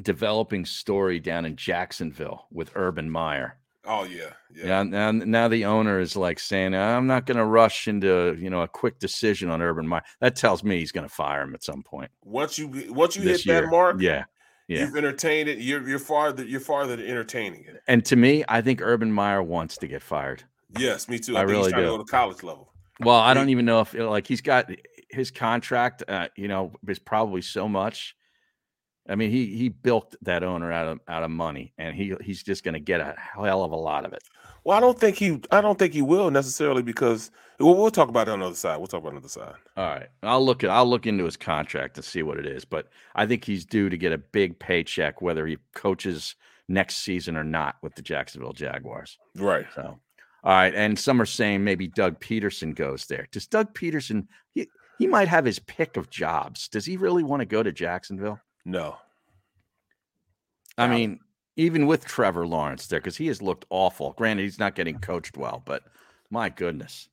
developing 0.00 0.64
story 0.64 1.20
down 1.20 1.44
in 1.44 1.54
Jacksonville 1.56 2.46
with 2.50 2.70
Urban 2.74 3.10
Meyer. 3.10 3.58
Oh 3.86 4.04
yeah, 4.04 4.30
yeah. 4.54 4.66
Yeah, 4.66 4.82
now 4.82 5.10
now 5.12 5.48
the 5.48 5.64
owner 5.66 6.00
is 6.00 6.16
like 6.16 6.38
saying, 6.38 6.74
"I'm 6.74 7.06
not 7.06 7.26
going 7.26 7.36
to 7.36 7.44
rush 7.44 7.86
into 7.88 8.36
you 8.40 8.48
know 8.50 8.62
a 8.62 8.68
quick 8.68 8.98
decision 8.98 9.50
on 9.50 9.60
Urban 9.60 9.86
Meyer." 9.86 10.02
That 10.20 10.36
tells 10.36 10.64
me 10.64 10.78
he's 10.78 10.92
going 10.92 11.06
to 11.06 11.14
fire 11.14 11.42
him 11.42 11.54
at 11.54 11.62
some 11.62 11.82
point 11.82 12.10
Once 12.24 12.58
you 12.58 12.68
once 12.90 13.16
you 13.16 13.22
this 13.22 13.44
hit 13.44 13.46
year. 13.46 13.60
that 13.62 13.70
mark, 13.70 14.00
Yeah, 14.00 14.24
yeah. 14.68 14.80
you've 14.86 14.96
entertained 14.96 15.48
it. 15.48 15.58
You're 15.58 15.86
you're 15.86 15.98
farther 15.98 16.44
you're 16.44 16.60
farther 16.60 16.96
than 16.96 17.06
entertaining 17.06 17.64
it. 17.64 17.82
And 17.86 18.04
to 18.06 18.16
me, 18.16 18.42
I 18.48 18.60
think 18.62 18.80
Urban 18.82 19.12
Meyer 19.12 19.42
wants 19.42 19.76
to 19.78 19.86
get 19.86 20.02
fired. 20.02 20.42
Yes, 20.78 21.08
me 21.08 21.18
too. 21.18 21.36
I 21.36 21.40
I, 21.40 21.42
think 21.42 21.50
really 21.50 21.62
he's 21.64 21.72
trying 21.72 21.82
do. 21.84 21.90
to 21.90 21.96
go 21.98 22.04
to 22.04 22.10
college 22.10 22.42
level. 22.42 22.72
Well, 23.00 23.16
I 23.18 23.34
don't 23.34 23.48
even 23.50 23.64
know 23.64 23.80
if 23.80 23.92
like 23.94 24.26
he's 24.26 24.40
got 24.40 24.70
his 25.10 25.30
contract. 25.30 26.02
Uh, 26.08 26.28
you 26.36 26.48
know, 26.48 26.72
is 26.88 26.98
probably 26.98 27.42
so 27.42 27.68
much. 27.68 28.16
I 29.08 29.16
mean, 29.16 29.30
he 29.30 29.46
he 29.56 29.68
bilked 29.68 30.16
that 30.22 30.42
owner 30.42 30.72
out 30.72 30.86
of 30.88 31.00
out 31.08 31.22
of 31.22 31.30
money, 31.30 31.72
and 31.76 31.94
he 31.94 32.14
he's 32.22 32.42
just 32.42 32.64
going 32.64 32.74
to 32.74 32.80
get 32.80 33.00
a 33.00 33.14
hell 33.18 33.62
of 33.62 33.72
a 33.72 33.76
lot 33.76 34.04
of 34.04 34.12
it. 34.12 34.22
Well, 34.64 34.76
I 34.76 34.80
don't 34.80 34.98
think 34.98 35.16
he 35.16 35.40
I 35.50 35.60
don't 35.60 35.78
think 35.78 35.92
he 35.92 36.00
will 36.00 36.30
necessarily 36.30 36.82
because 36.82 37.30
well, 37.60 37.74
we'll 37.74 37.90
talk 37.90 38.08
about 38.08 38.28
it 38.28 38.32
on 38.32 38.40
the 38.40 38.46
other 38.46 38.54
side. 38.54 38.78
We'll 38.78 38.86
talk 38.86 39.00
about 39.00 39.12
it 39.12 39.16
on 39.16 39.22
the 39.22 39.26
other 39.26 39.28
side. 39.28 39.54
All 39.76 39.84
right, 39.84 40.08
I'll 40.22 40.44
look 40.44 40.64
at 40.64 40.70
I'll 40.70 40.88
look 40.88 41.06
into 41.06 41.24
his 41.24 41.36
contract 41.36 41.96
to 41.96 42.02
see 42.02 42.22
what 42.22 42.38
it 42.38 42.46
is, 42.46 42.64
but 42.64 42.88
I 43.14 43.26
think 43.26 43.44
he's 43.44 43.66
due 43.66 43.90
to 43.90 43.98
get 43.98 44.12
a 44.12 44.18
big 44.18 44.58
paycheck 44.58 45.20
whether 45.20 45.46
he 45.46 45.58
coaches 45.74 46.34
next 46.68 46.96
season 46.96 47.36
or 47.36 47.44
not 47.44 47.76
with 47.82 47.94
the 47.94 48.02
Jacksonville 48.02 48.54
Jaguars. 48.54 49.18
Right. 49.36 49.66
So, 49.74 49.98
all 50.44 50.52
right, 50.52 50.74
and 50.74 50.98
some 50.98 51.20
are 51.20 51.26
saying 51.26 51.62
maybe 51.62 51.88
Doug 51.88 52.20
Pederson 52.20 52.74
goes 52.74 53.04
there. 53.04 53.28
Does 53.32 53.46
Doug 53.46 53.74
Pederson? 53.74 54.28
He, 54.54 54.66
he 54.98 55.06
might 55.06 55.28
have 55.28 55.44
his 55.44 55.58
pick 55.58 55.98
of 55.98 56.08
jobs. 56.08 56.68
Does 56.68 56.86
he 56.86 56.96
really 56.96 57.22
want 57.22 57.40
to 57.40 57.46
go 57.46 57.62
to 57.62 57.72
Jacksonville? 57.72 58.40
No. 58.64 58.96
I 60.76 60.88
mean, 60.88 61.20
even 61.56 61.86
with 61.86 62.04
Trevor 62.04 62.46
Lawrence 62.46 62.86
there, 62.86 62.98
because 63.00 63.16
he 63.16 63.26
has 63.28 63.40
looked 63.40 63.64
awful. 63.70 64.12
Granted, 64.16 64.42
he's 64.42 64.58
not 64.58 64.74
getting 64.74 64.98
coached 65.00 65.36
well, 65.36 65.62
but 65.64 65.82
my 66.30 66.48
goodness, 66.48 67.08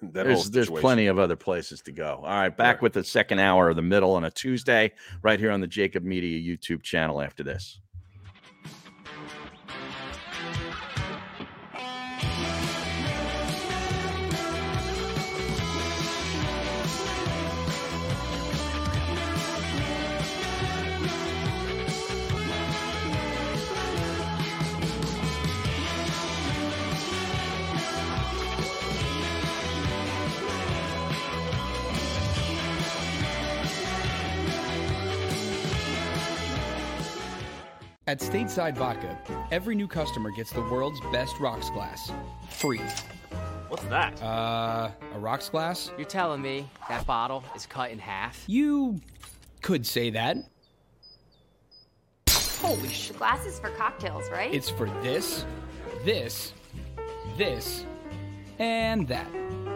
there's 0.00 0.50
there's 0.50 0.70
plenty 0.70 1.06
of 1.06 1.18
other 1.18 1.36
places 1.36 1.80
to 1.82 1.92
go. 1.92 2.20
All 2.22 2.30
right, 2.30 2.56
back 2.56 2.76
Right. 2.76 2.82
with 2.82 2.92
the 2.92 3.02
second 3.04 3.40
hour 3.40 3.68
of 3.70 3.76
the 3.76 3.82
middle 3.82 4.12
on 4.14 4.24
a 4.24 4.30
Tuesday, 4.30 4.92
right 5.22 5.40
here 5.40 5.50
on 5.50 5.60
the 5.60 5.66
JAKIB 5.68 6.02
Media 6.04 6.38
YouTube 6.56 6.82
channel. 6.82 7.20
After 7.20 7.42
this. 7.42 7.80
At 38.06 38.20
Stateside 38.20 38.76
Vodka, 38.76 39.18
every 39.50 39.74
new 39.74 39.88
customer 39.88 40.30
gets 40.30 40.52
the 40.52 40.60
world's 40.60 41.00
best 41.10 41.40
rocks 41.40 41.70
glass. 41.70 42.12
Free. 42.50 42.82
What's 43.68 43.84
that? 43.84 44.22
Uh, 44.22 44.90
a 45.14 45.18
rocks 45.18 45.48
glass? 45.48 45.90
You're 45.96 46.06
telling 46.06 46.42
me 46.42 46.68
that 46.90 47.06
bottle 47.06 47.42
is 47.56 47.64
cut 47.64 47.90
in 47.90 47.98
half? 47.98 48.44
You 48.46 49.00
could 49.62 49.86
say 49.86 50.10
that. 50.10 50.36
Holy 52.28 52.90
sh! 52.90 53.12
Glasses 53.12 53.58
for 53.58 53.70
cocktails, 53.70 54.30
right? 54.30 54.52
It's 54.52 54.68
for 54.68 54.90
this, 55.02 55.46
this, 56.04 56.52
this, 57.38 57.86
and 58.58 59.08
that. 59.08 59.26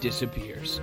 disappears. 0.00 0.80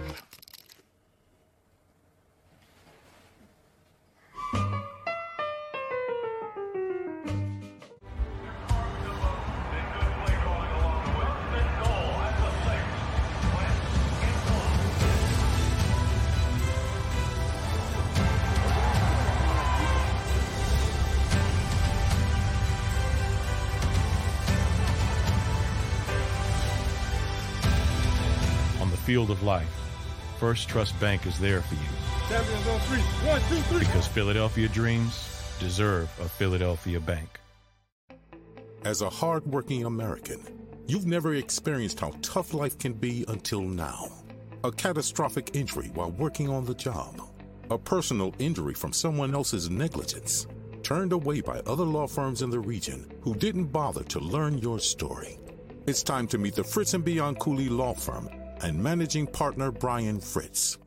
Field 29.06 29.30
of 29.30 29.44
life, 29.44 29.70
First 30.40 30.68
Trust 30.68 31.00
Bank 31.00 31.28
is 31.28 31.40
there 31.40 31.62
for 31.62 31.76
you. 31.76 31.82
Champions 32.28 32.68
on 32.68 32.80
three. 32.80 33.02
One, 33.30 33.40
two, 33.42 33.62
three. 33.70 33.80
Because 33.82 34.08
Philadelphia 34.08 34.68
dreams 34.68 35.30
deserve 35.60 36.10
a 36.20 36.28
Philadelphia 36.28 37.00
bank. 37.00 37.40
As 38.84 39.04
a 39.04 39.10
hardworking 39.10 39.86
American, 39.86 40.42
you've 40.88 41.06
never 41.06 41.36
experienced 41.36 42.00
how 42.00 42.14
tough 42.24 42.56
life 42.56 42.80
can 42.80 42.94
be 42.94 43.24
until 43.28 43.62
now. 43.62 44.10
A 44.64 44.72
catastrophic 44.72 45.52
injury 45.54 45.92
while 45.94 46.10
working 46.10 46.50
on 46.50 46.66
the 46.66 46.74
job. 46.74 47.22
A 47.70 47.78
personal 47.78 48.34
injury 48.40 48.74
from 48.74 48.92
someone 48.92 49.36
else's 49.36 49.70
negligence. 49.70 50.48
Turned 50.82 51.14
away 51.14 51.42
by 51.42 51.60
other 51.68 51.84
law 51.84 52.08
firms 52.08 52.42
in 52.42 52.50
the 52.50 52.60
region 52.60 53.12
who 53.22 53.36
didn't 53.36 53.66
bother 53.66 54.04
to 54.06 54.20
learn 54.20 54.58
your 54.58 54.80
story. 54.80 55.38
It's 55.86 56.02
time 56.02 56.26
to 56.30 56.40
meet 56.40 56.56
the 56.56 56.64
Fritz 56.64 56.96
and 56.96 57.06
Bianculli 57.06 57.70
Law 57.70 57.94
Firm 57.94 58.28
and 58.62 58.82
managing 58.82 59.28
partner 59.28 59.72
Brian 59.72 60.20
Fritz. 60.20 60.78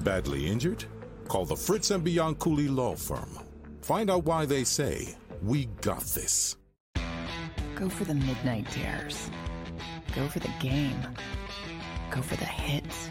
Badly 0.00 0.46
injured? 0.46 0.84
Call 1.28 1.44
the 1.44 1.56
Fritz 1.56 1.90
and 1.90 2.04
Bianculli 2.04 2.74
Law 2.74 2.94
Firm. 2.94 3.38
Find 3.80 4.10
out 4.10 4.24
why 4.24 4.46
they 4.46 4.64
say, 4.64 5.16
We 5.42 5.66
got 5.80 6.02
this. 6.02 6.56
Go 7.74 7.88
for 7.88 8.04
the 8.04 8.14
midnight 8.14 8.70
dares. 8.72 9.30
Go 10.14 10.28
for 10.28 10.38
the 10.38 10.50
game. 10.60 11.00
Go 12.10 12.22
for 12.22 12.36
the 12.36 12.44
hits. 12.44 13.10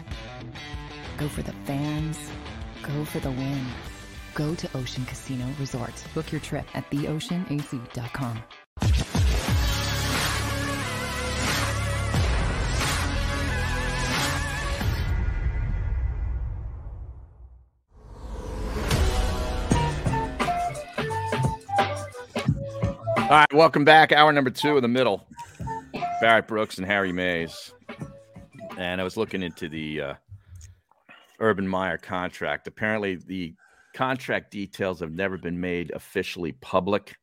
Go 1.18 1.28
for 1.28 1.42
the 1.42 1.52
fans. 1.64 2.18
Go 2.82 3.04
for 3.04 3.20
the 3.20 3.30
win. 3.30 3.64
Go 4.34 4.54
to 4.54 4.68
Ocean 4.76 5.04
Casino 5.04 5.46
Resort. 5.60 5.92
Book 6.14 6.32
your 6.32 6.40
trip 6.40 6.66
at 6.74 6.90
theoceanac.com. 6.90 8.42
All 23.24 23.30
right, 23.30 23.54
welcome 23.54 23.86
back. 23.86 24.12
Hour 24.12 24.34
number 24.34 24.50
two 24.50 24.76
in 24.76 24.82
the 24.82 24.88
middle. 24.88 25.26
Barrett 26.20 26.46
Brooks 26.46 26.76
and 26.76 26.86
Harry 26.86 27.10
Mayes. 27.10 27.72
And 28.76 29.00
I 29.00 29.04
was 29.04 29.16
looking 29.16 29.42
into 29.42 29.66
the 29.66 30.00
uh, 30.02 30.14
Urban 31.40 31.66
Meyer 31.66 31.96
contract. 31.96 32.68
Apparently, 32.68 33.14
the 33.14 33.54
contract 33.94 34.50
details 34.50 35.00
have 35.00 35.10
never 35.10 35.38
been 35.38 35.58
made 35.58 35.90
officially 35.92 36.52
public. 36.52 37.16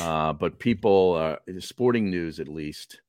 Uh, 0.00 0.32
but 0.32 0.60
people, 0.60 1.14
uh, 1.14 1.58
sporting 1.58 2.08
news 2.08 2.38
at 2.38 2.46
least, 2.46 3.00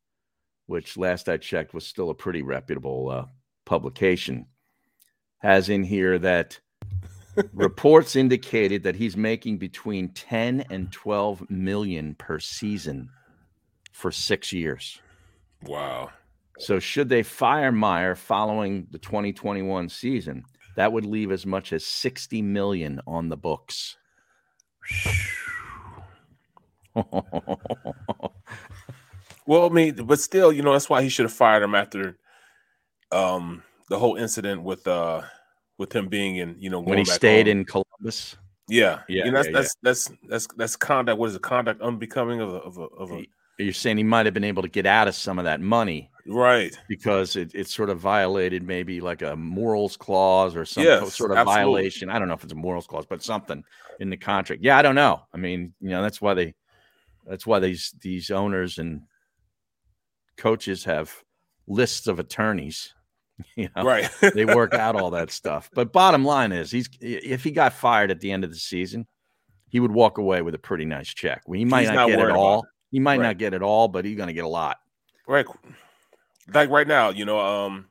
which 0.65 0.97
last 0.97 1.29
I 1.29 1.37
checked 1.37 1.75
was 1.75 1.85
still 1.85 2.09
a 2.09 2.15
pretty 2.15 2.41
reputable 2.41 3.09
uh, 3.11 3.25
publication, 3.63 4.47
has 5.37 5.69
in 5.69 5.83
here 5.83 6.17
that 6.17 6.61
reports 7.53 8.15
indicated 8.15 8.83
that 8.83 8.95
he's 8.95 9.17
making 9.17 9.57
between 9.57 10.09
10 10.09 10.65
and 10.69 10.91
12 10.91 11.49
million 11.49 12.15
per 12.15 12.39
season 12.39 13.09
for 13.91 14.11
six 14.11 14.51
years. 14.53 15.01
Wow. 15.63 16.09
So, 16.59 16.79
should 16.79 17.09
they 17.09 17.23
fire 17.23 17.71
Meyer 17.71 18.15
following 18.15 18.87
the 18.91 18.99
2021 18.99 19.89
season, 19.89 20.43
that 20.75 20.91
would 20.91 21.05
leave 21.05 21.31
as 21.31 21.45
much 21.45 21.73
as 21.73 21.85
60 21.85 22.41
million 22.41 23.01
on 23.07 23.29
the 23.29 23.37
books. 23.37 23.97
Well, 29.45 29.65
I 29.65 29.69
mean, 29.69 29.95
but 30.05 30.19
still, 30.19 30.51
you 30.51 30.61
know, 30.61 30.71
that's 30.71 30.89
why 30.89 31.01
he 31.01 31.09
should 31.09 31.25
have 31.25 31.33
fired 31.33 31.63
him 31.63 31.75
after 31.75 32.17
um 33.11 33.63
the 33.89 33.99
whole 33.99 34.15
incident 34.15 34.63
with 34.63 34.87
uh 34.87 35.21
with 35.81 35.93
him 35.93 36.07
being 36.07 36.37
in, 36.37 36.55
you 36.59 36.69
know, 36.69 36.79
when 36.79 36.99
he 36.99 37.03
stayed 37.03 37.47
home. 37.47 37.57
in 37.57 37.65
Columbus. 37.65 38.37
Yeah, 38.69 38.99
Yeah, 39.09 39.25
You 39.25 39.31
know, 39.31 39.41
that's, 39.43 39.47
yeah, 39.47 39.53
that's 39.53 39.75
that's 39.81 40.11
that's 40.29 40.47
that's 40.55 40.75
conduct. 40.77 41.19
What 41.19 41.29
is 41.29 41.35
it? 41.35 41.41
Conduct 41.41 41.81
unbecoming 41.81 42.39
of 42.39 42.53
a 42.53 42.57
of 42.57 42.77
a, 42.77 42.83
of 42.83 43.11
a 43.11 43.25
You're 43.57 43.73
saying 43.73 43.97
he 43.97 44.03
might 44.03 44.25
have 44.27 44.33
been 44.33 44.45
able 44.45 44.61
to 44.61 44.69
get 44.69 44.85
out 44.85 45.09
of 45.09 45.15
some 45.15 45.39
of 45.39 45.45
that 45.45 45.59
money, 45.59 46.09
right? 46.27 46.77
Because 46.87 47.35
it, 47.35 47.51
it 47.53 47.67
sort 47.67 47.89
of 47.89 47.97
violated 47.99 48.63
maybe 48.63 49.01
like 49.01 49.23
a 49.23 49.35
morals 49.35 49.97
clause 49.97 50.55
or 50.55 50.63
some 50.63 50.83
Yes, 50.83 51.15
sort 51.15 51.31
of 51.31 51.37
absolutely. 51.37 51.63
violation. 51.63 52.09
I 52.09 52.19
don't 52.19 52.27
know 52.29 52.35
if 52.35 52.43
it's 52.43 52.53
a 52.53 52.55
morals 52.55 52.87
clause, 52.87 53.05
but 53.09 53.23
something 53.23 53.63
in 53.99 54.09
the 54.09 54.17
contract. 54.17 54.63
Yeah, 54.63 54.77
I 54.77 54.83
don't 54.83 54.95
know. 54.95 55.21
I 55.33 55.37
mean, 55.37 55.73
you 55.81 55.89
know, 55.89 56.03
that's 56.03 56.21
why 56.21 56.35
they, 56.35 56.53
that's 57.27 57.45
why 57.47 57.59
these 57.59 57.93
these 57.99 58.29
owners 58.29 58.77
and 58.77 59.01
coaches 60.37 60.85
have 60.85 61.11
lists 61.67 62.07
of 62.07 62.19
attorneys. 62.19 62.93
You 63.55 63.69
know, 63.75 63.83
Right. 63.83 64.09
they 64.33 64.45
work 64.45 64.73
out 64.73 64.95
all 64.95 65.11
that 65.11 65.31
stuff. 65.31 65.69
But 65.73 65.91
bottom 65.93 66.23
line 66.25 66.51
is, 66.51 66.71
he's 66.71 66.89
if 67.01 67.43
he 67.43 67.51
got 67.51 67.73
fired 67.73 68.11
at 68.11 68.19
the 68.19 68.31
end 68.31 68.43
of 68.43 68.49
the 68.51 68.57
season, 68.57 69.07
he 69.69 69.79
would 69.79 69.91
walk 69.91 70.17
away 70.17 70.41
with 70.41 70.55
a 70.55 70.59
pretty 70.59 70.85
nice 70.85 71.07
check. 71.13 71.43
Well, 71.47 71.57
he 71.57 71.65
might 71.65 71.85
not, 71.87 71.95
not 71.95 72.07
get 72.07 72.19
it 72.19 72.29
all. 72.31 72.63
it. 72.63 72.69
He 72.91 72.99
might 72.99 73.19
Right. 73.19 73.27
not 73.27 73.37
get 73.37 73.53
it 73.53 73.61
all, 73.61 73.87
but 73.87 74.03
he's 74.05 74.17
going 74.17 74.27
to 74.27 74.33
get 74.33 74.43
a 74.43 74.49
lot. 74.49 74.77
Right. 75.27 75.45
Like 76.53 76.69
right 76.69 76.87
now, 76.87 77.09
you 77.09 77.23
know, 77.25 77.39
um, 77.39 77.85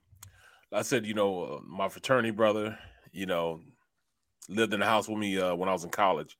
I 0.72 0.82
said, 0.82 1.06
you 1.06 1.14
know, 1.14 1.42
uh, 1.44 1.60
my 1.66 1.88
fraternity 1.88 2.30
brother, 2.32 2.78
you 3.12 3.26
know, 3.26 3.60
lived 4.48 4.74
in 4.74 4.80
the 4.80 4.86
house 4.86 5.08
with 5.08 5.18
me 5.18 5.38
uh, 5.40 5.54
when 5.54 5.68
I 5.68 5.72
was 5.72 5.84
in 5.84 5.90
college. 5.90 6.36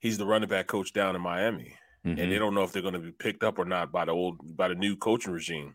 He's 0.00 0.18
the 0.18 0.26
running 0.26 0.48
back 0.48 0.66
coach 0.66 0.92
down 0.92 1.14
in 1.16 1.22
Miami, 1.22 1.76
and 2.04 2.18
Mhm. 2.18 2.28
they 2.30 2.38
don't 2.38 2.54
know 2.54 2.62
if 2.64 2.72
they're 2.72 2.82
going 2.82 2.94
to 2.94 3.00
be 3.00 3.12
picked 3.12 3.44
up 3.44 3.58
or 3.58 3.64
not 3.64 3.92
by 3.92 4.04
the 4.04 4.12
old 4.12 4.56
by 4.56 4.68
the 4.68 4.74
new 4.74 4.96
coaching 4.96 5.32
regime. 5.32 5.74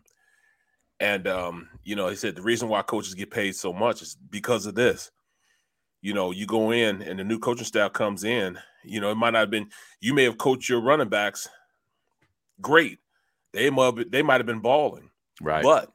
And 1.00 1.26
um, 1.26 1.68
you 1.82 1.96
know, 1.96 2.08
he 2.08 2.16
said 2.16 2.36
the 2.36 2.42
reason 2.42 2.68
why 2.68 2.82
coaches 2.82 3.14
get 3.14 3.30
paid 3.30 3.54
so 3.56 3.72
much 3.72 4.02
is 4.02 4.16
because 4.30 4.66
of 4.66 4.74
this. 4.74 5.10
You 6.00 6.14
know, 6.14 6.30
you 6.32 6.46
go 6.46 6.70
in 6.72 7.02
and 7.02 7.18
the 7.18 7.24
new 7.24 7.38
coaching 7.38 7.64
staff 7.64 7.92
comes 7.92 8.24
in. 8.24 8.58
You 8.84 9.00
know, 9.00 9.10
it 9.10 9.16
might 9.16 9.30
not 9.30 9.40
have 9.40 9.50
been 9.50 9.70
you 10.00 10.14
may 10.14 10.24
have 10.24 10.38
coached 10.38 10.68
your 10.68 10.80
running 10.80 11.08
backs 11.08 11.48
great. 12.60 12.98
They 13.52 13.68
might 13.70 13.96
have, 13.98 14.10
they 14.10 14.22
might 14.22 14.38
have 14.40 14.46
been 14.46 14.60
balling, 14.60 15.10
Right. 15.40 15.62
But 15.62 15.92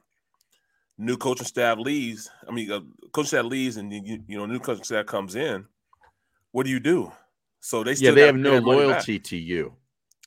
new 0.96 1.16
coaching 1.16 1.46
staff 1.46 1.78
leaves. 1.78 2.30
I 2.46 2.52
mean, 2.52 2.70
uh, 2.70 2.80
coaching 3.12 3.28
staff 3.28 3.44
leaves, 3.46 3.76
and 3.78 3.92
you, 3.92 4.22
you 4.28 4.38
know, 4.38 4.46
new 4.46 4.60
coaching 4.60 4.84
staff 4.84 5.06
comes 5.06 5.34
in. 5.34 5.64
What 6.52 6.64
do 6.64 6.70
you 6.70 6.80
do? 6.80 7.12
So 7.60 7.82
they 7.82 7.92
yeah, 7.92 7.96
still 7.96 8.14
they 8.14 8.26
have 8.26 8.36
no 8.36 8.60
back. 8.60 8.66
loyalty 8.66 9.18
to 9.18 9.36
you. 9.36 9.74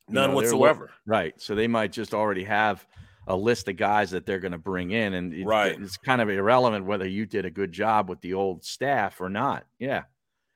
You 0.07 0.15
None 0.15 0.29
know, 0.31 0.35
whatsoever. 0.35 0.91
right. 1.05 1.39
So 1.39 1.55
they 1.55 1.67
might 1.67 1.91
just 1.91 2.13
already 2.13 2.43
have 2.43 2.85
a 3.31 3.35
list 3.37 3.67
of 3.69 3.77
guys 3.77 4.11
that 4.11 4.25
they're 4.25 4.39
going 4.39 4.51
to 4.51 4.57
bring 4.57 4.91
in, 4.91 5.13
and 5.13 5.33
it- 5.33 5.45
Right. 5.45 5.79
it's 5.79 5.95
kind 5.97 6.21
of 6.21 6.29
irrelevant 6.29 6.85
whether 6.85 7.07
you 7.07 7.25
did 7.25 7.45
a 7.45 7.49
good 7.49 7.71
job 7.71 8.09
with 8.09 8.19
the 8.21 8.33
old 8.33 8.63
staff 8.65 9.21
or 9.21 9.29
not. 9.29 9.65
Yeah, 9.79 10.03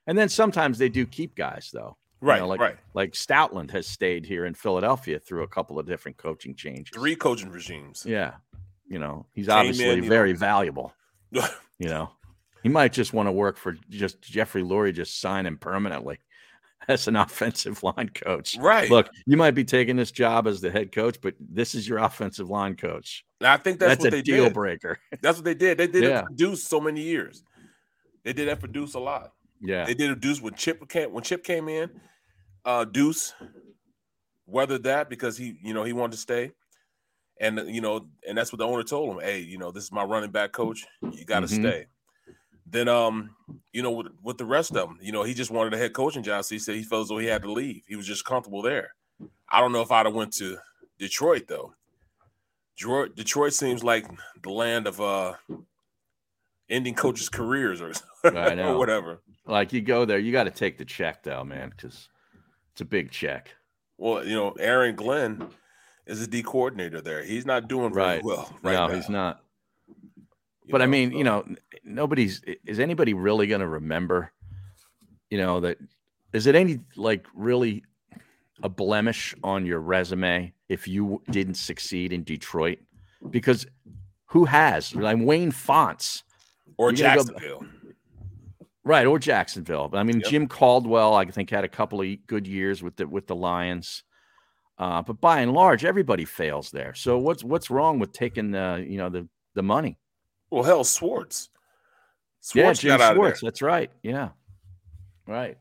and 0.07 0.17
then 0.17 0.29
sometimes 0.29 0.77
they 0.77 0.89
do 0.89 1.05
keep 1.05 1.35
guys 1.35 1.69
though. 1.73 1.97
You 2.21 2.27
Right, 2.29 2.39
know, 2.39 2.47
like, 2.47 2.59
right. 2.59 2.77
Like 2.93 3.11
Stoutland 3.13 3.71
has 3.71 3.85
stayed 3.87 4.25
here 4.25 4.45
in 4.45 4.53
Philadelphia 4.55 5.19
through 5.19 5.43
a 5.43 5.47
couple 5.47 5.77
of 5.79 5.85
different 5.85 6.17
coaching 6.17 6.55
changes. 6.55 6.89
Three 6.93 7.15
coaching 7.15 7.49
regimes. 7.51 8.03
Yeah, 8.05 8.35
you 8.87 8.99
know 8.99 9.25
he's 9.33 9.47
Came 9.47 9.57
obviously 9.57 9.89
in, 9.89 10.07
very 10.09 10.33
know. 10.33 10.39
valuable. 10.39 10.93
You 11.77 11.89
know, 11.89 12.09
he 12.63 12.69
might 12.69 12.93
just 12.93 13.11
want 13.13 13.27
to 13.27 13.31
work 13.33 13.57
for 13.57 13.73
just 13.89 14.21
Jeffrey 14.21 14.63
Lurie, 14.63 14.93
just 14.93 15.19
sign 15.19 15.45
him 15.45 15.57
permanently 15.57 16.19
as 16.89 17.07
an 17.07 17.15
offensive 17.15 17.81
line 17.83 18.09
coach. 18.09 18.57
Right. 18.57 18.89
Look, 18.89 19.09
you 19.25 19.37
might 19.37 19.51
be 19.51 19.63
taking 19.63 19.95
this 19.95 20.11
job 20.11 20.47
as 20.47 20.61
the 20.61 20.71
head 20.71 20.91
coach, 20.91 21.17
but 21.21 21.33
this 21.39 21.75
is 21.75 21.87
your 21.87 21.99
offensive 21.99 22.49
line 22.49 22.75
coach. 22.75 23.25
And 23.39 23.47
I 23.47 23.57
think 23.57 23.79
that's, 23.79 23.91
That's 23.91 24.03
what 24.05 24.13
a 24.13 24.17
they 24.17 24.21
deal 24.21 24.45
did. 24.45 24.53
breaker. 24.53 24.99
That's 25.21 25.37
what 25.37 25.45
they 25.45 25.53
did. 25.53 25.77
They 25.77 25.87
did 25.87 26.03
Yeah. 26.03 26.19
it 26.21 26.25
for 26.27 26.33
Deuce 26.35 26.63
so 26.63 26.79
many 26.79 27.01
years. 27.01 27.43
They 28.23 28.33
did 28.33 28.47
that 28.47 28.59
for 28.61 28.67
Deuce 28.67 28.93
a 28.95 28.99
lot. 28.99 29.33
Yeah. 29.61 29.85
They 29.85 29.93
did 29.93 30.09
a 30.11 30.15
Deuce 30.15 30.41
when 30.41 30.53
Chip 30.55 30.87
came 30.89 31.11
when 31.11 31.23
Chip 31.23 31.43
came 31.43 31.67
in. 31.69 31.89
Uh, 32.63 32.85
Deuce 32.85 33.33
weathered 34.47 34.83
that 34.83 35.09
because 35.09 35.37
he, 35.37 35.57
you 35.61 35.73
know, 35.73 35.83
he 35.83 35.93
wanted 35.93 36.13
to 36.13 36.17
stay. 36.17 36.51
And 37.39 37.61
you 37.67 37.81
know, 37.81 38.07
and 38.27 38.37
that's 38.37 38.51
what 38.53 38.59
the 38.59 38.65
owner 38.65 38.83
told 38.83 39.13
him. 39.15 39.19
Hey, 39.21 39.39
you 39.39 39.57
know, 39.57 39.71
this 39.71 39.83
is 39.83 39.91
my 39.91 40.03
running 40.03 40.31
back 40.31 40.51
coach. 40.53 40.85
You 41.01 41.25
got 41.25 41.41
to 41.41 41.47
Mhm. 41.47 41.59
stay. 41.61 41.85
Then, 42.67 42.87
um, 42.87 43.35
you 43.73 43.81
know, 43.83 43.91
with, 43.91 44.07
with 44.23 44.37
the 44.37 44.45
rest 44.45 44.71
of 44.71 44.87
them, 44.87 44.97
you 45.01 45.11
know, 45.11 45.23
he 45.23 45.33
just 45.35 45.51
wanted 45.51 45.73
a 45.73 45.77
head 45.77 45.93
coaching 45.93 46.23
job. 46.23 46.43
So 46.45 46.55
he 46.55 46.59
said 46.59 46.75
he 46.75 46.83
felt 46.83 47.03
as 47.03 47.09
though 47.09 47.19
he 47.19 47.27
had 47.27 47.43
to 47.43 47.51
leave. 47.51 47.83
He 47.87 47.95
was 47.95 48.07
just 48.07 48.25
comfortable 48.25 48.61
there. 48.63 48.95
I 49.49 49.61
don't 49.61 49.71
know 49.71 49.81
if 49.81 49.91
I'd 49.91 50.05
have 50.07 50.15
went 50.15 50.33
to 50.37 50.57
Detroit 50.97 51.45
though. 51.47 51.73
Detroit, 52.75 53.15
Detroit 53.15 53.53
seems 53.53 53.83
like 53.83 54.05
the 54.43 54.49
land 54.49 54.87
of 54.87 54.99
uh 54.99 55.33
ending 56.69 56.95
coaches' 56.95 57.29
careers 57.29 57.81
or, 57.81 57.93
I 58.23 58.55
know. 58.55 58.73
or 58.75 58.77
whatever. 58.79 59.21
Like 59.45 59.71
you 59.71 59.81
go 59.81 60.03
there, 60.05 60.17
you 60.19 60.31
got 60.31 60.45
to 60.45 60.51
take 60.51 60.77
the 60.77 60.85
check 60.85 61.23
though, 61.23 61.43
man, 61.43 61.69
because 61.69 62.09
it's 62.71 62.81
a 62.81 62.85
big 62.85 63.11
check. 63.11 63.53
Well, 63.97 64.25
you 64.25 64.35
know, 64.35 64.51
Aaron 64.59 64.95
Glenn 64.95 65.47
is 66.07 66.21
a 66.21 66.27
D 66.27 66.41
coordinator 66.43 66.99
there. 66.99 67.23
He's 67.23 67.45
not 67.45 67.67
doing 67.69 67.93
very 67.93 68.15
Right. 68.15 68.23
well 68.23 68.53
right 68.63 68.73
no, 68.73 68.87
now. 68.87 68.95
he's 68.95 69.07
not. 69.09 69.43
But 70.69 70.81
I 70.81 70.85
mean, 70.87 71.11
so- 71.11 71.17
you 71.17 71.23
know, 71.23 71.45
nobody's 71.83 72.41
is 72.65 72.79
anybody 72.79 73.13
really 73.13 73.47
going 73.47 73.61
to 73.61 73.67
remember, 73.67 74.31
you 75.29 75.37
know, 75.37 75.59
that 75.61 75.77
is 76.33 76.47
it 76.47 76.55
any 76.55 76.79
like 76.95 77.25
really 77.35 77.83
a 78.63 78.69
blemish 78.69 79.35
on 79.43 79.65
your 79.65 79.79
resume 79.79 80.53
if 80.69 80.87
you 80.87 81.21
didn't 81.29 81.55
succeed 81.55 82.11
in 82.13 82.23
Detroit? 82.23 82.79
Because 83.29 83.65
who 84.27 84.45
has? 84.45 84.95
Like 84.95 85.17
Wayne 85.19 85.51
Fontes, 85.51 86.23
or 86.77 86.89
you're 86.91 86.97
go- 86.97 87.23
Jacksonville. 87.23 87.65
right? 88.83 89.05
Or 89.07 89.19
Jacksonville. 89.19 89.89
I 89.93 90.03
mean, 90.03 90.19
Yep. 90.21 90.29
Jim 90.29 90.47
Caldwell, 90.47 91.13
I 91.15 91.25
think, 91.25 91.49
had 91.49 91.63
a 91.63 91.69
couple 91.69 92.01
of 92.01 92.07
good 92.27 92.47
years 92.47 92.81
with 92.83 92.95
the 92.97 93.07
with 93.07 93.27
the 93.27 93.35
Lions. 93.35 94.03
Uh, 94.77 95.01
but 95.01 95.21
by 95.21 95.39
and 95.39 95.53
large, 95.53 95.85
everybody 95.85 96.25
fails 96.25 96.69
there. 96.71 96.93
So 96.95 97.17
what's 97.17 97.43
what's 97.43 97.69
wrong 97.69 97.97
with 97.99 98.11
taking 98.11 98.51
the 98.51 98.85
you 98.87 98.97
know 98.97 99.09
the 99.09 99.27
the 99.53 99.63
money? 99.63 99.97
Well, 100.55 100.63
hell, 100.63 100.85
Schwartz. 100.85 101.49
yeah, 102.53 102.63
Schwartz 102.63 102.79
Jim 102.79 102.97
got 102.97 103.01
out 103.01 103.17
of 103.17 103.23
there. 103.23 103.35
That's 103.41 103.61
right. 103.61 103.91
Yeah, 104.03 104.29
right. 105.27 105.57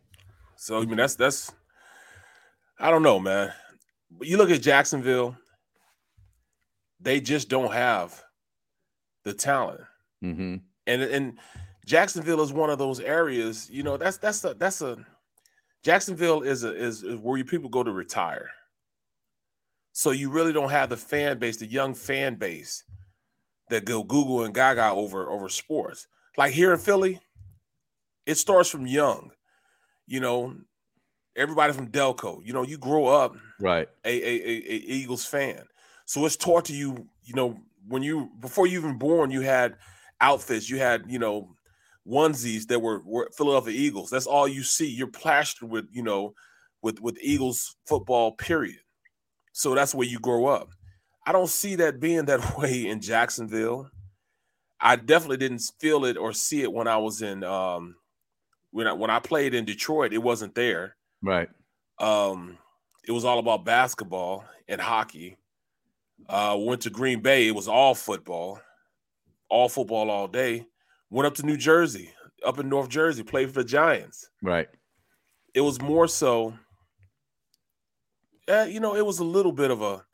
So 0.55 0.81
I 0.81 0.85
mean, 0.85 0.97
that's 0.97 1.17
that's. 1.17 1.53
I 2.79 2.91
don't 2.93 3.03
know, 3.03 3.19
man. 3.19 3.53
But 4.13 4.29
you 4.29 4.37
look 4.37 4.51
at 4.51 4.63
Jacksonville. 4.63 5.37
They 7.01 7.21
just 7.21 7.49
don't 7.49 7.73
have 7.73 8.23
the 9.25 9.33
talent, 9.35 9.81
Mm-hmm. 10.25 10.57
and 10.87 11.03
and 11.03 11.39
Jacksonville 11.87 12.41
is 12.41 12.53
one 12.53 12.71
of 12.71 12.79
those 12.79 13.01
areas. 13.01 13.69
You 13.69 13.83
know, 13.83 13.97
that's 13.97 14.19
that's 14.19 14.45
a 14.45 14.55
that's 14.55 14.81
a 14.81 14.97
Jacksonville 15.83 16.43
is 16.43 16.63
a 16.63 16.73
is, 16.73 17.03
is 17.03 17.17
where 17.17 17.37
you 17.37 17.45
people 17.45 17.69
go 17.69 17.83
to 17.83 17.91
retire. 17.91 18.49
So 19.91 20.13
you 20.13 20.31
really 20.31 20.53
don't 20.53 20.71
have 20.71 20.89
the 20.89 20.97
fan 20.97 21.41
base, 21.41 21.57
the 21.57 21.67
young 21.67 21.95
fan 21.95 22.37
base 22.37 22.85
that 23.71 23.85
go 23.85 24.03
Google 24.03 24.45
and 24.45 24.55
Gaga 24.55 24.91
over 24.91 25.31
over 25.31 25.49
sports. 25.49 26.07
Like 26.37 26.53
here 26.53 26.73
in 26.73 26.79
Philly, 26.79 27.21
it 28.27 28.37
starts 28.37 28.71
from 28.71 28.87
young. 28.87 29.31
You 30.07 30.21
know, 30.21 30.57
everybody 31.37 31.73
from 31.73 31.91
Delco. 31.91 32.45
You 32.45 32.53
know, 32.53 32.63
you 32.65 32.79
grow 32.79 33.07
up 33.07 33.37
Right. 33.61 33.89
a, 34.05 34.11
a, 34.11 34.35
a, 34.35 34.57
a 34.73 34.95
Eagles 34.95 35.25
fan. 35.27 35.65
So 36.07 36.25
it's 36.27 36.37
taught 36.37 36.67
to 36.67 36.75
you, 36.75 37.09
you 37.25 37.35
know, 37.35 37.59
when 37.89 38.03
you 38.03 38.31
before 38.41 38.67
you 38.67 38.79
even 38.79 38.99
born, 38.99 39.31
you 39.31 39.43
had 39.43 39.77
outfits, 40.21 40.71
you 40.71 40.79
had, 40.79 41.05
you 41.09 41.19
know, 41.19 41.57
onesies 42.07 42.67
that 42.69 42.81
were, 42.81 43.03
were 43.05 43.31
Philadelphia 43.37 43.75
Eagles. 43.75 44.11
That's 44.11 44.27
all 44.27 44.49
you 44.49 44.63
see. 44.63 44.89
You're 44.91 45.09
plastered 45.09 45.71
with, 45.71 45.89
you 45.93 46.03
know, 46.03 46.35
with 46.83 47.01
with 47.01 47.19
Eagles 47.23 47.77
football, 47.87 48.33
period. 48.33 48.81
So 49.53 49.75
that's 49.75 49.95
where 49.95 50.07
you 50.09 50.19
grow 50.21 50.47
up. 50.47 50.71
I 51.27 51.33
don't 51.33 51.49
see 51.49 51.77
that 51.77 52.01
being 52.01 52.27
that 52.27 52.57
way 52.59 52.87
in 52.87 53.01
Jacksonville. 53.01 53.91
I 54.81 54.97
definitely 54.97 55.39
didn't 55.39 55.63
feel 55.81 56.05
it 56.05 56.17
or 56.17 56.33
see 56.33 56.63
it 56.63 56.73
when 56.73 56.87
I 56.89 56.99
was 56.99 57.23
in 57.23 57.43
um 57.45 57.97
when 58.71 58.87
I 58.87 58.93
when 58.93 59.11
I 59.11 59.21
played 59.21 59.55
in 59.55 59.65
Detroit, 59.65 60.13
it 60.13 60.19
wasn't 60.23 60.55
there 60.55 60.97
Right. 61.23 61.49
um, 61.99 62.59
it 63.07 63.13
was 63.13 63.25
all 63.25 63.39
about 63.39 63.65
basketball 63.65 64.45
and 64.69 64.81
hockey. 64.81 65.37
Uh, 66.29 66.57
went 66.59 66.83
to 66.83 66.91
Green 66.91 67.21
Bay, 67.21 67.47
it 67.49 67.55
was 67.55 67.69
all 67.69 67.95
football, 67.95 68.61
all 69.49 69.69
football 69.69 70.11
all 70.11 70.27
day. 70.29 70.67
Went 71.11 71.27
up 71.27 71.35
to 71.35 71.47
New 71.47 71.57
Jersey, 71.57 72.11
up 72.45 72.59
in 72.59 72.69
North 72.69 72.89
Jersey, 72.89 73.23
played 73.23 73.49
for 73.49 73.63
the 73.63 73.65
Giants. 73.69 74.29
Right. 74.43 74.69
It 75.55 75.61
was 75.61 75.81
more 75.81 76.09
so, 76.09 76.55
yeah, 78.49 78.65
you 78.65 78.81
know, 78.81 78.95
it 78.97 79.05
was 79.05 79.19
a 79.19 79.25
little 79.25 79.53
bit 79.53 79.71
of 79.71 79.83
a 79.83 80.05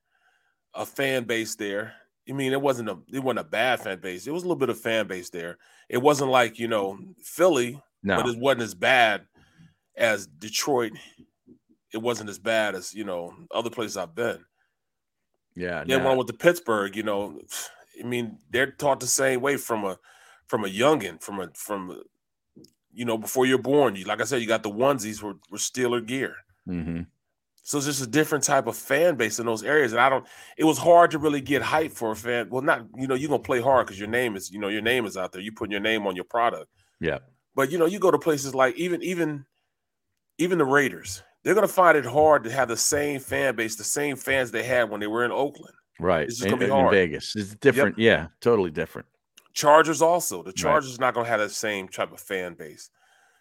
a 0.75 0.87
fan 0.87 1.25
base 1.25 1.55
there. 1.57 1.95
I 2.29 2.33
mean, 2.33 2.53
it 2.53 2.61
wasn't 2.61 2.89
a 2.89 2.99
it 3.13 3.21
wasn't 3.21 3.41
a 3.41 3.45
bad 3.45 3.81
fan 3.81 4.01
base. 4.01 4.27
It 4.27 4.31
was 4.33 4.43
a 4.43 4.47
little 4.47 4.57
bit 4.59 4.69
of 4.71 4.79
fan 4.81 5.07
base 5.07 5.31
there. 5.31 5.59
It 5.89 5.99
wasn't 5.99 6.31
like 6.31 6.59
you 6.59 6.69
know 6.69 6.99
Philly, 7.23 7.81
No. 8.03 8.17
but 8.17 8.29
it 8.29 8.39
wasn't 8.39 8.63
as 8.63 8.75
bad 8.75 9.27
as 9.97 10.27
Detroit. 10.27 10.93
It 11.93 11.99
wasn't 11.99 12.31
as 12.31 12.39
bad 12.39 12.75
as 12.77 12.95
you 12.95 13.05
know 13.05 13.35
other 13.53 13.71
places 13.71 13.97
I've 13.97 14.15
been. 14.15 14.45
Yeah. 15.57 15.83
Then 15.85 16.05
when 16.05 16.13
I 16.13 16.17
went 16.17 16.29
to 16.29 16.35
Pittsburgh, 16.35 16.95
you 16.95 17.03
know, 17.03 17.41
I 17.99 18.07
mean, 18.07 18.39
they're 18.51 18.71
taught 18.71 19.01
the 19.01 19.07
same 19.09 19.41
way 19.41 19.57
from 19.57 19.85
a 19.85 19.99
from 20.47 20.65
a 20.65 20.69
youngin, 20.69 21.21
from 21.21 21.41
a 21.41 21.51
from 21.55 21.91
a, 21.91 22.01
you 22.93 23.05
know, 23.05 23.19
before 23.19 23.47
you're 23.47 23.59
born. 23.59 23.97
You 23.97 24.05
like 24.05 24.21
I 24.21 24.25
said, 24.25 24.41
you 24.41 24.47
got 24.47 24.63
the 24.63 24.71
onesies 24.71 25.21
were, 25.23 25.35
were 25.51 25.59
Steeler 25.59 26.05
gear. 26.07 26.37
Mhm. 26.69 27.07
So 27.63 27.79
it's 27.79 27.87
just 27.87 28.03
a 28.03 28.07
different 28.07 28.45
type 28.45 28.67
of 28.67 28.77
fan 28.77 29.17
base 29.17 29.39
in 29.39 29.47
those 29.47 29.63
areas. 29.63 29.93
And 29.93 30.01
I 30.01 30.09
don't 30.09 30.27
it 30.57 30.65
was 30.65 30.79
hard 30.79 31.11
to 31.13 31.19
really 31.19 31.41
get 31.41 31.63
hype 31.63 31.93
for 31.93 32.11
a 32.11 32.17
fan. 32.17 32.49
Well, 32.51 32.63
not, 32.63 32.87
you 32.97 33.07
know, 33.07 33.15
you're 33.15 33.29
gonna 33.29 33.43
play 33.43 33.61
hard 33.61 33.87
because 33.87 33.99
your 33.99 34.09
name 34.09 34.37
is, 34.37 34.51
you 34.51 34.59
know, 34.59 34.69
your 34.69 34.83
name 34.83 35.07
is 35.07 35.17
out 35.17 35.33
there. 35.33 35.43
You 35.43 35.53
putting 35.53 35.73
your 35.73 35.81
name 35.81 36.07
on 36.07 36.17
your 36.17 36.25
product. 36.25 36.71
Yeah. 37.01 37.19
But 37.55 37.71
you 37.71 37.79
know, 37.79 37.87
you 37.87 37.99
go 37.99 38.11
to 38.11 38.19
places 38.19 38.55
like 38.55 38.77
even 38.77 39.03
even 39.03 39.45
even 40.39 40.59
the 40.59 40.65
Raiders, 40.65 41.23
they're 41.43 41.55
gonna 41.55 41.69
find 41.69 41.97
it 41.97 42.07
hard 42.07 42.45
to 42.45 42.51
have 42.51 42.69
the 42.69 42.77
same 42.77 43.21
fan 43.21 43.55
base, 43.57 43.77
the 43.77 43.85
same 43.85 44.17
fans 44.17 44.51
they 44.51 44.63
had 44.63 44.91
when 44.91 45.01
they 45.01 45.07
were 45.07 45.25
in 45.25 45.33
Oakland. 45.33 45.75
Right. 45.99 46.23
It's 46.27 46.39
just 46.39 46.49
gonna 46.49 46.59
be 46.59 46.65
in 46.65 46.71
hard. 46.71 46.93
Vegas. 46.93 47.37
It's 47.37 47.55
different. 47.57 47.99
Yeah. 47.99 48.29
Totally 48.41 48.71
different. 48.71 49.07
Chargers 49.53 50.01
also. 50.01 50.43
The 50.43 50.53
Chargers 50.53 50.99
not 50.99 51.15
gonna 51.15 51.29
have 51.29 51.41
that 51.41 51.51
same 51.51 51.89
type 51.89 52.13
of 52.13 52.21
fan 52.21 52.55
base. 52.55 52.91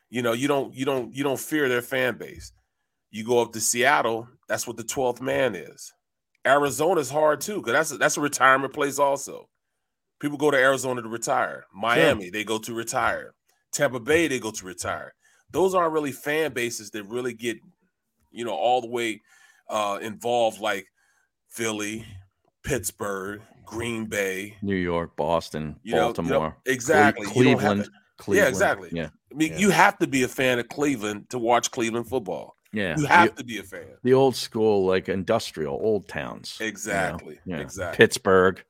You 0.09 0.21
know, 0.21 0.33
you 0.33 0.47
don't 0.47 0.73
you 0.73 0.85
don't 0.85 1.15
you 1.15 1.23
don't 1.23 1.39
fear 1.39 1.69
their 1.69 1.81
fan 1.81 2.17
base. 2.17 2.51
You 3.11 3.23
go 3.25 3.41
up 3.41 3.53
to 3.53 3.61
Seattle, 3.61 4.27
that's 4.47 4.67
what 4.67 4.77
the 4.77 4.83
12th 4.83 5.21
man 5.21 5.55
is. 5.55 5.93
Arizona's 6.45 7.09
hard 7.09 7.41
too, 7.41 7.57
because 7.57 7.73
that's 7.73 7.91
a, 7.91 7.97
that's 7.97 8.17
a 8.17 8.21
retirement 8.21 8.73
place 8.73 8.99
also. 8.99 9.49
People 10.19 10.37
go 10.37 10.51
to 10.51 10.57
Arizona 10.57 11.01
to 11.01 11.07
retire. 11.07 11.65
Miami, 11.73 12.29
they 12.29 12.43
go 12.43 12.57
to 12.59 12.73
retire. 12.73 13.33
Tampa 13.71 13.99
Bay, 13.99 14.27
they 14.27 14.39
go 14.39 14.51
to 14.51 14.65
retire. 14.65 15.13
Those 15.51 15.73
aren't 15.73 15.93
really 15.93 16.11
fan 16.11 16.53
bases 16.53 16.91
that 16.91 17.03
really 17.05 17.33
get, 17.33 17.57
you 18.31 18.43
know, 18.45 18.53
all 18.53 18.81
the 18.81 18.87
way 18.89 19.21
uh, 19.69 19.97
involved 20.01 20.59
like 20.59 20.87
Philly, 21.47 22.05
Pittsburgh, 22.63 23.41
Green 23.65 24.05
Bay, 24.05 24.57
New 24.61 24.75
York, 24.75 25.15
Boston, 25.15 25.79
you 25.83 25.93
know, 25.93 25.97
you 25.97 26.01
know, 26.01 26.07
Baltimore. 26.07 26.57
Exactly. 26.65 27.27
You 27.35 27.43
don't 27.43 27.53
have 27.53 27.59
Cleveland. 27.59 27.83
to- 27.85 27.91
Cleveland. 28.17 28.45
Yeah, 28.45 28.49
exactly. 28.49 28.89
Yeah. 28.91 29.09
I 29.31 29.35
mean, 29.35 29.51
Yeah. 29.53 29.57
you 29.59 29.69
have 29.69 29.97
to 29.99 30.07
be 30.07 30.23
a 30.23 30.27
fan 30.27 30.59
of 30.59 30.67
Cleveland 30.67 31.29
to 31.29 31.39
watch 31.39 31.71
Cleveland 31.71 32.07
football. 32.09 32.55
Yeah. 32.71 32.95
You 32.97 33.03
The- 33.03 33.07
have 33.09 33.35
to 33.35 33.43
be 33.43 33.57
a 33.57 33.63
fan. 33.63 33.85
the 34.03 34.13
old 34.13 34.35
school, 34.35 34.85
like 34.85 35.09
industrial, 35.09 35.73
old 35.81 36.07
towns. 36.07 36.57
you 36.59 36.65
know? 36.65 36.69
Exactly. 36.69 37.39
Yeah. 37.45 37.57
Exactly. 37.57 37.97
Pittsburgh. 37.97 38.63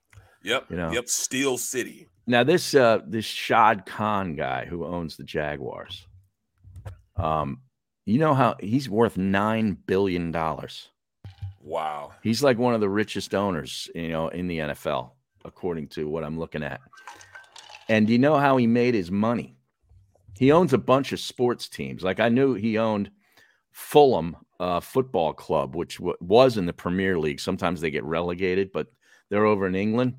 Yep. 0.44 0.66
you 0.70 0.78
know. 0.78 0.92
Yep. 0.92 1.10
Steel 1.10 1.58
City. 1.58 2.08
Now 2.28 2.44
this 2.44 2.74
uh 2.76 3.00
this 3.06 3.26
Shad 3.26 3.86
Khan 3.86 4.36
guy 4.36 4.66
who 4.66 4.86
owns 4.86 5.18
the 5.18 5.24
Jaguars. 5.24 6.06
Um, 7.16 7.62
you 8.06 8.20
know 8.20 8.34
how 8.34 8.56
he's 8.60 8.90
worth 8.90 9.18
nine 9.18 9.78
billion 9.86 10.32
dollars. 10.32 10.90
Wow. 11.62 12.14
He's 12.24 12.42
like 12.42 12.58
one 12.58 12.74
of 12.74 12.82
the 12.82 12.90
richest 12.90 13.36
owners, 13.36 13.90
you 13.94 14.10
know, 14.10 14.30
in 14.30 14.48
the 14.48 14.60
NFL, 14.60 15.12
according 15.44 15.90
to 15.90 16.08
what 16.08 16.24
I'm 16.24 16.40
looking 16.40 16.64
at. 16.64 16.80
And 17.90 18.08
do 18.08 18.14
you 18.14 18.20
know 18.20 18.38
how 18.38 18.58
he 18.58 18.66
made 18.68 18.94
his 18.94 19.12
money? 19.12 19.58
He 20.38 20.52
owns 20.52 20.72
a 20.74 20.78
bunch 20.78 21.12
of 21.12 21.20
sports 21.20 21.68
teams. 21.68 22.02
Like 22.04 22.20
I 22.20 22.30
knew 22.30 22.54
he 22.54 22.78
owned 22.78 23.12
Fulham 23.80 24.36
uh, 24.60 24.82
Football 24.82 25.34
Club, 25.34 25.76
which 25.76 25.98
w- 25.98 26.18
was 26.20 26.58
in 26.58 26.66
the 26.66 26.74
Premier 26.74 27.18
League. 27.18 27.40
Sometimes 27.40 27.80
they 27.80 27.90
get 27.90 28.04
relegated, 28.04 28.72
but 28.74 28.88
they're 29.30 29.46
over 29.46 29.66
in 29.66 29.74
England. 29.74 30.16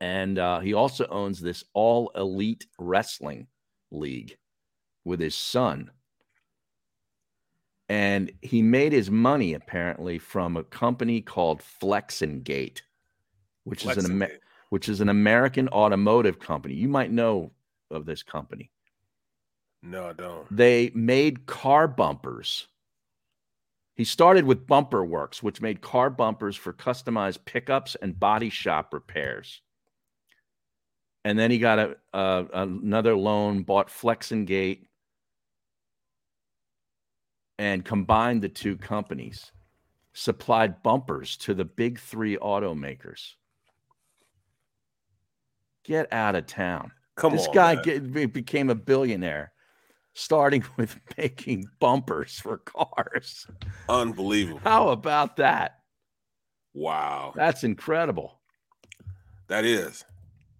And 0.00 0.38
uh, 0.38 0.58
he 0.58 0.74
also 0.74 1.06
owns 1.06 1.40
this 1.40 1.64
all 1.72 2.10
elite 2.16 2.66
wrestling 2.78 3.46
league 3.90 4.36
with 5.04 5.20
his 5.20 5.36
son. 5.36 5.92
And 7.88 8.32
he 8.42 8.60
made 8.60 8.92
his 8.92 9.10
money 9.10 9.54
apparently 9.54 10.18
from 10.18 10.56
a 10.56 10.64
company 10.64 11.20
called 11.20 11.62
Flex-N-Gate, 11.62 12.82
which 13.62 13.86
is 13.86 13.96
an 13.96 14.10
Amer- 14.10 14.40
which 14.70 14.88
is 14.88 15.00
an 15.00 15.08
American 15.08 15.68
automotive 15.68 16.40
company. 16.40 16.74
You 16.74 16.88
might 16.88 17.12
know 17.12 17.52
of 17.90 18.04
this 18.04 18.24
company. 18.24 18.72
No, 19.84 20.08
I 20.08 20.12
don't. 20.14 20.56
They 20.56 20.90
made 20.94 21.46
car 21.46 21.86
bumpers 21.86 22.66
He 23.96 24.04
started 24.04 24.44
with 24.44 24.66
Bumper 24.66 25.04
Works, 25.04 25.42
which 25.42 25.60
made 25.60 25.80
car 25.82 26.10
bumpers 26.10 26.56
for 26.56 26.72
customized 26.72 27.44
pickups 27.44 27.96
and 28.02 28.18
body 28.18 28.50
shop 28.50 28.92
repairs. 28.92 29.62
And 31.24 31.38
then 31.38 31.50
he 31.50 31.58
got 31.58 31.78
a, 31.78 31.96
a 32.12 32.46
another 32.54 33.16
loan, 33.16 33.62
bought 33.62 33.90
Flex-N-Gate, 33.90 34.88
and 37.58 37.84
combined 37.84 38.42
the 38.42 38.48
two 38.48 38.76
companies, 38.76 39.52
supplied 40.12 40.82
bumpers 40.82 41.36
to 41.38 41.54
the 41.54 41.64
big 41.64 42.00
three 42.00 42.36
automakers. 42.36 43.34
Get 45.84 46.12
out 46.12 46.34
of 46.34 46.46
town. 46.46 46.92
Come 47.16 47.32
on. 47.32 47.36
this 47.38 47.48
on, 47.48 47.54
guy 47.54 47.76
get, 47.76 48.32
became 48.32 48.70
a 48.70 48.74
billionaire 48.74 49.53
starting 50.14 50.64
with 50.76 50.98
making 51.18 51.66
bumpers 51.80 52.38
for 52.40 52.58
cars. 52.58 53.46
Unbelievable. 53.88 54.60
How 54.64 54.88
about 54.88 55.36
that? 55.36 55.80
Wow. 56.72 57.32
That's 57.36 57.64
incredible. 57.64 58.40
That 59.48 59.64
is. 59.64 60.04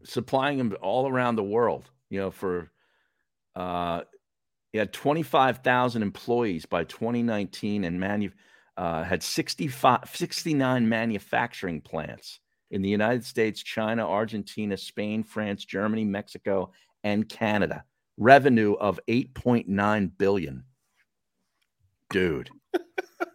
Supplying 0.05 0.59
them 0.59 0.77
all 0.83 1.09
around 1.09 1.37
the 1.37 1.43
world, 1.43 1.91
you 2.11 2.21
know, 2.21 2.31
for 2.31 2.71
uh 3.57 4.03
he 4.73 4.79
had 4.79 4.93
25,000 4.93 6.03
employees 6.03 6.67
by 6.67 6.83
2019 6.83 7.85
and 7.85 8.01
manu- 8.01 8.33
uh, 8.77 9.05
had 9.05 9.23
65 9.23 10.01
69 10.13 10.89
manufacturing 10.89 11.81
plants 11.81 12.41
in 12.73 12.83
the 12.83 12.89
United 12.89 13.25
States, 13.25 13.63
China, 13.63 14.05
Argentina, 14.05 14.77
Spain, 14.77 15.23
France, 15.23 15.65
Germany, 15.65 16.05
Mexico, 16.05 16.73
and 17.05 17.29
Canada. 17.29 17.85
Revenue 18.17 18.75
of 18.75 19.01
8.9 19.09 20.11
billion. 20.19 20.65
Dude. 22.11 22.51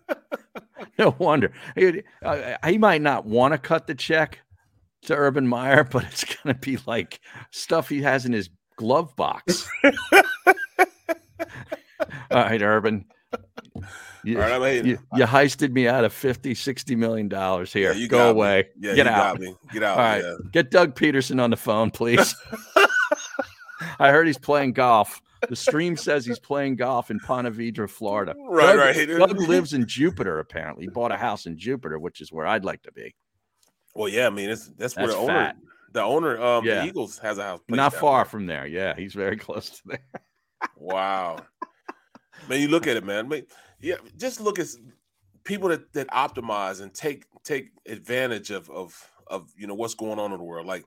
no 0.97 1.15
wonder. 1.17 1.51
He, 1.75 2.03
uh, 2.23 2.55
he 2.65 2.77
might 2.77 3.01
not 3.01 3.25
want 3.25 3.53
to 3.53 3.57
cut 3.57 3.87
the 3.87 3.95
check 3.95 4.39
to 5.03 5.15
Urban 5.15 5.47
Meyer, 5.47 5.83
but 5.83 6.03
it's 6.05 6.23
going 6.23 6.53
to 6.55 6.59
be 6.59 6.77
like 6.85 7.19
stuff 7.51 7.89
he 7.89 8.01
has 8.01 8.25
in 8.25 8.33
his 8.33 8.49
glove 8.77 9.15
box. 9.15 9.67
All 12.31 12.43
right, 12.43 12.61
Urban. 12.61 13.05
You, 14.23 14.41
All 14.41 14.59
right, 14.59 14.79
I'm 14.79 14.85
you, 14.85 14.97
you 15.15 15.25
heisted 15.25 15.71
me 15.71 15.87
out 15.87 16.03
of 16.03 16.13
50, 16.13 16.53
60 16.53 16.95
million 16.95 17.29
dollars 17.29 17.71
here. 17.71 17.91
Yeah, 17.93 17.97
you 17.97 18.07
Go 18.07 18.29
away. 18.29 18.67
Yeah, 18.79 18.95
Get 18.95 19.07
out. 19.07 19.39
Get 19.71 19.83
out, 19.83 19.97
All 19.97 20.03
right. 20.03 20.23
yeah. 20.23 20.35
Get 20.51 20.71
Doug 20.71 20.95
Pederson 20.95 21.41
on 21.41 21.49
the 21.49 21.57
phone, 21.57 21.89
please. 21.91 22.35
I 23.99 24.11
heard 24.11 24.27
he's 24.27 24.37
playing 24.37 24.73
golf. 24.73 25.21
The 25.47 25.55
stream 25.55 25.95
says 25.95 26.25
he's 26.25 26.39
playing 26.39 26.75
golf 26.77 27.11
in 27.11 27.19
Ponte 27.19 27.53
Vedra, 27.53 27.89
Florida. 27.89 28.35
Right, 28.49 28.75
Doug, 28.75 28.79
right. 28.79 29.07
Doug 29.29 29.39
lives 29.39 29.73
in 29.73 29.85
Jupiter, 29.87 30.39
apparently. 30.39 30.85
He 30.85 30.89
bought 30.89 31.11
a 31.11 31.17
house 31.17 31.45
in 31.45 31.57
Jupiter, 31.57 31.97
which 31.99 32.19
is 32.21 32.31
where 32.31 32.45
I'd 32.45 32.65
like 32.65 32.81
to 32.83 32.91
be. 32.91 33.15
Well, 33.95 34.09
yeah, 34.09 34.27
I 34.27 34.29
mean, 34.29 34.49
it's 34.49 34.67
that's, 34.77 34.95
where 34.95 35.07
That's 35.07 35.17
the 35.17 35.21
owner, 35.23 35.33
fat. 35.33 35.57
the 35.93 36.01
owner, 36.03 36.41
um, 36.41 36.65
Yeah. 36.65 36.81
the 36.81 36.87
Eagles 36.87 37.17
has 37.19 37.37
a 37.37 37.43
house. 37.43 37.61
Not 37.69 37.93
far 37.93 38.19
there. 38.23 38.29
from 38.29 38.45
there. 38.47 38.65
Yeah, 38.67 38.95
he's 38.95 39.13
very 39.13 39.37
close 39.45 39.69
to 39.69 39.81
there. 39.85 40.21
Wow, 40.75 41.37
man, 42.49 42.59
you 42.61 42.67
look 42.67 42.85
at 42.87 42.97
it, 42.97 43.05
man. 43.05 43.25
I 43.25 43.27
mean, 43.27 43.45
yeah, 43.79 43.95
just 44.17 44.41
look 44.41 44.59
at 44.59 44.67
people 45.43 45.69
that 45.69 45.91
that 45.93 46.07
optimize 46.09 46.81
and 46.81 46.93
take 46.93 47.25
take 47.43 47.71
advantage 47.87 48.51
of 48.51 48.69
of 48.69 49.09
of 49.27 49.49
you 49.57 49.67
know 49.67 49.73
what's 49.73 49.95
going 49.95 50.19
on 50.19 50.31
in 50.33 50.37
the 50.37 50.43
world, 50.43 50.67
like 50.67 50.83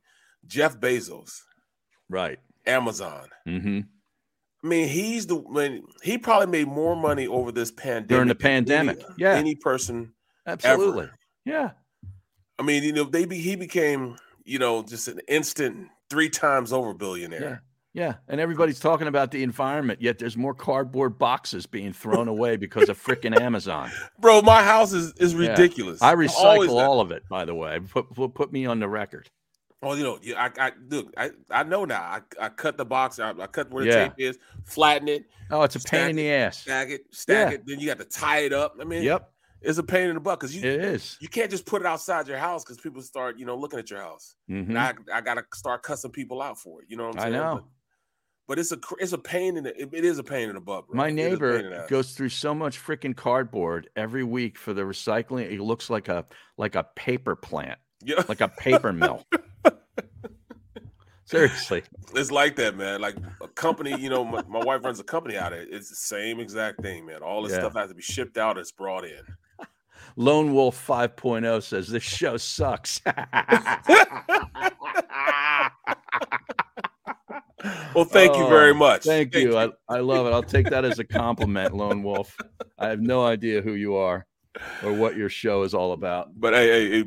Jeff 0.47 0.79
Bezos, 0.79 1.41
Right. 2.11 2.39
Amazon. 2.67 3.29
Mm-hmm. 3.47 3.81
I 4.65 4.69
mean, 4.69 4.89
he's 4.89 5.27
the 5.27 5.37
when 5.37 5.83
he 6.03 6.19
probably 6.19 6.47
made 6.47 6.69
more 6.69 6.95
money 6.95 7.27
over 7.27 7.51
this 7.51 7.71
pandemic 7.73 8.09
During 8.09 8.29
the 8.29 8.35
than 8.35 8.47
any- 8.47 8.65
pandemic. 8.67 9.03
Yeah. 9.19 9.35
any 9.35 9.57
person 9.57 10.13
Absolutely. 10.47 11.05
ever. 11.05 11.19
Yeah. 11.45 11.71
I 12.59 12.63
mean, 12.63 12.83
you 12.85 12.93
know, 12.93 13.05
they 13.05 13.25
be, 13.25 13.39
he 13.39 13.57
became 13.57 14.17
you 14.45 14.59
know 14.59 14.83
just 14.83 15.09
an 15.09 15.21
instant 15.29 15.89
three 16.11 16.29
times 16.29 16.73
over 16.73 16.95
billionaire. 16.95 17.41
Yeah. 17.43 17.59
Yeah. 17.95 18.15
And 18.29 18.41
everybody's 18.41 18.81
talking 18.81 19.07
about 19.07 19.33
the 19.33 19.43
environment, 19.43 20.01
yet 20.01 20.19
there's 20.19 20.37
more 20.37 20.55
cardboard 20.55 21.19
boxes 21.19 21.67
being 21.67 21.93
thrown 21.93 22.27
away 22.37 22.57
because 22.57 22.89
of 22.89 23.03
freaking 23.03 23.39
Amazon. 23.39 23.91
Bro, 24.21 24.43
my 24.43 24.63
house 24.63 24.93
is 24.93 25.13
is 25.19 25.35
Yeah. 25.35 25.49
ridiculous. 25.51 26.01
I 26.01 26.15
recycle 26.15 26.81
all 26.81 27.01
of 27.01 27.11
it, 27.11 27.25
by 27.29 27.45
the 27.45 27.55
way. 27.55 27.81
Put, 27.81 28.35
put 28.35 28.53
me 28.53 28.65
on 28.67 28.79
the 28.79 28.89
record. 28.89 29.29
Well, 29.83 29.97
you 29.99 30.05
know, 30.05 30.19
I, 30.37 30.51
I 30.59 30.73
look, 30.89 31.13
I, 31.17 31.31
I 31.51 31.65
know 31.65 31.85
now. 31.85 32.01
I, 32.03 32.21
I 32.41 32.49
cut 32.51 32.77
the 32.79 32.85
box, 32.85 33.19
I, 33.19 33.31
I 33.31 33.47
cut 33.49 33.71
where 33.71 33.85
the 33.85 33.91
Yeah. 33.91 34.09
tape 34.09 34.15
is, 34.19 34.39
flatten 34.65 35.09
it, 35.09 35.25
Oh, 35.51 35.63
it's 35.63 35.75
a 35.77 35.81
pain 35.81 36.11
in 36.11 36.17
the 36.17 36.29
it, 36.29 36.33
ass. 36.41 36.59
stack 36.59 36.89
it, 36.91 37.03
stack 37.11 37.51
Yeah. 37.51 37.55
it. 37.57 37.67
Then 37.67 37.81
you 37.81 37.87
got 37.89 37.99
to 37.99 38.05
tie 38.05 38.41
it 38.41 38.53
up. 38.53 38.77
I 38.81 38.85
mean, 38.85 39.03
Yep. 39.03 39.29
it's 39.61 39.79
a 39.79 39.83
pain 39.83 40.09
in 40.09 40.15
the 40.15 40.21
butt 40.21 40.39
because 40.39 40.55
you 40.55 40.63
It 40.63 40.81
is. 40.85 41.17
you 41.21 41.29
can't 41.29 41.51
just 41.51 41.67
put 41.67 41.83
it 41.83 41.87
outside 41.87 42.29
your 42.29 42.39
house 42.39 42.63
because 42.63 42.79
people 42.81 43.03
start, 43.03 43.39
you 43.39 43.45
know, 43.45 43.57
looking 43.57 43.81
at 43.81 43.91
your 43.91 44.01
house. 44.01 44.37
Mhm. 44.49 44.69
And 44.69 44.79
I, 44.79 44.95
I 45.13 45.21
got 45.21 45.35
to 45.35 45.45
start 45.53 45.83
cussing 45.83 46.13
people 46.13 46.41
out 46.41 46.59
for 46.61 46.81
it. 46.83 46.87
You 46.89 46.97
know 46.97 47.09
what 47.09 47.17
I'm 47.17 47.23
saying? 47.23 47.35
I 47.35 47.39
know. 47.39 47.55
But, 47.57 47.65
but 48.49 48.59
it's 48.61 48.73
a 48.73 48.79
it's 48.99 49.13
a 49.13 49.19
pain 49.19 49.57
in 49.57 49.65
the 49.65 49.81
it, 49.83 49.89
it 49.93 50.05
is 50.05 50.19
a 50.19 50.25
pain 50.25 50.49
in 50.49 50.55
the 50.57 50.61
butt. 50.61 50.87
Bro. 50.87 50.97
My 50.97 51.09
It 51.09 51.19
is 51.19 51.35
a 51.35 51.39
pain 51.39 51.55
in 51.57 51.65
the 51.65 51.71
neighbor 51.71 51.87
goes 51.89 52.13
through 52.13 52.29
so 52.29 52.55
much 52.55 52.79
freaking 52.81 53.17
cardboard 53.17 53.89
every 53.97 54.25
week 54.25 54.59
for 54.59 54.75
the 54.75 54.83
recycling. 54.83 55.51
It 55.51 55.61
looks 55.61 55.91
like 55.91 56.09
a 56.09 56.25
like 56.59 56.75
a 56.75 56.85
paper 56.97 57.35
plant, 57.37 57.79
Yeah, 58.05 58.23
like 58.29 58.41
a 58.41 58.49
paper 58.49 58.93
mill. 58.93 59.27
Seriously. 61.25 61.83
it's 62.15 62.31
like 62.31 62.57
that, 62.57 62.77
man. 62.77 63.01
Like 63.01 63.17
a 63.41 63.49
company, 63.49 63.99
you 63.99 64.11
know, 64.11 64.23
my, 64.25 64.43
my 64.49 64.63
wife 64.63 64.85
runs 64.85 65.01
a 65.01 65.05
company 65.05 65.37
out 65.39 65.53
of 65.55 65.61
it. 65.61 65.69
It's 65.71 65.89
the 65.89 65.95
same 65.97 66.41
exact 66.41 66.83
thing, 66.83 67.07
man. 67.07 67.23
All 67.23 67.43
this 67.43 67.53
Yeah. 67.53 67.61
stuff 67.61 67.75
has 67.75 67.89
to 67.89 67.95
be 67.95 68.03
shipped 68.03 68.37
out. 68.37 68.59
It's 68.59 68.71
brought 68.73 69.05
in. 69.05 69.21
Lone 70.17 70.53
Wolf 70.53 70.87
5.0 70.87 71.63
says 71.63 71.89
this 71.89 72.03
show 72.03 72.37
sucks. 72.37 73.01
Well, 77.95 78.05
thank 78.07 78.35
you 78.37 78.49
very 78.49 78.71
Oh, 78.73 78.75
much. 78.75 79.05
Thank, 79.05 79.35
you. 79.37 79.57
I, 79.57 79.69
I 79.89 79.99
love 80.01 80.27
it. 80.27 80.31
I'll 80.33 80.43
take 80.43 80.69
that 80.71 80.85
as 80.85 80.99
a 80.99 81.05
compliment, 81.05 81.75
Lone 81.77 82.03
Wolf. 82.03 82.37
I 82.79 82.89
have 82.89 83.01
no 83.01 83.25
idea 83.25 83.61
who 83.63 83.75
you 83.75 83.95
are 83.95 84.27
or 84.83 84.93
what 84.93 85.17
your 85.17 85.29
show 85.29 85.63
is 85.63 85.75
all 85.75 85.93
about. 85.93 86.39
But 86.39 86.55
hey, 86.55 87.03
hey, 87.03 87.05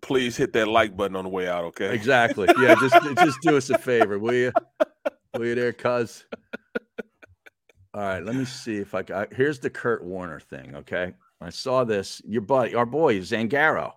please 0.00 0.36
hit 0.36 0.52
that 0.54 0.68
like 0.68 0.96
button 0.96 1.16
on 1.16 1.24
the 1.24 1.30
way 1.30 1.48
out, 1.48 1.64
okay? 1.64 1.94
Exactly. 1.94 2.48
Yeah, 2.60 2.74
just 2.80 2.96
just 3.18 3.40
do 3.40 3.56
us 3.56 3.70
a 3.70 3.78
favor, 3.78 4.18
will 4.18 4.34
you? 4.34 4.52
Will 5.34 5.46
you 5.46 5.54
there, 5.54 5.72
cuz? 5.72 6.24
All 7.94 8.02
right, 8.02 8.22
let 8.22 8.34
me 8.34 8.44
see 8.44 8.76
if 8.76 8.94
I 8.94 9.02
got 9.02 9.32
here's 9.32 9.58
the 9.58 9.70
Kurt 9.70 10.04
Warner 10.04 10.40
thing. 10.40 10.74
Okay. 10.76 11.14
I 11.40 11.50
saw 11.50 11.84
this. 11.84 12.20
Your 12.26 12.42
buddy, 12.42 12.74
our 12.74 12.84
boy 12.86 13.18
Zangaro 13.20 13.92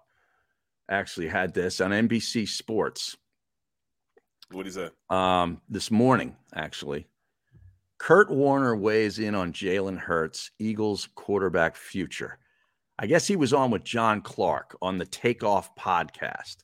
actually 0.90 1.28
had 1.28 1.54
this 1.56 1.82
on 1.82 1.90
NBC 1.92 2.48
Sports 2.48 3.18
What 4.52 4.68
is 4.68 4.76
that? 4.76 4.94
um, 5.10 5.60
this 5.68 5.90
morning, 5.90 6.36
actually. 6.54 7.08
Kurt 7.98 8.30
Warner 8.30 8.76
weighs 8.76 9.18
in 9.20 9.34
on 9.36 9.54
Jalen 9.54 9.98
Hurts, 9.98 10.52
Eagles 10.60 11.08
quarterback 11.16 11.76
future. 11.76 12.38
I 13.02 13.08
guess 13.08 13.26
he 13.28 13.36
was 13.36 13.52
on 13.52 13.72
with 13.72 13.84
John 13.84 14.22
Clark 14.22 14.78
on 14.80 15.00
the 15.00 15.08
Takeoff 15.08 15.76
podcast. 15.76 16.58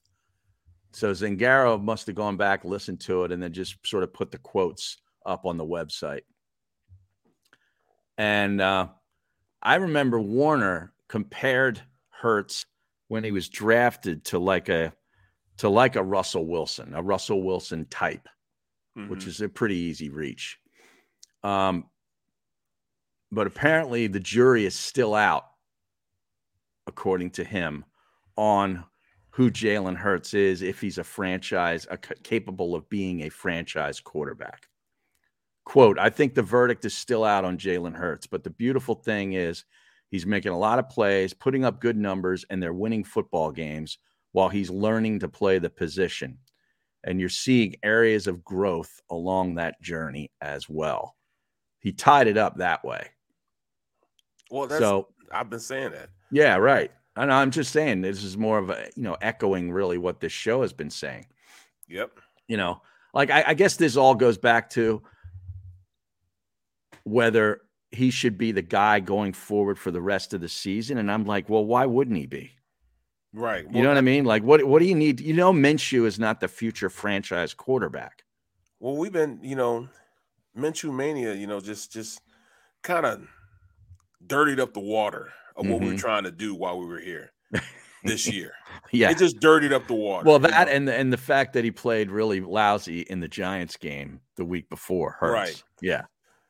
So 0.94 1.12
Zangaro 1.12 1.82
must 1.84 2.06
have 2.06 2.16
gone 2.16 2.38
back, 2.38 2.64
listened 2.64 3.00
to 3.02 3.24
it, 3.24 3.32
and 3.32 3.42
then 3.42 3.52
just 3.54 3.76
sort 3.86 4.04
of 4.04 4.14
put 4.14 4.30
the 4.30 4.38
quotes 4.38 4.98
up 5.26 5.46
on 5.48 5.58
the 5.58 5.66
website. 5.66 6.22
And 8.20 8.62
uh, 8.62 8.90
I 9.64 9.76
remember 9.76 10.20
Warner 10.20 10.94
compared 11.08 11.82
Hurts 12.10 12.68
when 13.08 13.24
he 13.24 13.32
was 13.32 13.50
drafted 13.50 14.24
to 14.26 14.38
like 14.40 14.70
a 14.70 14.94
to 15.58 15.70
like 15.70 15.96
a 15.96 16.04
Russell 16.04 16.46
Wilson, 16.46 16.94
a 16.94 17.02
Russell 17.02 17.42
Wilson 17.42 17.86
type, 17.90 18.28
which 19.08 19.26
Mhm. 19.26 19.28
is 19.28 19.42
a 19.42 19.50
pretty 19.50 19.76
easy 19.76 20.10
reach. 20.10 20.60
Um, 21.44 21.90
but 23.32 23.48
apparently 23.48 24.06
the 24.06 24.20
jury 24.20 24.66
is 24.66 24.76
still 24.76 25.16
out, 25.16 25.46
according 26.88 27.32
to 27.32 27.44
him, 27.44 27.86
on 28.36 28.84
who 29.30 29.52
Jalen 29.52 29.96
Hurts 29.96 30.34
is, 30.34 30.62
if 30.64 30.82
he's 30.82 30.98
a 30.98 31.04
franchise, 31.04 31.86
a, 31.92 31.98
capable 31.98 32.74
of 32.74 32.90
being 32.90 33.22
a 33.22 33.30
franchise 33.30 34.00
quarterback. 34.00 34.68
Quote, 35.64 36.00
I 36.00 36.10
think 36.10 36.34
the 36.34 36.42
verdict 36.42 36.86
is 36.86 36.94
still 36.94 37.24
out 37.24 37.46
on 37.46 37.58
Jalen 37.58 37.94
Hurts, 37.94 38.26
but 38.26 38.44
the 38.44 38.50
beautiful 38.50 38.96
thing 38.96 39.34
is 39.34 39.66
he's 40.10 40.26
making 40.26 40.54
a 40.54 40.58
lot 40.58 40.80
of 40.80 40.90
plays, 40.90 41.34
putting 41.34 41.66
up 41.66 41.82
good 41.82 41.98
numbers, 41.98 42.46
and 42.50 42.64
they're 42.64 42.74
winning 42.74 43.04
football 43.04 43.52
games 43.52 44.00
while 44.32 44.50
he's 44.50 44.70
learning 44.70 45.20
to 45.20 45.28
play 45.28 45.60
the 45.60 45.70
position. 45.70 46.38
And 47.04 47.20
you're 47.20 47.30
seeing 47.30 47.76
areas 47.84 48.28
of 48.28 48.44
growth 48.44 49.02
along 49.12 49.56
that 49.56 49.80
journey 49.82 50.32
as 50.42 50.68
well. 50.68 51.16
He 51.80 51.92
tied 51.92 52.28
it 52.28 52.38
up 52.38 52.58
that 52.58 52.84
way. 52.84 53.10
Well, 54.50 54.68
that's 54.68 54.80
So- 54.80 55.10
I've 55.32 55.50
been 55.50 55.60
saying 55.60 55.92
that. 55.92 56.10
Yeah, 56.32 56.56
right. 56.56 56.92
And 57.16 57.34
I'm 57.34 57.52
just 57.52 57.72
saying 57.72 58.02
this 58.02 58.24
is 58.24 58.38
more 58.38 58.60
of 58.60 58.70
a, 58.70 58.90
you 58.96 59.04
know, 59.04 59.18
echoing 59.22 59.72
really 59.72 59.98
what 59.98 60.20
this 60.20 60.32
show 60.32 60.62
has 60.62 60.74
been 60.74 60.90
saying. 60.90 61.26
Yep. 61.88 62.20
You 62.48 62.58
know, 62.58 62.82
like 63.14 63.32
I, 63.32 63.44
I 63.48 63.54
guess 63.54 63.76
this 63.76 63.98
all 63.98 64.16
goes 64.16 64.38
back 64.38 64.70
to 64.72 65.02
whether 67.04 67.62
he 67.92 68.12
should 68.12 68.38
be 68.38 68.52
the 68.52 68.62
guy 68.62 69.00
going 69.00 69.34
forward 69.34 69.80
for 69.80 69.92
the 69.92 70.02
rest 70.02 70.34
of 70.34 70.42
the 70.42 70.50
season. 70.50 70.98
And 70.98 71.12
I'm 71.12 71.26
like, 71.26 71.50
well, 71.50 71.66
why 71.66 71.86
wouldn't 71.86 72.18
he 72.18 72.28
be? 72.28 72.52
Right. 73.34 73.66
You 73.72 73.82
know 73.82 73.90
what 73.90 73.98
I 73.98 74.02
mean? 74.02 74.26
Like, 74.26 74.44
what 74.44 74.64
what 74.64 74.80
do 74.80 74.86
you 74.86 74.96
need? 74.96 75.20
You 75.20 75.34
know, 75.34 75.52
Minshew 75.52 76.06
is 76.06 76.18
not 76.18 76.40
the 76.40 76.48
future 76.48 76.90
franchise 76.90 77.54
quarterback. 77.54 78.24
Well, 78.80 78.96
we've 78.96 79.12
been, 79.12 79.40
you 79.42 79.56
know, 79.56 79.90
Minshew 80.58 80.94
mania, 80.94 81.34
you 81.34 81.48
know, 81.48 81.60
just 81.60 81.92
just 81.92 82.22
kind 82.84 83.06
of 83.06 83.28
dirtied 84.26 84.60
up 84.60 84.74
the 84.74 84.80
water 84.80 85.32
of 85.58 85.68
what 85.68 85.80
we 85.82 85.88
were 85.88 85.94
Mhm. 85.94 86.00
trying 86.00 86.24
to 86.24 86.32
do 86.32 86.54
while 86.56 86.78
we 86.80 86.86
were 86.86 87.00
here 87.00 87.32
this 88.04 88.28
year. 88.34 88.54
Yeah. 88.92 89.10
It 89.10 89.18
just 89.18 89.40
dirtied 89.40 89.74
up 89.74 89.88
the 89.88 89.94
water. 89.96 90.26
Well, 90.26 90.40
you 90.42 90.48
that 90.48 90.68
know? 90.68 90.74
and 90.74 90.90
and 90.90 91.12
the 91.12 91.18
fact 91.18 91.54
that 91.54 91.64
he 91.64 91.72
played 91.72 92.10
really 92.12 92.40
lousy 92.42 93.02
in 93.02 93.20
the 93.20 93.28
Giants 93.28 93.76
game 93.78 94.22
the 94.36 94.46
week 94.46 94.70
before 94.70 95.18
hurts. 95.20 95.34
Right. 95.34 95.64
Yeah. 95.82 96.04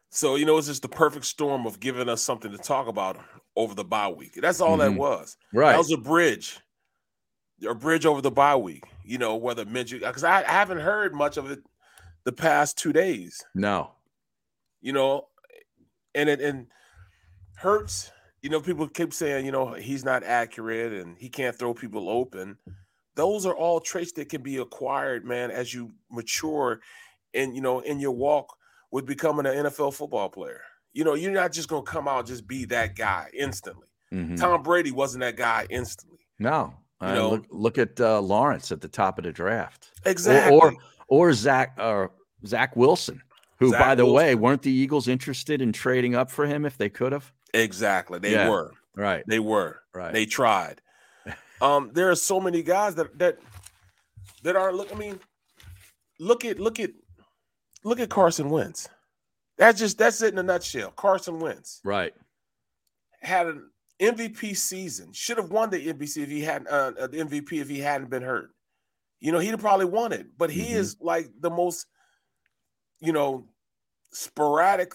So, 0.09 0.35
you 0.35 0.45
know, 0.45 0.57
it's 0.57 0.67
just 0.67 0.81
the 0.81 0.87
perfect 0.89 1.25
storm 1.25 1.65
of 1.65 1.79
giving 1.79 2.07
us 2.09 2.21
something 2.21 2.51
to 2.51 2.57
talk 2.57 2.87
about 2.87 3.17
over 3.55 3.73
the 3.73 3.83
bye 3.83 4.07
week. 4.07 4.33
That's 4.41 4.61
all 4.61 4.77
that 4.77 4.91
Mhm. 4.91 4.97
was. 4.97 5.35
Right. 5.53 5.71
That 5.73 5.77
was 5.79 5.91
a 5.91 5.97
bridge, 5.97 6.59
a 7.67 7.73
bridge 7.73 8.05
over 8.05 8.21
the 8.21 8.31
bye 8.31 8.55
week. 8.55 8.83
You 9.03 9.17
know, 9.17 9.35
whether 9.35 9.65
Minshew, 9.65 9.99
because 9.99 10.23
I, 10.23 10.39
I 10.43 10.51
haven't 10.51 10.79
heard 10.79 11.13
much 11.13 11.37
of 11.37 11.49
it 11.51 11.59
the 12.23 12.31
past 12.33 12.77
two 12.77 12.93
days. 12.93 13.43
No. 13.55 13.93
You 14.81 14.93
know, 14.93 15.27
and 16.15 16.29
it 16.29 16.39
and 16.41 16.67
hurts. 17.57 18.11
You 18.41 18.49
know, 18.49 18.61
people 18.61 18.87
keep 18.87 19.13
saying, 19.13 19.45
you 19.45 19.51
know, 19.51 19.73
he's 19.73 20.05
not 20.05 20.23
accurate 20.23 20.93
and 20.93 21.17
he 21.17 21.27
can't 21.29 21.55
throw 21.55 21.73
people 21.73 22.09
open. 22.09 22.57
Those 23.15 23.45
are 23.45 23.55
all 23.55 23.79
traits 23.79 24.11
that 24.13 24.29
can 24.29 24.43
be 24.43 24.57
acquired, 24.57 25.25
man, 25.25 25.49
as 25.49 25.73
you 25.73 25.91
mature 26.11 26.79
and 27.33 27.55
you 27.55 27.61
know, 27.61 27.79
in 27.79 27.99
your 27.99 28.11
walk 28.11 28.55
with 28.91 29.05
becoming 29.05 29.45
an 29.45 29.65
NFL 29.65 29.93
football 29.93 30.29
player. 30.29 30.61
You 30.93 31.03
know, 31.03 31.15
you're 31.15 31.31
not 31.31 31.51
just 31.51 31.67
gonna 31.67 31.81
come 31.83 32.07
out 32.07 32.27
just 32.27 32.47
be 32.47 32.65
that 32.65 32.95
guy 32.95 33.29
instantly. 33.33 33.87
Mhm. 34.13 34.39
Tom 34.39 34.63
Brady 34.63 34.91
wasn't 34.91 35.21
that 35.21 35.35
guy 35.35 35.65
instantly. 35.69 36.19
No. 36.39 36.73
You 37.01 37.07
Uh, 37.07 37.13
know- 37.15 37.29
look 37.29 37.45
look 37.49 37.77
at 37.77 37.99
uh, 37.99 38.21
Lawrence 38.21 38.71
at 38.71 38.81
the 38.81 38.87
top 38.87 39.17
of 39.17 39.23
the 39.25 39.31
draft. 39.31 39.91
Exactly. 40.05 40.55
Or 40.57 40.73
or, 41.09 41.33
Zach 41.33 41.73
or 41.79 42.11
Zach 42.45 42.75
Wilson, 42.75 43.21
who 43.59 43.69
Zach 43.69 43.79
by 43.79 43.95
the 43.95 44.05
way, 44.05 44.35
weren't 44.35 44.61
the 44.61 44.71
Eagles 44.71 45.07
interested 45.07 45.61
in 45.61 45.71
trading 45.73 46.15
up 46.15 46.29
for 46.29 46.45
him 46.45 46.65
if 46.65 46.77
they 46.77 46.89
could 46.89 47.11
have? 47.13 47.31
Exactly. 47.57 48.19
They 48.19 48.31
Yeah. 48.33 48.49
were. 48.49 48.71
Right. 48.95 49.23
They 49.27 49.39
were. 49.39 49.81
Right. 49.93 50.13
They 50.13 50.25
tried. 50.25 50.81
Um, 51.59 51.89
there 51.93 52.11
are 52.11 52.15
so 52.15 52.39
many 52.39 52.61
guys 52.61 52.93
that 52.95 53.17
that 53.17 53.39
that 54.43 54.55
are 54.55 54.71
look. 54.71 54.93
I 54.93 54.95
mean, 54.95 55.19
look 56.19 56.45
at 56.45 56.59
look 56.59 56.79
at 56.79 56.91
look 57.83 57.99
at 57.99 58.09
Carson 58.09 58.49
Wentz. 58.51 58.87
That's 59.57 59.79
just 59.79 59.97
that's 59.97 60.21
it 60.21 60.33
in 60.33 60.37
a 60.37 60.43
nutshell. 60.43 60.91
Carson 60.91 61.39
Wentz 61.39 61.81
Right. 61.83 62.13
had 63.21 63.47
an 63.47 63.71
MVP 63.99 64.55
season. 64.55 65.11
Should 65.13 65.37
have 65.37 65.49
won 65.49 65.71
the 65.71 65.79
MVP 65.91 66.21
if 66.21 66.29
he 66.29 66.41
hadn't 66.41 66.67
uh, 66.67 66.91
uh, 66.99 67.07
the 67.07 67.17
MVP 67.21 67.53
if 67.59 67.67
he 67.69 67.79
hadn't 67.79 68.11
been 68.11 68.21
hurt. 68.21 68.51
You 69.19 69.31
know, 69.31 69.39
he'd 69.39 69.49
have 69.49 69.59
probably 69.59 69.87
won 69.87 70.13
it. 70.13 70.37
But 70.37 70.51
he 70.51 70.61
Mhm. 70.73 70.75
is 70.75 70.97
like 71.01 71.27
the 71.39 71.49
most, 71.49 71.87
you 72.99 73.13
know, 73.13 73.49
sporadic 74.13 74.93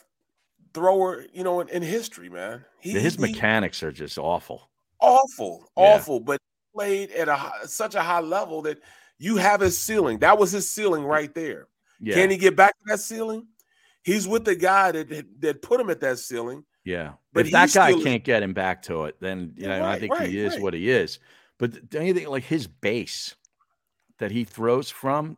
thrower, 0.75 1.25
you 1.33 1.45
know, 1.45 1.61
in, 1.61 1.69
in 1.69 1.83
history, 1.83 2.29
man. 2.29 2.65
He, 2.81 2.91
His 2.93 3.15
he- 3.17 3.21
mechanics 3.21 3.83
are 3.83 3.93
just 3.93 4.19
awful. 4.19 4.71
awful, 5.01 5.69
Yeah. 5.77 5.83
awful, 5.97 6.21
but 6.21 6.39
played 6.75 7.11
at 7.13 7.29
a 7.29 7.69
such 7.69 7.95
a 7.95 8.01
high 8.03 8.21
level 8.21 8.63
that 8.63 8.81
you 9.19 9.37
have 9.37 9.61
his 9.61 9.79
ceiling. 9.79 10.19
That 10.21 10.39
was 10.39 10.53
his 10.53 10.69
ceiling 10.69 11.05
right 11.05 11.33
there. 11.35 11.69
Yeah. 12.01 12.15
Can 12.15 12.31
he 12.31 12.37
get 12.37 12.57
back 12.57 12.73
to 12.73 12.85
that 12.87 12.99
ceiling? 13.01 13.47
He's 14.03 14.27
with 14.27 14.45
the 14.45 14.57
guy 14.57 14.91
that 14.93 15.27
that 15.41 15.63
put 15.63 15.81
him 15.81 15.91
at 15.91 16.01
that 16.01 16.19
ceiling. 16.19 16.65
Yeah. 16.85 17.13
But 17.33 17.47
if 17.47 17.53
that 17.53 17.73
guy 17.73 17.91
still- 17.93 18.03
can't 18.03 18.25
get 18.25 18.43
him 18.43 18.53
back 18.55 18.83
to 18.85 19.05
it, 19.05 19.17
then 19.21 19.53
you 19.57 19.69
Yeah, 19.69 19.79
know, 19.79 19.85
I 19.85 19.99
think 20.01 20.13
right, 20.15 20.29
he 20.29 20.39
is 20.39 20.55
right. 20.55 20.63
what 20.63 20.75
he 20.75 20.91
is. 20.91 21.19
But 21.59 21.89
don't 21.91 22.07
you 22.07 22.15
think 22.15 22.29
like 22.29 22.43
his 22.45 22.67
base 22.67 23.37
that 24.19 24.31
he 24.33 24.43
throws 24.45 24.91
from 24.91 25.37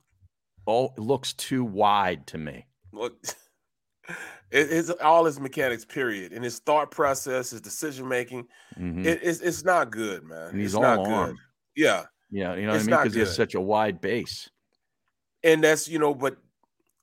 all 0.66 0.94
looks 0.96 1.32
too 1.34 1.64
wide 1.64 2.26
to 2.28 2.38
me? 2.38 2.66
Look, 2.92 3.22
it, 4.50 4.70
it's 4.70 4.90
all 4.90 5.24
his 5.24 5.38
mechanics, 5.40 5.84
period, 5.84 6.32
and 6.32 6.44
his 6.44 6.58
thought 6.60 6.90
process, 6.90 7.50
his 7.50 7.60
decision 7.60 8.06
making. 8.08 8.46
Mhm. 8.78 9.04
It, 9.04 9.20
it's 9.22 9.40
it's 9.40 9.64
not 9.64 9.90
good, 9.90 10.24
man. 10.24 10.48
And 10.50 10.60
he's 10.60 10.74
it's 10.74 10.80
not 10.80 10.98
all 10.98 11.26
good. 11.26 11.36
Yeah, 11.76 12.04
Yeah, 12.30 12.54
you 12.54 12.66
know 12.66 12.72
what 12.72 12.82
I 12.82 12.84
mean? 12.84 12.86
Because 12.86 13.14
he 13.14 13.20
has 13.20 13.34
such 13.34 13.54
a 13.54 13.60
wide 13.60 14.00
base. 14.00 14.48
and 15.42 15.62
that's 15.64 15.88
you 15.88 15.98
know, 15.98 16.14
but 16.14 16.36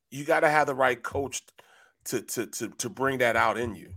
you 0.09 0.23
got 0.25 0.41
to 0.41 0.49
have 0.49 0.67
the 0.67 0.75
right 0.75 1.01
coach 1.01 1.41
to 2.05 2.21
to 2.21 2.47
to 2.47 2.69
to 2.69 2.89
bring 2.89 3.17
that 3.19 3.35
out 3.35 3.57
in 3.57 3.75
you, 3.75 3.93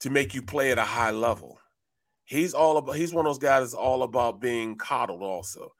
to 0.00 0.10
make 0.10 0.34
you 0.34 0.42
play 0.42 0.70
at 0.72 0.78
a 0.78 0.84
high 0.84 1.10
level. 1.10 1.58
He's 2.24 2.54
all 2.54 2.76
about. 2.76 2.96
He's 2.96 3.12
one 3.12 3.26
of 3.26 3.30
those 3.30 3.38
guys 3.38 3.62
that's 3.62 3.74
all 3.74 4.02
about 4.04 4.40
being 4.40 4.76
coddled. 4.76 5.22
Also, 5.22 5.72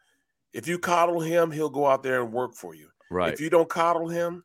if 0.52 0.66
you 0.66 0.78
coddle 0.78 1.20
him, 1.20 1.50
he'll 1.52 1.70
go 1.70 1.86
out 1.86 2.02
there 2.02 2.22
and 2.22 2.32
work 2.32 2.54
for 2.54 2.74
you. 2.74 2.88
Right. 3.10 3.32
If 3.32 3.40
you 3.40 3.50
don't 3.50 3.68
coddle 3.68 4.08
him, 4.08 4.44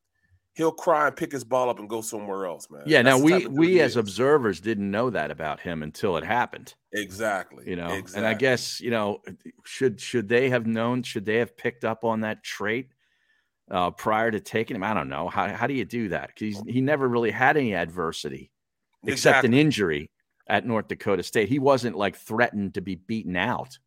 he'll 0.56 0.72
cry 0.72 1.08
and 1.08 1.16
pick 1.16 1.32
his 1.32 1.44
ball 1.44 1.70
up 1.70 1.80
and 1.80 1.90
go 1.90 2.02
somewhere 2.02 2.46
else, 2.46 2.70
man. 2.72 2.84
yeah, 2.86 3.02
That's 3.02 3.20
now 3.20 3.24
we 3.26 3.46
we 3.48 3.82
as 3.82 3.92
is. 3.92 3.98
observers 3.98 4.60
didn't 4.60 4.90
know 4.90 5.10
that 5.10 5.32
about 5.32 5.60
him 5.60 5.84
until 5.84 6.18
it 6.18 6.24
happened. 6.24 6.74
exactly, 6.94 7.70
You 7.70 7.76
know, 7.76 7.90
exactly. 7.90 8.18
and 8.18 8.26
I 8.28 8.34
guess 8.34 8.80
you 8.82 8.90
know 8.92 9.22
should 9.66 10.00
should 10.00 10.28
they 10.30 10.50
have 10.50 10.66
known? 10.66 11.04
Should 11.04 11.26
they 11.26 11.38
have 11.38 11.56
picked 11.58 11.84
up 11.86 12.04
on 12.04 12.22
that 12.22 12.44
trait 12.44 12.90
uh, 13.70 13.92
prior 13.92 14.32
to 14.32 14.40
taking 14.40 14.76
him? 14.76 14.84
I 14.84 14.94
don't 14.94 15.10
know. 15.10 15.28
How 15.30 15.50
how 15.54 15.68
do 15.68 15.74
you 15.74 15.86
do 15.86 16.10
that? 16.10 16.32
Because 16.38 16.62
he 16.68 16.82
never 16.82 17.08
really 17.08 17.32
had 17.32 17.58
any 17.58 17.76
adversity 17.76 18.52
except 19.06 19.46
an 19.46 19.54
injury 19.54 20.10
at 20.48 20.66
North 20.66 20.88
Dakota 20.88 21.24
State. 21.24 21.50
He 21.50 21.60
wasn't 21.60 21.96
like 21.98 22.16
threatened 22.16 22.76
to 22.76 22.82
be 22.82 22.96
beaten 22.96 23.36
out. 23.36 23.78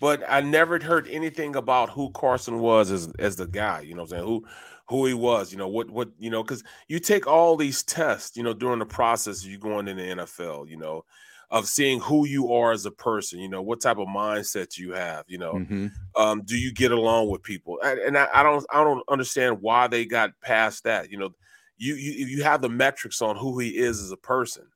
but 0.00 0.22
I 0.28 0.40
never 0.40 0.78
heard 0.80 1.08
anything 1.08 1.56
about 1.56 1.90
who 1.90 2.10
Carson 2.12 2.58
was 2.60 2.90
as 2.90 3.12
as 3.18 3.36
the 3.36 3.46
guy. 3.46 3.80
You 3.80 3.94
know, 3.94 4.02
what 4.02 4.12
I'm 4.12 4.18
saying 4.18 4.24
who 4.26 4.44
who 4.90 5.06
he 5.06 5.14
was. 5.14 5.52
You 5.52 5.58
know 5.58 5.68
what 5.68 5.90
what 5.90 6.10
you 6.18 6.28
know 6.30 6.42
because 6.42 6.62
you 6.88 6.98
take 7.00 7.26
all 7.26 7.56
these 7.56 7.82
tests. 7.82 8.36
You 8.36 8.42
know 8.42 8.52
during 8.54 8.80
the 8.80 8.86
process 8.86 9.42
of 9.44 9.50
you 9.50 9.58
going 9.58 9.88
in 9.88 9.96
the 9.96 10.02
NFL. 10.02 10.68
You 10.68 10.76
know 10.76 11.04
of 11.50 11.66
seeing 11.66 11.98
who 12.00 12.26
you 12.26 12.52
are 12.52 12.72
as 12.72 12.86
a 12.86 12.90
person. 12.92 13.38
You 13.40 13.48
know 13.48 13.62
what 13.62 13.80
type 13.80 13.98
of 13.98 14.08
mindset 14.08 14.76
you 14.78 14.92
have. 14.92 15.24
You 15.28 15.38
know 15.38 15.54
Mhm. 15.54 15.92
um, 16.16 16.42
do 16.44 16.58
you 16.58 16.72
get 16.72 16.92
along 16.92 17.30
with 17.30 17.42
people? 17.42 17.80
And, 17.82 17.98
and 18.00 18.18
I, 18.18 18.28
I 18.34 18.42
don't 18.42 18.66
I 18.72 18.84
don't 18.84 19.02
understand 19.08 19.62
why 19.62 19.86
they 19.86 20.04
got 20.04 20.38
past 20.42 20.84
that. 20.84 21.10
You 21.10 21.18
know, 21.18 21.30
you 21.78 21.94
you 21.94 22.26
you 22.26 22.42
have 22.42 22.60
the 22.62 22.68
metrics 22.68 23.22
on 23.22 23.36
who 23.36 23.58
he 23.58 23.76
is 23.78 24.00
as 24.02 24.12
a 24.12 24.16
person. 24.16 24.68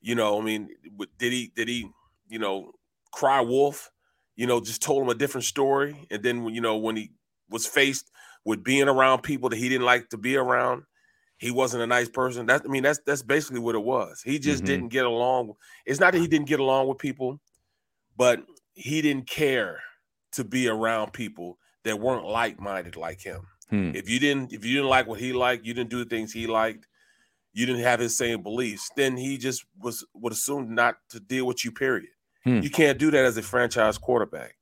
You 0.00 0.14
know, 0.14 0.40
I 0.40 0.44
mean, 0.44 0.70
did 1.18 1.32
he 1.32 1.52
did 1.54 1.68
he 1.68 1.90
you 2.28 2.38
know 2.38 2.72
cry 3.12 3.40
wolf? 3.40 3.90
You 4.36 4.46
know, 4.46 4.60
just 4.60 4.80
told 4.82 5.02
him 5.02 5.10
a 5.10 5.14
different 5.14 5.44
story, 5.44 6.06
and 6.10 6.22
then 6.22 6.46
you 6.46 6.62
know 6.62 6.78
when 6.78 6.96
he 6.96 7.12
was 7.50 7.66
faced 7.66 8.10
with 8.44 8.64
being 8.64 8.88
around 8.88 9.22
people 9.22 9.48
that 9.50 9.56
he 9.56 9.68
didn't 9.68 9.84
like 9.86 10.08
to 10.10 10.18
be 10.18 10.36
around, 10.36 10.84
he 11.38 11.50
wasn't 11.50 11.82
a 11.82 11.86
nice 11.86 12.08
person. 12.08 12.46
That 12.46 12.62
I 12.64 12.68
mean, 12.68 12.82
that's 12.82 13.00
that's 13.06 13.22
basically 13.22 13.60
what 13.60 13.74
it 13.74 13.82
was. 13.82 14.22
He 14.22 14.38
just 14.38 14.62
Mhm. 14.62 14.66
didn't 14.66 14.88
get 14.88 15.04
along. 15.06 15.54
It's 15.86 16.00
not 16.00 16.12
that 16.12 16.20
he 16.20 16.28
didn't 16.28 16.48
get 16.48 16.60
along 16.60 16.88
with 16.88 16.98
people, 16.98 17.40
but 18.16 18.44
he 18.74 19.02
didn't 19.02 19.28
care 19.28 19.80
to 20.32 20.44
be 20.44 20.68
around 20.68 21.12
people 21.12 21.58
that 21.84 21.98
weren't 21.98 22.24
like-minded 22.26 22.94
like 22.96 23.20
him. 23.20 23.46
Hmm. 23.70 23.92
If 23.94 24.08
you 24.08 24.18
didn't 24.18 24.52
if 24.52 24.64
you 24.64 24.74
didn't 24.76 24.90
like 24.90 25.06
what 25.06 25.20
he 25.20 25.32
liked, 25.32 25.64
you 25.64 25.74
didn't 25.74 25.90
do 25.90 26.02
the 26.02 26.08
things 26.08 26.32
he 26.32 26.46
liked, 26.46 26.86
you 27.52 27.66
didn't 27.66 27.82
have 27.82 28.00
his 28.00 28.16
same 28.16 28.42
beliefs, 28.42 28.90
then 28.96 29.16
he 29.16 29.38
just 29.38 29.64
was 29.78 30.04
would 30.14 30.32
assume 30.32 30.74
not 30.74 30.96
to 31.10 31.20
deal 31.20 31.46
with 31.46 31.64
you, 31.64 31.72
period. 31.72 32.10
Hmm. 32.44 32.60
You 32.60 32.70
can't 32.70 32.98
do 32.98 33.10
that 33.10 33.24
as 33.24 33.36
a 33.36 33.42
franchise 33.42 33.98
quarterback. 33.98 34.56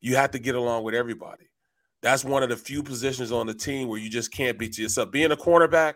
You 0.00 0.16
have 0.16 0.32
to 0.32 0.38
get 0.38 0.54
along 0.54 0.82
with 0.84 0.94
everybody. 0.94 1.48
That's 2.02 2.24
one 2.24 2.42
of 2.42 2.48
the 2.48 2.56
few 2.56 2.82
positions 2.82 3.30
on 3.32 3.46
the 3.46 3.54
team 3.54 3.88
where 3.88 3.98
you 4.00 4.10
just 4.10 4.32
can't 4.32 4.58
be 4.58 4.68
to 4.68 4.82
yourself. 4.82 5.10
Being 5.12 5.30
a 5.30 5.36
cornerback, 5.36 5.94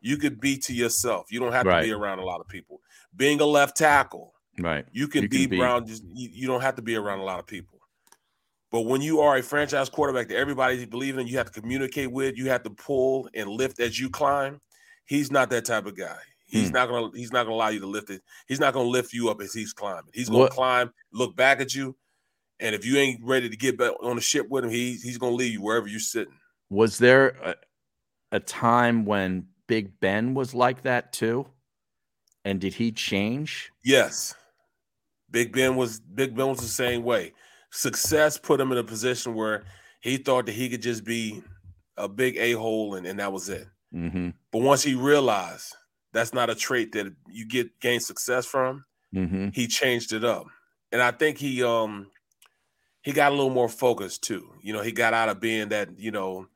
you 0.00 0.16
could 0.16 0.40
be 0.40 0.56
to 0.58 0.72
yourself. 0.72 1.30
You 1.30 1.40
don't 1.40 1.52
have 1.52 1.66
Right. 1.66 1.80
to 1.82 1.86
be 1.86 1.92
around 1.92 2.18
a 2.18 2.24
lot 2.24 2.40
of 2.40 2.48
people. 2.48 2.80
Being 3.14 3.40
a 3.40 3.44
left 3.46 3.76
tackle, 3.76 4.34
Right. 4.58 4.86
you 4.92 5.06
can, 5.08 5.22
You 5.24 5.28
be, 5.28 5.40
can 5.42 5.50
be- 5.50 5.60
around. 5.60 5.86
Just, 5.88 6.02
you, 6.14 6.28
you 6.32 6.46
don't 6.46 6.62
have 6.62 6.76
to 6.76 6.82
be 6.82 6.96
around 6.96 7.18
a 7.20 7.24
lot 7.24 7.38
of 7.38 7.46
people. 7.46 7.80
But 8.70 8.82
when 8.82 9.02
you 9.02 9.20
are 9.20 9.36
a 9.36 9.42
franchise 9.42 9.88
quarterback 9.88 10.28
that 10.28 10.36
everybody's 10.36 10.84
believing 10.86 11.20
in, 11.20 11.26
you 11.28 11.36
have 11.38 11.50
to 11.52 11.60
communicate 11.60 12.10
with, 12.10 12.36
you 12.36 12.48
have 12.48 12.62
to 12.64 12.70
pull 12.70 13.28
and 13.34 13.48
lift 13.48 13.78
as 13.80 14.00
you 14.00 14.10
climb. 14.10 14.60
He's 15.04 15.30
not 15.30 15.50
that 15.50 15.64
type 15.64 15.86
of 15.86 15.96
guy. 15.96 16.16
He's 16.46 16.68
Hmm. 16.68 16.74
not 16.74 16.88
gonna. 16.88 17.10
He's 17.14 17.32
not 17.32 17.44
gonna 17.44 17.54
allow 17.56 17.68
you 17.68 17.80
to 17.80 17.86
lift 17.86 18.10
it. 18.10 18.22
He's 18.48 18.60
not 18.60 18.74
gonna 18.74 18.88
lift 18.88 19.12
you 19.12 19.28
up 19.30 19.40
as 19.40 19.52
he's 19.52 19.72
climbing. 19.72 20.10
He's 20.12 20.28
gonna 20.28 20.40
What- 20.40 20.52
climb, 20.52 20.92
look 21.12 21.36
back 21.36 21.60
at 21.60 21.74
you, 21.74 21.96
and 22.60 22.74
if 22.74 22.84
you 22.84 22.96
ain't 22.96 23.20
ready 23.24 23.48
to 23.48 23.56
get 23.56 23.78
back 23.78 23.92
on 24.02 24.16
the 24.16 24.22
ship 24.22 24.48
with 24.48 24.64
him, 24.64 24.70
he's 24.70 25.02
he's 25.02 25.18
gonna 25.18 25.34
leave 25.34 25.52
you 25.52 25.62
wherever 25.62 25.88
you're 25.88 26.00
sitting. 26.00 26.34
Was 26.70 26.98
there 26.98 27.28
a, 27.42 27.54
a 28.32 28.40
time 28.40 29.04
when 29.04 29.46
Big 29.66 29.98
Ben 30.00 30.34
was 30.34 30.54
like 30.54 30.82
that 30.82 31.12
too? 31.12 31.46
And 32.44 32.60
did 32.60 32.74
he 32.74 32.92
change? 32.92 33.70
Yes. 33.82 34.34
Big 35.30 35.52
Ben 35.52 35.76
was 35.76 36.00
Big 36.00 36.36
Ben 36.36 36.48
was 36.48 36.60
the 36.60 36.66
same 36.66 37.02
way. 37.02 37.32
Success 37.70 38.38
put 38.38 38.60
him 38.60 38.70
in 38.70 38.78
a 38.78 38.84
position 38.84 39.34
where 39.34 39.64
he 40.00 40.16
thought 40.16 40.46
that 40.46 40.52
he 40.54 40.68
could 40.68 40.82
just 40.82 41.04
be 41.04 41.42
a 41.96 42.08
big 42.08 42.36
a-hole 42.36 42.94
and, 42.94 43.06
and 43.06 43.18
that 43.18 43.32
was 43.32 43.48
it. 43.48 43.66
Mm-hmm. 43.94 44.30
But 44.52 44.62
once 44.62 44.82
he 44.82 44.94
realized 44.94 45.74
that's 46.14 46.32
not 46.32 46.48
a 46.48 46.54
trait 46.54 46.92
that 46.92 47.12
you 47.28 47.46
get 47.46 47.78
gain 47.80 48.00
success 48.00 48.46
from. 48.46 48.84
Mm-hmm. 49.14 49.48
He 49.52 49.66
changed 49.66 50.12
it 50.12 50.24
up, 50.24 50.46
and 50.90 51.02
I 51.02 51.10
think 51.10 51.36
he 51.38 51.62
um 51.62 52.06
he 53.04 53.12
got 53.12 53.32
a 53.32 53.34
little 53.34 53.50
more 53.50 53.68
focused 53.68 54.22
too. 54.24 54.54
You 54.62 54.72
know, 54.72 54.82
he 54.82 54.92
got 54.92 55.14
out 55.14 55.28
of 55.28 55.40
being 55.40 55.68
that 55.68 55.98
you 55.98 56.10
know 56.10 56.46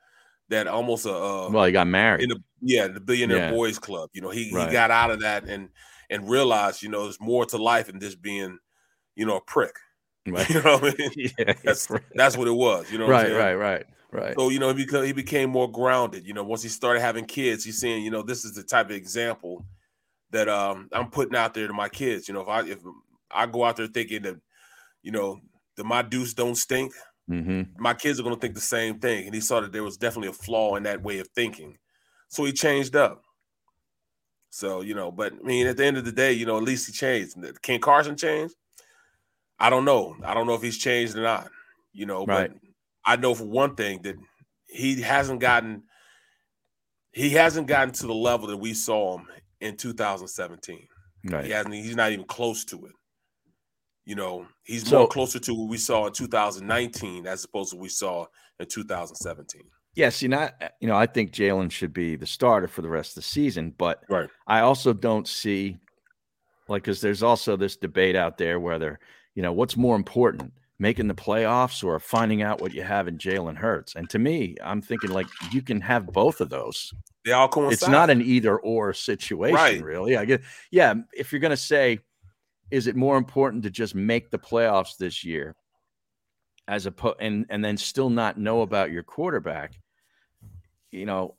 that 0.48 0.66
almost 0.66 1.06
a 1.06 1.12
uh, 1.14 1.50
well, 1.50 1.64
he 1.66 1.72
got 1.72 1.86
married 1.86 2.22
in 2.22 2.30
the 2.30 2.42
yeah 2.60 2.88
the 2.88 3.00
billionaire 3.00 3.36
Yeah. 3.38 3.50
boys 3.50 3.78
club. 3.78 4.10
You 4.14 4.22
know, 4.22 4.30
he 4.30 4.50
Right. 4.52 4.66
he 4.66 4.72
got 4.72 4.90
out 4.90 5.10
of 5.10 5.20
that 5.20 5.44
and 5.44 5.68
and 6.10 6.28
realized 6.28 6.82
you 6.82 6.88
know 6.88 7.04
there's 7.04 7.20
more 7.20 7.44
to 7.46 7.58
life 7.58 7.86
than 7.86 8.00
just 8.00 8.20
being 8.22 8.58
you 9.14 9.26
know 9.26 9.36
a 9.36 9.40
prick. 9.42 9.74
Right. 10.28 10.48
You 10.50 10.62
know 10.62 10.78
what 10.78 10.94
I 10.94 10.98
mean? 10.98 11.10
yeah, 11.38 11.54
That's 11.64 11.88
that's 12.14 12.36
what 12.36 12.48
it 12.48 12.52
was. 12.52 12.90
You 12.92 12.98
know, 12.98 13.06
what 13.06 13.24
I'm 13.24 13.32
right, 13.32 13.54
right, 13.54 13.54
right, 13.54 13.86
right. 14.12 14.34
So 14.38 14.50
you 14.50 14.58
know, 14.58 14.68
he 14.74 14.84
became 14.84 15.04
he 15.04 15.12
became 15.12 15.48
more 15.50 15.70
grounded. 15.70 16.26
You 16.26 16.34
know, 16.34 16.44
once 16.44 16.62
he 16.62 16.68
started 16.68 17.00
having 17.00 17.24
kids, 17.24 17.64
he's 17.64 17.80
saying, 17.80 18.04
you 18.04 18.10
know, 18.10 18.22
this 18.22 18.44
is 18.44 18.52
the 18.54 18.62
type 18.62 18.86
of 18.86 18.92
example 18.96 19.64
that 20.30 20.48
um 20.48 20.88
I'm 20.92 21.10
putting 21.10 21.36
out 21.36 21.54
there 21.54 21.66
to 21.66 21.72
my 21.72 21.88
kids. 21.88 22.28
You 22.28 22.34
know, 22.34 22.40
if 22.42 22.48
I 22.48 22.60
if 22.66 22.78
I 23.30 23.46
go 23.46 23.64
out 23.64 23.76
there 23.76 23.86
thinking 23.86 24.22
that, 24.22 24.36
you 25.02 25.12
know, 25.12 25.40
that 25.78 25.84
my 25.86 26.02
deuce 26.02 26.34
don't 26.34 26.54
stink, 26.56 26.92
Mm-hmm. 27.30 27.82
my 27.82 27.92
kids 27.92 28.18
are 28.18 28.22
going 28.22 28.34
to 28.34 28.40
think 28.40 28.54
the 28.54 28.60
same 28.62 28.98
thing. 29.00 29.26
And 29.26 29.34
he 29.34 29.42
saw 29.42 29.60
that 29.60 29.70
there 29.70 29.82
was 29.82 29.98
definitely 29.98 30.28
a 30.30 30.32
flaw 30.32 30.76
in 30.76 30.84
that 30.84 31.02
way 31.02 31.18
of 31.18 31.28
thinking, 31.28 31.76
so 32.28 32.42
he 32.44 32.52
changed 32.52 32.96
up. 32.96 33.22
So 34.50 34.80
you 34.80 34.94
know, 34.94 35.10
but 35.12 35.34
I 35.34 35.46
mean, 35.46 35.66
at 35.66 35.76
the 35.76 35.84
end 35.84 35.98
of 35.98 36.06
the 36.06 36.12
day, 36.12 36.32
you 36.32 36.46
know, 36.46 36.56
at 36.56 36.62
least 36.62 36.86
he 36.86 36.92
changed. 36.92 37.36
Can 37.62 37.80
Carson 37.80 38.16
change? 38.16 38.52
I 39.58 39.68
don't 39.68 39.84
know. 39.84 40.16
I 40.24 40.32
don't 40.32 40.46
know 40.46 40.54
if 40.54 40.62
he's 40.62 40.78
changed 40.78 41.16
or 41.16 41.22
not. 41.22 41.50
You 41.92 42.06
know, 42.06 42.24
Right. 42.24 42.50
but 42.50 42.58
I 43.04 43.16
know 43.16 43.34
for 43.34 43.44
one 43.44 43.74
thing 43.74 44.00
that 44.02 44.16
he 44.66 45.02
hasn't 45.02 45.40
gotten 45.40 45.82
he 47.12 47.30
hasn't 47.30 47.66
gotten 47.66 47.92
to 47.94 48.06
the 48.06 48.14
level 48.14 48.46
that 48.48 48.56
we 48.56 48.72
saw 48.72 49.18
him 49.18 49.26
in 49.60 49.76
2017. 49.76 50.86
Right. 51.24 51.44
He 51.44 51.50
hasn't. 51.50 51.74
He's 51.74 51.96
not 51.96 52.12
even 52.12 52.24
close 52.24 52.64
to 52.66 52.86
it. 52.86 52.92
You 54.08 54.14
know, 54.14 54.46
he's 54.64 54.88
So- 54.88 55.00
more 55.00 55.08
closer 55.08 55.38
to 55.38 55.52
what 55.54 55.68
we 55.68 55.76
saw 55.76 56.06
in 56.06 56.14
2019 56.14 57.26
as 57.26 57.44
opposed 57.44 57.70
to 57.72 57.76
what 57.76 57.82
we 57.82 57.88
saw 57.90 58.24
in 58.58 58.66
2017. 58.66 59.62
Yeah, 59.94 60.08
see, 60.08 60.28
not 60.28 60.54
uh, 60.62 60.68
you 60.80 60.88
know, 60.88 60.96
I 60.96 61.04
think 61.04 61.30
Jalen 61.30 61.70
should 61.70 61.92
be 61.92 62.16
the 62.16 62.24
starter 62.26 62.68
for 62.68 62.80
the 62.80 62.88
rest 62.88 63.10
of 63.10 63.14
the 63.16 63.28
season, 63.28 63.74
but 63.76 64.02
Right. 64.08 64.30
I 64.46 64.60
also 64.60 64.94
don't 64.94 65.28
see 65.28 65.76
like 66.68 66.84
because 66.84 67.02
there's 67.02 67.22
also 67.22 67.54
this 67.56 67.76
debate 67.76 68.16
out 68.16 68.38
there 68.38 68.58
whether 68.58 68.98
you 69.34 69.42
know 69.42 69.52
what's 69.52 69.76
more 69.76 69.94
important, 69.96 70.54
making 70.78 71.08
the 71.08 71.14
playoffs 71.14 71.84
or 71.84 72.00
finding 72.00 72.40
out 72.40 72.62
what 72.62 72.72
you 72.72 72.82
have 72.82 73.08
in 73.08 73.18
Jalen 73.18 73.56
Hurts. 73.58 73.94
And 73.94 74.08
to 74.08 74.18
me, 74.18 74.56
I'm 74.64 74.80
thinking 74.80 75.10
like 75.10 75.26
you 75.52 75.60
can 75.60 75.82
have 75.82 76.06
both 76.06 76.40
of 76.40 76.48
those. 76.48 76.94
They 77.26 77.32
all 77.32 77.48
coincide. 77.48 77.72
It's 77.74 77.88
not 77.88 78.08
an 78.08 78.22
either 78.22 78.58
or 78.58 78.94
situation, 78.94 79.54
Right. 79.54 79.82
really. 79.82 80.16
I 80.16 80.24
get, 80.24 80.40
yeah. 80.70 80.94
If 81.12 81.30
you're 81.30 81.40
going 81.40 81.50
to 81.50 81.56
say, 81.58 81.98
is 82.70 82.86
it 82.86 82.96
more 82.96 83.16
important 83.16 83.62
to 83.64 83.70
just 83.70 83.94
make 83.94 84.30
the 84.30 84.38
playoffs 84.38 84.96
this 84.96 85.24
year, 85.24 85.56
as 86.66 86.86
a 86.86 86.92
po- 86.92 87.16
and 87.18 87.46
and 87.48 87.64
then 87.64 87.76
still 87.76 88.10
not 88.10 88.38
know 88.38 88.62
about 88.62 88.90
your 88.90 89.02
quarterback? 89.02 89.72
You 90.90 91.06
know, 91.06 91.36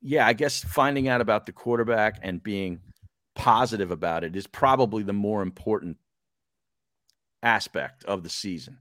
yeah. 0.00 0.26
I 0.26 0.32
guess 0.32 0.62
finding 0.62 1.08
out 1.08 1.20
about 1.20 1.46
the 1.46 1.52
quarterback 1.52 2.20
and 2.22 2.42
being 2.42 2.80
positive 3.34 3.90
about 3.90 4.24
it 4.24 4.36
is 4.36 4.46
probably 4.46 5.02
the 5.02 5.12
more 5.12 5.42
important 5.42 5.96
aspect 7.42 8.04
of 8.04 8.22
the 8.22 8.28
season. 8.28 8.78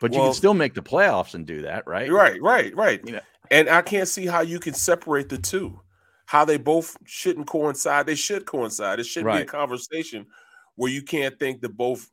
But 0.00 0.12
you 0.12 0.20
can 0.20 0.34
still 0.34 0.54
make 0.54 0.74
the 0.74 0.82
playoffs 0.82 1.34
and 1.34 1.46
do 1.46 1.62
that, 1.62 1.86
right? 1.86 2.10
Right, 2.10 2.40
right, 2.42 2.74
right. 2.76 3.00
You 3.04 3.12
know, 3.12 3.20
And 3.50 3.68
I 3.68 3.80
can't 3.80 4.08
see 4.08 4.26
how 4.26 4.42
you 4.42 4.60
can 4.60 4.74
separate 4.74 5.30
the 5.30 5.38
two. 5.38 5.80
How 6.26 6.44
they 6.44 6.58
both 6.58 6.96
shouldn't 7.04 7.46
coincide. 7.46 8.06
They 8.06 8.14
should 8.14 8.46
coincide. 8.46 9.00
It 9.00 9.06
shouldn't 9.06 9.34
be 9.34 9.42
a 9.42 9.46
conversation 9.46 10.26
where 10.76 10.90
you 10.90 11.02
can't 11.02 11.38
think 11.38 11.60
that 11.62 11.76
both 11.76 12.10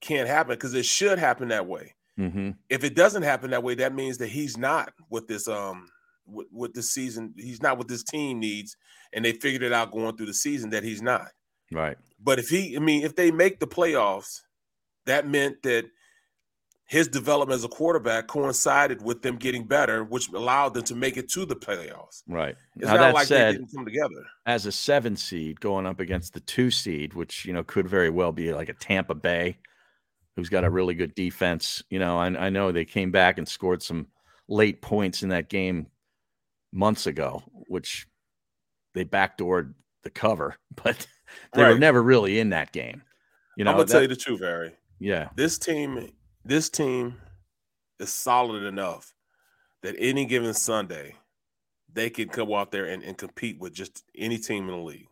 can't 0.00 0.28
happen 0.28 0.54
because 0.54 0.74
it 0.74 0.84
should 0.86 1.18
happen 1.18 1.48
that 1.48 1.66
way. 1.66 1.94
hmm 2.16 2.50
If 2.68 2.84
it 2.84 2.94
doesn't 2.94 3.22
happen 3.22 3.50
that 3.50 3.62
way, 3.62 3.74
that 3.76 3.94
means 3.94 4.18
that 4.18 4.28
he's 4.28 4.56
not 4.56 4.92
with 5.10 5.26
this 5.26 5.48
um 5.48 5.88
with, 6.26 6.46
what 6.50 6.74
this 6.74 6.90
season 6.92 7.34
he's 7.36 7.62
not 7.62 7.78
what 7.78 7.88
this 7.88 8.02
team 8.04 8.40
needs, 8.40 8.76
and 9.12 9.24
they 9.24 9.32
figured 9.32 9.62
it 9.62 9.72
out 9.72 9.92
going 9.92 10.16
through 10.16 10.26
the 10.26 10.34
season 10.34 10.70
that 10.70 10.84
he's 10.84 11.02
not. 11.02 11.28
right. 11.72 11.96
But 12.18 12.38
if 12.38 12.48
he, 12.48 12.76
I 12.76 12.80
mean, 12.80 13.04
if 13.04 13.14
they 13.14 13.30
make 13.30 13.60
the 13.60 13.66
playoffs, 13.66 14.40
that 15.04 15.26
meant 15.28 15.62
that 15.62 15.84
his 16.88 17.08
development 17.08 17.56
as 17.58 17.64
a 17.64 17.68
quarterback 17.68 18.28
coincided 18.28 19.02
with 19.02 19.20
them 19.22 19.36
getting 19.36 19.64
better, 19.64 20.04
which 20.04 20.28
allowed 20.32 20.72
them 20.74 20.84
to 20.84 20.94
make 20.94 21.16
it 21.16 21.28
to 21.30 21.44
the 21.44 21.56
playoffs. 21.56 22.22
Right. 22.28 22.54
It's 22.76 22.86
Now, 22.86 22.94
not 22.94 23.14
like 23.14 23.26
said, 23.26 23.54
they 23.54 23.58
didn't 23.58 23.72
come 23.74 23.84
together. 23.84 24.24
as 24.46 24.66
a 24.66 24.72
seven 24.72 25.16
seed 25.16 25.60
going 25.60 25.84
up 25.86 25.98
against 25.98 26.32
the 26.34 26.40
two 26.40 26.70
seed, 26.70 27.14
which 27.14 27.44
you 27.44 27.52
know 27.52 27.64
could 27.64 27.88
very 27.88 28.10
well 28.10 28.30
be 28.32 28.52
like 28.52 28.68
a 28.68 28.72
Tampa 28.74 29.14
Bay, 29.16 29.58
who's 30.36 30.48
got 30.48 30.62
a 30.64 30.70
really 30.70 30.94
good 30.94 31.14
defense. 31.16 31.82
You 31.90 31.98
know, 31.98 32.18
I, 32.18 32.26
I 32.46 32.50
know 32.50 32.70
they 32.70 32.84
came 32.84 33.10
back 33.10 33.38
and 33.38 33.48
scored 33.48 33.82
some 33.82 34.06
late 34.48 34.80
points 34.80 35.24
in 35.24 35.30
that 35.30 35.48
game 35.48 35.88
months 36.72 37.06
ago, 37.08 37.42
which 37.68 38.06
they 38.94 39.04
backdoored 39.04 39.74
the 40.04 40.10
cover, 40.10 40.56
but 40.84 41.04
they 41.52 41.64
were 41.64 41.78
never 41.78 42.00
really 42.00 42.38
in 42.38 42.50
that 42.50 42.70
game. 42.72 43.02
You 43.56 43.64
know, 43.64 43.72
I'm 43.72 43.76
gonna 43.78 43.88
tell 43.88 44.02
you 44.02 44.08
the 44.08 44.14
truth, 44.14 44.40
Harry. 44.40 44.72
yeah, 45.00 45.30
This 45.34 45.58
team, 45.58 46.12
this 46.46 46.70
team 46.70 47.16
is 47.98 48.12
solid 48.12 48.62
enough 48.62 49.12
that 49.82 49.96
any 49.98 50.24
given 50.24 50.54
Sunday, 50.54 51.16
they 51.92 52.10
can 52.10 52.28
come 52.28 52.52
out 52.52 52.70
there 52.70 52.86
and, 52.86 53.02
and 53.02 53.16
compete 53.18 53.58
with 53.58 53.72
just 53.74 54.04
any 54.16 54.38
team 54.38 54.64
in 54.68 54.76
the 54.76 54.82
league. 54.84 55.08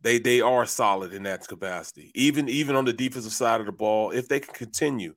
They 0.00 0.18
they 0.18 0.40
are 0.40 0.66
solid 0.66 1.12
in 1.12 1.22
that 1.24 1.46
capacity. 1.46 2.10
Even 2.14 2.48
even 2.48 2.74
on 2.76 2.84
the 2.84 2.92
defensive 2.92 3.32
side 3.32 3.60
of 3.60 3.66
the 3.66 3.72
ball, 3.72 4.10
if 4.10 4.28
they 4.28 4.40
can 4.40 4.54
continue 4.54 5.14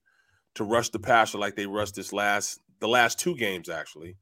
to 0.55 0.63
rush 0.63 0.89
the 0.89 0.99
passer 0.99 1.37
like 1.37 1.55
they 1.55 1.65
rushed 1.65 1.95
this 1.95 2.13
last 2.13 2.59
the 2.79 2.87
last 2.87 3.17
two 3.17 3.35
games, 3.35 3.67
actually, 3.67 4.15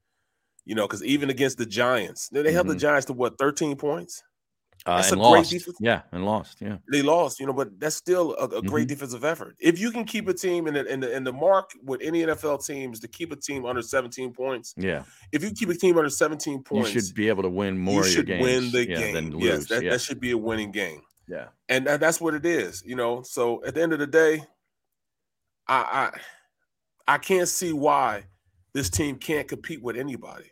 you 0.64 0.74
know, 0.76 0.88
because 0.88 1.04
even 1.04 1.30
against 1.30 1.58
the 1.58 1.66
Giants, 1.66 2.30
they 2.30 2.52
held 2.54 2.68
the 2.68 2.76
Mhm. 2.76 2.80
Giants 2.80 3.06
to 3.08 3.14
what 3.14 3.38
13 3.38 3.76
points. 3.76 4.24
Uh, 4.86 4.98
That's 4.98 5.12
and 5.14 5.22
a 5.22 5.30
great 5.30 5.46
defense. 5.48 5.78
Yeah, 5.80 6.02
and 6.12 6.26
lost. 6.26 6.58
Yeah, 6.60 6.78
They 6.92 7.02
lost, 7.02 7.40
you 7.40 7.46
know, 7.46 7.54
but 7.54 7.80
that's 7.80 7.96
still 7.96 8.36
a, 8.36 8.46
a 8.58 8.62
great 8.62 8.86
Mhm. 8.86 8.90
defensive 8.90 9.24
effort. 9.24 9.56
If 9.60 9.80
you 9.80 9.92
can 9.92 10.04
keep 10.04 10.28
a 10.28 10.34
team 10.34 10.68
in 10.68 10.74
the, 10.74 10.86
in 10.92 11.00
the 11.00 11.16
in 11.16 11.24
the 11.24 11.32
mark 11.32 11.72
with 11.84 12.02
any 12.02 12.24
NFL 12.24 12.66
teams 12.66 13.00
to 13.00 13.08
keep 13.08 13.32
a 13.32 13.36
team 13.38 13.66
under 13.66 13.82
17 13.82 14.34
points, 14.34 14.74
yeah. 14.78 15.04
if 15.32 15.42
you 15.44 15.52
keep 15.52 15.70
a 15.70 15.74
team 15.76 15.98
under 15.98 16.10
17 16.10 16.64
points, 16.64 16.94
You 16.94 17.02
should 17.02 17.16
be 17.16 17.30
able 17.30 17.44
to 17.44 17.50
win 17.50 17.78
more. 17.78 17.94
you 17.94 18.00
of 18.02 18.06
your 18.08 18.14
should 18.16 18.28
games, 18.28 18.44
win 18.44 18.72
the 18.72 18.90
yeah, 18.90 18.98
game. 19.00 19.14
than 19.14 19.32
lose. 19.32 19.44
Yes, 19.44 19.68
that, 19.70 19.84
yeah. 19.84 19.92
that 19.92 20.02
should 20.02 20.20
be 20.20 20.32
a 20.32 20.38
winning 20.38 20.72
game, 20.72 21.02
yeah. 21.30 21.48
and 21.70 21.88
that, 21.88 22.00
that's 22.02 22.20
what 22.20 22.34
it 22.34 22.46
is. 22.46 22.84
You 22.86 22.96
know, 22.96 23.22
so 23.24 23.64
at 23.66 23.76
the 23.76 23.82
end 23.82 23.94
of 23.94 24.00
the 24.00 24.08
day, 24.08 24.44
I 25.68 26.12
I 27.08 27.14
I 27.16 27.18
can't 27.20 27.48
see 27.48 27.74
why 27.74 28.26
this 28.74 28.90
team 28.90 29.16
can't 29.18 29.48
compete 29.48 29.82
with 29.82 29.96
anybody. 29.96 30.52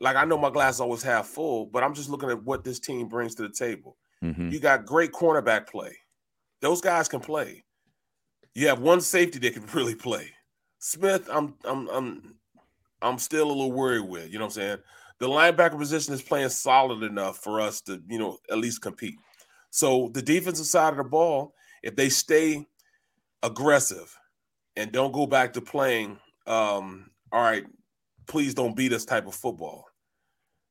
Like 0.00 0.16
I 0.16 0.24
know 0.24 0.38
my 0.38 0.50
glass 0.50 0.74
is 0.74 0.80
always 0.80 1.02
half 1.02 1.26
full, 1.26 1.66
but 1.66 1.82
I'm 1.82 1.94
just 1.94 2.10
looking 2.10 2.30
at 2.30 2.42
what 2.42 2.64
this 2.64 2.78
team 2.78 3.08
brings 3.08 3.34
to 3.36 3.42
the 3.42 3.48
table. 3.48 3.96
Mhm. 4.22 4.52
You 4.52 4.58
got 4.60 4.86
great 4.86 5.12
cornerback 5.12 5.68
play. 5.68 5.96
Those 6.60 6.80
guys 6.80 7.08
can 7.08 7.20
play. 7.20 7.64
You 8.54 8.68
have 8.68 8.80
one 8.80 9.00
safety 9.00 9.38
that 9.40 9.54
can 9.54 9.66
really 9.74 9.94
play. 9.94 10.30
Smith, 10.78 11.28
I'm 11.32 11.54
I'm 11.64 11.88
I'm 11.88 12.36
I'm 13.02 13.18
still 13.18 13.46
a 13.46 13.48
little 13.48 13.72
worried 13.72 14.08
with. 14.08 14.30
You 14.32 14.38
know 14.38 14.44
what 14.44 14.56
I'm 14.56 14.62
saying? 14.62 14.78
The 15.18 15.28
linebacker 15.28 15.78
position 15.78 16.12
is 16.12 16.22
playing 16.22 16.50
solid 16.50 17.02
enough 17.02 17.38
for 17.38 17.60
us 17.60 17.80
to, 17.82 18.02
you 18.06 18.18
know, 18.18 18.38
at 18.50 18.58
least 18.58 18.82
compete. 18.82 19.16
So 19.70 20.10
the 20.12 20.20
defensive 20.20 20.66
side 20.66 20.90
of 20.90 20.98
the 20.98 21.04
ball, 21.04 21.54
if 21.82 21.96
they 21.96 22.10
stay 22.10 22.66
aggressive 23.42 24.14
and 24.76 24.92
don't 24.92 25.12
go 25.12 25.26
back 25.26 25.54
to 25.54 25.60
playing, 25.60 26.18
um, 26.46 27.10
all 27.32 27.40
right, 27.42 27.64
please 28.26 28.54
don't 28.54 28.76
beat 28.76 28.92
us 28.92 29.04
type 29.04 29.26
of 29.26 29.34
football, 29.34 29.85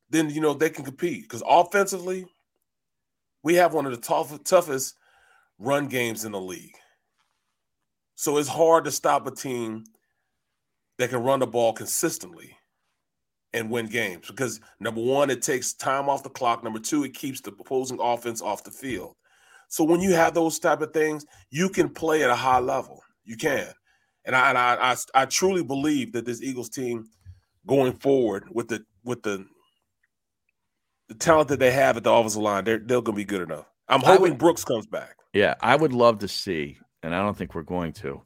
then 0.10 0.30
you 0.30 0.41
know 0.41 0.53
they 0.53 0.69
can 0.69 0.86
compete. 0.86 1.23
Because 1.23 1.44
offensively, 1.48 2.26
we 3.44 3.56
have 3.56 3.73
one 3.73 3.86
of 3.86 3.91
the 3.91 4.02
tough, 4.02 4.44
toughest 4.44 4.95
run 5.60 5.88
games 5.88 6.26
in 6.26 6.32
the 6.32 6.41
league. 6.41 6.76
So 8.15 8.38
it's 8.38 8.49
hard 8.49 8.86
to 8.86 8.91
stop 8.91 9.27
a 9.27 9.32
team 9.32 9.84
that 10.98 11.10
can 11.10 11.23
run 11.23 11.40
the 11.40 11.48
ball 11.48 11.73
consistently 11.73 12.56
and 13.53 13.69
win 13.69 13.88
games 13.88 14.27
because 14.27 14.60
number 14.80 15.02
one, 15.02 15.30
it 15.30 15.41
takes 15.41 15.73
time 15.73 16.10
off 16.10 16.23
the 16.23 16.30
clock. 16.30 16.64
Number 16.64 16.80
two, 16.80 17.03
it 17.03 17.14
keeps 17.14 17.41
the 17.41 17.52
opposing 17.52 17.99
offense 18.02 18.41
off 18.41 18.64
the 18.64 18.72
field. 18.72 19.15
So 19.69 19.84
when 19.84 20.02
you 20.02 20.14
have 20.14 20.34
those 20.34 20.60
type 20.60 20.82
of 20.82 20.94
things, 20.94 21.26
you 21.49 21.69
can 21.69 21.90
play 21.90 22.23
at 22.23 22.30
a 22.30 22.36
high 22.36 22.60
level. 22.60 23.02
You 23.23 23.38
can, 23.38 23.68
and 24.26 24.36
I 24.36 24.49
and 24.49 24.57
I 24.57 24.76
I, 24.76 24.95
I 25.22 25.26
truly 25.26 25.64
believe 25.64 26.11
that 26.14 26.26
this 26.26 26.44
Eagles 26.44 26.69
team 26.69 27.07
going 27.65 27.94
forward 27.94 28.45
with 28.52 28.68
the 28.68 28.86
with 29.03 29.23
the 29.23 29.45
the 31.07 31.15
talent 31.15 31.49
that 31.49 31.60
they 31.60 31.72
have 31.72 31.98
at 31.98 32.03
the 32.03 32.11
offensive 32.11 32.41
line, 32.41 32.64
they're 32.64 32.77
they're 32.80 33.02
going 33.02 33.15
to 33.15 33.22
be 33.22 33.26
good 33.26 33.41
enough. 33.41 33.65
I'm 33.88 34.02
hoping 34.02 34.22
would- 34.32 34.38
Brooks 34.40 34.64
comes 34.65 34.88
back. 34.88 35.18
Yeah, 35.34 35.56
I 35.61 35.76
would 35.76 35.91
love 35.94 36.19
to 36.19 36.27
see, 36.27 36.77
and 37.03 37.14
I 37.14 37.22
don't 37.22 37.36
think 37.38 37.53
we're 37.56 37.61
going 37.64 37.91
to 37.94 38.22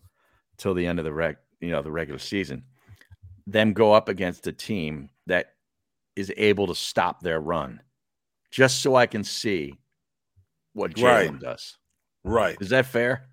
till 0.57 0.73
the 0.75 0.85
end 0.85 0.99
of 0.99 1.05
the 1.05 1.13
reg, 1.13 1.37
you 1.59 1.71
know, 1.71 1.81
the 1.81 1.91
regular 1.91 2.19
season, 2.19 2.63
them 3.47 3.73
go 3.73 3.93
up 3.93 4.09
against 4.09 4.45
a 4.45 4.51
team 4.51 5.09
that 5.25 5.53
is 6.15 6.31
able 6.37 6.67
to 6.67 6.75
stop 6.75 7.21
their 7.21 7.39
run 7.39 7.81
just 8.51 8.81
so 8.81 8.95
I 8.95 9.07
can 9.07 9.23
see 9.23 9.73
what 10.73 10.91
Jalen 10.93 11.03
Right. 11.31 11.39
does. 11.39 11.77
Right. 12.23 12.57
Is 12.61 12.69
that 12.69 12.85
fair? 12.85 13.27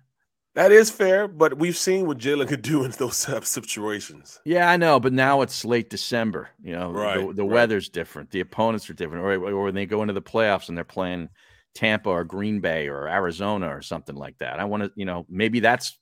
That 0.57 0.71
is 0.71 0.89
fair, 0.89 1.27
but 1.27 1.59
we've 1.59 1.77
seen 1.77 2.07
what 2.07 2.17
Jalen 2.17 2.47
could 2.47 2.63
do 2.63 2.83
in 2.83 2.89
those 2.89 3.23
type 3.23 3.45
situations. 3.45 4.39
Yeah, 4.43 4.67
I 4.71 4.75
know, 4.75 4.99
but 4.99 5.13
now 5.13 5.43
it's 5.43 5.63
late 5.63 5.91
December. 5.91 6.49
You 6.63 6.73
know, 6.73 6.91
the, 6.91 6.99
Right, 6.99 7.35
the 7.35 7.43
right. 7.43 7.51
weather's 7.51 7.89
different. 7.89 8.31
The 8.31 8.39
opponents 8.39 8.89
are 8.89 8.95
different. 8.95 9.23
Or, 9.23 9.51
or 9.51 9.65
when 9.65 9.75
they 9.75 9.85
go 9.85 10.01
into 10.01 10.15
the 10.15 10.21
playoffs 10.21 10.69
and 10.69 10.75
they're 10.75 10.83
playing 10.83 11.29
Tampa 11.75 12.09
or 12.09 12.23
Green 12.23 12.59
Bay 12.59 12.87
or 12.87 13.07
Arizona 13.07 13.67
or 13.67 13.83
something 13.83 14.15
like 14.15 14.35
that. 14.39 14.59
I 14.59 14.63
want 14.63 14.81
to, 14.81 14.91
you 14.95 15.05
know, 15.05 15.27
maybe 15.29 15.59
that's 15.59 15.95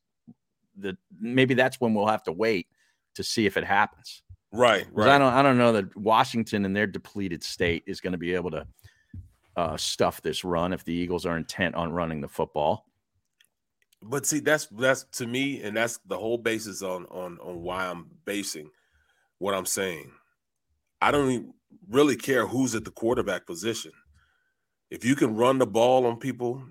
the 0.77 0.97
maybe 1.19 1.53
that's 1.53 1.81
when 1.81 1.93
we'll 1.93 2.07
have 2.07 2.23
to 2.23 2.31
wait 2.31 2.67
to 3.15 3.23
see 3.25 3.45
if 3.45 3.57
it 3.57 3.65
happens. 3.65 4.23
Right. 4.53 4.87
Right. 4.93 5.09
I 5.09 5.17
don't 5.17 5.33
I 5.33 5.41
don't 5.41 5.57
know 5.57 5.73
that 5.73 5.97
Washington 5.97 6.63
in 6.63 6.71
their 6.71 6.87
depleted 6.87 7.43
state 7.43 7.83
is 7.87 7.99
going 7.99 8.13
to 8.13 8.17
be 8.17 8.33
able 8.33 8.51
to 8.51 8.65
uh, 9.57 9.75
stuff 9.75 10.21
this 10.21 10.45
run 10.45 10.71
if 10.71 10.85
the 10.85 10.93
Eagles 10.93 11.25
are 11.25 11.35
intent 11.35 11.75
on 11.75 11.91
running 11.91 12.21
the 12.21 12.29
football. 12.29 12.85
But 14.01 14.25
see, 14.25 14.39
that's 14.39 14.67
that's 14.67 15.03
to 15.13 15.27
me, 15.27 15.61
and 15.63 15.75
that's 15.75 15.99
the 16.05 16.17
whole 16.17 16.37
basis 16.37 16.81
on 16.81 17.05
on 17.05 17.39
on 17.39 17.61
why 17.61 17.87
I'm 17.87 18.07
basing 18.25 18.69
what 19.39 19.53
I'm 19.53 19.65
saying. 19.65 20.11
I 21.01 21.11
don't 21.11 21.53
really 21.89 22.15
care 22.15 22.47
who's 22.47 22.75
at 22.75 22.85
the 22.85 22.91
quarterback 22.91 23.45
position. 23.45 23.91
If 24.89 25.03
you 25.03 25.15
can 25.15 25.35
run 25.35 25.57
the 25.57 25.65
ball 25.65 26.05
on 26.05 26.17
people, 26.17 26.63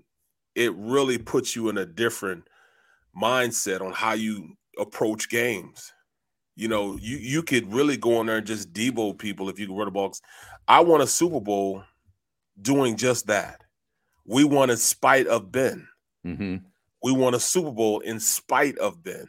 it 0.54 0.72
really 0.74 1.18
puts 1.18 1.56
you 1.56 1.68
in 1.68 1.78
a 1.78 1.86
different 1.86 2.44
mindset 3.20 3.80
on 3.80 3.92
how 3.92 4.12
you 4.12 4.56
approach 4.78 5.28
games. 5.28 5.92
You 6.56 6.68
know, 6.68 6.96
you 7.00 7.16
you 7.16 7.42
could 7.42 7.72
really 7.72 7.96
go 7.96 8.20
in 8.20 8.26
there 8.26 8.36
and 8.36 8.46
just 8.46 8.72
debo 8.72 9.18
people 9.18 9.48
if 9.48 9.58
you 9.58 9.66
can 9.66 9.76
run 9.76 9.86
the 9.86 9.90
ball. 9.90 10.14
I 10.68 10.80
won 10.80 11.00
a 11.00 11.06
Super 11.06 11.40
Bowl 11.40 11.82
doing 12.60 12.96
just 12.96 13.26
that. 13.26 13.62
We 14.24 14.44
won 14.44 14.70
in 14.70 14.76
spite 14.76 15.26
of 15.26 15.50
Ben. 15.50 15.86
Mm-hmm. 16.24 16.56
We 17.04 17.12
won 17.12 17.34
a 17.34 17.38
Super 17.38 17.70
Bowl 17.70 18.00
in 18.00 18.18
spite 18.18 18.78
of 18.78 19.04
Ben. 19.04 19.28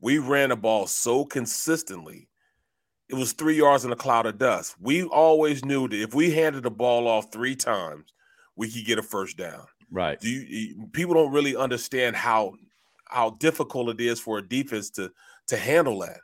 We 0.00 0.18
ran 0.18 0.50
the 0.50 0.56
ball 0.56 0.86
so 0.86 1.24
consistently. 1.24 2.28
It 3.08 3.16
was 3.16 3.32
three 3.32 3.56
yards 3.56 3.84
in 3.84 3.90
a 3.90 3.96
cloud 3.96 4.26
of 4.26 4.38
dust. 4.38 4.76
We 4.78 5.02
always 5.02 5.64
knew 5.64 5.88
that 5.88 6.00
if 6.00 6.14
we 6.14 6.30
handed 6.30 6.62
the 6.62 6.70
ball 6.70 7.08
off 7.08 7.32
three 7.32 7.56
times, 7.56 8.14
we 8.54 8.70
could 8.70 8.84
get 8.84 9.00
a 9.00 9.02
first 9.02 9.36
down. 9.36 9.64
Right. 9.90 10.20
Do 10.20 10.30
you, 10.30 10.86
people 10.92 11.14
don't 11.14 11.32
really 11.32 11.56
understand 11.56 12.14
how 12.14 12.54
how 13.06 13.30
difficult 13.30 13.88
it 13.88 14.00
is 14.00 14.20
for 14.20 14.38
a 14.38 14.48
defense 14.48 14.90
to 14.90 15.10
to 15.48 15.56
handle 15.56 15.98
that. 15.98 16.20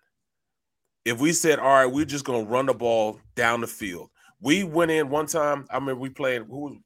If 1.04 1.18
we 1.18 1.32
said, 1.32 1.58
"All 1.58 1.66
right, 1.66 1.86
we're 1.86 2.04
just 2.04 2.24
going 2.24 2.44
to 2.44 2.50
run 2.50 2.66
the 2.66 2.74
ball 2.74 3.18
down 3.34 3.62
the 3.62 3.66
field," 3.66 4.10
we 4.40 4.62
went 4.62 4.92
in 4.92 5.10
one 5.10 5.26
time. 5.26 5.66
I 5.70 5.74
remember 5.74 6.00
we 6.00 6.10
played. 6.10 6.42
Who 6.42 6.78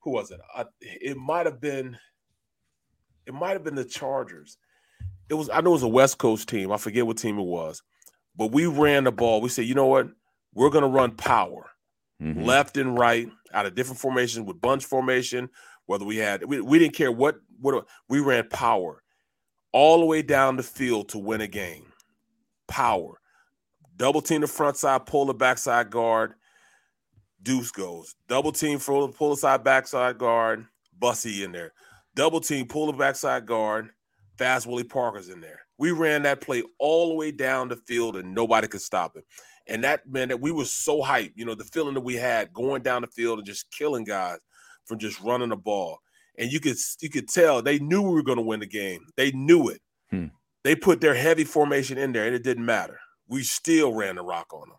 who 0.00 0.10
was 0.10 0.30
it? 0.30 0.40
I, 0.54 0.66
it 0.82 1.16
might 1.16 1.46
have 1.46 1.58
been. 1.58 1.96
It 3.28 3.34
might 3.34 3.52
have 3.52 3.62
been 3.62 3.76
the 3.76 3.84
Chargers. 3.84 4.56
It 5.28 5.34
was. 5.34 5.48
I 5.50 5.60
know 5.60 5.70
it 5.70 5.74
was 5.74 5.82
a 5.82 5.88
West 5.88 6.18
Coast 6.18 6.48
team. 6.48 6.72
I 6.72 6.78
forget 6.78 7.06
what 7.06 7.18
team 7.18 7.38
it 7.38 7.44
was, 7.44 7.82
but 8.34 8.50
we 8.50 8.66
ran 8.66 9.04
the 9.04 9.12
ball. 9.12 9.40
We 9.40 9.50
said, 9.50 9.66
"You 9.66 9.74
know 9.74 9.86
what? 9.86 10.08
We're 10.54 10.70
going 10.70 10.82
to 10.82 10.88
run 10.88 11.12
power." 11.12 11.70
Mhm. 12.20 12.44
left 12.44 12.76
and 12.76 12.98
right 12.98 13.28
out 13.52 13.64
of 13.64 13.76
different 13.76 14.00
formations 14.00 14.44
with 14.44 14.60
bunch 14.60 14.84
formation 14.84 15.48
whether 15.86 16.04
we 16.04 16.16
had 16.16 16.44
we, 16.44 16.60
we 16.60 16.76
didn't 16.80 16.96
care 16.96 17.12
what 17.12 17.36
what 17.60 17.86
we 18.08 18.18
ran 18.18 18.48
power 18.48 19.04
all 19.70 20.00
the 20.00 20.04
way 20.04 20.20
down 20.20 20.56
the 20.56 20.62
field 20.64 21.08
to 21.08 21.16
win 21.16 21.40
a 21.40 21.46
game 21.46 21.92
power 22.66 23.20
double 23.96 24.20
team 24.20 24.40
the 24.40 24.48
front 24.48 24.76
side 24.76 25.06
pull 25.06 25.26
the 25.26 25.32
backside 25.32 25.90
guard 25.90 26.34
deuce 27.40 27.70
goes 27.70 28.16
double 28.26 28.50
team 28.50 28.80
pull, 28.80 29.06
pull 29.10 29.30
the 29.30 29.36
side 29.36 29.62
backside 29.62 30.18
guard 30.18 30.66
bussy 30.98 31.44
in 31.44 31.52
there 31.52 31.72
double 32.18 32.40
team 32.40 32.66
pull 32.66 32.86
the 32.86 32.92
backside 32.92 33.46
guard 33.46 33.90
fast 34.36 34.66
willie 34.66 34.84
parker's 34.84 35.28
in 35.28 35.40
there 35.40 35.60
we 35.78 35.90
ran 35.90 36.22
that 36.22 36.40
play 36.40 36.62
all 36.78 37.08
the 37.08 37.14
way 37.14 37.30
down 37.30 37.68
the 37.68 37.76
field 37.76 38.16
and 38.16 38.34
nobody 38.34 38.66
could 38.66 38.80
stop 38.80 39.16
it 39.16 39.24
and 39.68 39.84
that 39.84 40.08
meant 40.08 40.30
that 40.30 40.40
we 40.40 40.50
were 40.50 40.64
so 40.64 41.02
hyped, 41.02 41.34
you 41.36 41.44
know, 41.44 41.54
the 41.54 41.64
feeling 41.64 41.94
that 41.94 42.00
we 42.00 42.14
had 42.14 42.52
going 42.52 42.82
down 42.82 43.02
the 43.02 43.08
field 43.08 43.38
and 43.38 43.46
just 43.46 43.70
killing 43.70 44.04
guys 44.04 44.38
from 44.86 44.98
just 44.98 45.20
running 45.20 45.50
the 45.50 45.56
ball. 45.56 45.98
And 46.38 46.50
you 46.50 46.58
could 46.58 46.76
you 47.00 47.10
could 47.10 47.28
tell 47.28 47.60
they 47.60 47.78
knew 47.78 48.00
we 48.00 48.14
were 48.14 48.22
going 48.22 48.38
to 48.38 48.44
win 48.44 48.60
the 48.60 48.66
game. 48.66 49.06
They 49.16 49.30
knew 49.32 49.68
it. 49.68 49.80
Hmm. 50.10 50.26
They 50.64 50.74
put 50.74 51.00
their 51.00 51.14
heavy 51.14 51.44
formation 51.44 51.98
in 51.98 52.12
there, 52.12 52.24
and 52.24 52.34
it 52.34 52.42
didn't 52.42 52.64
matter. 52.64 52.98
We 53.28 53.42
still 53.42 53.92
ran 53.92 54.16
the 54.16 54.22
rock 54.22 54.52
on 54.54 54.68
them. 54.68 54.78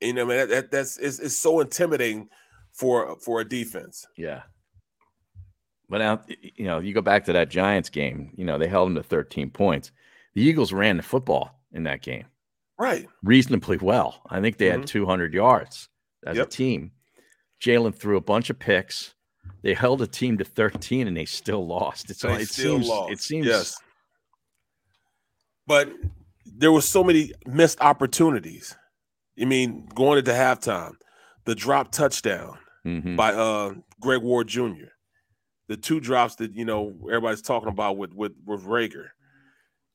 You 0.00 0.14
know, 0.14 0.26
man, 0.26 0.36
that, 0.36 0.48
that, 0.48 0.70
that's 0.70 0.98
it's, 0.98 1.18
it's 1.18 1.36
so 1.36 1.60
intimidating 1.60 2.28
for 2.72 3.16
for 3.20 3.40
a 3.40 3.48
defense. 3.48 4.06
Yeah. 4.16 4.42
But 5.90 5.98
now, 5.98 6.22
you 6.56 6.64
know, 6.64 6.78
you 6.78 6.94
go 6.94 7.00
back 7.02 7.24
to 7.24 7.32
that 7.32 7.48
Giants 7.50 7.88
game, 7.90 8.30
you 8.36 8.44
know, 8.44 8.56
they 8.58 8.68
held 8.68 8.86
them 8.88 8.94
to 8.94 9.02
13 9.02 9.50
points. 9.50 9.90
The 10.34 10.42
Eagles 10.42 10.72
ran 10.72 10.96
the 10.96 11.02
football 11.02 11.60
in 11.72 11.82
that 11.82 12.00
game 12.00 12.26
Right. 12.78 13.06
reasonably 13.24 13.76
well. 13.76 14.22
I 14.30 14.40
think 14.40 14.56
they 14.58 14.66
had 14.70 14.82
Mhm. 14.82 14.86
200 14.86 15.34
yards 15.34 15.88
as 16.24 16.36
Yep. 16.36 16.46
a 16.46 16.50
team. 16.50 16.92
Jalen 17.60 17.94
threw 17.94 18.16
a 18.16 18.20
bunch 18.20 18.48
of 18.50 18.58
picks. 18.60 19.14
They 19.62 19.74
held 19.74 20.00
a 20.00 20.06
team 20.06 20.38
to 20.38 20.44
13 20.44 21.08
and 21.08 21.16
they 21.16 21.24
still 21.26 21.66
lost. 21.66 22.08
It's 22.08 22.22
They 22.22 22.42
it 22.42 22.48
still 22.48 22.76
seems 22.76 22.88
lost. 22.88 23.12
it 23.12 23.20
seems 23.20 23.46
yes. 23.46 23.76
But 25.66 25.92
there 26.46 26.72
were 26.72 26.80
so 26.80 27.02
many 27.04 27.32
missed 27.46 27.80
opportunities. 27.80 28.76
I 29.40 29.44
mean, 29.44 29.86
going 29.94 30.18
into 30.18 30.30
halftime, 30.32 30.94
the 31.44 31.54
drop 31.54 31.90
touchdown 31.92 32.58
Mhm. 32.86 33.16
by 33.16 33.32
uh 33.34 33.74
Greg 34.00 34.22
Ward 34.22 34.48
Jr. 34.48 34.88
The 35.70 35.76
two 35.76 36.00
drops 36.00 36.34
that 36.36 36.52
you 36.56 36.64
know 36.64 36.92
everybody's 37.08 37.42
talking 37.42 37.68
about 37.68 37.96
with 37.96 38.12
with 38.12 38.32
with 38.44 38.64
Reagor. 38.64 39.10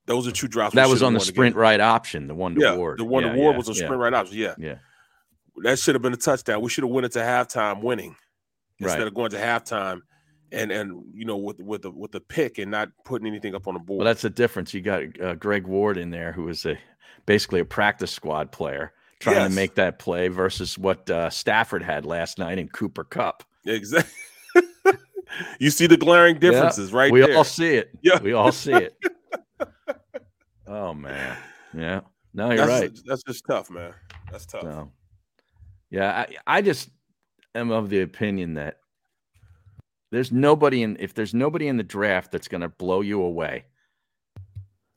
Those 0.05 0.25
are 0.25 0.31
two 0.31 0.47
drops. 0.47 0.73
that 0.75 0.87
was 0.87 1.03
on 1.03 1.13
the 1.13 1.19
sprint 1.19 1.55
right 1.57 1.81
option, 1.81 2.27
the 2.27 2.33
one 2.33 2.55
to 2.55 2.61
Yeah, 2.61 2.75
Ward. 2.77 2.97
the 2.99 3.03
one 3.03 3.23
Yeah, 3.23 3.33
to 3.33 3.37
Ward 3.37 3.53
yeah, 3.55 3.57
was 3.57 3.67
a 3.67 3.75
sprint 3.75 3.97
right 3.97 4.13
option. 4.13 4.37
Yeah, 4.37 4.55
Yeah. 4.57 4.75
that 5.63 5.77
should 5.77 5.93
have 5.95 6.01
been 6.01 6.13
a 6.13 6.17
touchdown. 6.17 6.61
We 6.61 6.69
should 6.69 6.85
have 6.85 6.91
went 6.91 7.03
into 7.03 7.19
halftime 7.19 7.81
winning 7.83 8.15
instead 8.79 8.99
Right. 8.99 9.07
of 9.07 9.13
going 9.13 9.31
to 9.31 9.37
halftime 9.37 9.99
and 10.53 10.71
and 10.71 11.03
you 11.13 11.25
know 11.25 11.35
with 11.35 11.59
with 11.59 11.81
the 11.81 11.91
with 11.91 12.13
the 12.13 12.21
pick 12.21 12.57
and 12.57 12.71
not 12.71 12.89
putting 13.03 13.27
anything 13.27 13.53
up 13.53 13.67
on 13.67 13.73
the 13.73 13.79
board. 13.81 13.97
Well, 13.99 14.05
that's 14.05 14.21
the 14.21 14.29
difference. 14.29 14.73
You 14.73 14.79
got 14.81 15.19
uh, 15.19 15.35
Greg 15.35 15.67
Ward 15.67 15.97
in 15.97 16.09
there, 16.09 16.31
who 16.31 16.43
was 16.43 16.65
a 16.65 16.77
basically 17.25 17.59
a 17.59 17.65
practice 17.65 18.11
squad 18.11 18.53
player 18.53 18.93
trying 19.19 19.35
Yes. 19.37 19.49
to 19.49 19.55
make 19.55 19.75
that 19.75 19.99
play 19.99 20.29
versus 20.29 20.77
what 20.77 21.09
uh, 21.09 21.29
Stafford 21.29 21.83
had 21.83 22.05
last 22.05 22.37
night 22.37 22.59
in 22.59 22.69
Cooper 22.69 23.03
Kupp. 23.03 23.43
Exactly. 23.65 24.13
you 25.59 25.69
see 25.69 25.87
the 25.87 25.97
glaring 25.97 26.39
differences 26.39 26.93
right 26.93 27.11
we 27.11 27.21
there. 27.21 27.37
all 27.37 27.43
see 27.43 27.75
it. 27.75 27.89
Yeah. 28.01 28.19
we 28.21 28.33
all 28.33 28.51
see 28.51 28.73
it. 28.73 28.95
oh 30.67 30.93
man, 30.93 31.37
yeah. 31.73 32.01
No, 32.33 32.49
you're 32.49 32.65
that's, 32.65 32.81
right. 32.81 32.99
That's 33.05 33.23
just 33.23 33.45
tough, 33.45 33.69
man. 33.69 33.93
That's 34.31 34.45
tough. 34.45 34.63
So, 34.63 34.91
yeah, 35.89 36.25
I, 36.47 36.57
I 36.57 36.61
just 36.61 36.89
am 37.53 37.71
of 37.71 37.89
the 37.89 38.01
opinion 38.01 38.55
that 38.55 38.79
there's 40.11 40.31
nobody 40.31 40.83
in 40.83 40.97
if 40.99 41.13
there's 41.13 41.33
nobody 41.33 41.67
in 41.67 41.77
the 41.77 41.83
draft 41.83 42.31
that's 42.31 42.47
going 42.47 42.61
to 42.61 42.69
blow 42.69 43.01
you 43.01 43.21
away 43.21 43.65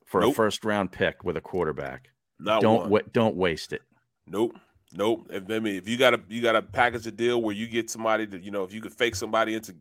for 0.05 0.21
a 0.21 0.31
first 0.31 0.65
round 0.65 0.91
pick 0.91 1.23
with 1.23 1.37
a 1.37 1.41
quarterback. 1.41 2.09
Not 2.39 2.61
don't 2.61 2.89
wa- 2.89 3.01
don't 3.13 3.35
waste 3.35 3.73
it. 3.73 3.81
Nope. 4.27 4.57
Nope. 4.93 5.27
If, 5.29 5.49
I 5.49 5.59
mean, 5.59 5.75
if 5.75 5.87
you 5.87 5.97
got 5.97 6.11
to 6.11 6.21
you 6.27 6.41
got 6.41 6.53
to 6.53 6.61
package 6.61 7.05
a 7.05 7.11
deal 7.11 7.41
where 7.41 7.55
you 7.55 7.67
get 7.67 7.89
somebody 7.89 8.25
that 8.25 8.43
you 8.43 8.51
know, 8.51 8.63
if 8.63 8.73
you 8.73 8.81
could 8.81 8.93
fake 8.93 9.15
somebody 9.15 9.53
into, 9.53 9.75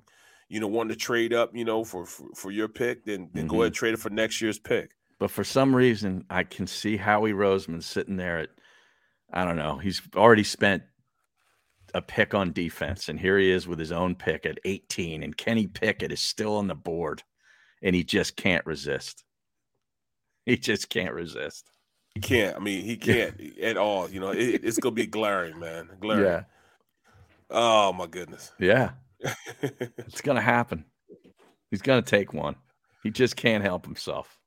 you 0.48 0.60
know, 0.60 0.66
wanting 0.66 0.90
to 0.90 0.96
trade 0.96 1.32
up, 1.32 1.54
you 1.54 1.64
know, 1.64 1.84
for 1.84 2.04
for, 2.06 2.26
for 2.34 2.50
your 2.50 2.68
pick, 2.68 3.04
then 3.04 3.30
then 3.32 3.44
Mm-hmm. 3.44 3.48
go 3.48 3.56
ahead 3.56 3.66
and 3.66 3.74
trade 3.74 3.94
it 3.94 4.00
for 4.00 4.10
next 4.10 4.40
year's 4.40 4.58
pick. 4.58 4.92
But 5.18 5.30
for 5.30 5.44
some 5.44 5.74
reason, 5.74 6.24
I 6.30 6.44
can 6.44 6.66
see 6.66 6.96
Howie 6.96 7.32
Roseman 7.32 7.82
sitting 7.82 8.16
there 8.16 8.38
at, 8.38 8.50
I 9.32 9.44
don't 9.44 9.56
know, 9.56 9.78
he's 9.78 10.00
already 10.14 10.44
spent 10.44 10.84
a 11.92 12.00
pick 12.00 12.34
on 12.34 12.52
defense, 12.52 13.08
and 13.08 13.18
here 13.18 13.36
he 13.38 13.50
is 13.50 13.66
with 13.66 13.78
his 13.80 13.90
own 13.92 14.14
pick 14.14 14.46
at 14.46 14.58
18, 14.64 15.22
and 15.24 15.36
Kenny 15.36 15.66
Pickett 15.66 16.12
is 16.12 16.20
still 16.20 16.56
on 16.56 16.68
the 16.68 16.74
board, 16.76 17.24
and 17.82 17.96
he 17.96 18.04
just 18.04 18.36
can't 18.36 18.64
resist. 18.64 19.24
He 20.46 20.56
just 20.56 20.88
can't 20.88 21.14
resist. 21.14 21.70
He 22.14 22.20
can't. 22.20 22.56
I 22.56 22.58
mean, 22.60 22.84
he 22.84 22.96
can't 22.96 23.40
at 23.60 23.76
all. 23.76 24.08
You 24.08 24.20
know, 24.20 24.30
it, 24.30 24.60
it's 24.64 24.78
gonna 24.78 24.94
be 24.94 25.06
glaring, 25.06 25.58
man. 25.58 25.88
Glaring. 26.00 26.24
Yeah, 26.24 26.42
Oh 27.50 27.92
my 27.92 28.06
goodness. 28.06 28.52
yeah, 28.58 28.90
it's 29.20 30.20
gonna 30.20 30.40
happen. 30.40 30.84
He's 31.70 31.82
gonna 31.82 32.02
take 32.02 32.32
one. 32.32 32.56
He 33.02 33.10
just 33.10 33.36
can't 33.36 33.62
help 33.62 33.84
himself. 33.84 34.38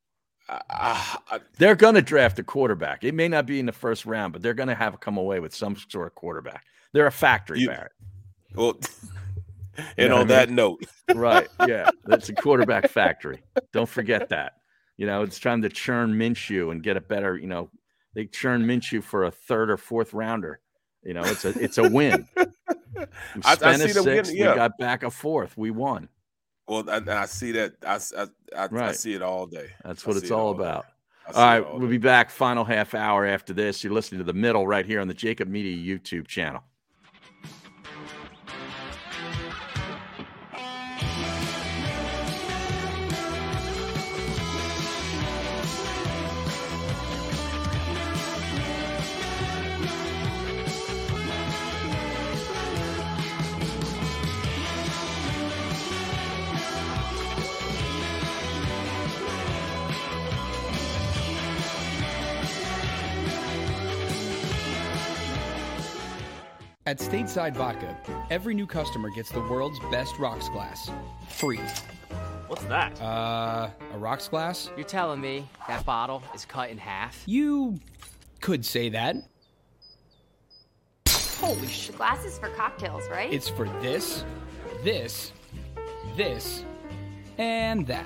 I, 0.50 1.18
I, 1.30 1.40
They're 1.58 1.76
gonna 1.76 2.02
draft 2.02 2.40
a 2.40 2.44
quarterback. 2.44 3.04
It 3.04 3.14
may 3.14 3.28
not 3.28 3.46
be 3.46 3.60
in 3.60 3.66
the 3.66 3.72
first 3.72 4.06
round, 4.06 4.34
but 4.34 4.42
they're 4.42 4.54
gonna 4.54 4.76
have 4.76 5.00
come 5.00 5.18
away 5.18 5.40
with 5.40 5.54
some 5.56 5.76
sort 5.90 6.08
of 6.08 6.16
quarterback. 6.16 6.66
They're 6.94 7.08
a 7.08 7.12
factory, 7.12 7.60
You- 7.62 7.68
Barrett. 7.70 7.92
well, 8.56 8.78
You 9.78 9.84
and 9.98 10.10
know 10.10 10.18
on 10.18 10.28
that 10.28 10.50
note, 10.50 10.84
right. 11.16 11.48
Yeah. 11.68 11.90
That's 12.06 12.28
a 12.28 12.34
quarterback 12.34 12.90
factory. 12.90 13.42
Don't 13.72 13.88
forget 13.88 14.28
that. 14.30 14.54
You 14.98 15.06
know, 15.08 15.24
it's 15.24 15.40
trying 15.40 15.62
to 15.62 15.70
churn 15.70 16.14
Minshew 16.14 16.72
and 16.72 16.84
get 16.84 16.98
a 16.98 17.02
better, 17.02 17.38
you 17.38 17.48
know, 17.48 17.70
they 18.14 18.26
churn 18.26 18.64
Minshew 18.66 19.02
for 19.02 19.24
a 19.24 19.32
third 19.32 19.72
or 19.72 19.78
fourth 19.78 20.14
rounder. 20.14 20.60
You 21.04 21.14
know, 21.14 21.22
it's 21.24 21.46
a 21.46 21.50
it's 21.58 21.78
a 21.78 21.90
win. 21.90 22.28
We 22.96 23.02
I- 23.46 23.52
I 23.52 23.56
spent 23.56 23.76
a 23.82 23.88
see 23.88 23.94
six. 23.94 24.30
getting- 24.30 24.38
yeah. 24.42 24.50
We 24.52 24.56
got 24.56 24.78
back 24.78 25.04
a 25.04 25.12
fourth. 25.12 25.58
We 25.58 25.72
won. 25.72 26.10
Well, 26.68 26.90
I, 26.90 27.02
I 27.08 27.26
see 27.26 27.52
that. 27.54 27.74
I, 27.86 28.00
I, 28.18 28.24
I- 28.24 28.64
I 28.64 28.68
Right. 28.68 28.96
see 28.96 29.14
it 29.14 29.22
all 29.22 29.46
day. 29.46 29.70
That's 29.84 30.06
what 30.06 30.14
see 30.14 30.20
it's 30.20 30.30
it 30.32 30.34
all 30.34 30.52
about. 30.52 30.86
All 31.34 31.42
right, 31.44 31.60
All 31.60 31.64
all 31.74 31.80
we'll 31.80 31.88
day. 31.88 31.94
be 31.94 31.98
back 32.00 32.30
final 32.30 32.64
half 32.66 32.94
hour 32.94 33.26
after 33.26 33.54
this. 33.54 33.84
You're 33.84 33.94
listening 33.94 34.20
to 34.20 34.26
the 34.26 34.34
middle 34.34 34.68
right 34.68 34.86
here 34.86 35.00
on 35.00 35.08
the 35.08 35.14
JAKIB 35.14 35.48
Media 35.48 35.98
YouTube 35.98 36.28
channel. 36.28 36.64
At 66.92 66.98
Stateside 66.98 67.54
Vodka, 67.54 67.96
every 68.30 68.54
new 68.54 68.68
customer 68.68 69.10
gets 69.12 69.32
the 69.32 69.40
world's 69.40 69.80
best 69.92 70.20
rocks 70.20 70.50
glass. 70.50 70.92
Free. 71.30 71.62
What's 72.48 72.66
that? 72.66 73.02
Uh, 73.02 73.70
a 73.94 73.98
rocks 73.98 74.28
glass? 74.28 74.70
You're 74.76 74.86
telling 74.86 75.22
me 75.22 75.48
that 75.70 75.86
bottle 75.86 76.22
is 76.36 76.44
cut 76.44 76.70
in 76.70 76.78
half? 76.78 77.24
You 77.26 77.80
could 78.42 78.66
say 78.66 78.90
that. 78.90 79.16
Holy 81.08 81.66
shit. 81.70 81.96
Glasses 81.96 82.38
for 82.38 82.50
cocktails, 82.50 83.10
right? 83.10 83.34
It's 83.34 83.48
for 83.48 83.70
this, 83.82 84.26
this, 84.84 85.32
this, 86.18 86.66
and 87.38 87.88
that. 87.88 88.06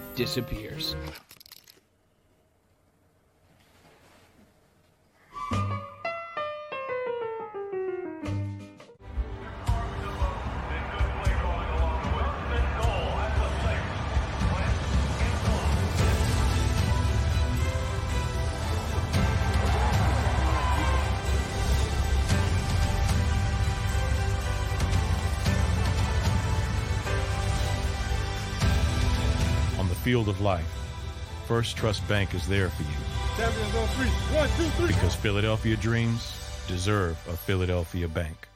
disappears. 0.15 0.95
Field 30.11 30.27
of 30.27 30.41
life, 30.41 30.67
First 31.47 31.77
Trust 31.77 32.05
Bank 32.05 32.35
is 32.35 32.45
there 32.45 32.67
for 32.67 32.83
you. 32.83 32.89
One, 34.35 34.49
two, 34.57 34.67
three. 34.75 34.87
because 34.87 35.15
Philadelphia 35.15 35.77
dreams 35.77 36.33
deserve 36.67 37.17
a 37.29 37.37
Philadelphia 37.37 38.09
bank. 38.09 38.49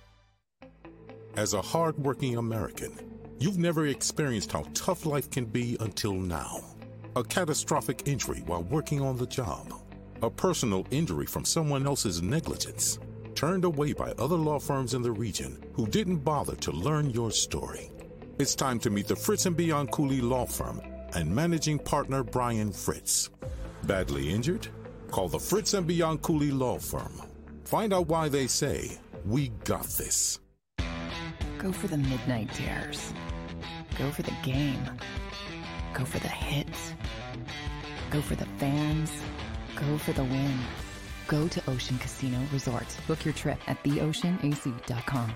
As 1.38 1.53
a 1.53 1.61
hardworking 1.61 2.36
American, 2.36 2.91
you've 3.40 3.57
never 3.57 3.88
experienced 3.88 4.52
how 4.52 4.65
tough 4.73 5.06
life 5.06 5.32
can 5.32 5.45
be 5.45 5.77
until 5.80 6.11
now. 6.11 6.60
A 7.15 7.23
catastrophic 7.23 8.06
injury 8.06 8.44
while 8.45 8.64
working 8.64 9.02
on 9.02 9.15
the 9.15 9.26
job. 9.26 9.73
A 10.23 10.30
personal 10.30 10.86
injury 10.91 11.26
from 11.26 11.45
someone 11.45 11.88
else's 11.88 12.22
negligence. 12.22 12.99
Turned 13.34 13.64
away 13.64 13.94
by 13.94 14.11
other 14.19 14.36
law 14.36 14.60
firms 14.60 14.94
in 14.94 15.02
the 15.02 15.14
region 15.14 15.64
who 15.72 15.88
didn't 15.88 16.18
bother 16.18 16.57
to 16.57 16.72
learn 16.73 17.11
your 17.11 17.32
story. 17.32 17.91
It's 18.40 18.56
time 18.56 18.77
to 18.80 18.90
meet 18.90 19.07
the 19.07 19.15
Fritz 19.15 19.45
and 19.45 19.56
Bianculli 19.56 20.22
Law 20.22 20.45
Firm 20.45 20.82
and 21.15 21.33
managing 21.33 21.79
partner 21.79 22.23
Brian 22.23 22.71
Fritz. 22.71 23.29
Badly 23.83 24.29
injured? 24.29 24.67
Call 25.09 25.29
the 25.29 25.39
Fritz 25.39 25.73
and 25.73 25.89
Bianculli 25.89 26.51
Law 26.57 26.77
Firm. 26.77 27.21
Find 27.63 27.93
out 27.93 28.07
why 28.07 28.29
they 28.29 28.47
say, 28.47 28.97
We 29.25 29.49
got 29.63 29.85
this. 29.85 30.39
Go 31.57 31.71
for 31.71 31.87
the 31.87 31.97
midnight 31.97 32.53
dares. 32.53 33.13
Go 33.97 34.11
for 34.11 34.21
the 34.21 34.33
game. 34.43 34.83
Go 35.93 36.05
for 36.05 36.19
the 36.19 36.27
hits. 36.27 36.93
Go 38.11 38.21
for 38.21 38.35
the 38.35 38.45
fans. 38.57 39.11
Go 39.75 39.97
for 39.97 40.11
the 40.11 40.23
win. 40.23 40.59
Go 41.27 41.47
to 41.47 41.61
Ocean 41.69 41.97
Casino 41.97 42.39
Resort. 42.53 42.85
Book 43.07 43.25
your 43.25 43.33
trip 43.33 43.57
at 43.67 43.81
theoceanac.com. 43.83 45.35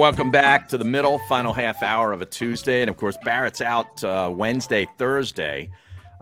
welcome 0.00 0.30
back 0.30 0.66
to 0.66 0.78
the 0.78 0.84
middle, 0.84 1.18
final 1.28 1.52
half 1.52 1.82
hour 1.82 2.10
of 2.10 2.22
a 2.22 2.24
Tuesday. 2.24 2.80
And 2.80 2.88
of 2.88 2.96
course, 2.96 3.18
Barrett's 3.22 3.60
out 3.60 4.02
uh, 4.02 4.32
Wednesday, 4.34 4.88
Thursday. 4.96 5.68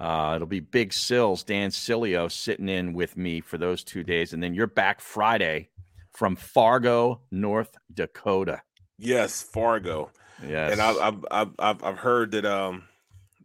Uh, 0.00 0.32
it'll 0.34 0.48
be 0.48 0.58
Big 0.58 0.92
Sills, 0.92 1.44
Dan 1.44 1.70
Sileo 1.70 2.28
sitting 2.28 2.68
in 2.68 2.92
with 2.92 3.16
me 3.16 3.40
for 3.40 3.56
those 3.56 3.84
two 3.84 4.02
days. 4.02 4.32
And 4.32 4.42
then 4.42 4.52
you're 4.52 4.66
back 4.66 5.00
Friday 5.00 5.68
from 6.10 6.34
Fargo, 6.34 7.20
North 7.30 7.76
Dakota. 7.94 8.62
Yes, 8.98 9.42
Fargo. 9.42 10.10
Yes. 10.44 10.72
And 10.72 10.80
I've 10.80 10.98
I've 10.98 11.24
I've, 11.30 11.50
I've 11.60 11.84
I've 11.84 11.98
heard 11.98 12.32
that 12.32 12.44
um 12.44 12.82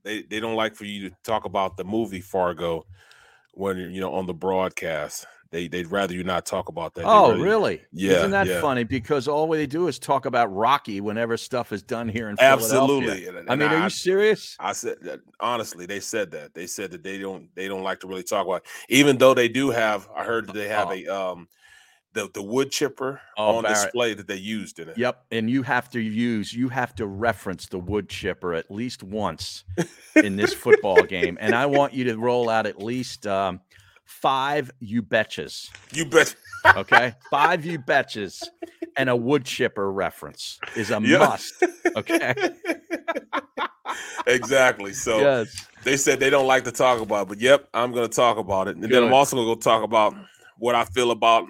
they 0.01 0.23
they 0.23 0.39
don't 0.39 0.55
like 0.55 0.73
for 0.73 0.85
you 0.85 1.09
to 1.09 1.15
talk 1.23 1.45
about 1.45 1.77
the 1.77 1.83
movie 1.83 2.21
Fargo 2.21 2.87
when 3.53 3.77
you 3.77 4.01
know 4.01 4.13
on 4.13 4.25
the 4.25 4.33
broadcast. 4.33 5.27
They 5.53 5.67
they'd 5.67 5.91
rather 5.91 6.13
you 6.15 6.23
not 6.23 6.45
talk 6.47 6.67
about 6.67 6.95
that. 6.95 7.03
Oh, 7.05 7.29
rather- 7.31 7.43
really? 7.43 7.81
Yeah. 7.93 8.13
Isn't 8.17 8.31
that 8.31 8.47
yeah. 8.47 8.59
funny? 8.59 8.83
Because 8.83 9.27
all 9.27 9.47
they 9.47 9.67
do 9.67 9.87
is 9.87 9.99
talk 9.99 10.25
about 10.25 10.53
Rocky 10.53 10.99
whenever 10.99 11.37
stuff 11.37 11.71
is 11.71 11.83
done 11.83 12.09
here 12.09 12.27
in 12.27 12.35
Florida. 12.37 12.63
Absolutely. 12.63 13.27
And- 13.27 13.49
I 13.49 13.55
mean, 13.55 13.69
are 13.69 13.77
I- 13.77 13.83
you 13.83 13.89
serious? 13.91 14.57
I 14.59 14.73
said 14.73 14.97
that 15.03 15.19
honestly, 15.39 15.85
they 15.85 15.99
said 15.99 16.31
that. 16.31 16.55
They 16.55 16.65
said 16.65 16.89
that 16.91 17.03
they 17.03 17.19
don't 17.19 17.47
they 17.55 17.67
don't 17.67 17.83
like 17.83 17.99
to 17.99 18.07
really 18.07 18.23
talk 18.23 18.47
about 18.47 18.63
it. 18.63 18.67
even 18.89 19.17
though 19.19 19.35
they 19.35 19.47
do 19.47 19.69
have 19.69 20.09
I 20.15 20.23
heard 20.23 20.47
that 20.47 20.53
they 20.53 20.67
have 20.69 20.91
a 20.91 21.05
um 21.07 21.47
the 22.13 22.29
the 22.33 22.41
wood 22.41 22.71
chipper 22.71 23.21
Oh, 23.37 23.57
on 23.57 23.63
Barrett. 23.63 23.77
display 23.85 24.13
that 24.15 24.27
they 24.27 24.35
used 24.37 24.79
in 24.79 24.89
it. 24.89 24.97
Yep, 24.97 25.23
and 25.31 25.49
you 25.49 25.61
have 25.63 25.89
to 25.91 25.99
use 25.99 26.51
you 26.53 26.69
have 26.69 26.95
to 26.95 27.05
reference 27.07 27.67
the 27.67 27.79
wood 27.79 28.09
chipper 28.09 28.53
at 28.55 28.71
least 28.71 29.03
once 29.03 29.63
in 30.15 30.35
this 30.35 30.53
football 30.65 31.03
game, 31.03 31.37
and 31.39 31.53
I 31.55 31.65
want 31.67 31.93
you 31.93 32.03
to 32.05 32.17
roll 32.17 32.49
out 32.49 32.65
at 32.65 32.81
least 32.81 33.25
um, 33.27 33.61
five 34.05 34.71
you 34.79 35.01
betches. 35.03 35.69
You 35.91 36.05
bet. 36.05 36.35
Okay, 36.75 37.13
five 37.29 37.65
you 37.65 37.77
betches, 37.77 38.47
and 38.95 39.07
a 39.07 39.15
wood 39.15 39.45
chipper 39.45 39.91
reference 39.91 40.59
is 40.75 40.89
a 40.89 40.99
Yeah. 41.01 41.19
must. 41.19 41.53
Okay, 41.95 42.33
exactly. 44.27 44.93
So 44.93 45.19
yes, 45.19 45.67
they 45.83 45.97
said 45.97 46.19
they 46.19 46.29
don't 46.31 46.47
like 46.47 46.63
to 46.63 46.71
talk 46.71 46.99
about 46.99 47.23
it, 47.23 47.27
but 47.27 47.41
yep, 47.41 47.67
I'm 47.73 47.91
going 47.91 48.09
to 48.09 48.15
talk 48.15 48.37
about 48.37 48.69
it. 48.69 48.77
And 48.77 48.85
then 48.85 49.03
I'm 49.03 49.13
also 49.13 49.35
going 49.35 49.59
to 49.59 49.63
talk 49.63 49.83
about 49.83 50.15
what 50.57 50.73
I 50.73 50.85
feel 50.85 51.11
about 51.11 51.45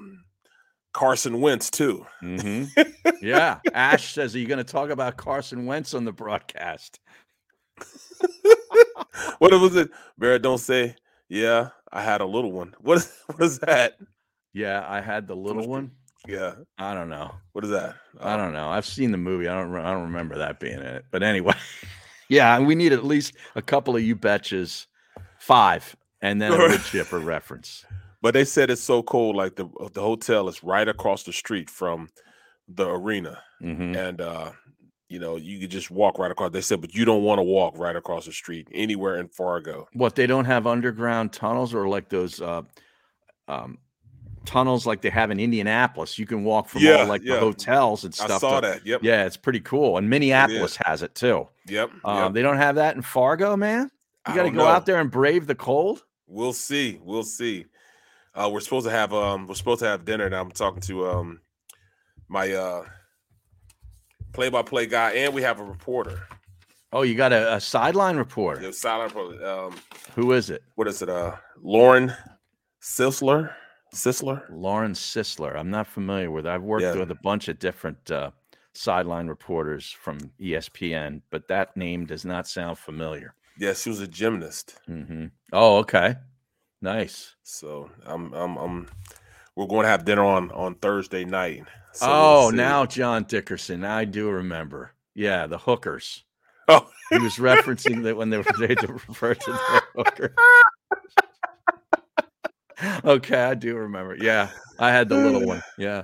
Carson 0.94 1.40
Wentz 1.40 1.70
too. 1.70 2.06
hmm 2.20 2.64
yeah. 3.22 3.60
Ash 3.74 4.14
says, 4.14 4.36
"Are 4.36 4.40
you 4.40 4.48
going 4.48 4.58
to 4.58 4.64
talk 4.64 4.90
about 4.90 5.16
Carson 5.16 5.66
Wentz 5.68 5.94
on 5.94 6.06
the 6.06 6.12
broadcast?" 6.12 7.00
What 9.40 9.52
was 9.52 9.76
it? 9.76 9.90
Barrett, 10.18 10.42
don't 10.42 10.58
say, 10.58 10.96
yeah, 11.34 11.70
I 11.92 12.02
had 12.04 12.22
a 12.22 12.26
little 12.26 12.52
one. 12.52 12.76
What 12.80 12.98
is, 12.98 13.12
what 13.28 13.42
is 13.42 13.60
that? 13.60 13.98
Yeah, 14.54 14.86
I 14.88 15.02
had 15.02 15.28
the 15.28 15.36
little 15.36 15.68
one. 15.68 15.92
Yeah. 16.28 16.54
I 16.78 16.94
don't 16.94 17.10
know. 17.10 17.34
What 17.54 17.64
is 17.66 17.72
that? 17.72 17.96
I 18.22 18.38
don't 18.38 18.54
know. 18.54 18.70
I've 18.70 18.86
seen 18.86 19.12
the 19.12 19.18
movie. 19.18 19.48
I 19.48 19.56
don't. 19.56 19.76
I 19.76 19.92
don't 19.92 20.04
remember 20.04 20.38
that 20.38 20.60
being 20.60 20.76
in 20.80 20.82
it. 20.86 21.06
But 21.12 21.24
anyway, 21.24 21.56
yeah, 22.30 22.60
we 22.60 22.76
need 22.76 22.94
at 22.94 23.04
least 23.04 23.34
a 23.56 23.62
couple 23.62 23.96
of 23.96 24.04
you 24.04 24.16
betches, 24.16 24.86
five, 25.40 25.96
and 26.22 26.42
then 26.42 26.54
a 26.54 26.58
wood 26.58 26.82
chipper 26.86 27.20
reference. 27.20 27.84
But 28.22 28.34
they 28.36 28.46
said 28.46 28.70
it's 28.70 28.82
so 28.84 29.04
cold. 29.04 29.36
Like 29.36 29.56
the 29.56 29.68
the 29.94 30.02
hotel 30.02 30.48
is 30.48 30.64
right 30.64 30.88
across 30.88 31.24
the 31.24 31.34
street 31.34 31.70
from 31.70 32.08
the 32.70 32.88
arena, 32.90 33.40
Mhm. 33.62 33.98
and 33.98 34.22
uh, 34.22 34.52
you 35.14 35.20
know 35.20 35.36
you 35.36 35.60
could 35.60 35.70
just 35.70 35.92
walk 35.92 36.18
right 36.18 36.32
across. 36.32 36.52
They 36.52 36.62
said, 36.62 36.82
but 36.82 36.96
you 36.96 37.06
don't 37.06 37.22
want 37.22 37.38
to 37.38 37.44
walk 37.44 37.78
right 37.78 37.96
across 37.96 38.26
the 38.26 38.32
street 38.32 38.68
anywhere 38.74 39.20
in 39.20 39.28
Fargo. 39.28 39.88
What 39.94 40.16
they 40.16 40.26
don't 40.26 40.46
have 40.46 40.66
underground 40.66 41.32
tunnels 41.32 41.72
or 41.76 41.88
like 41.88 42.10
those 42.10 42.42
uh, 42.42 42.64
um, 43.48 43.78
tunnels 44.44 44.88
like 44.88 45.02
they 45.02 45.12
have 45.12 45.30
in 45.30 45.40
Indianapolis. 45.40 46.18
You 46.18 46.26
can 46.26 46.44
walk 46.44 46.68
from 46.68 46.82
Yeah, 46.82 47.02
all 47.02 47.06
like 47.06 47.22
yeah. 47.24 47.36
the 47.36 47.40
hotels 47.42 48.06
and 48.06 48.16
stuff. 48.16 48.32
I 48.32 48.38
saw 48.40 48.60
to- 48.60 48.68
that. 48.68 48.88
Yep. 48.88 49.04
Yeah, 49.04 49.26
it's 49.26 49.38
pretty 49.38 49.60
cool. 49.60 49.98
And 50.00 50.10
Minneapolis 50.10 50.78
has 50.84 51.04
it 51.04 51.14
too. 51.14 51.48
Yep. 51.68 51.92
Um, 52.04 52.18
yep. 52.18 52.34
They 52.34 52.42
don't 52.42 52.58
have 52.58 52.76
that 52.76 52.96
in 52.96 53.04
Fargo, 53.04 53.56
man. 53.56 53.92
You 54.28 54.34
got 54.34 54.44
to 54.44 54.50
go 54.50 54.64
know. 54.64 54.68
out 54.68 54.88
there 54.88 55.00
and 55.00 55.12
brave 55.12 55.46
the 55.46 55.54
cold. 55.56 56.04
We'll 56.26 56.54
see. 56.54 57.00
We'll 57.04 57.22
see. 57.24 57.66
Uh, 58.34 58.50
we're 58.52 58.62
supposed 58.62 58.88
to 58.88 58.92
have 58.92 59.14
um 59.14 59.46
we're 59.46 59.54
supposed 59.54 59.82
to 59.82 59.86
have 59.86 60.06
dinner 60.06 60.28
now. 60.28 60.42
I'm 60.42 60.50
talking 60.50 60.82
to 60.82 61.08
um 61.08 61.42
my 62.28 62.52
uh 62.52 62.86
play 64.34 64.50
by 64.50 64.62
play 64.62 64.86
guy 64.86 65.12
and 65.12 65.34
we 65.34 65.42
have 65.42 65.60
a 65.60 65.64
reporter. 65.64 66.28
Oh, 66.92 67.02
you 67.04 67.16
got 67.16 67.34
a, 67.34 67.56
a 67.56 67.60
sideline 67.62 68.18
reporter. 68.18 68.62
The 68.62 68.74
silent 68.74 69.14
reporter. 69.16 69.46
Um 69.46 69.76
Who 70.16 70.34
is 70.34 70.50
it? 70.50 70.64
what 70.76 70.88
is 70.88 71.02
it? 71.02 71.10
Uh 71.10 71.36
Lauren 71.62 72.14
Sisler? 72.82 73.54
Sisler? 73.94 74.44
Lauren 74.50 74.94
Sisler. 74.94 75.56
I'm 75.56 75.70
not 75.70 75.88
familiar 75.88 76.32
with. 76.32 76.46
I've 76.48 76.64
worked 76.64 76.84
Yeah. 76.84 76.96
with 76.96 77.12
a 77.12 77.16
bunch 77.24 77.48
of 77.48 77.60
different 77.60 78.10
uh, 78.12 78.32
sideline 78.74 79.28
reporters 79.28 79.92
from 79.92 80.18
ESPN, 80.42 81.22
but 81.30 81.48
that 81.48 81.78
name 81.78 82.06
does 82.08 82.26
not 82.26 82.48
sound 82.48 82.80
familiar. 82.80 83.36
Yeah, 83.60 83.74
she 83.74 83.90
was 83.90 84.00
a 84.02 84.08
gymnast. 84.08 84.80
hmm 84.88 85.28
Oh, 85.52 85.78
okay, 85.78 86.16
nice. 86.82 87.36
So 87.44 87.92
I'm 88.06 88.34
I'm 88.34 88.58
I'm 88.58 88.88
we're 89.56 89.68
going 89.68 89.84
to 89.84 89.90
have 89.90 90.06
dinner 90.06 90.24
on 90.24 90.52
on 90.52 90.76
Thursday 90.76 91.26
night. 91.26 91.64
So 91.94 92.08
we'll 92.08 92.16
oh, 92.16 92.50
now 92.50 92.86
John 92.86 93.24
Dickerson. 93.24 93.84
I 93.84 94.06
do 94.06 94.30
remember. 94.30 94.94
Yeah, 95.16 95.46
the 95.48 95.58
hookers. 95.60 96.24
Oh, 96.68 96.90
He 97.10 97.18
was 97.20 97.36
referencing 97.36 98.04
that 98.04 98.16
when 98.18 98.30
they 98.30 98.38
were 98.38 98.46
they 98.58 98.74
to 98.76 98.88
refer 98.88 99.36
to 99.36 99.52
the 99.52 99.82
hooker. 99.96 100.34
okay, 103.06 103.44
I 103.44 103.54
do 103.54 103.76
remember. 103.78 104.16
Yeah, 104.20 104.50
I 104.80 104.92
had 104.92 105.10
the 105.10 105.16
little 105.16 105.46
one. 105.46 105.62
Yeah, 105.78 106.04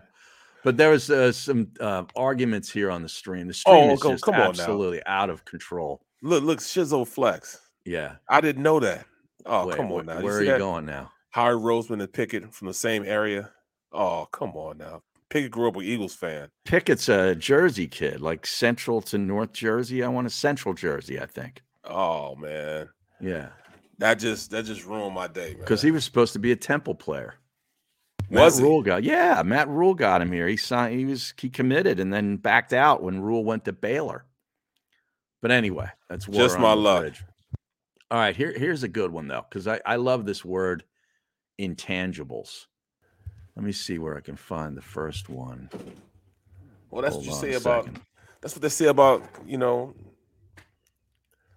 but 0.64 0.78
there 0.78 0.92
was 0.92 1.10
uh, 1.10 1.32
some 1.32 1.70
uh, 1.80 2.04
arguments 2.16 2.70
here 2.72 2.92
on 2.92 3.02
the 3.02 3.10
stream. 3.10 3.48
The 3.48 3.54
stream 3.54 3.76
Oh, 3.90 3.94
is 3.94 4.00
go- 4.02 4.12
just 4.12 4.24
come 4.24 4.36
on 4.36 4.42
now. 4.42 4.50
absolutely 4.50 5.02
out 5.06 5.30
of 5.30 5.46
control. 5.46 6.02
look 6.22 6.44
look 6.44 6.60
Shizzle 6.60 7.08
Flex. 7.08 7.60
Yeah. 7.86 8.16
I 8.28 8.42
didn't 8.42 8.62
know 8.64 8.80
that. 8.82 9.06
Oh, 9.46 9.68
Wait, 9.68 9.78
come 9.78 9.92
on 9.92 10.06
now. 10.06 10.22
Where 10.22 10.38
are 10.38 10.44
you 10.44 10.52
that? 10.52 10.60
going 10.60 10.86
now? 10.86 11.12
Howard 11.32 11.60
Roseman 11.60 12.02
and 12.02 12.12
Pickett 12.12 12.54
from 12.54 12.68
the 12.68 12.74
same 12.74 13.04
area. 13.06 13.52
Oh, 13.92 14.28
come 14.32 14.52
on 14.52 14.78
now. 14.78 15.02
Pickett 15.30 15.52
grew 15.52 15.68
up 15.68 15.76
with 15.76 15.86
Eagles 15.86 16.16
fan. 16.16 16.50
Pickett's 16.66 17.08
a 17.08 17.36
Jersey 17.36 17.88
kid, 17.88 18.20
like 18.20 18.46
Central 18.48 19.02
to 19.04 19.18
North 19.18 19.54
Jersey. 19.54 20.04
I 20.04 20.08
want 20.08 20.26
a 20.28 20.32
Central 20.32 20.74
Jersey, 20.74 21.20
I 21.20 21.26
think. 21.28 21.62
Oh 21.86 22.36
man, 22.36 22.90
Yeah, 23.22 23.50
that 24.00 24.16
just 24.16 24.52
that 24.52 24.66
just 24.66 24.86
ruined 24.86 25.16
my 25.16 25.28
day, 25.28 25.52
man. 25.52 25.60
because 25.60 25.82
he 25.82 25.92
was 25.92 26.04
supposed 26.04 26.34
to 26.34 26.40
be 26.40 26.52
a 26.52 26.56
Temple 26.56 26.96
player. 26.96 27.36
Was 28.30 28.56
Matt 28.56 28.64
he? 28.64 28.70
Rhule 28.70 28.82
got 28.84 29.04
yeah, 29.04 29.42
Matt 29.44 29.68
Rhule 29.70 29.94
got 29.96 30.22
him 30.22 30.32
here. 30.32 30.48
He 30.48 30.58
signed. 30.58 31.00
He 31.00 31.06
was 31.06 31.34
he 31.40 31.50
committed 31.50 32.00
and 32.00 32.12
then 32.14 32.38
backed 32.38 32.74
out 32.74 33.02
when 33.02 33.22
Rhule 33.22 33.44
went 33.44 33.66
to 33.66 33.74
Baylor. 33.74 34.26
But 35.42 35.52
anyway, 35.52 35.90
that's 36.10 36.26
Just 36.26 36.60
my 36.60 36.74
luck. 36.74 37.14
All 38.12 38.20
right, 38.20 38.36
here 38.36 38.54
here's 38.58 38.84
a 38.84 38.88
good 38.88 39.12
one 39.12 39.28
though, 39.28 39.46
because 39.50 39.68
I 39.68 39.80
I 39.86 39.96
love 39.96 40.26
this 40.26 40.44
word, 40.44 40.84
intangibles. 41.60 42.66
Let 43.56 43.66
me 43.66 43.72
see 43.72 44.00
where 44.00 44.16
I 44.18 44.22
can 44.22 44.36
find 44.38 44.76
the 44.78 44.82
first 44.82 45.30
one. 45.30 45.70
well, 46.90 47.02
that's 47.02 47.16
Hold 47.16 47.28
what 47.28 47.34
you 47.36 47.40
say 47.40 47.54
about. 47.56 47.86
second. 47.86 48.02
That's 48.42 48.56
what 48.56 48.62
they 48.62 48.70
say 48.70 48.86
about 48.86 49.24
you 49.46 49.58
know. 49.58 49.94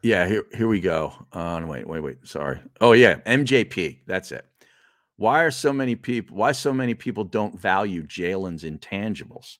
Yeah, 0.02 0.26
here 0.26 0.44
here 0.52 0.66
we 0.66 0.80
go. 0.80 1.12
Uh, 1.32 1.62
wait, 1.64 1.86
wait, 1.86 2.00
wait. 2.00 2.26
Sorry. 2.26 2.60
Oh 2.80 2.92
yeah, 2.92 3.20
MJP. 3.26 3.98
That's 4.06 4.32
it. 4.32 4.44
Why 5.16 5.44
are 5.44 5.52
so 5.52 5.72
many 5.72 5.94
people? 5.94 6.36
Why 6.36 6.52
so 6.52 6.72
many 6.72 6.94
people 6.94 7.22
don't 7.24 7.58
value 7.58 8.02
Jalen's 8.04 8.64
intangibles? 8.64 9.58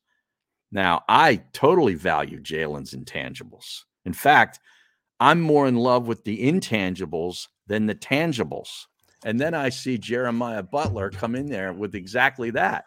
Now, 0.72 1.02
I 1.08 1.42
totally 1.52 1.94
value 1.94 2.40
Jalen's 2.40 2.94
intangibles. 2.94 3.82
In 4.04 4.14
fact, 4.14 4.58
I'm 5.20 5.40
more 5.40 5.68
in 5.68 5.76
love 5.76 6.08
with 6.08 6.24
the 6.24 6.50
intangibles 6.50 7.46
than 7.68 7.86
the 7.86 7.94
tangibles. 7.94 8.86
And 9.24 9.40
then 9.40 9.54
I 9.54 9.68
see 9.68 9.98
Jeremiah 9.98 10.62
Butler 10.62 11.10
come 11.10 11.34
in 11.34 11.46
there 11.46 11.72
with 11.72 11.94
exactly 11.94 12.50
that. 12.50 12.84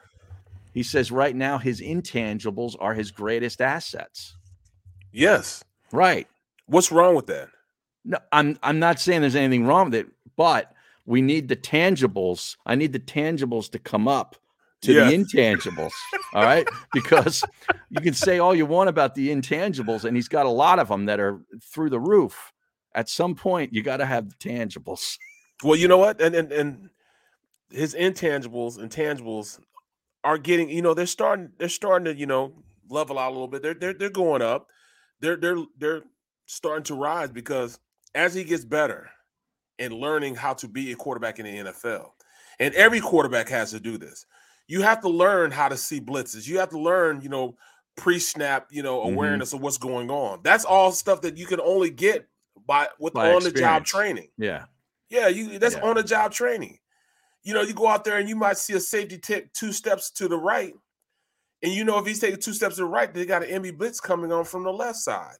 He 0.73 0.83
says 0.83 1.11
right 1.11 1.35
now 1.35 1.57
his 1.57 1.79
intangibles 1.79 2.75
are 2.79 2.93
his 2.93 3.11
greatest 3.11 3.61
assets. 3.61 4.35
Yes. 5.13 5.63
Right. 5.91 6.27
What's 6.67 6.91
wrong 6.91 7.15
with 7.15 7.27
that? 7.27 7.47
No, 8.03 8.17
I'm 8.31 8.59
I'm 8.61 8.79
not 8.79 8.99
saying 8.99 9.21
there's 9.21 9.35
anything 9.35 9.65
wrong 9.65 9.85
with 9.85 9.95
it, 9.95 10.07
but 10.35 10.73
we 11.05 11.21
need 11.21 11.47
the 11.47 11.55
tangibles. 11.55 12.57
I 12.65 12.75
need 12.75 12.91
the 12.91 12.99
tangibles 12.99 13.69
to 13.71 13.79
come 13.79 14.07
up 14.07 14.35
to 14.81 14.91
Yeah. 14.93 15.05
the 15.09 15.15
intangibles. 15.17 15.93
all 16.33 16.43
right. 16.43 16.67
Because 16.93 17.43
you 17.89 18.01
can 18.01 18.13
say 18.13 18.39
all 18.39 18.53
you 18.53 18.65
want 18.65 18.89
about 18.89 19.15
the 19.15 19.29
intangibles, 19.29 20.03
and 20.03 20.15
he's 20.17 20.27
got 20.27 20.45
a 20.45 20.49
lot 20.49 20.79
of 20.79 20.89
them 20.89 21.05
that 21.05 21.19
are 21.21 21.39
through 21.63 21.89
the 21.91 21.99
roof. 21.99 22.51
At 22.93 23.07
some 23.09 23.35
point, 23.35 23.73
you 23.73 23.81
got 23.81 23.97
to 23.97 24.05
have 24.05 24.29
the 24.29 24.35
tangibles. 24.35 25.17
Well, 25.63 25.75
you 25.75 25.87
know 25.87 25.97
what, 25.97 26.21
and 26.21 26.35
and 26.35 26.51
and 26.51 26.89
his 27.69 27.93
intangibles, 27.95 28.77
intangibles 28.77 29.59
are 30.23 30.37
getting. 30.37 30.69
You 30.69 30.81
know, 30.81 30.93
they're 30.93 31.05
starting. 31.05 31.51
They're 31.57 31.69
starting 31.69 32.05
to 32.05 32.15
you 32.15 32.25
know 32.25 32.53
level 32.89 33.17
out 33.17 33.29
a 33.29 33.33
little 33.33 33.47
bit. 33.47 33.61
They're 33.61 33.73
they're 33.73 33.93
they're 33.93 34.09
going 34.09 34.41
up. 34.41 34.67
They're 35.21 35.37
they're 35.37 35.57
they're 35.77 36.01
starting 36.45 36.83
to 36.85 36.95
rise 36.95 37.31
because 37.31 37.79
as 38.13 38.33
he 38.33 38.43
gets 38.43 38.65
better 38.65 39.09
and 39.79 39.93
learning 39.93 40.35
how 40.35 40.53
to 40.55 40.67
be 40.67 40.91
a 40.91 40.95
quarterback 40.95 41.39
in 41.39 41.45
the 41.45 41.71
NFL, 41.71 42.11
and 42.59 42.73
every 42.75 42.99
quarterback 42.99 43.49
has 43.49 43.71
to 43.71 43.79
do 43.79 43.97
this. 43.97 44.25
You 44.67 44.81
have 44.81 45.01
to 45.01 45.09
learn 45.09 45.51
how 45.51 45.69
to 45.69 45.77
see 45.77 46.01
blitzes. 46.01 46.47
You 46.47 46.59
have 46.59 46.69
to 46.69 46.79
learn, 46.79 47.21
you 47.21 47.29
know, 47.29 47.55
pre-snap, 47.97 48.67
you 48.71 48.81
know, 48.83 49.01
Mhm. 49.01 49.13
awareness 49.13 49.53
of 49.53 49.61
what's 49.61 49.77
going 49.77 50.09
on. 50.09 50.39
That's 50.43 50.65
all 50.65 50.91
stuff 50.91 51.21
that 51.21 51.37
you 51.37 51.45
can 51.45 51.59
only 51.61 51.89
get 51.91 52.27
by 52.65 52.87
with 52.99 53.13
on-the-job 53.35 53.85
training. 53.85 54.29
Yeah. 54.37 54.65
Yeah, 55.09 55.27
you 55.27 55.59
that's 55.59 55.75
Yeah. 55.75 55.83
on 55.85 55.95
the 55.95 56.03
job 56.03 56.31
training. 56.31 56.79
You 57.43 57.53
know, 57.53 57.61
you 57.61 57.73
go 57.73 57.87
out 57.87 58.03
there 58.03 58.17
and 58.17 58.27
you 58.27 58.35
might 58.35 58.57
see 58.57 58.73
a 58.73 58.79
safety 58.79 59.19
tip 59.19 59.53
two 59.53 59.71
steps 59.71 60.09
to 60.11 60.27
the 60.27 60.37
right. 60.37 60.73
And 61.61 61.71
you 61.73 61.83
know, 61.83 61.97
if 61.99 62.05
he's 62.05 62.19
taking 62.19 62.39
two 62.39 62.53
steps 62.53 62.75
to 62.75 62.81
the 62.81 62.87
right, 62.87 63.13
they 63.13 63.25
got 63.25 63.43
an 63.43 63.49
Emmy 63.49 63.71
blitz 63.71 63.99
coming 63.99 64.31
on 64.31 64.45
from 64.45 64.63
the 64.63 64.73
left 64.73 64.97
side. 64.97 65.37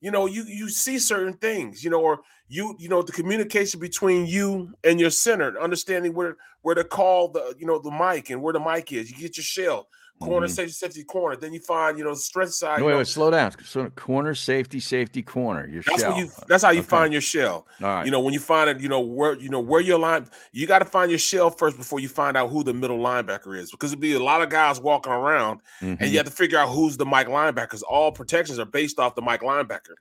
You 0.00 0.10
know, 0.10 0.26
you 0.26 0.44
you 0.44 0.68
see 0.68 0.98
certain 0.98 1.34
things, 1.34 1.82
you 1.82 1.90
know, 1.90 2.00
or 2.00 2.20
you, 2.48 2.76
you 2.78 2.88
know, 2.88 3.02
the 3.02 3.12
communication 3.12 3.80
between 3.80 4.26
you 4.26 4.74
and 4.84 5.00
your 5.00 5.10
center, 5.10 5.58
understanding 5.60 6.14
where 6.14 6.36
where 6.62 6.74
to 6.74 6.84
call 6.84 7.28
the, 7.28 7.54
you 7.58 7.66
know, 7.66 7.78
the 7.78 7.90
Mike 7.90 8.30
and 8.30 8.42
where 8.42 8.52
the 8.52 8.60
Mike 8.60 8.92
is. 8.92 9.10
You 9.10 9.16
get 9.16 9.36
your 9.36 9.44
shell, 9.44 9.88
corner, 10.20 10.46
Mhm. 10.46 10.50
safety, 10.50 10.72
safety, 10.72 11.04
corner. 11.04 11.36
Then 11.36 11.52
you 11.52 11.60
find, 11.60 11.98
you 11.98 12.04
know, 12.04 12.14
strength 12.14 12.54
side. 12.54 12.80
No, 12.80 12.86
wait, 12.86 12.96
wait, 12.96 13.06
slow 13.06 13.30
down. 13.30 13.52
So 13.64 13.90
corner, 13.90 14.34
safety, 14.34 14.80
safety, 14.80 15.22
corner. 15.22 15.66
Your 15.68 15.82
that's 15.86 16.00
shell. 16.02 16.18
you 16.18 16.30
that's 16.48 16.62
how 16.64 16.70
you 16.70 16.80
Okay. 16.80 16.88
find 16.88 17.12
your 17.12 17.20
shell. 17.22 17.66
All 17.82 17.88
right. 17.88 18.04
You 18.06 18.10
know, 18.10 18.20
when 18.20 18.32
you 18.32 18.40
find 18.40 18.70
it, 18.70 18.80
you 18.80 18.88
know 18.88 19.00
where 19.00 19.34
you 19.34 19.48
know 19.50 19.60
where 19.60 19.80
your 19.80 19.98
line, 19.98 20.26
you 20.52 20.66
got 20.66 20.78
to 20.78 20.84
find 20.84 21.10
your 21.10 21.18
shell 21.18 21.50
first 21.50 21.76
before 21.76 22.00
you 22.00 22.08
find 22.08 22.36
out 22.36 22.50
who 22.50 22.64
the 22.64 22.72
middle 22.74 22.98
linebacker 22.98 23.58
is, 23.58 23.70
because 23.70 23.92
it'd 23.92 24.00
be 24.00 24.14
a 24.14 24.18
lot 24.22 24.40
of 24.42 24.48
guys 24.48 24.80
walking 24.80 25.12
around, 25.12 25.60
and 25.80 25.98
Mhm. 25.98 26.10
you 26.10 26.16
have 26.16 26.26
to 26.26 26.32
figure 26.32 26.58
out 26.58 26.68
who's 26.70 26.96
the 26.96 27.06
Mike 27.06 27.28
linebacker. 27.28 27.66
Because 27.66 27.82
All 27.82 28.10
protections 28.12 28.58
are 28.58 28.64
based 28.64 28.98
off 28.98 29.14
the 29.14 29.22
Mike 29.22 29.42
linebacker. 29.42 29.94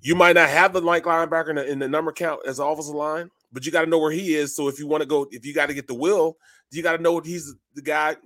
you 0.00 0.14
might 0.14 0.34
not 0.36 0.48
have 0.48 0.72
the 0.72 0.80
Mike 0.80 1.04
linebacker 1.04 1.50
in 1.50 1.56
the, 1.56 1.66
in 1.70 1.78
the 1.80 1.88
number 1.88 2.12
count 2.12 2.40
as 2.46 2.58
offensive 2.58 2.94
line, 2.94 3.30
but 3.52 3.66
you 3.66 3.72
got 3.72 3.82
to 3.82 3.86
know 3.90 3.98
where 3.98 4.12
he 4.12 4.34
is. 4.34 4.54
So 4.54 4.68
if 4.68 4.78
you 4.78 4.86
want 4.86 5.02
to 5.02 5.06
go, 5.06 5.26
if 5.30 5.44
you 5.44 5.52
got 5.52 5.66
to 5.66 5.74
get 5.74 5.86
the 5.88 5.94
will, 5.94 6.36
you 6.70 6.82
got 6.82 6.96
to 6.96 7.02
know 7.02 7.20
he's 7.20 7.54
the 7.74 7.82
guy, 7.82 8.16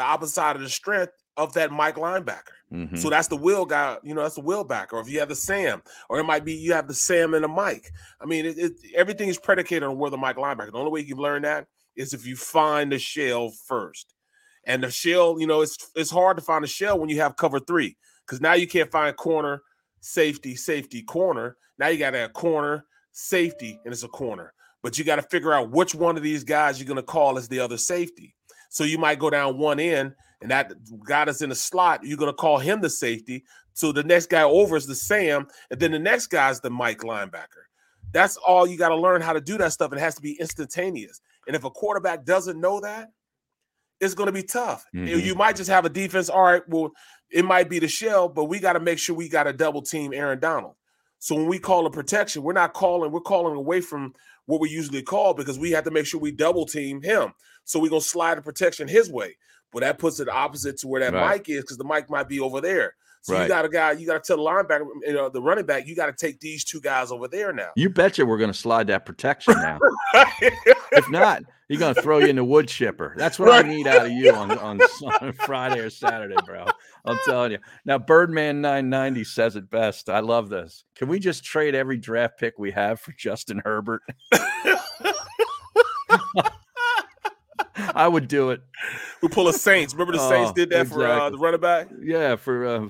the 0.00 0.06
opposite 0.06 0.34
side 0.34 0.56
of 0.56 0.62
the 0.62 0.68
strength 0.68 1.12
of 1.36 1.52
that 1.52 1.70
Mike 1.70 1.96
linebacker. 1.96 2.54
Mhm. 2.72 2.98
So 2.98 3.10
that's 3.10 3.28
the 3.28 3.36
will 3.36 3.66
guy, 3.66 3.98
you 4.02 4.14
know, 4.14 4.22
that's 4.22 4.34
the 4.34 4.40
will 4.40 4.64
back. 4.64 4.92
Or 4.92 5.00
if 5.00 5.08
you 5.08 5.20
have 5.20 5.28
the 5.28 5.34
Sam, 5.36 5.82
or 6.08 6.18
it 6.18 6.24
might 6.24 6.44
be 6.44 6.54
you 6.54 6.72
have 6.72 6.88
the 6.88 6.94
Sam 6.94 7.34
and 7.34 7.44
the 7.44 7.48
Mike. 7.48 7.90
I 8.20 8.24
mean, 8.26 8.46
it, 8.46 8.58
it, 8.58 8.72
everything 8.94 9.28
is 9.28 9.38
predicated 9.38 9.82
on 9.82 9.98
where 9.98 10.10
the 10.10 10.16
Mike 10.16 10.36
linebacker. 10.36 10.72
The 10.72 10.78
only 10.78 10.90
way 10.90 11.00
you 11.00 11.14
can 11.14 11.22
learn 11.22 11.42
that 11.42 11.66
is 11.96 12.14
if 12.14 12.26
you 12.26 12.34
find 12.34 12.92
the 12.92 12.98
shell 12.98 13.52
first. 13.66 14.14
And 14.64 14.82
the 14.82 14.90
shell, 14.90 15.38
you 15.38 15.46
know, 15.46 15.60
it's 15.60 15.76
it's 15.94 16.10
hard 16.10 16.36
to 16.38 16.42
find 16.42 16.64
a 16.64 16.68
shell 16.68 16.98
when 16.98 17.08
you 17.10 17.20
have 17.20 17.36
cover 17.36 17.60
three 17.60 17.96
because 18.26 18.40
now 18.40 18.54
you 18.54 18.66
can't 18.66 18.90
find 18.90 19.14
corner, 19.16 19.62
safety, 20.00 20.56
safety, 20.56 21.02
corner. 21.02 21.56
Now 21.78 21.88
you 21.88 21.98
got 21.98 22.10
to 22.10 22.18
have 22.18 22.32
corner, 22.32 22.84
safety, 23.12 23.80
and 23.84 23.92
it's 23.92 24.02
a 24.02 24.08
corner. 24.08 24.52
But 24.82 24.98
you 24.98 25.04
got 25.04 25.16
to 25.16 25.22
figure 25.22 25.52
out 25.52 25.70
which 25.70 25.94
one 25.94 26.16
of 26.16 26.22
these 26.22 26.44
guys 26.44 26.78
you're 26.78 26.86
going 26.86 26.96
to 26.96 27.02
call 27.02 27.36
as 27.38 27.48
the 27.48 27.60
other 27.60 27.76
safety. 27.78 28.34
So 28.70 28.84
you 28.84 28.96
might 28.98 29.18
go 29.18 29.28
down 29.28 29.58
one 29.58 29.78
end, 29.78 30.14
and 30.40 30.50
that 30.50 30.72
guy 31.06 31.26
that's 31.26 31.42
in 31.42 31.50
the 31.50 31.54
slot, 31.54 32.00
you're 32.02 32.16
going 32.16 32.30
to 32.30 32.36
call 32.36 32.58
him 32.58 32.80
the 32.80 32.88
safety. 32.88 33.44
So 33.74 33.92
the 33.92 34.02
next 34.02 34.30
guy 34.30 34.42
over 34.42 34.76
is 34.76 34.86
the 34.86 34.94
Sam, 34.94 35.46
and 35.70 35.78
then 35.78 35.92
the 35.92 35.98
next 35.98 36.28
guy's 36.28 36.60
the 36.60 36.70
Mike 36.70 37.00
linebacker. 37.00 37.66
That's 38.12 38.36
all 38.38 38.66
you 38.66 38.78
got 38.78 38.88
to 38.88 38.96
learn 38.96 39.20
how 39.20 39.32
to 39.34 39.40
do 39.40 39.58
that 39.58 39.72
stuff. 39.72 39.92
It 39.92 39.98
has 39.98 40.14
to 40.14 40.22
be 40.22 40.38
instantaneous. 40.40 41.20
And 41.46 41.54
if 41.54 41.64
a 41.64 41.70
quarterback 41.70 42.24
doesn't 42.24 42.60
know 42.60 42.80
that, 42.80 43.10
it's 44.00 44.14
going 44.14 44.28
to 44.28 44.32
be 44.32 44.42
tough. 44.42 44.84
You- 44.92 45.00
Mhm. 45.18 45.24
You 45.24 45.34
might 45.34 45.56
just 45.56 45.68
have 45.70 45.84
a 45.84 45.88
defense. 45.90 46.28
All 46.30 46.42
right, 46.42 46.62
well, 46.68 46.90
it 47.30 47.44
might 47.44 47.68
be 47.68 47.78
the 47.78 47.88
shell, 47.88 48.28
but 48.28 48.44
we 48.46 48.58
got 48.58 48.72
to 48.72 48.80
make 48.80 48.98
sure 48.98 49.14
we 49.14 49.28
got 49.28 49.46
a 49.46 49.52
double 49.52 49.82
team 49.82 50.12
Aaron 50.14 50.40
Donald. 50.40 50.74
So 51.18 51.34
when 51.34 51.46
we 51.46 51.58
call 51.58 51.86
a 51.86 51.90
protection, 51.90 52.42
we're 52.42 52.54
not 52.54 52.72
calling, 52.72 53.12
we're 53.12 53.20
calling 53.20 53.54
away 53.56 53.80
from 53.82 54.14
what 54.46 54.60
we 54.60 54.70
usually 54.70 55.02
call 55.02 55.34
because 55.34 55.58
we 55.58 55.70
have 55.72 55.84
to 55.84 55.90
make 55.90 56.06
sure 56.06 56.18
we 56.18 56.32
double 56.32 56.64
team 56.66 57.02
him. 57.02 57.34
So 57.70 57.78
we're 57.78 57.88
gonna 57.90 58.00
slide 58.00 58.36
the 58.38 58.42
protection 58.42 58.88
his 58.88 59.10
way. 59.10 59.36
But 59.72 59.80
that 59.80 59.98
puts 59.98 60.18
it 60.18 60.28
opposite 60.28 60.78
to 60.78 60.88
where 60.88 61.00
that 61.00 61.12
Right. 61.14 61.28
Mike 61.28 61.48
is 61.48 61.60
because 61.62 61.76
the 61.78 61.84
Mike 61.84 62.10
might 62.10 62.28
be 62.28 62.40
over 62.40 62.60
there. 62.60 62.94
So 63.22 63.34
Right. 63.34 63.42
you 63.42 63.48
got 63.48 63.64
a 63.64 63.68
guy, 63.68 63.92
you 63.92 64.06
got 64.06 64.24
to 64.24 64.26
tell 64.26 64.38
the 64.38 64.42
linebacker, 64.50 64.86
you 65.06 65.12
know, 65.12 65.28
the 65.28 65.40
running 65.40 65.66
back, 65.66 65.86
you 65.86 65.94
got 65.94 66.06
to 66.06 66.12
take 66.12 66.40
these 66.40 66.64
two 66.64 66.80
guys 66.80 67.12
over 67.12 67.28
there 67.28 67.52
now. 67.52 67.68
You 67.76 67.88
betcha 67.90 68.26
we're 68.26 68.38
going 68.38 68.50
to 68.50 68.58
slide 68.58 68.86
that 68.88 69.04
protection 69.06 69.54
now. 69.54 69.78
if 70.42 71.08
not, 71.10 71.42
you're 71.68 71.78
going 71.78 71.94
to 71.94 72.00
throw 72.02 72.18
you 72.18 72.26
in 72.28 72.36
the 72.36 72.44
wood 72.44 72.66
chipper. 72.66 73.14
That's 73.16 73.38
what 73.38 73.50
Right. 73.50 73.64
I 73.64 73.68
need 73.68 73.86
out 73.86 74.06
of 74.06 74.10
you 74.12 74.34
on, 74.34 74.50
on, 74.58 74.80
on 75.20 75.32
Friday 75.44 75.78
or 75.80 75.90
Saturday, 75.90 76.34
bro. 76.46 76.64
I'm 77.04 77.18
telling 77.26 77.52
you. 77.52 77.58
Now, 77.84 77.98
Birdman 77.98 78.62
990 78.62 79.22
says 79.24 79.54
it 79.54 79.70
best. 79.70 80.08
I 80.08 80.20
love 80.20 80.48
this. 80.48 80.84
Can 80.96 81.06
we 81.08 81.18
just 81.20 81.44
trade 81.44 81.74
every 81.76 81.98
draft 81.98 82.40
pick 82.40 82.58
we 82.58 82.70
have 82.72 83.00
for 83.00 83.12
Justin 83.12 83.60
Herbert? 83.64 84.00
I 87.94 88.08
would 88.08 88.28
do 88.28 88.50
it. 88.50 88.60
we 89.22 89.28
pull 89.28 89.48
a 89.48 89.52
Saints. 89.52 89.94
Remember 89.94 90.12
the 90.12 90.28
Saints 90.28 90.50
Oh, 90.50 90.54
did 90.54 90.70
that 90.70 90.88
for 90.88 91.06
uh, 91.06 91.30
the 91.30 91.38
running 91.38 91.60
back? 91.60 91.88
Yeah, 92.02 92.36
for 92.36 92.66
uh, 92.66 92.88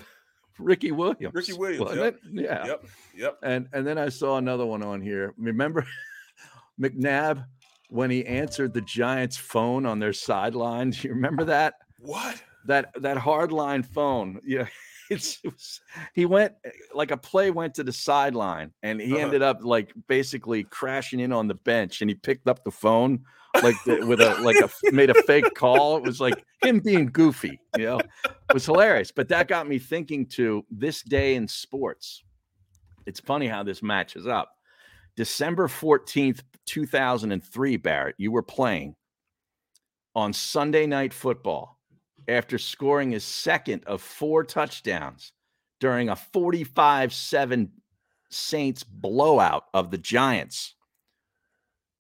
Ricky 0.59 0.93
Williams. 0.93 1.35
Ricky 1.35 1.53
Williams. 1.53 1.97
Yep. 1.97 2.17
Yeah. 2.33 2.67
Yep. 2.67 2.85
Yep. 3.17 3.39
And 3.43 3.69
and 3.73 3.87
then 3.87 3.99
I 3.99 4.09
saw 4.09 4.37
another 4.37 4.67
one 4.67 4.83
on 4.83 5.01
here. 5.01 5.35
Remember 5.39 5.87
McNabb 6.81 7.45
when 7.89 8.11
he 8.11 8.25
answered 8.27 8.73
the 8.75 8.81
Giants' 8.83 9.37
phone 9.37 9.87
on 9.87 9.99
their 9.99 10.12
sidelines? 10.12 11.03
You 11.03 11.11
remember 11.11 11.45
that? 11.45 11.75
What? 11.99 12.43
That 12.67 12.93
that 13.01 13.17
hardline 13.17 13.85
phone. 13.85 14.41
Yeah. 14.45 14.67
It's, 15.11 15.41
it 15.43 15.53
was, 15.53 15.81
he 16.15 16.24
went 16.24 16.55
like 16.95 17.11
a 17.11 17.16
play 17.16 17.51
went 17.51 17.74
to 17.74 17.82
the 17.85 17.93
sideline 17.93 18.73
and 18.82 19.01
he 19.01 19.12
Uh-huh. 19.15 19.24
ended 19.24 19.43
up 19.43 19.59
like 19.62 19.93
basically 20.07 20.62
crashing 20.62 21.19
in 21.19 21.32
on 21.32 21.49
the 21.49 21.55
bench 21.55 22.01
and 22.01 22.09
he 22.09 22.15
picked 22.15 22.47
up 22.49 22.62
the 22.62 22.70
phone 22.70 23.24
like 23.61 23.74
the, 23.85 24.07
with 24.07 24.20
a 24.20 24.41
like 24.43 24.61
a 24.61 24.70
made 24.93 25.11
a 25.11 25.15
fake 25.23 25.53
call. 25.55 25.97
It 25.97 26.05
was 26.05 26.20
like 26.20 26.45
him 26.62 26.78
being 26.78 27.07
goofy, 27.07 27.59
you 27.77 27.87
know. 27.87 27.99
It 28.24 28.55
was 28.55 28.65
hilarious. 28.65 29.11
But 29.11 29.28
that 29.31 29.49
got 29.49 29.66
me 29.69 29.81
thinking 29.81 30.27
to 30.27 30.65
this 30.70 31.03
day 31.03 31.35
in 31.35 31.49
sports. 31.49 32.23
It's 33.07 33.19
funny 33.19 33.49
how 33.49 33.65
this 33.65 33.82
matches 33.82 34.28
up. 34.28 34.53
December 35.16 35.66
14th, 35.66 36.43
2003, 36.66 37.77
Barrett, 37.78 38.15
you 38.16 38.31
were 38.31 38.43
playing 38.45 38.95
on 40.15 40.32
Sunday 40.32 40.87
Night 40.87 41.12
Football 41.12 41.80
after 42.31 42.59
scoring 42.59 43.11
his 43.11 43.24
second 43.24 43.85
of 43.85 44.01
four 44.01 44.44
touchdowns 44.44 45.32
during 45.81 46.09
a 46.09 46.16
45 46.16 47.12
7 47.12 47.70
Saints 48.31 48.85
blowout 48.85 49.65
of 49.74 49.90
the 49.90 49.98
Giants. 49.98 50.74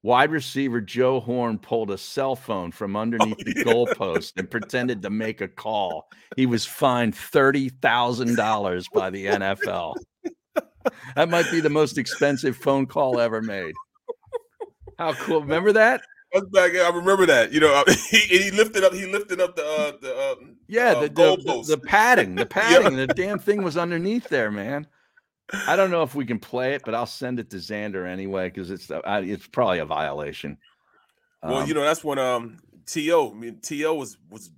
Wide 0.02 0.30
receiver 0.30 0.80
Joe 0.80 1.20
Horn 1.20 1.58
pulled 1.58 1.90
a 1.90 1.98
cell 1.98 2.34
phone 2.34 2.72
from 2.72 2.96
oh, 2.96 3.00
underneath 3.00 3.38
the 3.38 3.64
goalpost 3.64 4.32
and 4.36 4.50
pretended 4.50 5.02
to 5.02 5.10
make 5.10 5.42
a 5.42 5.48
call. 5.48 6.08
He 6.36 6.46
was 6.46 6.64
fined 6.64 7.14
$30,000 7.14 8.84
by 8.94 9.10
the 9.10 9.26
NFL. 9.26 9.96
That 11.14 11.28
might 11.28 11.50
be 11.50 11.60
the 11.60 11.68
most 11.68 11.98
expensive 11.98 12.56
phone 12.56 12.86
call 12.86 13.20
ever 13.20 13.42
made. 13.42 13.74
How 14.98 15.12
cool. 15.12 15.42
Remember 15.42 15.72
that? 15.72 16.00
That's 16.32 16.46
back. 16.46 16.74
I 16.74 16.88
remember 16.90 17.26
that. 17.26 17.52
You 17.52 17.60
know, 17.60 17.84
he, 18.10 18.18
he 18.18 18.50
lifted 18.50 18.84
up. 18.84 18.92
He 18.92 19.06
lifted 19.06 19.40
up 19.40 19.56
the 19.56 19.64
uh, 19.64 19.92
the 20.00 20.16
uh, 20.16 20.34
Yeah, 20.68 20.92
uh, 20.92 21.00
the, 21.02 21.08
the, 21.08 21.36
the, 21.44 21.76
the 21.76 21.78
padding, 21.78 22.34
the 22.34 22.46
padding, 22.60 22.96
the 22.96 23.06
damn 23.08 23.38
thing 23.38 23.62
was 23.62 23.76
underneath 23.76 24.28
there, 24.28 24.50
man. 24.50 24.86
I 25.66 25.74
don't 25.74 25.90
know 25.90 26.02
if 26.04 26.14
we 26.14 26.24
can 26.24 26.38
play 26.38 26.74
it, 26.74 26.82
but 26.84 26.94
I'll 26.94 27.06
send 27.06 27.40
it 27.40 27.50
to 27.50 27.56
Xander 27.56 28.06
anyway 28.08 28.48
because 28.48 28.70
it's 28.70 28.90
uh, 28.90 29.00
I, 29.04 29.20
it's 29.20 29.48
probably 29.48 29.80
a 29.80 29.84
violation. 29.84 30.58
well, 31.42 31.58
Um, 31.58 31.68
you 31.68 31.74
know, 31.74 31.82
that's 31.82 32.04
when 32.04 32.18
um 32.18 32.58
To. 32.86 33.30
I 33.30 33.34
mean, 33.36 33.58
T.O. 33.60 33.94
was 33.94 34.16
was 34.30 34.50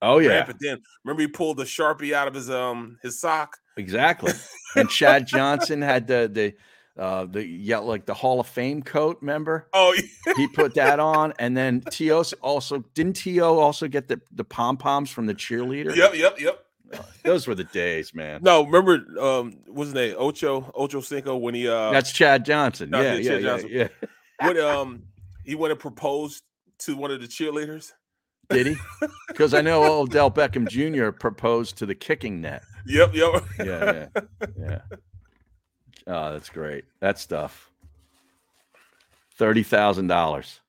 oh 0.00 0.18
yeah, 0.18 0.44
But 0.46 0.56
then. 0.60 0.80
Remember, 1.04 1.20
he 1.22 1.28
pulled 1.28 1.58
the 1.58 1.64
sharpie 1.64 2.12
out 2.14 2.28
of 2.28 2.34
his 2.34 2.48
um 2.48 2.98
his 3.02 3.20
sock. 3.20 3.58
exactly. 3.76 4.32
And 4.74 4.88
Chad 4.88 5.26
Johnson 5.26 5.82
had 5.82 6.06
the 6.06 6.30
the 6.32 6.54
uh 6.98 7.24
the 7.26 7.46
yeah 7.46 7.78
like 7.78 8.04
the 8.06 8.14
Hall 8.14 8.40
of 8.40 8.46
Fame 8.46 8.82
coat. 8.82 9.18
Remember? 9.20 9.66
Oh, 9.72 9.96
he 10.36 10.46
put 10.48 10.74
that 10.74 11.00
on, 11.00 11.32
and 11.38 11.56
then 11.56 11.80
T.O. 11.90 12.22
also 12.42 12.84
didn't 12.94 13.14
T.O. 13.14 13.58
also 13.58 13.88
get 13.88 14.08
the 14.08 14.20
the 14.32 14.44
pom 14.44 14.76
poms 14.76 15.10
from 15.10 15.26
the 15.26 15.34
cheerleader? 15.34 15.94
yep, 15.96 16.14
yep, 16.14 16.38
yep. 16.40 16.64
Those 17.24 17.46
were 17.46 17.54
the 17.54 17.64
days, 17.64 18.14
man. 18.14 18.40
No, 18.42 18.64
remember 18.66 19.04
um 19.18 19.54
what's 19.66 19.88
his 19.88 19.94
name? 19.94 20.14
Ocho 20.18 20.70
Ocho 20.74 21.00
Cinco 21.00 21.36
when 21.36 21.54
he 21.54 21.66
uh 21.66 21.90
That's 21.90 22.12
Chad 22.12 22.44
Johnson. 22.44 22.90
No, 22.90 23.00
Yeah, 23.00 23.14
yeah, 23.14 23.18
yeah, 23.18 23.28
Chad 23.30 23.42
yeah, 23.42 23.48
Johnson. 23.48 23.68
yeah. 23.72 23.88
when 24.46 24.58
um 24.60 25.02
he 25.44 25.54
went 25.54 25.70
and 25.72 25.80
proposed 25.80 26.42
to 26.80 26.96
one 26.96 27.10
of 27.10 27.20
the 27.20 27.26
cheerleaders. 27.26 27.92
Did 28.50 28.66
he? 28.66 28.76
Because 29.28 29.54
I 29.54 29.62
know 29.62 29.82
Odell 30.02 30.30
Beckham 30.30 30.68
Jr. 30.68 31.10
proposed 31.10 31.78
to 31.78 31.86
the 31.86 31.94
kicking 31.94 32.42
net. 32.42 32.62
Yep, 32.86 33.14
yep. 33.14 33.44
Yeah, 33.58 33.64
yeah, 34.14 34.20
yeah. 34.58 34.80
Oh, 36.06 36.32
that's 36.32 36.48
great. 36.48 36.84
That 37.00 37.18
stuff. 37.18 37.70
Thirty 39.36 39.62
thousand 39.62 40.08
dollars. 40.08 40.60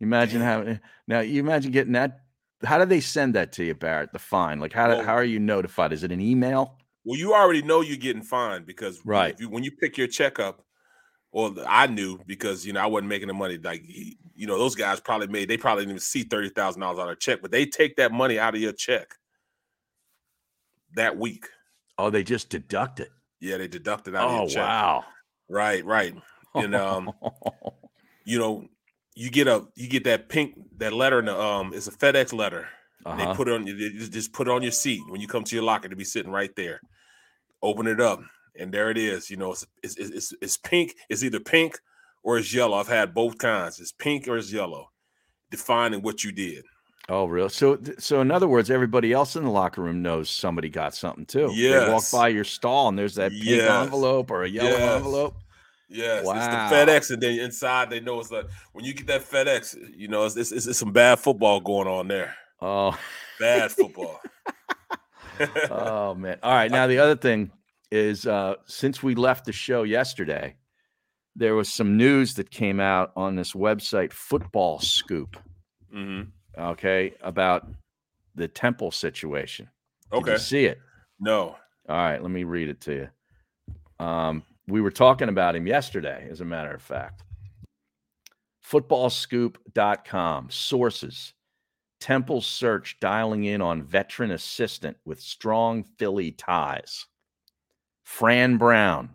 Imagine 0.00 0.40
how 0.40 0.78
now 1.06 1.20
you 1.20 1.40
imagine 1.40 1.72
getting 1.72 1.92
that. 1.92 2.20
How 2.64 2.78
do 2.78 2.84
they 2.84 3.00
send 3.00 3.34
that 3.34 3.52
to 3.52 3.64
you, 3.64 3.74
Barrett? 3.74 4.12
The 4.12 4.18
fine. 4.18 4.60
Like 4.60 4.72
how 4.72 4.88
Well- 4.88 5.04
how 5.04 5.14
are 5.14 5.24
you 5.24 5.38
notified? 5.40 5.92
Is 5.92 6.04
it 6.04 6.12
an 6.12 6.20
email? 6.20 6.78
Well, 7.04 7.18
you 7.18 7.34
already 7.34 7.62
know 7.62 7.80
you're 7.80 7.96
getting 7.96 8.22
fined 8.22 8.64
because 8.64 9.04
Right. 9.04 9.34
if 9.34 9.40
you, 9.40 9.48
when 9.48 9.64
you 9.64 9.72
pick 9.72 9.98
your 9.98 10.06
check 10.06 10.38
up, 10.38 10.64
or 11.32 11.52
I 11.66 11.88
knew 11.88 12.20
because 12.26 12.64
you 12.64 12.72
know 12.72 12.80
I 12.80 12.86
wasn't 12.86 13.08
making 13.08 13.28
the 13.28 13.34
money. 13.34 13.58
Like 13.58 13.82
you 14.34 14.46
know, 14.46 14.58
those 14.58 14.74
guys 14.76 15.00
probably 15.00 15.26
made 15.26 15.48
they 15.48 15.56
probably 15.56 15.82
didn't 15.82 15.92
even 15.92 16.00
see 16.00 16.22
thirty 16.22 16.50
thousand 16.50 16.80
dollars 16.82 16.98
on 17.00 17.06
their 17.06 17.16
check, 17.16 17.40
but 17.42 17.50
they 17.50 17.66
take 17.66 17.96
that 17.96 18.12
money 18.12 18.38
out 18.38 18.54
of 18.54 18.60
your 18.60 18.72
check 18.72 19.14
that 20.94 21.16
week. 21.18 21.46
Oh, 21.98 22.10
they 22.10 22.22
just 22.22 22.48
deduct 22.50 23.00
it. 23.00 23.10
Yeah, 23.42 23.56
they 23.58 23.66
deducted 23.66 24.14
out 24.14 24.30
of 24.30 24.50
Oh 24.56 24.60
wow. 24.60 25.04
Right, 25.48 25.84
right. 25.84 26.14
And 26.54 26.74
um, 26.76 27.10
you 28.24 28.38
know, 28.38 28.66
you 29.16 29.30
get 29.30 29.48
a 29.48 29.66
you 29.74 29.88
get 29.88 30.04
that 30.04 30.28
pink 30.28 30.54
that 30.78 30.92
letter 30.92 31.18
in 31.18 31.24
the 31.26 31.38
um, 31.38 31.72
it's 31.74 31.88
a 31.88 31.92
FedEx 31.92 32.32
letter. 32.32 32.68
They 33.04 33.10
Uh-huh. 33.10 33.34
put 33.34 33.48
it 33.48 33.54
on 33.54 33.66
you 33.66 33.90
just- 34.08 34.32
put 34.32 34.46
it 34.46 34.52
on 34.52 34.62
your 34.62 34.70
seat 34.70 35.02
when 35.08 35.20
you 35.20 35.26
come 35.26 35.42
to 35.44 35.56
your 35.56 35.64
locker 35.64 35.88
to 35.88 35.96
be 35.96 36.04
sitting 36.04 36.30
right 36.30 36.54
there. 36.56 36.80
Open 37.60 37.88
it 37.88 38.00
up, 38.00 38.20
and 38.58 38.72
there 38.72 38.90
it 38.90 38.96
is. 38.96 39.28
You 39.28 39.36
know, 39.38 39.50
it's 39.52 39.66
it's, 39.82 39.96
it's, 39.96 40.32
it's 40.40 40.56
pink. 40.56 40.94
It's 41.08 41.24
either 41.24 41.40
pink 41.40 41.80
or 42.22 42.38
it's 42.38 42.54
yellow. 42.54 42.76
I've 42.78 42.86
had 42.88 43.12
both 43.12 43.38
kinds. 43.38 43.80
It's 43.80 43.90
pink 43.92 44.28
or 44.28 44.36
it's 44.36 44.52
yellow, 44.52 44.90
defining 45.50 46.02
what 46.02 46.22
you 46.22 46.30
did. 46.30 46.64
Oh, 47.08 47.26
real? 47.26 47.48
So, 47.48 47.78
so 47.98 48.20
in 48.20 48.30
other 48.30 48.46
words, 48.48 48.70
everybody 48.70 49.12
else 49.12 49.34
in 49.36 49.44
the 49.44 49.50
locker 49.50 49.82
room 49.82 50.02
knows 50.02 50.30
somebody 50.30 50.68
got 50.68 50.94
something 50.94 51.26
too. 51.26 51.48
They 51.48 51.90
walk 51.90 52.04
by 52.12 52.28
your 52.28 52.44
stall 52.44 52.88
and 52.88 52.98
there's 52.98 53.16
that 53.16 53.32
pink 53.32 53.44
Yes. 53.44 53.84
envelope 53.84 54.30
or 54.30 54.44
a 54.44 54.48
yellow 54.48 54.70
Yes. 54.70 54.96
envelope. 54.96 55.34
Yes, 55.88 56.24
Wow. 56.24 56.36
it's 56.36 56.70
the 56.70 56.74
FedEx, 56.74 57.10
and 57.10 57.22
then 57.22 57.38
inside 57.40 57.90
they 57.90 58.00
know 58.00 58.18
it's 58.18 58.30
like 58.30 58.46
when 58.72 58.82
you 58.84 58.94
get 58.94 59.08
that 59.08 59.28
FedEx, 59.28 59.76
you 59.94 60.08
know, 60.08 60.24
it's, 60.24 60.36
it's, 60.36 60.50
it's 60.50 60.78
some 60.78 60.92
bad 60.92 61.18
football 61.18 61.60
going 61.60 61.86
on 61.86 62.08
there. 62.08 62.34
Oh, 62.62 62.98
Bad 63.38 63.70
football. 63.78 64.18
oh 65.70 66.14
man. 66.18 66.38
All 66.42 66.54
right. 66.54 66.70
Now 66.70 66.86
the 66.86 66.98
other 66.98 67.16
thing 67.16 67.50
is 67.90 68.26
uh 68.26 68.54
since 68.64 69.02
we 69.02 69.14
left 69.14 69.44
the 69.44 69.52
show 69.52 69.82
yesterday, 69.82 70.56
there 71.36 71.54
was 71.54 71.70
some 71.70 71.98
news 71.98 72.34
that 72.34 72.50
came 72.50 72.80
out 72.80 73.12
on 73.16 73.36
this 73.36 73.52
website, 73.52 74.12
Football 74.14 74.78
Scoop. 74.78 75.36
hmm 75.92 76.22
Okay, 76.58 77.14
about 77.22 77.66
the 78.34 78.48
Temple 78.48 78.90
situation. 78.90 79.68
Did 80.10 80.18
Okay. 80.18 80.32
you 80.32 80.38
see 80.38 80.64
it? 80.66 80.80
No. 81.20 81.56
All 81.88 81.96
right, 81.96 82.20
let 82.20 82.30
me 82.30 82.44
read 82.44 82.68
it 82.68 82.80
to 82.82 82.92
you. 82.94 84.04
Um, 84.04 84.42
we 84.68 84.80
were 84.80 84.90
talking 84.90 85.28
about 85.28 85.56
him 85.56 85.66
yesterday, 85.66 86.28
as 86.30 86.40
a 86.40 86.44
matter 86.44 86.72
of 86.72 86.82
fact. 86.82 87.22
Footballscoop.com 88.64 90.50
sources 90.50 91.34
Temple 92.00 92.40
search 92.40 92.98
dialing 92.98 93.44
in 93.44 93.62
on 93.62 93.80
veteran 93.84 94.32
assistant 94.32 94.96
with 95.04 95.20
strong 95.20 95.84
Philly 95.84 96.32
ties. 96.32 97.06
Fran 98.02 98.56
Brown 98.56 99.10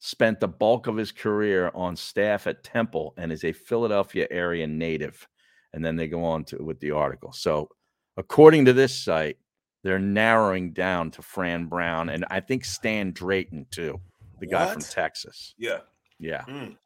spent 0.00 0.40
the 0.40 0.48
bulk 0.48 0.88
of 0.88 0.96
his 0.96 1.12
career 1.12 1.70
on 1.72 1.94
staff 1.94 2.48
at 2.48 2.64
Temple 2.64 3.14
and 3.16 3.30
is 3.30 3.44
a 3.44 3.52
Philadelphia 3.52 4.26
area 4.30 4.66
native. 4.66 5.28
And 5.76 5.84
then 5.84 5.94
they 5.94 6.08
go 6.08 6.24
on 6.24 6.42
to 6.44 6.64
with 6.64 6.80
the 6.80 6.92
article. 6.92 7.32
So, 7.32 7.68
according 8.16 8.64
to 8.64 8.72
this 8.72 8.98
site, 8.98 9.36
they're 9.84 9.98
narrowing 9.98 10.72
down 10.72 11.12
to 11.12 11.22
Fran 11.22 11.66
Brown 11.66 12.08
and 12.08 12.24
I 12.28 12.40
think 12.40 12.64
Stan 12.64 13.12
Drayton 13.12 13.66
too, 13.70 14.00
the 14.40 14.46
guy 14.46 14.72
from 14.72 14.80
Texas. 14.80 15.54
Yeah. 15.58 15.80
Yeah. 16.18 16.42
Mm. 16.48 16.76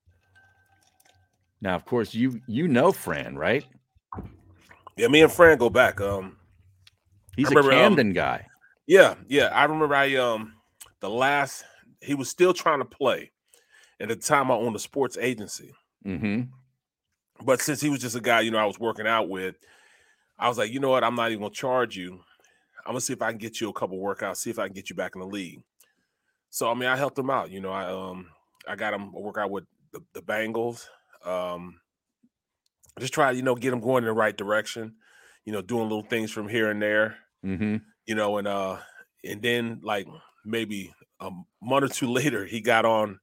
Now, 1.63 1.77
of 1.77 1.85
course, 1.85 2.15
you 2.15 2.41
you 2.47 2.69
know 2.69 2.91
Fran, 2.91 3.37
right? 3.37 3.65
Yeah, 4.97 5.09
me 5.09 5.23
and 5.23 5.33
Fran 5.33 5.57
go 5.57 5.71
back. 5.71 6.01
Um, 6.01 6.37
He's 7.37 7.47
I 7.47 7.53
a 7.53 7.55
remember, 7.55 7.73
um, 7.73 7.79
Camden 7.79 8.13
guy. 8.13 8.47
Yeah, 8.87 9.15
yeah. 9.29 9.47
I 9.47 9.65
remember 9.65 9.95
I 9.95 10.17
um 10.17 10.55
the 11.01 11.09
last 11.09 11.65
he 12.03 12.15
was 12.15 12.29
still 12.29 12.53
trying 12.53 12.81
to 12.81 12.85
play. 12.85 13.31
At 14.01 14.09
the 14.09 14.17
time 14.17 14.51
I 14.51 14.55
owned 14.55 14.75
a 14.75 14.79
sports 14.81 15.17
agency. 15.19 15.73
Mm-hmm. 16.05 16.43
But 17.43 17.63
since 17.63 17.81
he 17.81 17.89
was 17.89 18.01
just 18.01 18.17
a 18.17 18.21
guy, 18.21 18.41
you 18.41 18.51
know, 18.51 18.59
I 18.59 18.67
was 18.67 18.79
working 18.79 19.07
out 19.07 19.29
with, 19.29 19.57
I 20.39 20.49
was 20.49 20.59
like, 20.59 20.71
you 20.73 20.81
know 20.81 20.91
what, 20.91 21.05
I'm 21.05 21.15
not 21.15 21.31
even 21.31 21.43
gonna 21.43 21.55
charge 21.55 21.97
you. 21.97 22.21
I'm 22.85 22.93
gonna 22.93 23.01
see 23.01 23.13
if 23.13 23.23
I 23.23 23.31
can 23.31 23.39
get 23.39 23.61
you 23.61 23.69
a 23.69 23.73
couple 23.73 23.99
workouts, 23.99 24.37
see 24.37 24.51
if 24.51 24.59
I 24.59 24.67
can 24.67 24.75
get 24.75 24.91
you 24.91 24.97
back 24.97 25.13
in 25.15 25.21
the 25.21 25.27
league. 25.27 25.63
So 26.51 26.71
I 26.71 26.75
mean, 26.75 26.89
I 26.89 26.97
helped 26.97 27.19
him 27.19 27.31
out. 27.31 27.51
You 27.51 27.61
know, 27.61 27.71
I 27.71 27.85
um 27.91 28.27
I 28.67 28.77
got 28.77 28.95
him 28.95 29.13
a 29.15 29.21
workout 29.21 29.51
with 29.51 29.65
the, 29.93 30.01
the 30.13 30.23
Bengals. 30.23 30.87
Um 31.25 31.81
just 32.99 33.15
try, 33.15 33.31
you 33.31 33.43
know, 33.43 33.55
get 33.55 33.73
him 33.73 33.81
going 33.81 34.05
in 34.05 34.09
the 34.09 34.13
right 34.13 34.37
direction, 34.37 34.97
you 35.45 35.53
know, 35.53 35.63
doing 35.63 35.85
little 35.85 36.03
things 36.03 36.31
from 36.31 36.49
here 36.49 36.71
and 36.71 36.83
there 36.83 37.17
Mm-hmm. 37.45 37.77
you 38.05 38.15
know, 38.15 38.37
and 38.37 38.47
uh, 38.47 38.77
and 39.25 39.41
then 39.41 39.81
like 39.83 40.07
maybe 40.45 40.93
a 41.21 41.31
month 41.63 41.85
or 41.85 41.89
two 41.89 42.11
later, 42.13 42.45
he 42.45 42.61
got 42.61 42.85
on 42.85 43.19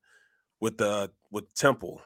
with 0.60 0.77
the 0.77 1.11
with 1.30 1.53
Temple, 1.53 2.02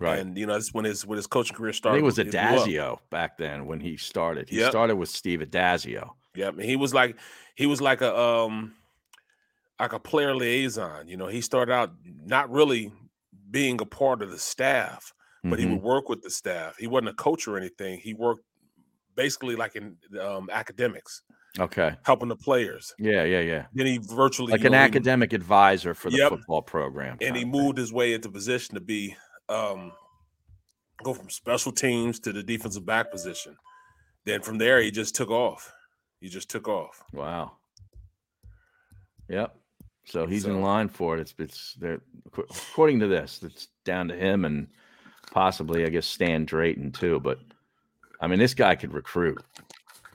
Right. 0.00 0.18
And 0.20 0.36
you 0.38 0.46
know, 0.46 0.52
that's 0.54 0.72
when 0.72 0.84
his 0.84 1.04
when 1.06 1.16
his 1.16 1.26
coaching 1.26 1.56
career 1.56 1.70
I 1.70 1.72
started. 1.72 1.96
think 1.96 2.02
it 2.02 2.06
was 2.06 2.18
It 2.18 2.30
blew 2.30 2.40
up. 2.40 2.66
Addazio 2.66 2.98
back 3.10 3.36
then 3.38 3.66
when 3.66 3.80
he 3.80 3.96
started. 3.96 4.48
He 4.48 4.58
Yep. 4.60 4.70
started 4.70 4.96
with 4.96 5.08
Steve 5.08 5.40
Addazio. 5.40 6.10
Yep, 6.34 6.54
and 6.54 6.62
he 6.62 6.76
was 6.76 6.94
like 6.94 7.16
he 7.56 7.66
was 7.66 7.80
like 7.80 8.00
a 8.00 8.16
um 8.16 8.74
like 9.80 9.92
a 9.92 9.98
player 9.98 10.34
liaison. 10.34 11.08
You 11.08 11.16
know, 11.16 11.26
he 11.26 11.40
started 11.40 11.72
out 11.72 11.92
not 12.24 12.50
really 12.50 12.92
being 13.50 13.80
a 13.80 13.84
part 13.86 14.22
of 14.22 14.30
the 14.30 14.38
staff, 14.38 15.12
but 15.44 15.58
he 15.58 15.64
Mhm. 15.66 15.72
would 15.74 15.82
work 15.82 16.08
with 16.08 16.22
the 16.22 16.30
staff. 16.30 16.76
He 16.78 16.86
wasn't 16.86 17.08
a 17.10 17.14
coach 17.14 17.48
or 17.48 17.56
anything. 17.56 17.98
He 18.00 18.12
worked 18.14 18.42
basically 19.14 19.56
like 19.56 19.74
in 19.74 19.96
um, 20.20 20.48
academics, 20.52 21.22
Okay. 21.58 21.96
helping 22.04 22.28
the 22.28 22.36
players. 22.36 22.94
Yeah, 22.98 23.24
yeah, 23.24 23.40
yeah. 23.40 23.66
Then 23.72 23.86
he 23.86 23.98
virtually 23.98 24.52
Like 24.52 24.64
an 24.64 24.72
know, 24.72 24.78
he- 24.78 24.84
academic 24.84 25.32
advisor 25.32 25.94
for 25.94 26.10
the 26.10 26.18
Yep. 26.18 26.28
football 26.30 26.62
program. 26.62 27.16
and 27.20 27.36
he 27.36 27.44
moved 27.44 27.78
his 27.78 27.92
way 27.92 28.12
into 28.14 28.28
position 28.30 28.74
to 28.76 28.80
be 28.80 29.16
um 29.48 29.92
go 31.04 31.14
from 31.14 31.30
special 31.30 31.72
teams 31.72 32.18
to 32.20 32.32
the 32.32 32.42
defensive 32.42 32.84
back 32.84 33.10
position. 33.10 33.56
Then 34.24 34.42
from 34.42 34.58
there 34.58 34.80
he 34.82 34.90
just 34.90 35.14
took 35.14 35.30
off. 35.30 35.72
He 36.20 36.28
just 36.28 36.50
took 36.50 36.68
off. 36.68 37.02
Wow. 37.12 37.52
Yep. 39.28 39.54
So 40.06 40.26
he's 40.26 40.42
So- 40.44 40.50
in 40.50 40.60
line 40.62 40.88
for 40.88 41.16
it. 41.16 41.20
It's 41.20 41.34
it's 41.38 41.74
there 41.74 42.00
according 42.36 43.00
to 43.00 43.06
this, 43.06 43.42
it's 43.42 43.68
down 43.84 44.08
to 44.08 44.16
him 44.16 44.44
and 44.44 44.68
possibly 45.32 45.84
I 45.84 45.88
guess 45.90 46.06
Stan 46.06 46.44
Drayton 46.44 46.92
too. 46.92 47.20
But 47.20 47.38
I 48.20 48.26
mean, 48.26 48.38
this 48.38 48.54
guy 48.54 48.74
could 48.74 48.92
recruit. 48.94 49.42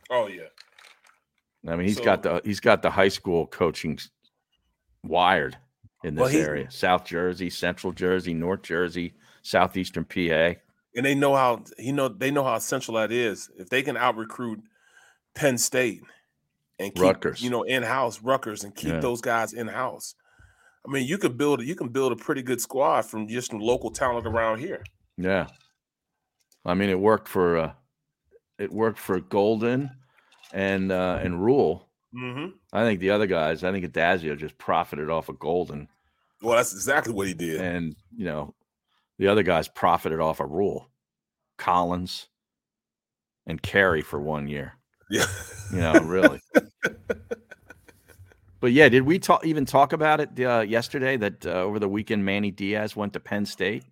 Oh 0.10 0.28
yeah. 0.28 0.44
I 1.66 1.76
mean, 1.78 1.88
he's 1.88 2.00
got 2.00 2.24
the 2.24 2.42
he's 2.44 2.60
got 2.60 2.82
the 2.82 2.90
high 2.92 3.08
school 3.08 3.48
coaching 3.48 3.98
wired 5.04 5.58
in 6.04 6.16
this 6.16 6.34
Well, 6.34 6.36
area. 6.44 6.70
South 6.70 7.06
Jersey, 7.06 7.50
Central 7.50 7.94
Jersey, 7.94 8.34
North 8.34 8.64
Jersey, 8.64 9.14
Southeastern 9.44 10.06
PA. 10.06 10.60
And 10.96 11.06
they 11.06 11.16
know 11.16 11.36
how 11.36 11.64
you 11.78 11.94
know 11.94 12.08
they 12.08 12.32
know 12.32 12.44
how 12.44 12.56
essential 12.56 12.96
that 12.96 13.12
is. 13.12 13.50
If 13.58 13.70
they 13.70 13.82
can 13.84 13.96
out 13.98 14.16
recruit 14.18 14.62
Penn 15.36 15.58
State 15.58 16.02
and 16.80 16.94
keep 16.94 17.02
Rutgers. 17.04 17.42
you 17.42 17.50
know 17.50 17.64
in 17.64 17.84
house 17.84 18.22
Rutgers 18.22 18.64
and 18.64 18.74
keep 18.76 18.92
Yeah. 18.94 19.00
those 19.00 19.22
guys 19.22 19.54
in 19.54 19.68
house. 19.68 20.16
I 20.86 20.92
mean, 20.92 21.08
you 21.08 21.18
could 21.18 21.38
build 21.38 21.62
you 21.64 21.76
can 21.76 21.88
build 21.90 22.12
a 22.12 22.16
pretty 22.16 22.42
good 22.42 22.60
squad 22.62 23.04
from 23.04 23.28
just 23.28 23.52
some 23.52 23.60
local 23.60 23.90
talent 23.92 24.26
around 24.28 24.60
here. 24.60 24.84
Yeah. 25.18 25.48
I 26.66 26.74
mean, 26.76 26.90
it 26.90 27.00
worked 27.00 27.28
for 27.28 27.58
uh, 27.58 27.72
it 28.60 28.72
worked 28.72 29.00
for 29.00 29.20
Golden 29.20 29.90
and 30.54 30.92
uh, 30.92 31.20
and 31.22 31.44
Rhule. 31.44 31.90
Mm-hmm. 32.16 32.52
I 32.72 32.84
think 32.84 33.00
the 33.00 33.10
other 33.10 33.26
guys, 33.26 33.64
I 33.64 33.72
think 33.72 33.86
Addazio 33.92 34.38
just 34.38 34.58
profited 34.60 35.10
off 35.10 35.30
of 35.30 35.40
Golden, 35.40 35.88
Well, 36.44 36.56
that's 36.58 36.72
exactly 36.74 37.12
what 37.12 37.26
he 37.28 37.34
did. 37.34 37.60
and 37.60 37.96
you 38.16 38.26
know, 38.26 38.54
the 39.18 39.28
other 39.28 39.44
guys 39.44 39.68
profited 39.68 40.20
off 40.20 40.40
of 40.40 40.52
Rhule, 40.52 40.90
Collins, 41.58 42.28
and 43.46 43.62
Carey 43.62 44.02
for 44.02 44.20
one 44.20 44.48
year. 44.48 44.74
Yeah. 45.10 45.26
You 45.72 45.78
know, 45.80 45.94
really. 46.02 46.40
but 48.60 48.72
yeah, 48.72 48.90
did 48.90 49.04
we 49.04 49.20
talk 49.20 49.46
even 49.46 49.66
talk 49.66 49.94
about 49.94 50.20
it 50.22 50.30
uh, 50.40 50.62
yesterday 50.62 51.18
that 51.18 51.46
uh, 51.46 51.50
over 51.52 51.80
the 51.80 51.90
weekend 51.90 52.26
Manny 52.26 52.52
Diaz 52.52 52.96
went 52.96 53.14
to 53.14 53.20
Penn 53.20 53.46
State? 53.46 53.84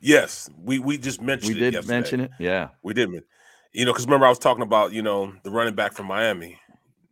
Yes, 0.00 0.48
we 0.58 0.78
we 0.78 0.98
just 0.98 1.20
mentioned 1.20 1.54
We 1.54 1.60
it 1.60 1.64
did 1.64 1.74
yesterday. 1.74 1.94
mention 1.94 2.20
it. 2.20 2.30
Yeah. 2.38 2.68
We 2.82 2.94
did, 2.94 3.10
you 3.72 3.84
know, 3.84 3.92
because 3.92 4.06
remember 4.06 4.26
I 4.26 4.30
was 4.30 4.38
talking 4.38 4.62
about 4.62 4.92
you 4.92 5.02
know 5.02 5.32
the 5.44 5.50
running 5.50 5.74
back 5.74 5.92
from 5.92 6.06
Miami, 6.06 6.58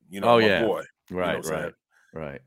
you 0.08 0.20
know, 0.20 0.28
Oh, 0.28 0.38
yeah. 0.38 0.64
boy. 0.64 0.82
you 1.08 1.16
know 1.16 1.22
Right, 1.22 1.44
right, 1.46 1.72
right. 2.12 2.40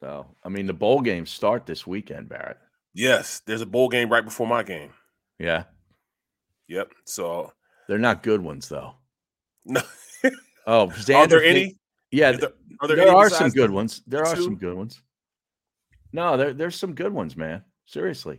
So, 0.00 0.26
I 0.42 0.48
mean, 0.48 0.66
the 0.66 0.72
bowl 0.74 1.00
games 1.00 1.30
start 1.30 1.64
this 1.64 1.86
weekend, 1.86 2.28
Barrett. 2.28 2.58
Yes, 2.94 3.40
there's 3.46 3.60
a 3.62 3.66
bowl 3.66 3.88
game 3.88 4.08
right 4.10 4.24
before 4.24 4.46
my 4.46 4.62
game. 4.62 4.90
Yeah, 5.38 5.64
Yep. 6.68 6.92
So 7.04 7.52
they're 7.88 7.98
not 7.98 8.22
good 8.22 8.40
ones 8.40 8.68
though. 8.68 8.94
no, 9.64 9.80
Oh, 10.66 10.90
are 11.14 11.26
there 11.26 11.42
any? 11.42 11.76
Yeah, 12.10 12.32
there- 12.32 12.52
are 12.80 12.88
there 12.88 12.96
there, 12.96 13.08
any 13.08 13.16
are 13.16 13.30
some 13.30 13.50
good 13.50 13.70
ones. 13.70 14.02
There 14.06 14.22
the 14.24 14.30
are 14.30 14.36
two? 14.36 14.44
some 14.44 14.56
good 14.56 14.74
ones. 14.74 15.02
No, 16.12 16.36
there, 16.36 16.52
there's 16.52 16.76
some 16.76 16.94
good 16.94 17.12
ones, 17.12 17.36
man. 17.36 17.62
Seriously. 17.86 18.38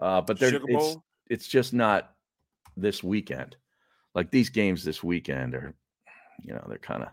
Uh, 0.00 0.20
but 0.20 0.38
they're 0.38 0.50
Sugar 0.50 0.64
it's, 0.68 0.76
Bowl? 0.76 1.04
it's 1.28 1.46
just 1.48 1.72
not 1.72 2.12
this 2.76 3.02
weekend. 3.02 3.56
Like 4.14 4.30
these 4.30 4.48
games 4.50 4.84
this 4.84 5.02
weekend 5.02 5.54
are, 5.54 5.74
you 6.40 6.54
know, 6.54 6.64
they're 6.68 6.78
kind 6.78 7.02
of 7.02 7.08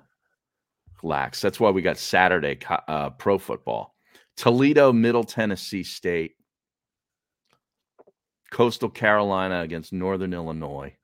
lax. 1.04 1.42
That's 1.42 1.60
why 1.60 1.70
we 1.72 1.82
got 1.82 1.98
Saturday 1.98 2.58
uh, 2.88 3.12
pro 3.12 3.38
football. 3.38 3.96
Toledo, 4.40 4.94
Middle 4.94 5.26
Tennessee 5.26 5.84
State, 5.84 6.36
Coastal 8.52 8.90
Carolina 8.90 9.60
against 9.62 9.92
Northern 9.92 10.34
Illinois. 10.34 10.96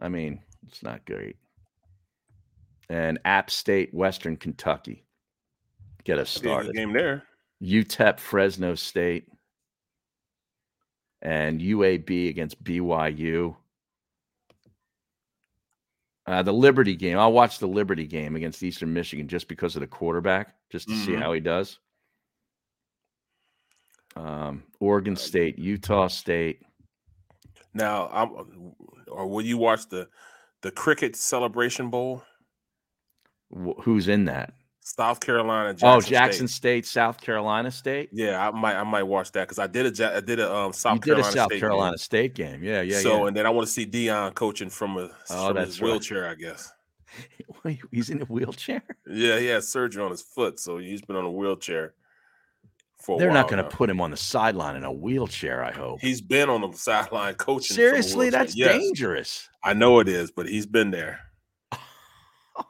I 0.00 0.08
mean, 0.08 0.40
it's 0.66 0.82
not 0.82 1.06
great. 1.06 1.36
And 2.90 3.20
App 3.24 3.48
State, 3.48 3.94
Western 3.94 4.36
Kentucky. 4.36 5.04
Get 6.02 6.18
us 6.18 6.30
started. 6.30 6.74
game 6.74 6.92
there. 6.92 7.22
UTEP, 7.62 8.18
Fresno 8.18 8.74
State, 8.74 9.28
and 11.22 11.60
UAB 11.60 12.28
against 12.28 12.62
BYU. 12.62 13.54
Uh, 16.26 16.42
the 16.42 16.52
Liberty 16.52 16.96
game. 16.96 17.18
I'll 17.18 17.32
watch 17.32 17.60
the 17.60 17.68
Liberty 17.68 18.06
game 18.08 18.34
against 18.34 18.62
Eastern 18.64 18.92
Michigan 18.92 19.28
just 19.28 19.46
because 19.46 19.76
of 19.76 19.80
the 19.80 19.86
quarterback, 19.86 20.56
just 20.70 20.88
to 20.88 20.96
see 20.96 21.12
Mhm. 21.12 21.22
how 21.22 21.32
he 21.32 21.40
does. 21.40 21.78
Um, 24.16 24.62
Oregon 24.80 25.16
State, 25.16 25.58
Utah 25.58 26.08
State. 26.08 26.62
Now, 27.72 28.08
I'm, 28.12 28.74
or 29.08 29.26
will 29.26 29.42
you 29.42 29.58
watch 29.58 29.88
the 29.88 30.08
the 30.62 30.70
cricket 30.70 31.16
celebration 31.16 31.90
bowl? 31.90 32.22
Wh- 33.50 33.80
Who's 33.82 34.08
in 34.08 34.26
that? 34.26 34.52
South 34.86 35.18
Carolina, 35.18 35.72
Jackson 35.72 35.88
oh, 35.88 36.00
Jackson 36.00 36.46
State. 36.46 36.84
State. 36.84 36.92
South 36.92 37.20
Carolina 37.20 37.70
State. 37.70 38.10
Yeah, 38.12 38.46
I 38.46 38.50
might 38.50 38.76
I 38.76 38.84
might 38.84 39.02
watch 39.04 39.32
that 39.32 39.48
because 39.48 39.58
I 39.58 39.66
did 39.66 39.86
a 39.86 39.90
Ja- 39.90 40.20
did 40.20 40.40
a 40.40 40.54
um 40.54 40.72
South 40.72 40.96
you 40.96 41.00
did 41.00 41.04
Carolina 41.06 41.28
a 41.28 41.32
South 41.32 41.46
State 41.50 41.60
Carolina 41.60 41.92
game. 41.92 41.98
State 41.98 42.34
game. 42.34 42.62
Yeah, 42.62 42.82
yeah, 42.82 42.98
so 42.98 43.22
yeah. 43.22 43.28
and 43.28 43.36
then 43.36 43.46
I 43.46 43.50
want 43.50 43.66
to 43.66 43.72
see 43.72 43.86
Deion 43.86 44.34
coaching 44.34 44.68
from 44.70 44.98
a 44.98 45.10
Oh, 45.30 45.48
from 45.48 45.56
that's 45.56 45.68
his 45.70 45.80
right. 45.80 45.88
wheelchair, 45.88 46.28
I 46.28 46.34
guess. 46.34 46.70
He's 47.90 48.10
in 48.10 48.20
a 48.20 48.26
wheelchair. 48.26 48.82
Yeah, 49.06 49.38
he 49.38 49.46
had 49.46 49.64
surgery 49.64 50.02
on 50.02 50.10
his 50.10 50.22
foot, 50.22 50.60
so 50.60 50.78
he's 50.78 51.00
been 51.00 51.16
on 51.16 51.24
a 51.24 51.30
wheelchair 51.30 51.94
They're 53.06 53.30
not 53.30 53.48
going 53.48 53.62
to 53.62 53.68
put 53.68 53.90
him 53.90 54.00
on 54.00 54.10
the 54.10 54.16
sideline 54.16 54.76
in 54.76 54.84
a 54.84 54.92
wheelchair. 54.92 55.62
I 55.62 55.72
hope. 55.72 56.00
He's 56.00 56.20
been 56.20 56.48
on 56.50 56.60
the 56.62 56.76
sideline 56.76 57.34
coaching. 57.34 57.76
Seriously, 57.76 58.30
that's 58.30 58.54
Yes, 58.54 58.72
dangerous. 58.72 59.48
I 59.62 59.72
know 59.74 60.00
it 60.00 60.08
is, 60.08 60.30
but 60.30 60.48
he's 60.48 60.66
been 60.66 60.90
there. 60.90 61.20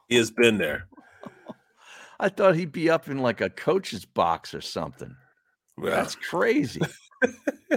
He 0.09 0.17
has 0.17 0.31
been 0.31 0.59
there. 0.59 0.89
I 2.21 2.29
thought 2.29 2.57
he'd 2.57 2.73
be 2.73 2.89
up 2.91 3.09
in 3.09 3.19
like 3.19 3.41
a 3.41 3.51
coach's 3.51 4.05
box 4.05 4.55
or 4.55 4.61
something. 4.61 5.15
Well, 5.77 5.95
That's 5.95 6.15
crazy. 6.15 6.81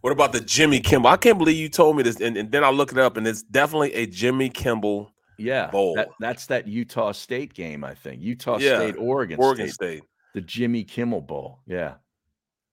what 0.00 0.12
about 0.12 0.32
the 0.32 0.40
Jimmy 0.40 0.80
Kimmel? 0.80 1.08
I 1.08 1.16
can't 1.16 1.38
believe 1.38 1.56
you 1.56 1.68
told 1.68 1.96
me 1.96 2.02
this, 2.02 2.20
and, 2.20 2.36
and 2.36 2.50
then 2.50 2.64
I 2.64 2.70
look 2.70 2.92
it 2.92 2.98
up, 2.98 3.16
and 3.16 3.26
it's 3.26 3.42
definitely 3.42 3.92
a 3.94 4.06
Jimmy 4.06 4.48
Kimmel 4.48 5.12
Yeah, 5.36 5.70
bowl. 5.70 5.94
that, 5.94 6.08
that's 6.20 6.46
that 6.46 6.66
Utah 6.66 7.12
State 7.12 7.54
game. 7.54 7.84
I 7.84 7.94
think 7.94 8.22
Utah 8.22 8.58
Yeah, 8.58 8.76
State, 8.76 8.94
Oregon, 8.98 9.38
Oregon 9.38 9.68
State, 9.68 10.00
State. 10.00 10.02
The 10.36 10.42
Jimmy 10.42 10.84
Kimmel 10.84 11.22
Bowl. 11.22 11.60
Yeah, 11.66 11.94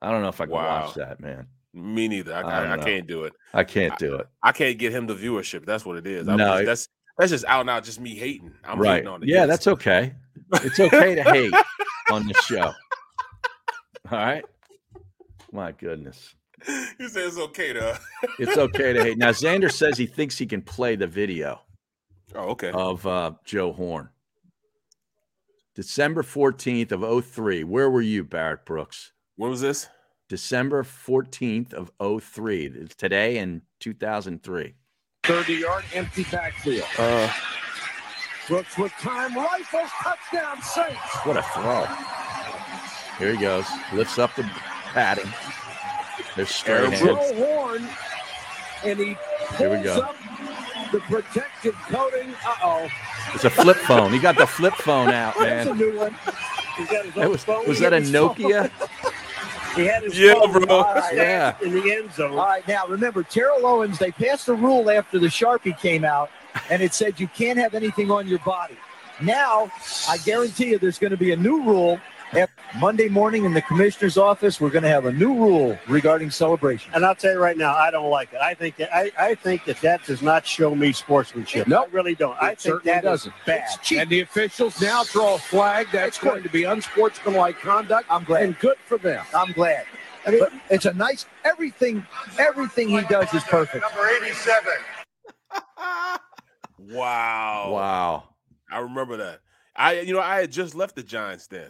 I 0.01 0.11
don't 0.11 0.21
know 0.21 0.27
if 0.27 0.41
I 0.41 0.45
can 0.45 0.53
Wow. 0.53 0.85
watch 0.85 0.95
that, 0.95 1.21
man. 1.21 1.47
Me 1.73 2.09
neither. 2.09 2.33
I, 2.35 2.41
I 2.41 2.63
I, 2.65 2.73
I 2.73 2.77
can't 2.77 3.07
do 3.07 3.23
it. 3.23 3.31
I 3.53 3.63
can't 3.63 3.97
do 3.97 4.15
it. 4.15 4.27
I 4.43 4.51
can't 4.51 4.77
get 4.77 4.91
him 4.91 5.07
the 5.07 5.15
viewership. 5.15 5.65
That's 5.65 5.85
what 5.85 5.95
it 5.97 6.05
is. 6.05 6.27
No, 6.27 6.57
it- 6.57 6.65
that's 6.65 6.89
that's 7.17 7.31
just 7.31 7.45
out 7.45 7.61
and 7.61 7.69
out, 7.69 7.85
just 7.85 8.01
me 8.01 8.15
hating. 8.15 8.51
I'm 8.65 8.79
right? 8.79 8.95
hating 8.95 9.07
on 9.07 9.23
it. 9.23 9.29
Yeah, 9.29 9.45
that's 9.45 9.65
okay. 9.67 10.13
It's 10.55 10.77
okay 10.79 11.15
to 11.15 11.23
hate 11.23 11.53
on 12.11 12.27
the 12.27 12.33
show. 12.45 12.73
All 14.11 14.17
right. 14.19 14.43
My 15.53 15.71
goodness. 15.71 16.35
You 16.99 17.07
said 17.07 17.23
it's 17.27 17.37
okay 17.37 17.71
to. 17.73 17.97
It's 18.39 18.57
okay 18.57 18.91
to 18.93 19.01
hate. 19.03 19.17
Now 19.17 19.29
Xander 19.29 19.71
says 19.71 19.97
he 19.97 20.05
thinks 20.05 20.37
he 20.37 20.45
can 20.45 20.61
play 20.61 20.95
the 20.95 21.07
video 21.07 21.61
Oh, 22.35 22.49
okay. 22.49 22.71
of 22.73 23.05
uh, 23.07 23.31
Joe 23.45 23.71
Horn. 23.73 24.09
December 25.75 26.21
14th 26.21 26.91
of 26.91 27.25
03. 27.25 27.63
Where 27.63 27.89
were 27.89 28.01
you, 28.01 28.23
Barrett 28.23 28.63
Brooks? 28.63 29.11
When 29.37 29.49
was 29.49 29.61
this? 29.61 29.87
December 30.29 30.83
14th 30.83 31.73
of 31.73 31.91
03. 32.21 32.65
It's 32.75 32.95
today 32.95 33.37
in 33.37 33.63
2003. 33.79 34.75
30 35.23 35.53
yard 35.53 35.83
empty 35.93 36.25
backfield. 36.31 36.85
Uh, 36.97 37.31
Brooks 38.47 38.77
with 38.77 38.91
time 38.99 39.35
rifles, 39.35 39.89
touchdown 40.01 40.61
Saints. 40.61 41.15
What 41.23 41.37
a 41.37 41.41
throw. 41.41 41.85
Here 43.17 43.33
he 43.33 43.41
goes. 43.41 43.65
Lifts 43.93 44.19
up 44.19 44.35
the 44.35 44.43
padding. 44.93 45.31
There's 46.35 46.49
straight 46.49 46.81
Aaron 46.81 46.91
hands. 46.91 47.31
Horn, 47.39 47.89
and 48.83 48.99
he 48.99 49.17
Here 49.57 49.69
we 49.69 49.77
pulls 49.77 49.85
go. 49.85 50.09
Up 50.95 51.01
the 51.01 51.13
protective 51.21 51.75
coating. 51.89 52.33
Uh 52.45 52.55
oh. 52.63 52.89
It's 53.33 53.43
a 53.45 53.49
flip 53.49 53.77
phone. 53.77 54.11
He 54.11 54.19
got 54.19 54.37
the 54.37 54.47
flip 54.47 54.73
phone 54.75 55.09
out, 55.13 55.35
That's 55.37 55.67
a 55.67 55.73
man. 55.73 55.77
new 55.77 55.97
one. 55.97 56.15
He's 56.77 56.89
got 56.89 57.05
his 57.05 57.17
own 57.17 57.29
was, 57.29 57.43
phone. 57.43 57.67
was 57.67 57.77
He 57.79 57.83
that 57.83 57.93
a 57.93 57.99
hit 58.01 58.13
phone. 58.13 58.35
Nokia? 58.35 58.71
He 59.75 59.85
had 59.85 60.03
his 60.03 60.19
Yeah, 60.19 60.35
phone 60.35 60.51
bro. 60.51 60.81
stashed 60.83 61.13
Yeah. 61.15 61.55
in 61.63 61.71
the 61.73 61.91
end 61.95 62.13
zone. 62.13 62.33
All 62.37 62.45
right, 62.45 62.67
now 62.67 62.85
remember, 62.85 63.23
Terrell 63.23 63.65
Owens, 63.65 63.97
they 63.97 64.11
passed 64.11 64.47
a 64.47 64.53
rule 64.53 64.87
after 64.91 65.17
the 65.17 65.25
Sharpie 65.25 65.75
came 65.79 66.05
out, 66.05 66.29
and 66.69 66.83
it 66.83 66.93
said 66.93 67.19
you 67.19 67.27
can't 67.27 67.57
have 67.57 67.73
anything 67.73 68.11
on 68.11 68.27
your 68.27 68.37
body. 68.39 68.77
Now, 69.19 69.71
I 70.07 70.17
guarantee 70.19 70.67
you 70.69 70.77
there's 70.77 70.99
going 70.99 71.09
to 71.09 71.17
be 71.17 71.31
a 71.31 71.35
new 71.35 71.63
rule. 71.63 71.99
Af- 72.35 72.49
Monday 72.79 73.07
morning 73.07 73.45
in 73.45 73.53
the 73.53 73.61
commissioner's 73.61 74.17
office, 74.17 74.59
we're 74.59 74.69
going 74.71 74.83
to 74.83 74.89
have 74.89 75.05
a 75.05 75.11
new 75.11 75.33
rule 75.33 75.77
regarding 75.87 76.31
celebration. 76.31 76.91
And 76.93 77.05
I'll 77.05 77.15
tell 77.15 77.33
you 77.33 77.39
right 77.39 77.57
now, 77.57 77.73
I 77.75 77.91
don't 77.91 78.09
like 78.09 78.33
it. 78.33 78.39
I 78.41 78.53
think 78.53 78.77
that 78.77 78.93
I, 78.95 79.11
I 79.17 79.35
think 79.35 79.65
that 79.65 79.79
that 79.81 80.03
does 80.05 80.21
not 80.21 80.45
show 80.45 80.73
me 80.73 80.91
sportsmanship. 80.91 81.67
Nope. 81.67 81.89
I 81.91 81.95
really 81.95 82.15
don't. 82.15 82.35
I 82.41 82.49
think 82.49 82.59
certainly 82.61 82.91
that 82.93 83.03
is 83.05 83.09
doesn't. 83.09 83.33
bad. 83.45 83.67
Cheap. 83.83 83.99
And 83.99 84.09
the 84.09 84.21
officials 84.21 84.81
now 84.81 85.03
draw 85.03 85.35
a 85.35 85.37
flag 85.37 85.87
that's 85.91 86.17
going 86.17 86.43
to 86.43 86.49
be 86.49 86.63
unsportsmanlike 86.63 87.59
conduct. 87.59 88.07
I'm 88.09 88.23
glad. 88.23 88.43
And 88.43 88.59
good 88.59 88.77
for 88.85 88.97
them. 88.97 89.23
I'm 89.35 89.51
glad. 89.51 89.85
I 90.25 90.31
mean, 90.31 90.41
it's 90.69 90.85
a 90.85 90.93
nice 90.93 91.25
everything. 91.43 92.05
Everything 92.39 92.89
he 92.89 93.01
does 93.01 93.31
is 93.33 93.43
perfect. 93.43 93.83
Number 93.83 94.09
87. 94.25 94.73
wow. 96.79 97.69
Wow. 97.71 98.23
I 98.71 98.79
remember 98.79 99.17
that. 99.17 99.41
I, 99.75 99.99
you 100.01 100.13
know, 100.13 100.21
I 100.21 100.39
had 100.39 100.51
just 100.51 100.75
left 100.75 100.95
the 100.95 101.03
Giants 101.03 101.47
then. 101.47 101.69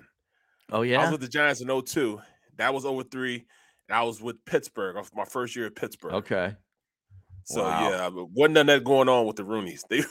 Oh, 0.74 0.82
yeah, 0.82 1.00
I 1.00 1.04
was 1.04 1.12
with 1.12 1.22
the 1.22 1.28
Giants 1.28 1.62
in 1.62 1.70
02. 1.70 2.20
That 2.58 2.74
was 2.74 2.84
over 2.84 3.04
three. 3.04 3.45
And 3.88 3.98
I 3.98 4.04
was 4.04 4.22
with 4.22 4.44
Pittsburgh 4.45 4.98
of 4.98 5.14
my 5.16 5.26
first 5.26 5.56
year 5.56 5.68
at 5.68 5.76
Pittsburgh. 5.76 6.14
Okay. 6.14 6.56
So 7.45 7.64
Wow. 7.64 7.90
yeah, 7.90 8.10
wasn't 8.10 8.54
none 8.54 8.70
of 8.70 8.76
that 8.76 8.84
going 8.84 9.10
on 9.10 9.26
with 9.26 9.36
the 9.36 9.44
Rooneys. 9.44 9.82
They 9.90 10.04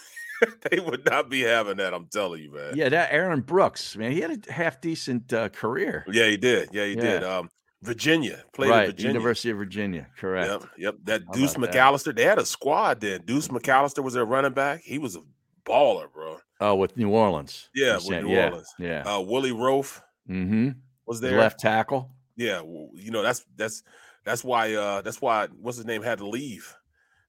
they 0.70 0.80
would 0.80 1.04
not 1.04 1.30
be 1.30 1.42
having 1.42 1.76
that. 1.76 1.94
I'm 1.94 2.06
telling 2.06 2.42
you, 2.42 2.52
man. 2.52 2.72
Yeah, 2.74 2.88
that 2.88 3.12
Aaron 3.12 3.42
Brooks, 3.42 3.96
man, 3.96 4.10
he 4.10 4.20
had 4.20 4.44
a 4.48 4.52
half 4.52 4.80
decent 4.80 5.32
uh, 5.32 5.48
career. 5.50 6.04
Yeah, 6.10 6.26
he 6.26 6.36
did. 6.36 6.70
Yeah, 6.72 6.84
he 6.84 6.96
did. 6.96 7.22
Um, 7.22 7.48
Virginia 7.80 8.42
played 8.52 8.70
right, 8.70 8.82
at 8.82 8.86
Virginia. 8.96 9.12
University 9.12 9.50
of 9.50 9.58
Virginia, 9.58 10.08
correct. 10.18 10.50
Yep, 10.50 10.64
yep. 10.78 10.94
That 11.04 11.22
How 11.28 11.32
Deuce 11.32 11.54
about 11.54 11.70
that? 11.70 11.76
McAllister. 11.76 12.16
They 12.16 12.24
had 12.24 12.38
a 12.38 12.44
squad 12.44 13.00
then. 13.00 13.22
Deuce 13.24 13.48
McAllister 13.48 14.02
was 14.02 14.14
their 14.14 14.24
running 14.24 14.52
back. 14.52 14.80
He 14.82 14.98
was 14.98 15.14
a 15.14 15.20
baller, 15.64 16.12
bro. 16.12 16.38
Oh, 16.60 16.74
with 16.74 16.96
New 16.96 17.10
Orleans. 17.10 17.68
Yeah, 17.72 17.96
with 17.96 18.24
New 18.24 18.30
yeah, 18.30 18.46
Orleans. 18.46 18.68
Yeah. 18.80 19.02
Uh, 19.02 19.20
Willie 19.20 19.52
Roaf 19.52 20.00
mm-hmm. 20.28 20.70
was 21.06 21.20
there. 21.20 21.38
Left 21.38 21.60
tackle. 21.60 22.10
Yeah, 22.36 22.56
w- 22.58 22.90
you 22.94 23.10
know 23.10 23.22
that's 23.22 23.44
that's 23.56 23.82
that's 24.24 24.44
why 24.44 24.74
uh 24.74 25.02
that's 25.02 25.20
why 25.20 25.48
what's 25.60 25.76
his 25.76 25.86
name 25.86 26.02
had 26.02 26.18
to 26.18 26.28
leave. 26.28 26.74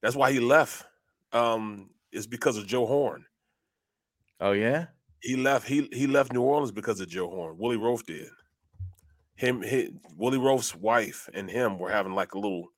That's 0.02 0.16
why 0.16 0.32
he 0.32 0.40
left. 0.40 0.84
Um, 1.32 1.90
is 2.12 2.26
because 2.26 2.56
of 2.56 2.66
Joe 2.66 2.86
Horn. 2.86 3.24
Oh, 4.40 4.52
yeah? 4.52 4.86
He 5.20 5.36
left. 5.36 5.66
He 5.66 5.88
he 5.92 6.06
left 6.06 6.32
New 6.32 6.42
Orleans 6.42 6.72
because 6.72 7.00
of 7.00 7.08
Joe 7.08 7.28
Horn. 7.28 7.56
Willie 7.58 7.78
Roaf 7.78 8.04
did. 8.04 8.28
Him, 9.36 9.62
his, 9.62 9.90
Willie 10.16 10.38
Roaf's 10.38 10.74
wife 10.74 11.28
and 11.34 11.50
him 11.50 11.78
were 11.78 11.90
having 11.90 12.14
like 12.14 12.34
a 12.34 12.38
little, 12.38 12.68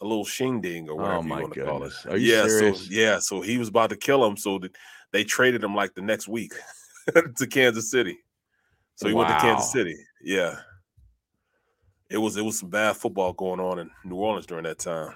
a 0.00 0.04
little 0.04 0.24
shindig 0.24 0.88
or 0.88 0.96
whatever 0.96 1.16
Oh, 1.16 1.22
my 1.22 1.36
you 1.36 1.42
want 1.42 1.54
to 1.54 1.64
call 1.64 1.84
it. 1.84 1.92
Are 2.08 2.16
you 2.16 2.34
yeah, 2.34 2.46
serious? 2.46 2.86
so 2.86 2.92
yeah, 2.92 3.18
so 3.18 3.40
he 3.40 3.58
was 3.58 3.68
about 3.68 3.90
to 3.90 3.96
kill 3.96 4.24
him. 4.24 4.36
So 4.36 4.58
th- 4.58 4.72
they 5.12 5.24
traded 5.24 5.64
him 5.64 5.74
like 5.74 5.94
the 5.94 6.02
next 6.02 6.28
week 6.28 6.52
to 7.36 7.46
Kansas 7.46 7.90
City. 7.90 8.18
So 8.96 9.08
he 9.08 9.14
went 9.14 9.28
to 9.28 9.38
Kansas 9.38 9.72
City. 9.72 9.96
Yeah, 10.22 10.56
it 12.10 12.18
was 12.18 12.36
it 12.36 12.44
was 12.44 12.58
some 12.58 12.70
bad 12.70 12.96
football 12.96 13.32
going 13.32 13.60
on 13.60 13.78
in 13.78 13.90
New 14.04 14.16
Orleans 14.16 14.46
during 14.46 14.64
that 14.64 14.78
time. 14.78 15.14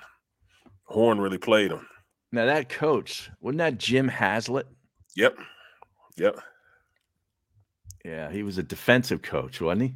Horn 0.84 1.18
really 1.20 1.38
played 1.38 1.70
him. 1.72 1.86
Now, 2.32 2.46
that 2.46 2.68
coach, 2.68 3.30
wasn't 3.40 3.58
that 3.58 3.78
Jim 3.78 4.08
Haslett? 4.08 4.66
Yep, 5.16 5.38
yep. 6.16 6.36
Yeah, 8.04 8.30
he 8.30 8.42
was 8.42 8.58
a 8.58 8.62
defensive 8.62 9.22
coach, 9.22 9.60
wasn't 9.60 9.82
he? 9.82 9.94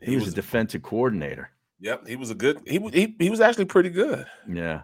He, 0.00 0.10
He 0.10 0.14
was, 0.16 0.24
was- 0.26 0.32
a 0.32 0.36
defensive 0.36 0.82
coordinator. 0.82 1.50
Yep, 1.80 2.06
he 2.06 2.16
was 2.16 2.30
a 2.30 2.34
good. 2.34 2.60
He 2.66 2.78
he 2.92 3.14
he 3.18 3.28
was 3.30 3.40
actually 3.40 3.66
pretty 3.66 3.90
good. 3.90 4.24
Yeah. 4.50 4.82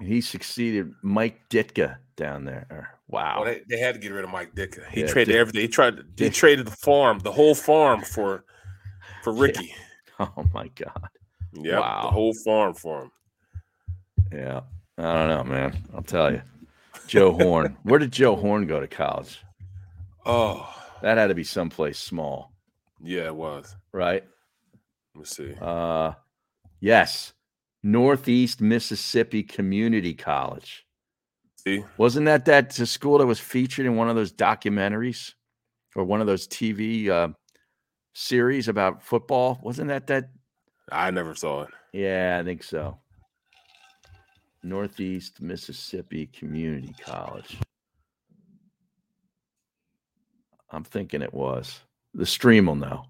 He 0.00 0.20
succeeded 0.20 0.92
Mike 1.02 1.48
Ditka 1.50 1.96
down 2.16 2.44
there. 2.44 2.90
Wow. 3.08 3.38
Oh, 3.40 3.44
they, 3.44 3.62
they 3.68 3.78
had 3.78 3.94
to 3.94 4.00
get 4.00 4.12
rid 4.12 4.24
of 4.24 4.30
Mike 4.30 4.54
Ditka. 4.54 4.86
He 4.90 5.00
Yeah, 5.00 5.06
traded 5.08 5.32
Dick- 5.32 5.40
everything. 5.40 5.60
He 5.62 5.68
tried. 5.68 5.96
to- 5.96 6.02
He 6.02 6.08
Dick- 6.14 6.34
traded 6.34 6.66
the 6.66 6.70
farm, 6.76 7.18
the 7.20 7.32
whole 7.32 7.54
farm 7.54 8.02
for 8.02 8.44
for 9.22 9.32
Ricky. 9.44 9.74
Oh 10.20 10.44
my 10.52 10.66
God. 10.74 11.08
Yeah, 11.52 11.78
Wow. 11.78 12.02
the 12.02 12.10
whole 12.10 12.34
farm 12.44 12.74
for 12.74 13.02
him. 13.02 13.10
Yeah. 14.32 14.60
I 14.98 15.02
don't 15.14 15.28
know, 15.28 15.44
man. 15.44 15.84
I'll 15.94 16.02
tell 16.02 16.32
you. 16.32 16.42
Joe 17.06 17.32
Horn. 17.32 17.76
Where 17.84 18.00
did 18.00 18.10
Joe 18.12 18.34
Horn 18.34 18.66
go 18.66 18.80
to 18.80 18.88
college? 18.88 19.40
Oh, 20.26 20.68
That 21.02 21.18
had 21.18 21.28
to 21.28 21.34
be 21.36 21.44
someplace 21.44 21.98
small, 21.98 22.52
yeah, 23.00 23.26
it 23.26 23.34
was. 23.36 23.76
right? 23.92 24.24
Let 25.14 25.18
me 25.20 25.24
see. 25.24 25.54
Uh 25.60 26.12
yes. 26.80 27.32
Northeast 27.82 28.60
Mississippi 28.60 29.42
Community 29.42 30.14
College. 30.14 30.84
See, 31.64 31.84
Wasn't 31.96 32.26
that 32.26 32.44
that 32.46 32.70
the 32.70 32.86
school 32.86 33.18
that 33.18 33.26
was 33.26 33.40
featured 33.40 33.86
in 33.86 33.96
one 33.96 34.08
of 34.08 34.16
those 34.16 34.32
documentaries 34.32 35.34
or 35.96 36.04
one 36.04 36.20
of 36.20 36.26
those 36.26 36.46
TV 36.46 37.08
uh, 37.08 37.28
series 38.14 38.68
about 38.68 39.02
football? 39.02 39.58
Wasn't 39.62 39.88
that 39.88 40.06
that? 40.08 40.30
I 40.90 41.10
never 41.10 41.34
saw 41.34 41.62
it. 41.62 41.68
Yeah, 41.92 42.38
I 42.40 42.44
think 42.44 42.62
so. 42.62 42.98
Northeast 44.62 45.40
Mississippi 45.40 46.26
Community 46.26 46.94
College. 47.04 47.58
I'm 50.70 50.84
thinking 50.84 51.22
it 51.22 51.32
was. 51.32 51.80
The 52.14 52.26
stream 52.26 52.66
will 52.66 52.74
know. 52.74 53.04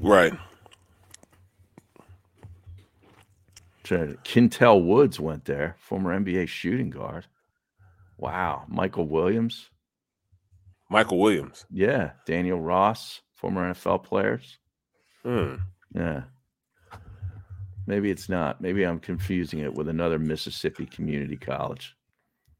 Right. 0.00 0.32
Trying 0.32 0.36
to- 0.36 0.38
Qyntel 3.96 4.84
Woods 4.84 5.18
went 5.18 5.44
there, 5.44 5.76
former 5.78 6.18
NBA 6.18 6.48
shooting 6.48 6.90
guard. 6.90 7.26
Wow. 8.16 8.64
Michael 8.68 9.06
Williams. 9.06 9.70
Michael 10.90 11.18
Williams. 11.18 11.64
Yeah. 11.70 12.12
Daniel 12.26 12.60
Ross, 12.60 13.20
former 13.34 13.72
NFL 13.72 14.04
players. 14.04 14.58
Hmm. 15.22 15.56
Yeah. 15.94 16.22
Maybe 17.86 18.10
it's 18.10 18.28
not. 18.28 18.60
Maybe 18.60 18.84
I'm 18.84 19.00
confusing 19.00 19.60
it 19.60 19.72
with 19.72 19.88
another 19.88 20.18
Mississippi 20.18 20.84
community 20.84 21.36
college. 21.36 21.96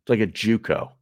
It's 0.03 0.09
like 0.09 0.21
a 0.21 0.27
JUCO. 0.27 0.93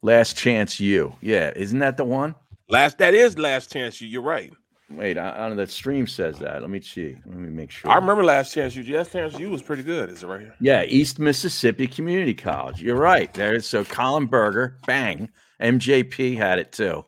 Last 0.00 0.38
chance 0.38 0.80
you. 0.80 1.14
Yeah, 1.20 1.52
isn't 1.54 1.80
that 1.80 1.96
the 1.96 2.04
one? 2.04 2.34
Last. 2.68 2.98
That 2.98 3.12
is 3.12 3.36
last 3.36 3.72
chance. 3.72 4.00
You. 4.00 4.08
You're 4.08 4.22
right. 4.22 4.52
Wait, 4.88 5.18
I, 5.18 5.30
I 5.30 5.48
know 5.48 5.56
that 5.56 5.70
stream 5.70 6.06
says 6.06 6.38
that. 6.38 6.60
Let 6.60 6.70
me 6.70 6.80
see. 6.80 7.16
Let 7.26 7.36
me 7.38 7.48
make 7.50 7.70
sure. 7.72 7.90
I 7.90 7.96
remember 7.96 8.22
last 8.22 8.54
chance. 8.54 8.76
You. 8.76 8.96
Last 8.96 9.12
chance. 9.12 9.36
You 9.38 9.50
was 9.50 9.60
pretty 9.62 9.82
good. 9.82 10.10
Is 10.10 10.22
it 10.22 10.26
right 10.28 10.40
here? 10.42 10.54
Yeah, 10.60 10.84
East 10.84 11.18
Mississippi 11.18 11.88
Community 11.88 12.34
College. 12.34 12.80
You're 12.80 12.96
right. 12.96 13.32
There's 13.34 13.66
so 13.66 13.84
Colin 13.84 14.26
Berger, 14.26 14.78
bang. 14.86 15.28
MJP 15.60 16.36
had 16.36 16.58
it 16.60 16.70
too. 16.70 17.04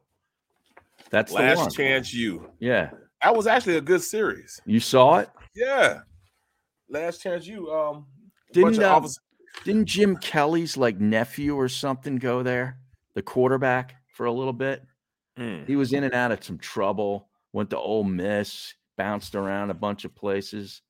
That's 1.10 1.32
the 1.32 1.38
Last 1.38 1.59
one. 1.59 1.70
chance. 1.70 2.12
You. 2.12 2.50
Yeah. 2.59 2.90
That 3.22 3.36
was 3.36 3.46
actually 3.46 3.76
a 3.76 3.80
good 3.80 4.02
series. 4.02 4.60
You 4.66 4.80
saw 4.80 5.18
it? 5.18 5.30
Yeah. 5.55 6.00
Last 6.88 7.22
chance. 7.22 7.46
You. 7.46 7.70
Um. 7.72 8.06
Didn't 8.52 8.82
um, 8.82 8.92
office- 9.05 9.18
didn't 9.64 9.86
Jim 9.86 10.16
Kelly's 10.16 10.76
like 10.76 10.98
nephew 10.98 11.55
or 11.55 11.68
something 11.68 12.16
go 12.16 12.42
there? 12.42 12.78
The 13.14 13.22
quarterback 13.22 13.94
for 14.14 14.26
a 14.26 14.32
little 14.32 14.52
bit. 14.52 14.82
Hmm. 15.36 15.64
He 15.66 15.76
was 15.76 15.92
in 15.92 16.02
and 16.05 16.14
out 16.14 16.32
of 16.32 16.42
some 16.42 16.59
trouble. 16.59 17.27
Went 17.59 17.70
to 17.70 17.76
Ole 17.76 18.05
Miss, 18.05 18.72
bounced 18.97 19.35
around 19.35 19.70
a 19.70 19.74
bunch 19.74 20.05
of 20.05 20.14
places. 20.14 20.80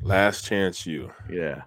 Last 0.00 0.46
chance. 0.46 0.86
You. 0.86 1.12
Yeah. 1.30 1.64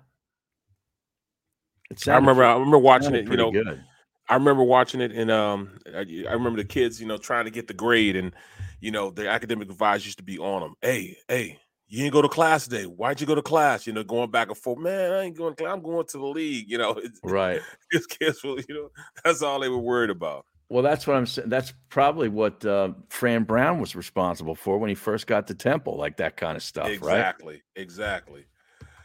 I 2.07 2.15
remember. 2.15 2.43
I 2.43 2.53
remember 2.53 2.79
watching 2.79 3.13
it. 3.13 3.27
You 3.27 3.37
know, 3.37 3.51
good. 3.51 3.83
I 4.27 4.33
remember 4.33 4.63
watching 4.63 4.99
it, 4.99 5.11
and 5.11 5.29
um, 5.29 5.77
I, 5.93 5.99
I 6.27 6.33
remember 6.33 6.57
the 6.57 6.67
kids, 6.67 6.99
you 6.99 7.05
know, 7.05 7.19
trying 7.19 7.45
to 7.45 7.51
get 7.51 7.67
the 7.67 7.75
grade, 7.75 8.15
and 8.15 8.33
you 8.81 8.89
know, 8.89 9.11
the 9.11 9.29
academic 9.29 9.69
advisor 9.69 10.05
used 10.05 10.17
to 10.17 10.23
be 10.23 10.39
on 10.39 10.61
them. 10.61 10.73
Hey, 10.81 11.17
hey, 11.27 11.59
you 11.87 11.99
didn't 11.99 12.13
go 12.13 12.23
to 12.23 12.29
class 12.29 12.63
today. 12.63 12.85
Why'd 12.85 13.21
you 13.21 13.27
go 13.27 13.35
to 13.35 13.43
class? 13.43 13.85
You 13.85 13.93
know, 13.93 14.03
going 14.03 14.31
back 14.31 14.47
and 14.47 14.57
forth. 14.57 14.79
Man, 14.79 15.11
I 15.11 15.21
ain't 15.25 15.37
going. 15.37 15.53
To 15.53 15.63
class. 15.63 15.71
I'm 15.71 15.83
going 15.83 16.07
to 16.07 16.17
the 16.17 16.25
league. 16.25 16.67
You 16.67 16.79
know, 16.79 16.91
it's, 16.97 17.19
Right. 17.23 17.61
These 17.91 18.07
kids, 18.07 18.39
you 18.43 18.63
know, 18.69 18.89
that's 19.23 19.43
all 19.43 19.59
they 19.59 19.69
were 19.69 19.77
worried 19.77 20.09
about. 20.09 20.47
Well, 20.69 20.83
that's 20.83 21.07
what 21.07 21.15
I'm 21.15 21.25
saying. 21.25 21.49
That's 21.49 21.73
probably 21.89 22.27
what 22.27 22.65
uh, 22.65 22.93
Fran 23.09 23.43
Brown 23.43 23.79
was 23.79 23.95
responsible 23.95 24.55
for 24.55 24.77
when 24.77 24.89
he 24.89 24.95
first 24.95 25.25
got 25.25 25.47
to 25.47 25.53
Temple, 25.53 25.97
like 25.97 26.17
that 26.17 26.35
kind 26.35 26.57
of 26.57 26.63
stuff, 26.63 26.87
right? 26.87 26.93
Exactly. 26.93 27.63
Exactly. 27.75 28.45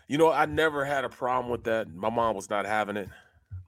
You 0.09 0.19
know, 0.19 0.31
I 0.31 0.47
never 0.47 0.85
had 0.85 1.05
a 1.05 1.09
problem 1.09 1.51
with 1.53 1.65
that. 1.65 1.89
My 1.89 2.11
mom 2.11 2.35
was 2.35 2.51
not 2.51 2.67
having 2.67 2.97
it. 2.97 3.09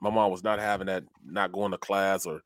My 0.01 0.11
mom 0.11 0.33
was 0.33 0.43
not 0.43 0.59
having 0.59 0.89
that, 0.89 1.05
not 1.25 1.53
going 1.53 1.71
to 1.71 1.79
class 1.79 2.27
or, 2.27 2.43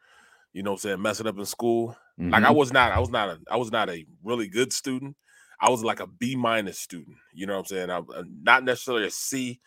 you 0.53 0.63
know 0.63 0.73
I'm 0.73 0.79
saying, 0.79 1.01
messing 1.01 1.27
up 1.27 1.39
in 1.39 1.47
school. 1.47 1.97
Like 2.19 2.43
I 2.45 2.51
Mhm. 2.51 2.55
was 2.55 2.73
not, 2.73 2.93
I 2.93 2.99
was 2.99 3.11
not 3.11 3.29
a, 3.31 3.41
I 3.51 3.57
was 3.57 3.73
not 3.73 3.89
a 3.89 4.05
really 4.23 4.49
good 4.49 4.73
student. 4.73 5.17
I 5.61 5.71
was 5.71 5.83
like 5.83 6.01
a 6.01 6.07
B 6.07 6.37
minus 6.37 6.79
student. 6.79 7.17
You 7.33 7.47
know 7.47 7.55
what 7.55 7.61
I'm 7.61 7.65
saying? 7.67 7.91
I, 7.91 7.99
uh, 7.99 8.25
not 8.43 8.65
necessarily 8.65 9.07
a 9.07 9.11
C, 9.11 9.61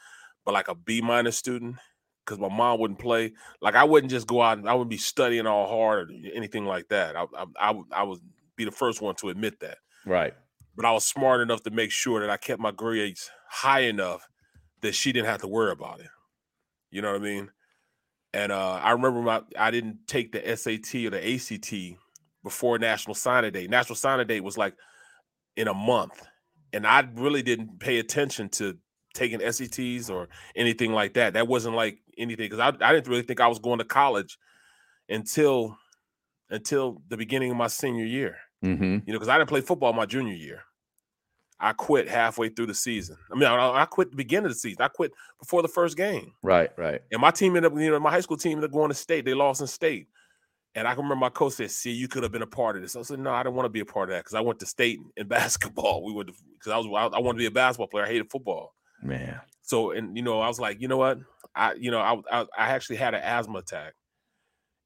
but 0.45 0.53
like 0.53 0.67
a 0.67 0.75
B 0.75 1.01
minus 1.01 1.37
student 1.37 1.77
because 2.25 2.39
my 2.39 2.49
mom 2.49 2.79
wouldn't 2.79 2.99
play. 2.99 3.33
Like 3.61 3.75
I 3.75 3.83
wouldn't 3.83 4.11
just 4.11 4.27
go 4.27 4.41
out 4.41 4.57
and 4.57 4.69
I 4.69 4.73
wouldn't 4.73 4.89
be 4.89 4.97
studying 4.97 5.47
all 5.47 5.67
hard 5.67 6.09
or 6.09 6.13
anything 6.33 6.65
like 6.65 6.89
that. 6.89 7.15
I, 7.15 7.25
I, 7.35 7.45
I 7.59 7.71
would, 7.71 7.85
I 7.91 8.03
would 8.03 8.19
be 8.55 8.65
the 8.65 8.71
first 8.71 9.01
one 9.01 9.15
to 9.15 9.29
admit 9.29 9.59
that. 9.61 9.79
Right. 10.05 10.33
But 10.75 10.85
I 10.85 10.91
was 10.91 11.05
smart 11.05 11.41
enough 11.41 11.63
to 11.63 11.71
make 11.71 11.91
sure 11.91 12.21
that 12.21 12.29
I 12.29 12.37
kept 12.37 12.61
my 12.61 12.71
grades 12.71 13.29
high 13.49 13.81
enough 13.81 14.27
that 14.81 14.95
she 14.95 15.11
didn't 15.11 15.27
have 15.27 15.41
to 15.41 15.47
worry 15.47 15.71
about 15.71 15.99
it. 15.99 16.07
You 16.89 17.01
know 17.01 17.11
what 17.11 17.21
I 17.21 17.23
mean? 17.23 17.49
And 18.33 18.51
uh, 18.51 18.79
I 18.81 18.91
remember 18.91 19.21
my 19.21 19.41
I 19.57 19.71
didn't 19.71 20.07
take 20.07 20.31
the 20.31 20.55
SAT 20.55 20.95
or 21.05 21.09
the 21.09 21.35
ACT 21.35 21.99
before 22.43 22.79
National 22.79 23.13
Signing 23.13 23.51
Day. 23.51 23.67
National 23.67 23.95
Signing 23.95 24.27
Day 24.27 24.39
was 24.39 24.57
like 24.57 24.73
in 25.57 25.67
a 25.67 25.73
month, 25.73 26.25
and 26.71 26.87
I 26.87 27.07
really 27.15 27.41
didn't 27.41 27.79
pay 27.79 27.99
attention 27.99 28.49
to 28.49 28.77
taking 29.13 29.39
SATs 29.39 30.09
or 30.09 30.29
anything 30.55 30.93
like 30.93 31.13
that. 31.15 31.33
That 31.33 31.47
wasn't 31.47 31.75
like 31.75 31.99
anything 32.21 32.49
because 32.49 32.59
I, 32.59 32.67
I 32.87 32.93
didn't 32.93 33.07
really 33.07 33.23
think 33.23 33.39
I 33.39 33.47
was 33.47 33.59
going 33.59 33.79
to 33.79 33.85
college 33.85 34.37
until 35.09 35.77
until 36.49 37.01
the 37.07 37.17
beginning 37.17 37.51
of 37.51 37.57
my 37.57 37.67
senior 37.67 38.05
year. 38.05 38.37
Mm-hmm. 38.63 38.83
You 38.83 39.13
know, 39.13 39.19
because 39.19 39.29
I 39.29 39.37
didn't 39.37 39.49
play 39.49 39.61
football 39.61 39.93
my 39.93 40.05
junior 40.05 40.33
year. 40.33 40.63
I 41.59 41.73
quit 41.73 42.09
halfway 42.09 42.49
through 42.49 42.67
the 42.67 42.73
season. 42.73 43.17
I 43.31 43.35
mean, 43.35 43.43
I, 43.43 43.81
I 43.81 43.85
quit 43.85 44.09
the 44.09 44.17
beginning 44.17 44.47
of 44.47 44.51
the 44.51 44.59
season. 44.59 44.81
I 44.81 44.87
quit 44.87 45.11
before 45.39 45.61
the 45.61 45.67
first 45.67 45.95
game. 45.95 46.33
Right. 46.41 46.71
Right. 46.75 47.01
And 47.11 47.21
my 47.21 47.31
team 47.31 47.55
ended 47.55 47.71
up, 47.71 47.77
you 47.77 47.91
know, 47.91 47.99
my 47.99 48.09
high 48.09 48.19
school 48.21 48.37
team 48.37 48.53
ended 48.53 48.65
up 48.65 48.73
going 48.73 48.89
to 48.89 48.95
state. 48.95 49.25
They 49.25 49.35
lost 49.35 49.61
in 49.61 49.67
state. 49.67 50.07
And 50.73 50.87
I 50.87 50.91
can 50.91 51.03
remember 51.03 51.19
my 51.19 51.29
coach 51.29 51.53
said, 51.53 51.69
"See, 51.69 51.91
you 51.91 52.07
could 52.07 52.23
have 52.23 52.31
been 52.31 52.41
a 52.41 52.47
part 52.47 52.77
of 52.77 52.81
this." 52.81 52.95
I 52.95 53.01
said, 53.01 53.19
"No, 53.19 53.31
I 53.31 53.43
didn't 53.43 53.55
want 53.55 53.65
to 53.65 53.69
be 53.69 53.81
a 53.81 53.85
part 53.85 54.09
of 54.09 54.15
that 54.15 54.21
because 54.21 54.35
I 54.35 54.39
went 54.39 54.59
to 54.59 54.65
state 54.65 54.99
in 55.17 55.27
basketball. 55.27 56.03
We 56.03 56.13
went 56.13 56.31
because 56.53 56.71
I 56.71 56.77
was 56.77 56.87
I, 56.87 57.17
I 57.17 57.19
wanted 57.19 57.39
to 57.39 57.43
be 57.43 57.45
a 57.47 57.51
basketball 57.51 57.87
player. 57.87 58.05
I 58.05 58.07
hated 58.07 58.31
football. 58.31 58.73
Man. 59.03 59.41
So, 59.63 59.91
and 59.91 60.15
you 60.15 60.23
know, 60.23 60.39
I 60.39 60.47
was 60.47 60.59
like, 60.59 60.81
you 60.81 60.87
know 60.87 60.97
what? 60.97 61.19
I, 61.55 61.73
you 61.73 61.91
know, 61.91 61.99
I 61.99 62.41
I, 62.41 62.41
I 62.57 62.69
actually 62.69 62.97
had 62.97 63.13
an 63.13 63.21
asthma 63.21 63.59
attack, 63.59 63.93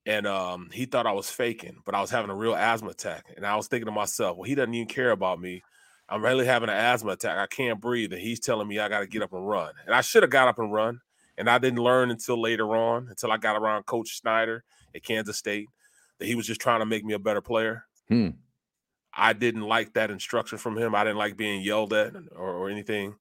and 0.05 0.27
um, 0.27 0.69
he 0.71 0.85
thought 0.85 1.07
I 1.07 1.11
was 1.11 1.29
faking, 1.29 1.77
but 1.85 1.95
I 1.95 2.01
was 2.01 2.09
having 2.09 2.31
a 2.31 2.35
real 2.35 2.55
asthma 2.55 2.89
attack. 2.89 3.33
And 3.35 3.45
I 3.45 3.55
was 3.55 3.67
thinking 3.67 3.85
to 3.85 3.91
myself, 3.91 4.37
well, 4.37 4.47
he 4.47 4.55
doesn't 4.55 4.73
even 4.73 4.87
care 4.87 5.11
about 5.11 5.39
me. 5.39 5.63
I'm 6.07 6.23
really 6.23 6.45
having 6.45 6.69
an 6.69 6.75
asthma 6.75 7.11
attack. 7.11 7.37
I 7.37 7.47
can't 7.47 7.81
breathe, 7.81 8.13
and 8.13 8.21
he's 8.21 8.39
telling 8.39 8.67
me 8.67 8.79
I 8.79 8.89
got 8.89 8.99
to 8.99 9.07
get 9.07 9.23
up 9.23 9.33
and 9.33 9.47
run. 9.47 9.73
And 9.85 9.95
I 9.95 10.01
should 10.01 10.23
have 10.23 10.29
got 10.29 10.47
up 10.47 10.59
and 10.59 10.71
run, 10.71 11.01
and 11.37 11.49
I 11.49 11.57
didn't 11.57 11.79
learn 11.79 12.11
until 12.11 12.39
later 12.39 12.75
on, 12.75 13.07
until 13.09 13.31
I 13.31 13.37
got 13.37 13.55
around 13.55 13.85
Coach 13.85 14.19
Snyder 14.19 14.63
at 14.93 15.03
Kansas 15.03 15.37
State, 15.37 15.67
that 16.19 16.25
he 16.25 16.35
was 16.35 16.45
just 16.45 16.61
trying 16.61 16.79
to 16.81 16.85
make 16.85 17.03
me 17.03 17.13
a 17.13 17.19
better 17.19 17.41
player. 17.41 17.85
Hmm. 18.07 18.29
I 19.17 19.33
didn't 19.33 19.61
like 19.61 19.93
that 19.93 20.11
instruction 20.11 20.57
from 20.57 20.77
him. 20.77 20.93
I 20.93 21.03
didn't 21.03 21.17
like 21.17 21.37
being 21.37 21.61
yelled 21.61 21.93
at 21.93 22.13
or, 22.35 22.49
or 22.49 22.69
anything. 22.69 23.15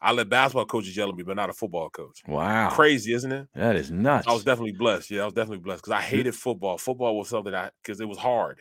I 0.00 0.12
let 0.12 0.28
basketball 0.28 0.66
coaches 0.66 0.96
yell 0.96 1.08
at 1.08 1.14
me, 1.16 1.22
but 1.22 1.36
not 1.36 1.48
a 1.50 1.52
football 1.54 1.88
coach. 1.88 2.20
Wow. 2.28 2.70
Crazy, 2.70 3.12
isn't 3.14 3.32
it? 3.32 3.48
That 3.54 3.76
is 3.76 3.90
nuts. 3.90 4.26
I 4.28 4.32
was 4.32 4.44
definitely 4.44 4.72
blessed. 4.78 5.10
Yeah, 5.10 5.22
I 5.22 5.24
was 5.24 5.34
definitely 5.34 5.58
blessed 5.64 5.82
because 5.82 5.92
I 5.92 6.02
hated 6.02 6.34
football. 6.34 6.76
Football 6.78 7.16
was 7.16 7.28
something 7.28 7.54
I 7.54 7.70
because 7.82 8.00
it 8.00 8.08
was 8.08 8.18
hard. 8.18 8.60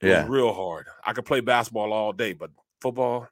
It 0.00 0.08
Yeah. 0.08 0.22
was 0.22 0.30
real 0.30 0.52
hard. 0.52 0.86
I 1.04 1.12
could 1.12 1.24
play 1.24 1.40
basketball 1.40 1.92
all 1.92 2.12
day, 2.12 2.32
but 2.32 2.50
football. 2.80 3.28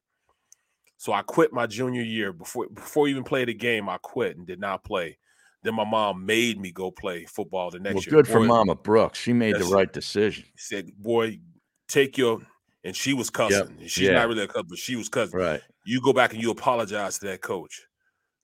So 0.97 1.13
I 1.13 1.23
quit 1.23 1.53
my 1.53 1.67
junior 1.67 2.03
year 2.03 2.33
before 2.33 2.69
before 2.69 3.09
even 3.09 3.25
played 3.25 3.49
a 3.49 3.55
game. 3.55 3.89
I 3.89 3.99
quit 3.99 4.37
and 4.37 4.47
did 4.47 4.61
not 4.61 4.85
play. 4.85 5.19
Then 5.65 5.75
my 5.75 5.85
mom 5.85 6.25
made 6.25 6.61
me 6.61 6.71
go 6.73 6.91
play 6.91 7.25
football 7.25 7.71
the 7.71 7.79
next 7.81 7.95
Well, 7.95 8.03
year. 8.05 8.11
good 8.23 8.29
for 8.29 8.41
Mama 8.41 8.75
Brooks. 8.77 9.19
She 9.19 9.33
made 9.33 9.57
the 9.57 9.65
right 9.65 9.93
decision. 9.93 10.45
Said, 10.57 10.91
"Boy, 10.97 11.41
take 11.89 12.17
your." 12.19 12.41
And 12.85 12.97
she 12.97 13.15
was 13.15 13.31
cussing. 13.31 13.77
And 13.81 13.91
She's 13.91 14.09
Yeah. 14.09 14.15
not 14.15 14.29
really 14.29 14.43
a 14.43 14.49
cuss, 14.49 14.65
but 14.69 14.77
she 14.79 14.97
was 14.97 15.09
cussing. 15.09 15.39
Right. 15.39 15.63
You 15.85 16.01
go 16.01 16.13
back 16.13 16.33
and 16.33 16.43
you 16.43 16.51
apologize 16.51 17.19
to 17.19 17.27
that 17.27 17.41
coach. 17.43 17.83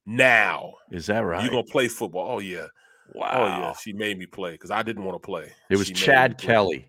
Now 0.06 0.72
Is 0.90 1.06
that 1.06 1.20
right? 1.20 1.42
You're 1.42 1.50
gonna 1.50 1.62
play 1.64 1.88
football? 1.88 2.26
Oh 2.36 2.38
yeah. 2.38 2.66
Wow. 3.14 3.30
Oh 3.34 3.46
yeah. 3.46 3.72
She 3.80 3.92
made 3.92 4.18
me 4.18 4.26
play 4.26 4.52
because 4.52 4.70
I 4.70 4.82
didn't 4.82 5.04
want 5.04 5.20
to 5.20 5.24
play. 5.26 5.52
It 5.70 5.76
was 5.76 5.88
She 5.88 5.94
Chad. 5.94 6.38
Kelly. 6.38 6.88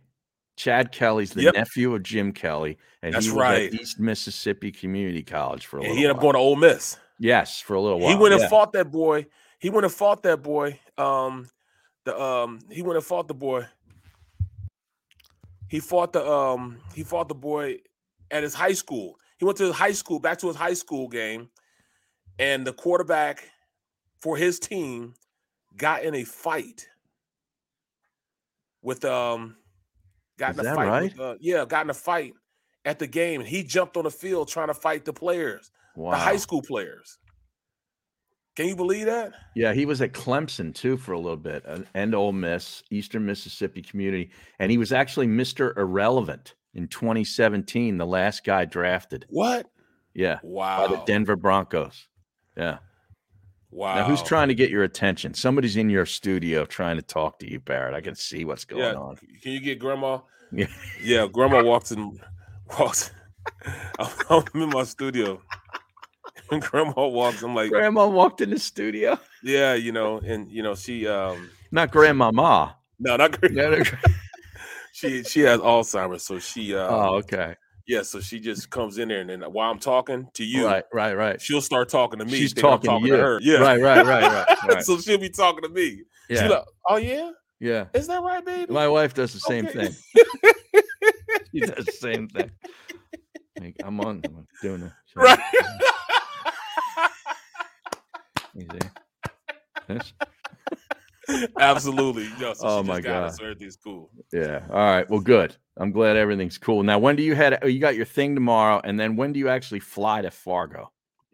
Chad 0.58 0.92
Kelly's 0.92 1.32
the 1.32 1.44
Yep. 1.44 1.54
nephew 1.56 1.96
of 1.96 2.04
Jim 2.04 2.32
Kelly, 2.34 2.78
and 3.02 3.14
That's 3.14 3.26
he 3.26 3.32
was 3.32 3.40
right. 3.40 3.74
at 3.74 3.80
East 3.80 4.00
Mississippi 4.00 4.72
Community 4.72 5.24
College 5.24 5.66
for 5.66 5.78
a 5.78 5.80
And 5.80 5.84
little 5.90 5.98
he 5.98 6.04
ended 6.04 6.18
up 6.18 6.22
going 6.22 6.34
to 6.34 6.40
Ole 6.40 6.58
Miss. 6.58 6.98
yes, 7.18 7.62
for 7.62 7.76
a 7.76 7.82
little 7.82 8.00
while. 8.00 8.10
He 8.10 8.16
went 8.16 8.34
and 8.34 8.42
yeah. 8.44 8.50
fought 8.50 8.74
that 8.74 8.92
boy. 8.92 9.26
He 9.60 9.70
went 9.70 9.86
and 9.86 9.94
fought 9.94 10.24
that 10.24 10.42
boy. 10.44 10.78
Um, 10.98 11.50
the 12.06 12.20
um, 12.22 12.60
he 12.70 12.82
went 12.82 12.98
and 12.98 13.06
fought 13.06 13.28
the 13.30 13.34
boy. 13.34 13.68
He 15.70 15.80
fought 15.80 16.14
the 16.14 16.26
um, 16.30 16.78
he 16.94 17.04
fought 17.04 17.28
the 17.30 17.36
boy 17.36 17.78
at 18.32 18.44
his 18.44 18.54
high 18.54 18.74
school. 18.74 19.16
He 19.40 19.45
went 19.45 19.57
to 19.57 19.66
his 19.66 19.76
high 19.76 19.94
school, 19.94 20.20
back 20.20 20.38
to 20.40 20.48
his 20.48 20.56
high 20.57 20.74
school 20.74 21.07
game, 21.07 21.49
and 22.38 22.68
the 22.68 22.74
quarterback 22.74 23.49
for 24.20 24.36
his 24.36 24.60
team 24.60 25.14
got 25.78 26.03
in 26.03 26.14
a 26.14 26.26
fight 26.26 26.88
with 28.82 29.06
um, 29.06 29.56
got 30.38 30.52
Is 30.52 30.60
in 30.60 30.68
a 30.68 30.76
fight. 30.76 30.88
right? 30.88 31.03
With, 31.03 31.20
uh, 31.20 31.36
yeah, 31.40 31.66
got 31.66 31.86
in 31.86 31.90
a 31.90 31.94
fight 31.94 32.34
at 32.84 32.99
the 32.99 33.07
game, 33.07 33.41
he 33.41 33.64
jumped 33.64 33.95
on 33.95 34.03
the 34.03 34.11
field 34.11 34.49
trying 34.49 34.68
to 34.68 34.74
fight 34.74 35.06
the 35.06 35.14
players, 35.14 35.72
the 35.95 36.18
high 36.18 36.38
school 36.38 36.61
players. 36.61 37.18
Can 38.56 38.68
you 38.68 38.76
believe 38.76 39.06
that? 39.06 39.32
Yeah, 39.56 39.72
he 39.72 39.86
was 39.86 40.02
at 40.02 40.11
Clemson 40.11 40.76
too 40.76 40.98
for 40.98 41.14
a 41.14 41.20
little 41.20 41.38
bit, 41.38 41.64
uh, 41.66 41.80
and 41.94 42.14
Ole 42.14 42.34
Miss, 42.34 42.84
Eastern 42.91 43.26
Mississippi 43.26 43.82
Community, 43.82 44.32
and 44.60 44.70
he 44.70 44.78
was 44.78 44.91
actually 44.91 45.28
Mr. 45.28 45.78
Irrelevant 45.78 46.56
in 46.74 46.88
2017, 46.88 47.98
the 47.98 48.06
last 48.06 48.44
guy 48.44 48.66
drafted. 48.66 49.26
What? 49.30 49.68
Yeah, 50.14 50.40
Wow. 50.44 50.88
by 50.88 50.96
the 50.96 51.04
Denver 51.06 51.36
Broncos. 51.36 52.08
Yeah. 52.58 52.80
Wow. 53.72 53.96
Now, 53.96 54.04
who's 54.06 54.24
trying 54.24 54.48
to 54.48 54.56
get 54.56 54.70
your 54.72 54.84
attention? 54.84 55.34
Somebody's 55.36 55.78
in 55.78 55.90
your 55.90 56.06
studio 56.06 56.66
trying 56.66 56.96
to 56.96 57.04
talk 57.04 57.38
to 57.40 57.50
you, 57.50 57.60
Barrett. 57.60 57.94
I 57.94 58.02
can 58.02 58.16
see 58.16 58.44
what's 58.44 58.66
going 58.66 58.84
yeah. 58.84 58.94
on. 59.00 59.16
Can 59.44 59.52
you 59.52 59.60
get 59.60 59.78
grandma? 59.80 60.20
Yeah. 60.52 60.66
Yeah, 61.04 61.28
grandma 61.32 61.64
walks 61.72 61.91
in 61.91 62.20
walks. 62.80 63.12
I'm, 64.00 64.44
in 64.56 64.70
my 64.70 64.84
studio. 64.84 65.41
And 66.52 66.62
grandma 66.70 67.08
walks. 67.08 67.44
I'm 67.44 67.54
like, 67.56 67.70
Grandma 67.70 68.08
walked 68.08 68.41
in 68.41 68.50
the 68.50 68.60
studio. 68.60 69.20
yeah, 69.44 69.76
you 69.76 69.91
know, 69.91 70.18
and 70.18 70.50
you 70.50 70.64
know, 70.64 70.74
she 70.76 71.08
um 71.08 71.50
Not 71.72 71.91
grandmama. 71.91 72.76
no, 73.00 73.16
not 73.18 73.40
gra- 73.40 73.52
Yeah, 73.52 73.84
she 75.00 75.24
she 75.24 75.40
has 75.42 75.60
Alzheimer's, 75.60 76.24
so 76.24 76.40
she 76.40 76.76
uh 76.76 76.88
oh, 76.90 77.16
okay. 77.18 77.56
yeah, 77.88 78.02
so 78.04 78.20
she 78.20 78.40
just 78.40 78.70
comes 78.70 78.98
in 78.98 79.08
there 79.10 79.22
and 79.22 79.30
then 79.30 79.42
while 79.42 79.72
I'm 79.72 79.80
talking 79.80 80.28
to 80.34 80.44
you, 80.44 80.66
Right, 80.66 80.84
right, 80.94 81.16
right. 81.16 81.42
she'll 81.42 81.62
start 81.62 81.90
talking 81.90 82.20
to 82.20 82.26
me. 82.26 82.32
She's 82.38 82.54
thinking 82.54 82.72
I'm 82.72 82.80
talking 82.82 83.08
to 83.08 83.08
you. 83.08 83.16
her. 83.22 83.40
Yeah, 83.42 83.58
Right, 83.60 83.82
right, 83.82 84.06
right, 84.06 84.32
right, 84.32 84.48
right. 84.74 84.84
so 84.84 84.98
she'll 85.00 85.18
be 85.18 85.30
talking 85.30 85.64
to 85.64 85.70
me. 85.70 86.04
Yeah. 86.30 86.48
Like, 86.48 86.64
oh 86.90 86.98
yeah, 86.98 87.32
Yeah. 87.60 87.86
is 87.94 88.08
that 88.08 88.22
right, 88.22 88.44
baby? 88.46 88.72
My 88.72 88.88
wife 88.88 89.14
does 89.14 89.34
the 89.34 89.40
same 89.40 89.66
Okay. 89.68 89.88
thing. 89.90 89.96
She 91.52 91.62
does 91.62 91.84
the 91.88 91.92
same 91.92 92.28
thing. 92.28 92.52
Like, 93.60 93.76
I'm 93.84 94.00
on 94.02 94.22
I'm 94.24 94.48
doing 94.62 94.84
it. 94.84 94.92
Right. 95.16 95.40
You 98.54 98.68
see? 98.72 98.80
This? 99.88 100.14
Absolutely. 101.60 102.27
Yeah, 102.39 102.53
so 102.53 102.68
Oh 102.68 102.81
she 102.81 102.88
my 102.88 103.01
got 103.01 103.30
God. 103.30 103.35
so 103.35 103.43
everything's 103.43 103.76
cool. 103.77 104.10
Yeah. 104.34 104.65
All 104.69 104.76
right. 104.77 105.10
Well, 105.10 105.19
good. 105.19 105.56
I'm 105.77 105.91
glad 105.91 106.18
everything's 106.18 106.57
cool. 106.57 106.84
Now, 106.84 106.99
when 106.99 107.15
do 107.15 107.23
you 107.23 107.35
head? 107.35 107.60
Oh, 107.61 107.68
you 107.68 107.80
got 107.80 107.95
your 107.95 108.06
thing 108.06 108.35
tomorrow, 108.35 108.81
and 108.84 108.99
then 108.99 109.15
when 109.15 109.34
do 109.34 109.39
you 109.39 109.49
actually 109.49 109.80
fly 109.80 110.22
to 110.22 110.31
Fargo? 110.31 110.91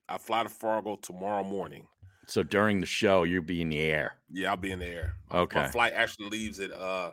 I 0.08 0.18
fly 0.18 0.44
to 0.44 0.50
Fargo 0.50 0.98
tomorrow 1.02 1.44
morning. 1.44 1.88
So 2.28 2.44
during 2.44 2.80
the 2.80 2.86
show, 2.86 3.24
you'll 3.24 3.44
be 3.44 3.62
in 3.62 3.70
the 3.70 3.80
air. 3.80 4.14
Yeah, 4.32 4.52
I'll 4.52 4.58
be 4.58 4.72
in 4.72 4.80
the 4.80 4.88
air. 4.88 5.16
Okay. 5.34 5.60
My 5.62 5.68
flight 5.70 5.94
actually 5.94 6.30
leaves 6.30 6.60
at 6.60 6.72
uh 6.72 7.12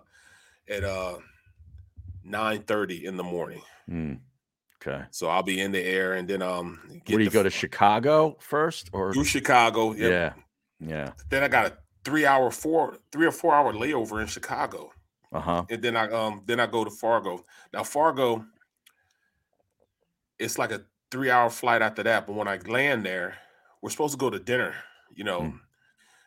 at 0.68 0.84
uh 0.84 1.18
9 2.24 2.62
30 2.62 3.06
in 3.06 3.16
the 3.16 3.22
morning. 3.22 3.62
Hmm. 3.88 4.14
Okay. 4.84 5.04
So 5.10 5.28
I'll 5.28 5.42
be 5.42 5.60
in 5.60 5.70
the 5.72 5.82
air 5.82 6.14
and 6.14 6.26
then 6.26 6.42
um 6.42 6.80
Where 7.06 7.18
do 7.18 7.24
you 7.24 7.30
go 7.30 7.42
to 7.42 7.50
Chicago 7.50 8.36
first, 8.40 8.90
or 8.92 9.12
through 9.12 9.24
Chicago. 9.24 9.92
Yep. 9.92 10.10
yeah, 10.10 10.32
yeah. 10.88 11.12
Then 11.30 11.42
I 11.44 11.48
gotta 11.48 11.76
three 12.04 12.26
hour, 12.26 12.50
four, 12.50 12.96
three 13.10 13.26
or 13.26 13.32
four 13.32 13.54
hour 13.54 13.72
layover 13.72 14.20
in 14.20 14.26
Chicago, 14.26 14.92
Uh 15.32 15.40
huh. 15.40 15.64
and 15.70 15.82
then 15.82 15.96
I 15.96 16.10
um 16.10 16.42
then 16.46 16.60
I 16.60 16.66
go 16.66 16.84
to 16.84 16.90
Fargo. 16.90 17.44
Now 17.72 17.84
Fargo, 17.84 18.44
it's 20.38 20.58
like 20.58 20.72
a 20.72 20.82
three 21.10 21.30
hour 21.30 21.50
flight 21.50 21.82
after 21.82 22.02
that. 22.02 22.26
But 22.26 22.34
when 22.34 22.48
I 22.48 22.56
land 22.66 23.04
there, 23.04 23.36
we're 23.80 23.90
supposed 23.90 24.14
to 24.14 24.18
go 24.18 24.30
to 24.30 24.38
dinner. 24.38 24.74
You 25.14 25.24
know, 25.24 25.52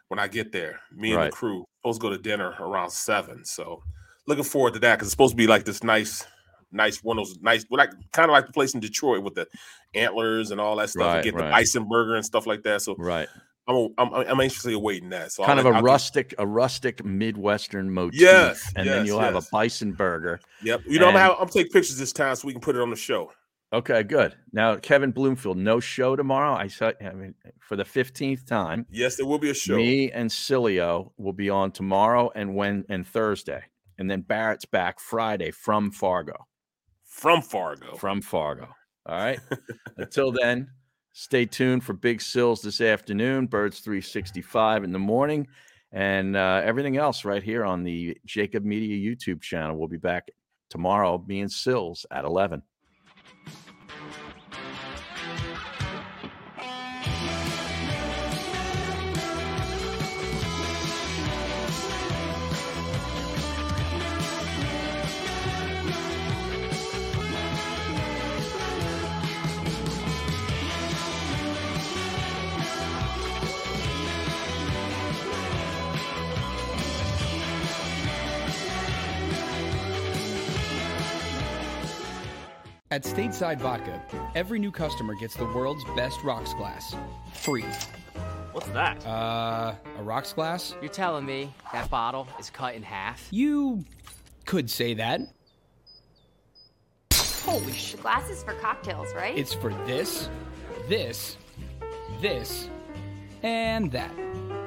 when 0.10 0.20
I 0.20 0.28
get 0.28 0.52
there, 0.52 0.80
me 0.92 1.10
and 1.10 1.18
Right. 1.18 1.32
the 1.32 1.36
crew 1.36 1.66
supposed 1.82 2.02
to 2.02 2.08
go 2.08 2.10
to 2.16 2.22
dinner 2.22 2.56
around 2.60 2.92
seven. 2.92 3.44
So 3.46 3.84
looking 4.28 4.44
forward 4.44 4.74
to 4.74 4.80
that 4.80 4.96
because 4.96 5.08
it's 5.08 5.12
supposed 5.14 5.32
to 5.32 5.38
be 5.38 5.48
like 5.48 5.66
this 5.66 5.84
nice, 5.84 6.26
nice 6.72 7.04
one 7.04 7.18
of 7.20 7.28
those 7.28 7.40
nice, 7.42 7.66
like 7.70 7.90
kind 8.12 8.30
of 8.30 8.34
like 8.34 8.48
the 8.48 8.54
place 8.54 8.74
in 8.74 8.80
Detroit 8.80 9.24
with 9.24 9.36
the 9.36 9.48
antlers 9.96 10.52
and 10.52 10.62
all 10.62 10.76
that 10.78 10.90
stuff. 10.90 11.08
Right, 11.08 11.16
and 11.16 11.24
get 11.24 11.34
right. 11.34 11.46
the 11.46 11.52
bison 11.52 11.88
burger 11.90 12.16
and 12.16 12.26
stuff 12.26 12.46
like 12.48 12.64
that. 12.64 12.82
So 12.82 12.96
Right. 12.98 13.28
I'm 13.68 13.90
I'm, 13.98 14.14
I'm 14.14 14.40
anxiously 14.40 14.74
awaiting 14.74 15.10
that. 15.10 15.32
So 15.32 15.44
kind 15.44 15.60
I'll 15.60 15.68
of 15.68 15.74
a 15.74 15.78
I'll 15.78 15.84
rustic, 15.84 16.34
a 16.38 16.46
rustic 16.46 17.04
Midwestern 17.04 17.92
motif. 17.92 18.20
Yes, 18.22 18.72
and 18.76 18.88
then 18.88 19.06
you'll 19.06 19.20
have 19.20 19.36
a 19.36 19.42
bison 19.52 19.92
burger. 19.94 20.40
Yep. 20.64 20.82
You 20.88 21.00
know, 21.00 21.08
I'm 21.10 21.16
And- 21.16 21.28
gonna 21.30 21.42
I'm 21.42 21.50
take 21.50 21.72
pictures 21.72 21.98
this 21.98 22.14
time 22.14 22.36
so 22.36 22.46
we 22.48 22.54
can 22.54 22.62
put 22.62 22.76
it 22.76 22.82
on 22.82 22.90
the 22.90 22.96
show. 22.96 23.32
Okay, 23.74 24.04
good. 24.04 24.36
Now, 24.54 24.76
Kevin 24.78 25.12
Bloomfield, 25.12 25.58
no 25.58 25.80
show 25.80 26.16
tomorrow. 26.16 26.54
I 26.54 26.68
saw. 26.68 26.92
I 27.04 27.10
mean, 27.14 27.34
for 27.60 27.76
the 27.76 27.84
fifteenth 27.84 28.46
time. 28.46 28.86
Yes, 28.90 29.16
there 29.18 29.26
will 29.26 29.40
be 29.40 29.50
a 29.50 29.54
show. 29.56 29.76
Me 29.76 30.12
and 30.12 30.30
Sileo 30.30 31.12
will 31.18 31.34
be 31.34 31.50
on 31.50 31.72
tomorrow 31.72 32.32
and 32.36 32.56
when 32.56 32.86
and 32.88 33.06
Thursday, 33.06 33.64
and 33.98 34.10
then 34.10 34.22
Barrett's 34.22 34.66
back 34.66 35.00
Friday 35.00 35.52
from 35.52 35.92
Fargo. 35.92 36.46
From 37.04 37.42
Fargo. 37.42 37.96
From 37.96 38.22
Fargo. 38.22 38.70
All 39.08 39.18
right. 39.18 39.40
Until 39.98 40.32
then, 40.32 40.70
stay 41.18 41.46
tuned 41.46 41.82
for 41.82 41.94
Big 41.94 42.22
Sills 42.22 42.62
this 42.62 42.82
afternoon. 42.82 43.48
Birds 43.48 43.80
three 43.80 44.02
sixty 44.02 44.42
five 44.42 44.84
in 44.84 44.92
the 44.92 45.00
morning, 45.00 45.48
and 45.92 46.36
uh, 46.36 46.62
everything 46.64 46.98
else 46.98 47.24
right 47.26 47.42
here 47.42 47.64
on 47.64 47.84
the 47.84 48.18
JAKIB 48.28 48.64
Media 48.64 49.16
YouTube 49.16 49.42
channel. 49.42 49.78
We'll 49.78 49.88
be 49.88 49.98
back 49.98 50.28
tomorrow. 50.70 51.24
Me 51.26 51.40
and 51.40 51.52
Sills 51.52 52.06
at 52.12 52.26
eleven. 52.26 52.62
At 82.96 83.04
Stateside 83.04 83.60
Vodka, 83.60 84.02
every 84.36 84.58
new 84.58 84.72
customer 84.72 85.16
gets 85.16 85.36
the 85.36 85.44
world's 85.44 85.84
best 85.98 86.24
rocks 86.24 86.54
glass. 86.54 86.96
Free. 87.34 87.66
What's 88.54 88.70
that? 88.70 89.06
Uh, 89.06 89.76
a 89.98 90.02
rocks 90.02 90.32
glass? 90.32 90.78
You're 90.80 90.90
telling 90.90 91.26
me 91.26 91.54
that 91.74 91.90
bottle 91.90 92.26
is 92.40 92.50
cut 92.50 92.74
in 92.74 92.82
half? 92.82 93.28
You 93.32 93.84
could 94.46 94.70
say 94.70 94.94
that. 94.94 95.20
Holy 97.44 97.74
sh! 97.74 97.96
Glasses 97.96 98.44
for 98.44 98.54
cocktails, 98.54 99.14
right? 99.14 99.38
It's 99.38 99.54
for 99.54 99.74
this, 99.86 100.30
this, 100.88 101.36
this, 102.22 102.70
and 103.44 103.92
that. 103.92 104.16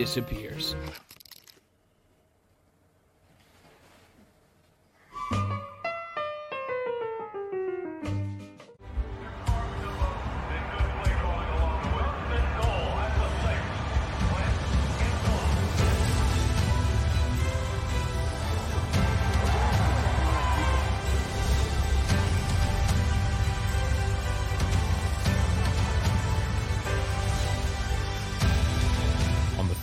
disappears. 0.00 0.74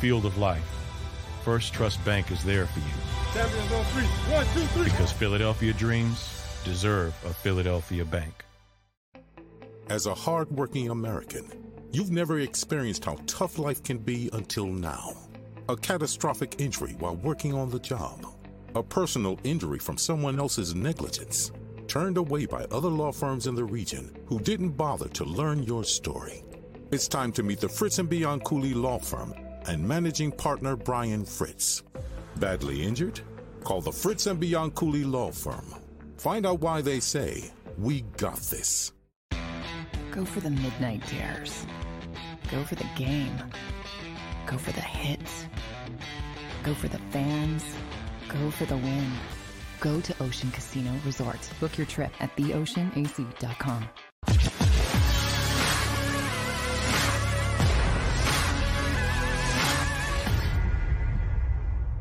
Field 0.07 0.25
of 0.25 0.37
life, 0.37 0.63
First 1.43 1.73
Trust 1.73 1.99
Bank 2.05 2.31
is 2.31 2.41
there 2.45 2.65
for 2.65 2.79
you 2.79 3.41
on 3.41 3.83
three. 3.91 4.05
One, 4.33 4.45
two, 4.53 4.61
three. 4.67 4.85
because 4.85 5.11
Philadelphia 5.11 5.73
dreams 5.73 6.45
deserve 6.63 7.13
a 7.25 7.33
Philadelphia 7.33 8.05
bank. 8.05 8.45
As 9.89 10.05
a 10.05 10.13
hardworking 10.13 10.91
American, 10.91 11.45
you've 11.91 12.09
never 12.09 12.39
experienced 12.39 13.03
how 13.03 13.17
tough 13.27 13.59
life 13.59 13.83
can 13.83 13.97
be 13.97 14.29
until 14.31 14.67
now. 14.67 15.11
A 15.67 15.75
catastrophic 15.75 16.55
injury 16.57 16.95
while 16.99 17.17
working 17.17 17.53
on 17.53 17.69
the 17.69 17.79
job. 17.79 18.25
A 18.75 18.83
personal 18.83 19.37
injury 19.43 19.79
from 19.79 19.97
someone 19.97 20.39
else's 20.39 20.73
negligence. 20.73 21.51
Turned 21.89 22.15
away 22.15 22.45
by 22.45 22.63
other 22.71 22.87
law 22.87 23.11
firms 23.11 23.45
in 23.45 23.55
the 23.55 23.65
region 23.65 24.15
who 24.25 24.39
didn't 24.39 24.77
bother 24.77 25.09
to 25.09 25.25
learn 25.25 25.63
your 25.63 25.83
story. 25.83 26.45
It's 26.91 27.09
time 27.09 27.33
to 27.33 27.43
meet 27.43 27.59
the 27.59 27.67
Fritz 27.67 27.99
and 27.99 28.09
Bianculli 28.09 28.73
Law 28.73 28.99
Firm 28.99 29.33
and 29.67 29.87
managing 29.87 30.31
partner 30.31 30.75
Brian 30.75 31.25
Fritz. 31.25 31.83
Badly 32.37 32.83
injured? 32.83 33.19
Call 33.63 33.81
the 33.81 33.91
Fritz 33.91 34.27
and 34.27 34.41
Bianculli 34.41 35.09
Law 35.09 35.31
Firm. 35.31 35.73
Find 36.17 36.45
out 36.45 36.61
why 36.61 36.81
they 36.81 36.99
say, 36.99 37.51
We 37.77 38.01
got 38.17 38.37
this. 38.37 38.91
Go 40.11 40.25
for 40.25 40.39
the 40.39 40.49
midnight 40.49 41.03
dares. 41.07 41.65
Go 42.49 42.63
for 42.63 42.75
the 42.75 42.87
game. 42.95 43.37
Go 44.45 44.57
for 44.57 44.71
the 44.71 44.81
hits. 44.81 45.45
Go 46.63 46.73
for 46.73 46.87
the 46.87 46.99
fans. 47.11 47.63
Go 48.29 48.49
for 48.49 48.65
the 48.65 48.77
win. 48.77 49.11
Go 49.79 50.01
to 50.01 50.23
Ocean 50.23 50.49
Casino 50.51 50.91
Resort. 51.05 51.39
Book 51.59 51.77
your 51.77 51.87
trip 51.87 52.11
at 52.19 52.35
theoceanac.com. 52.35 53.87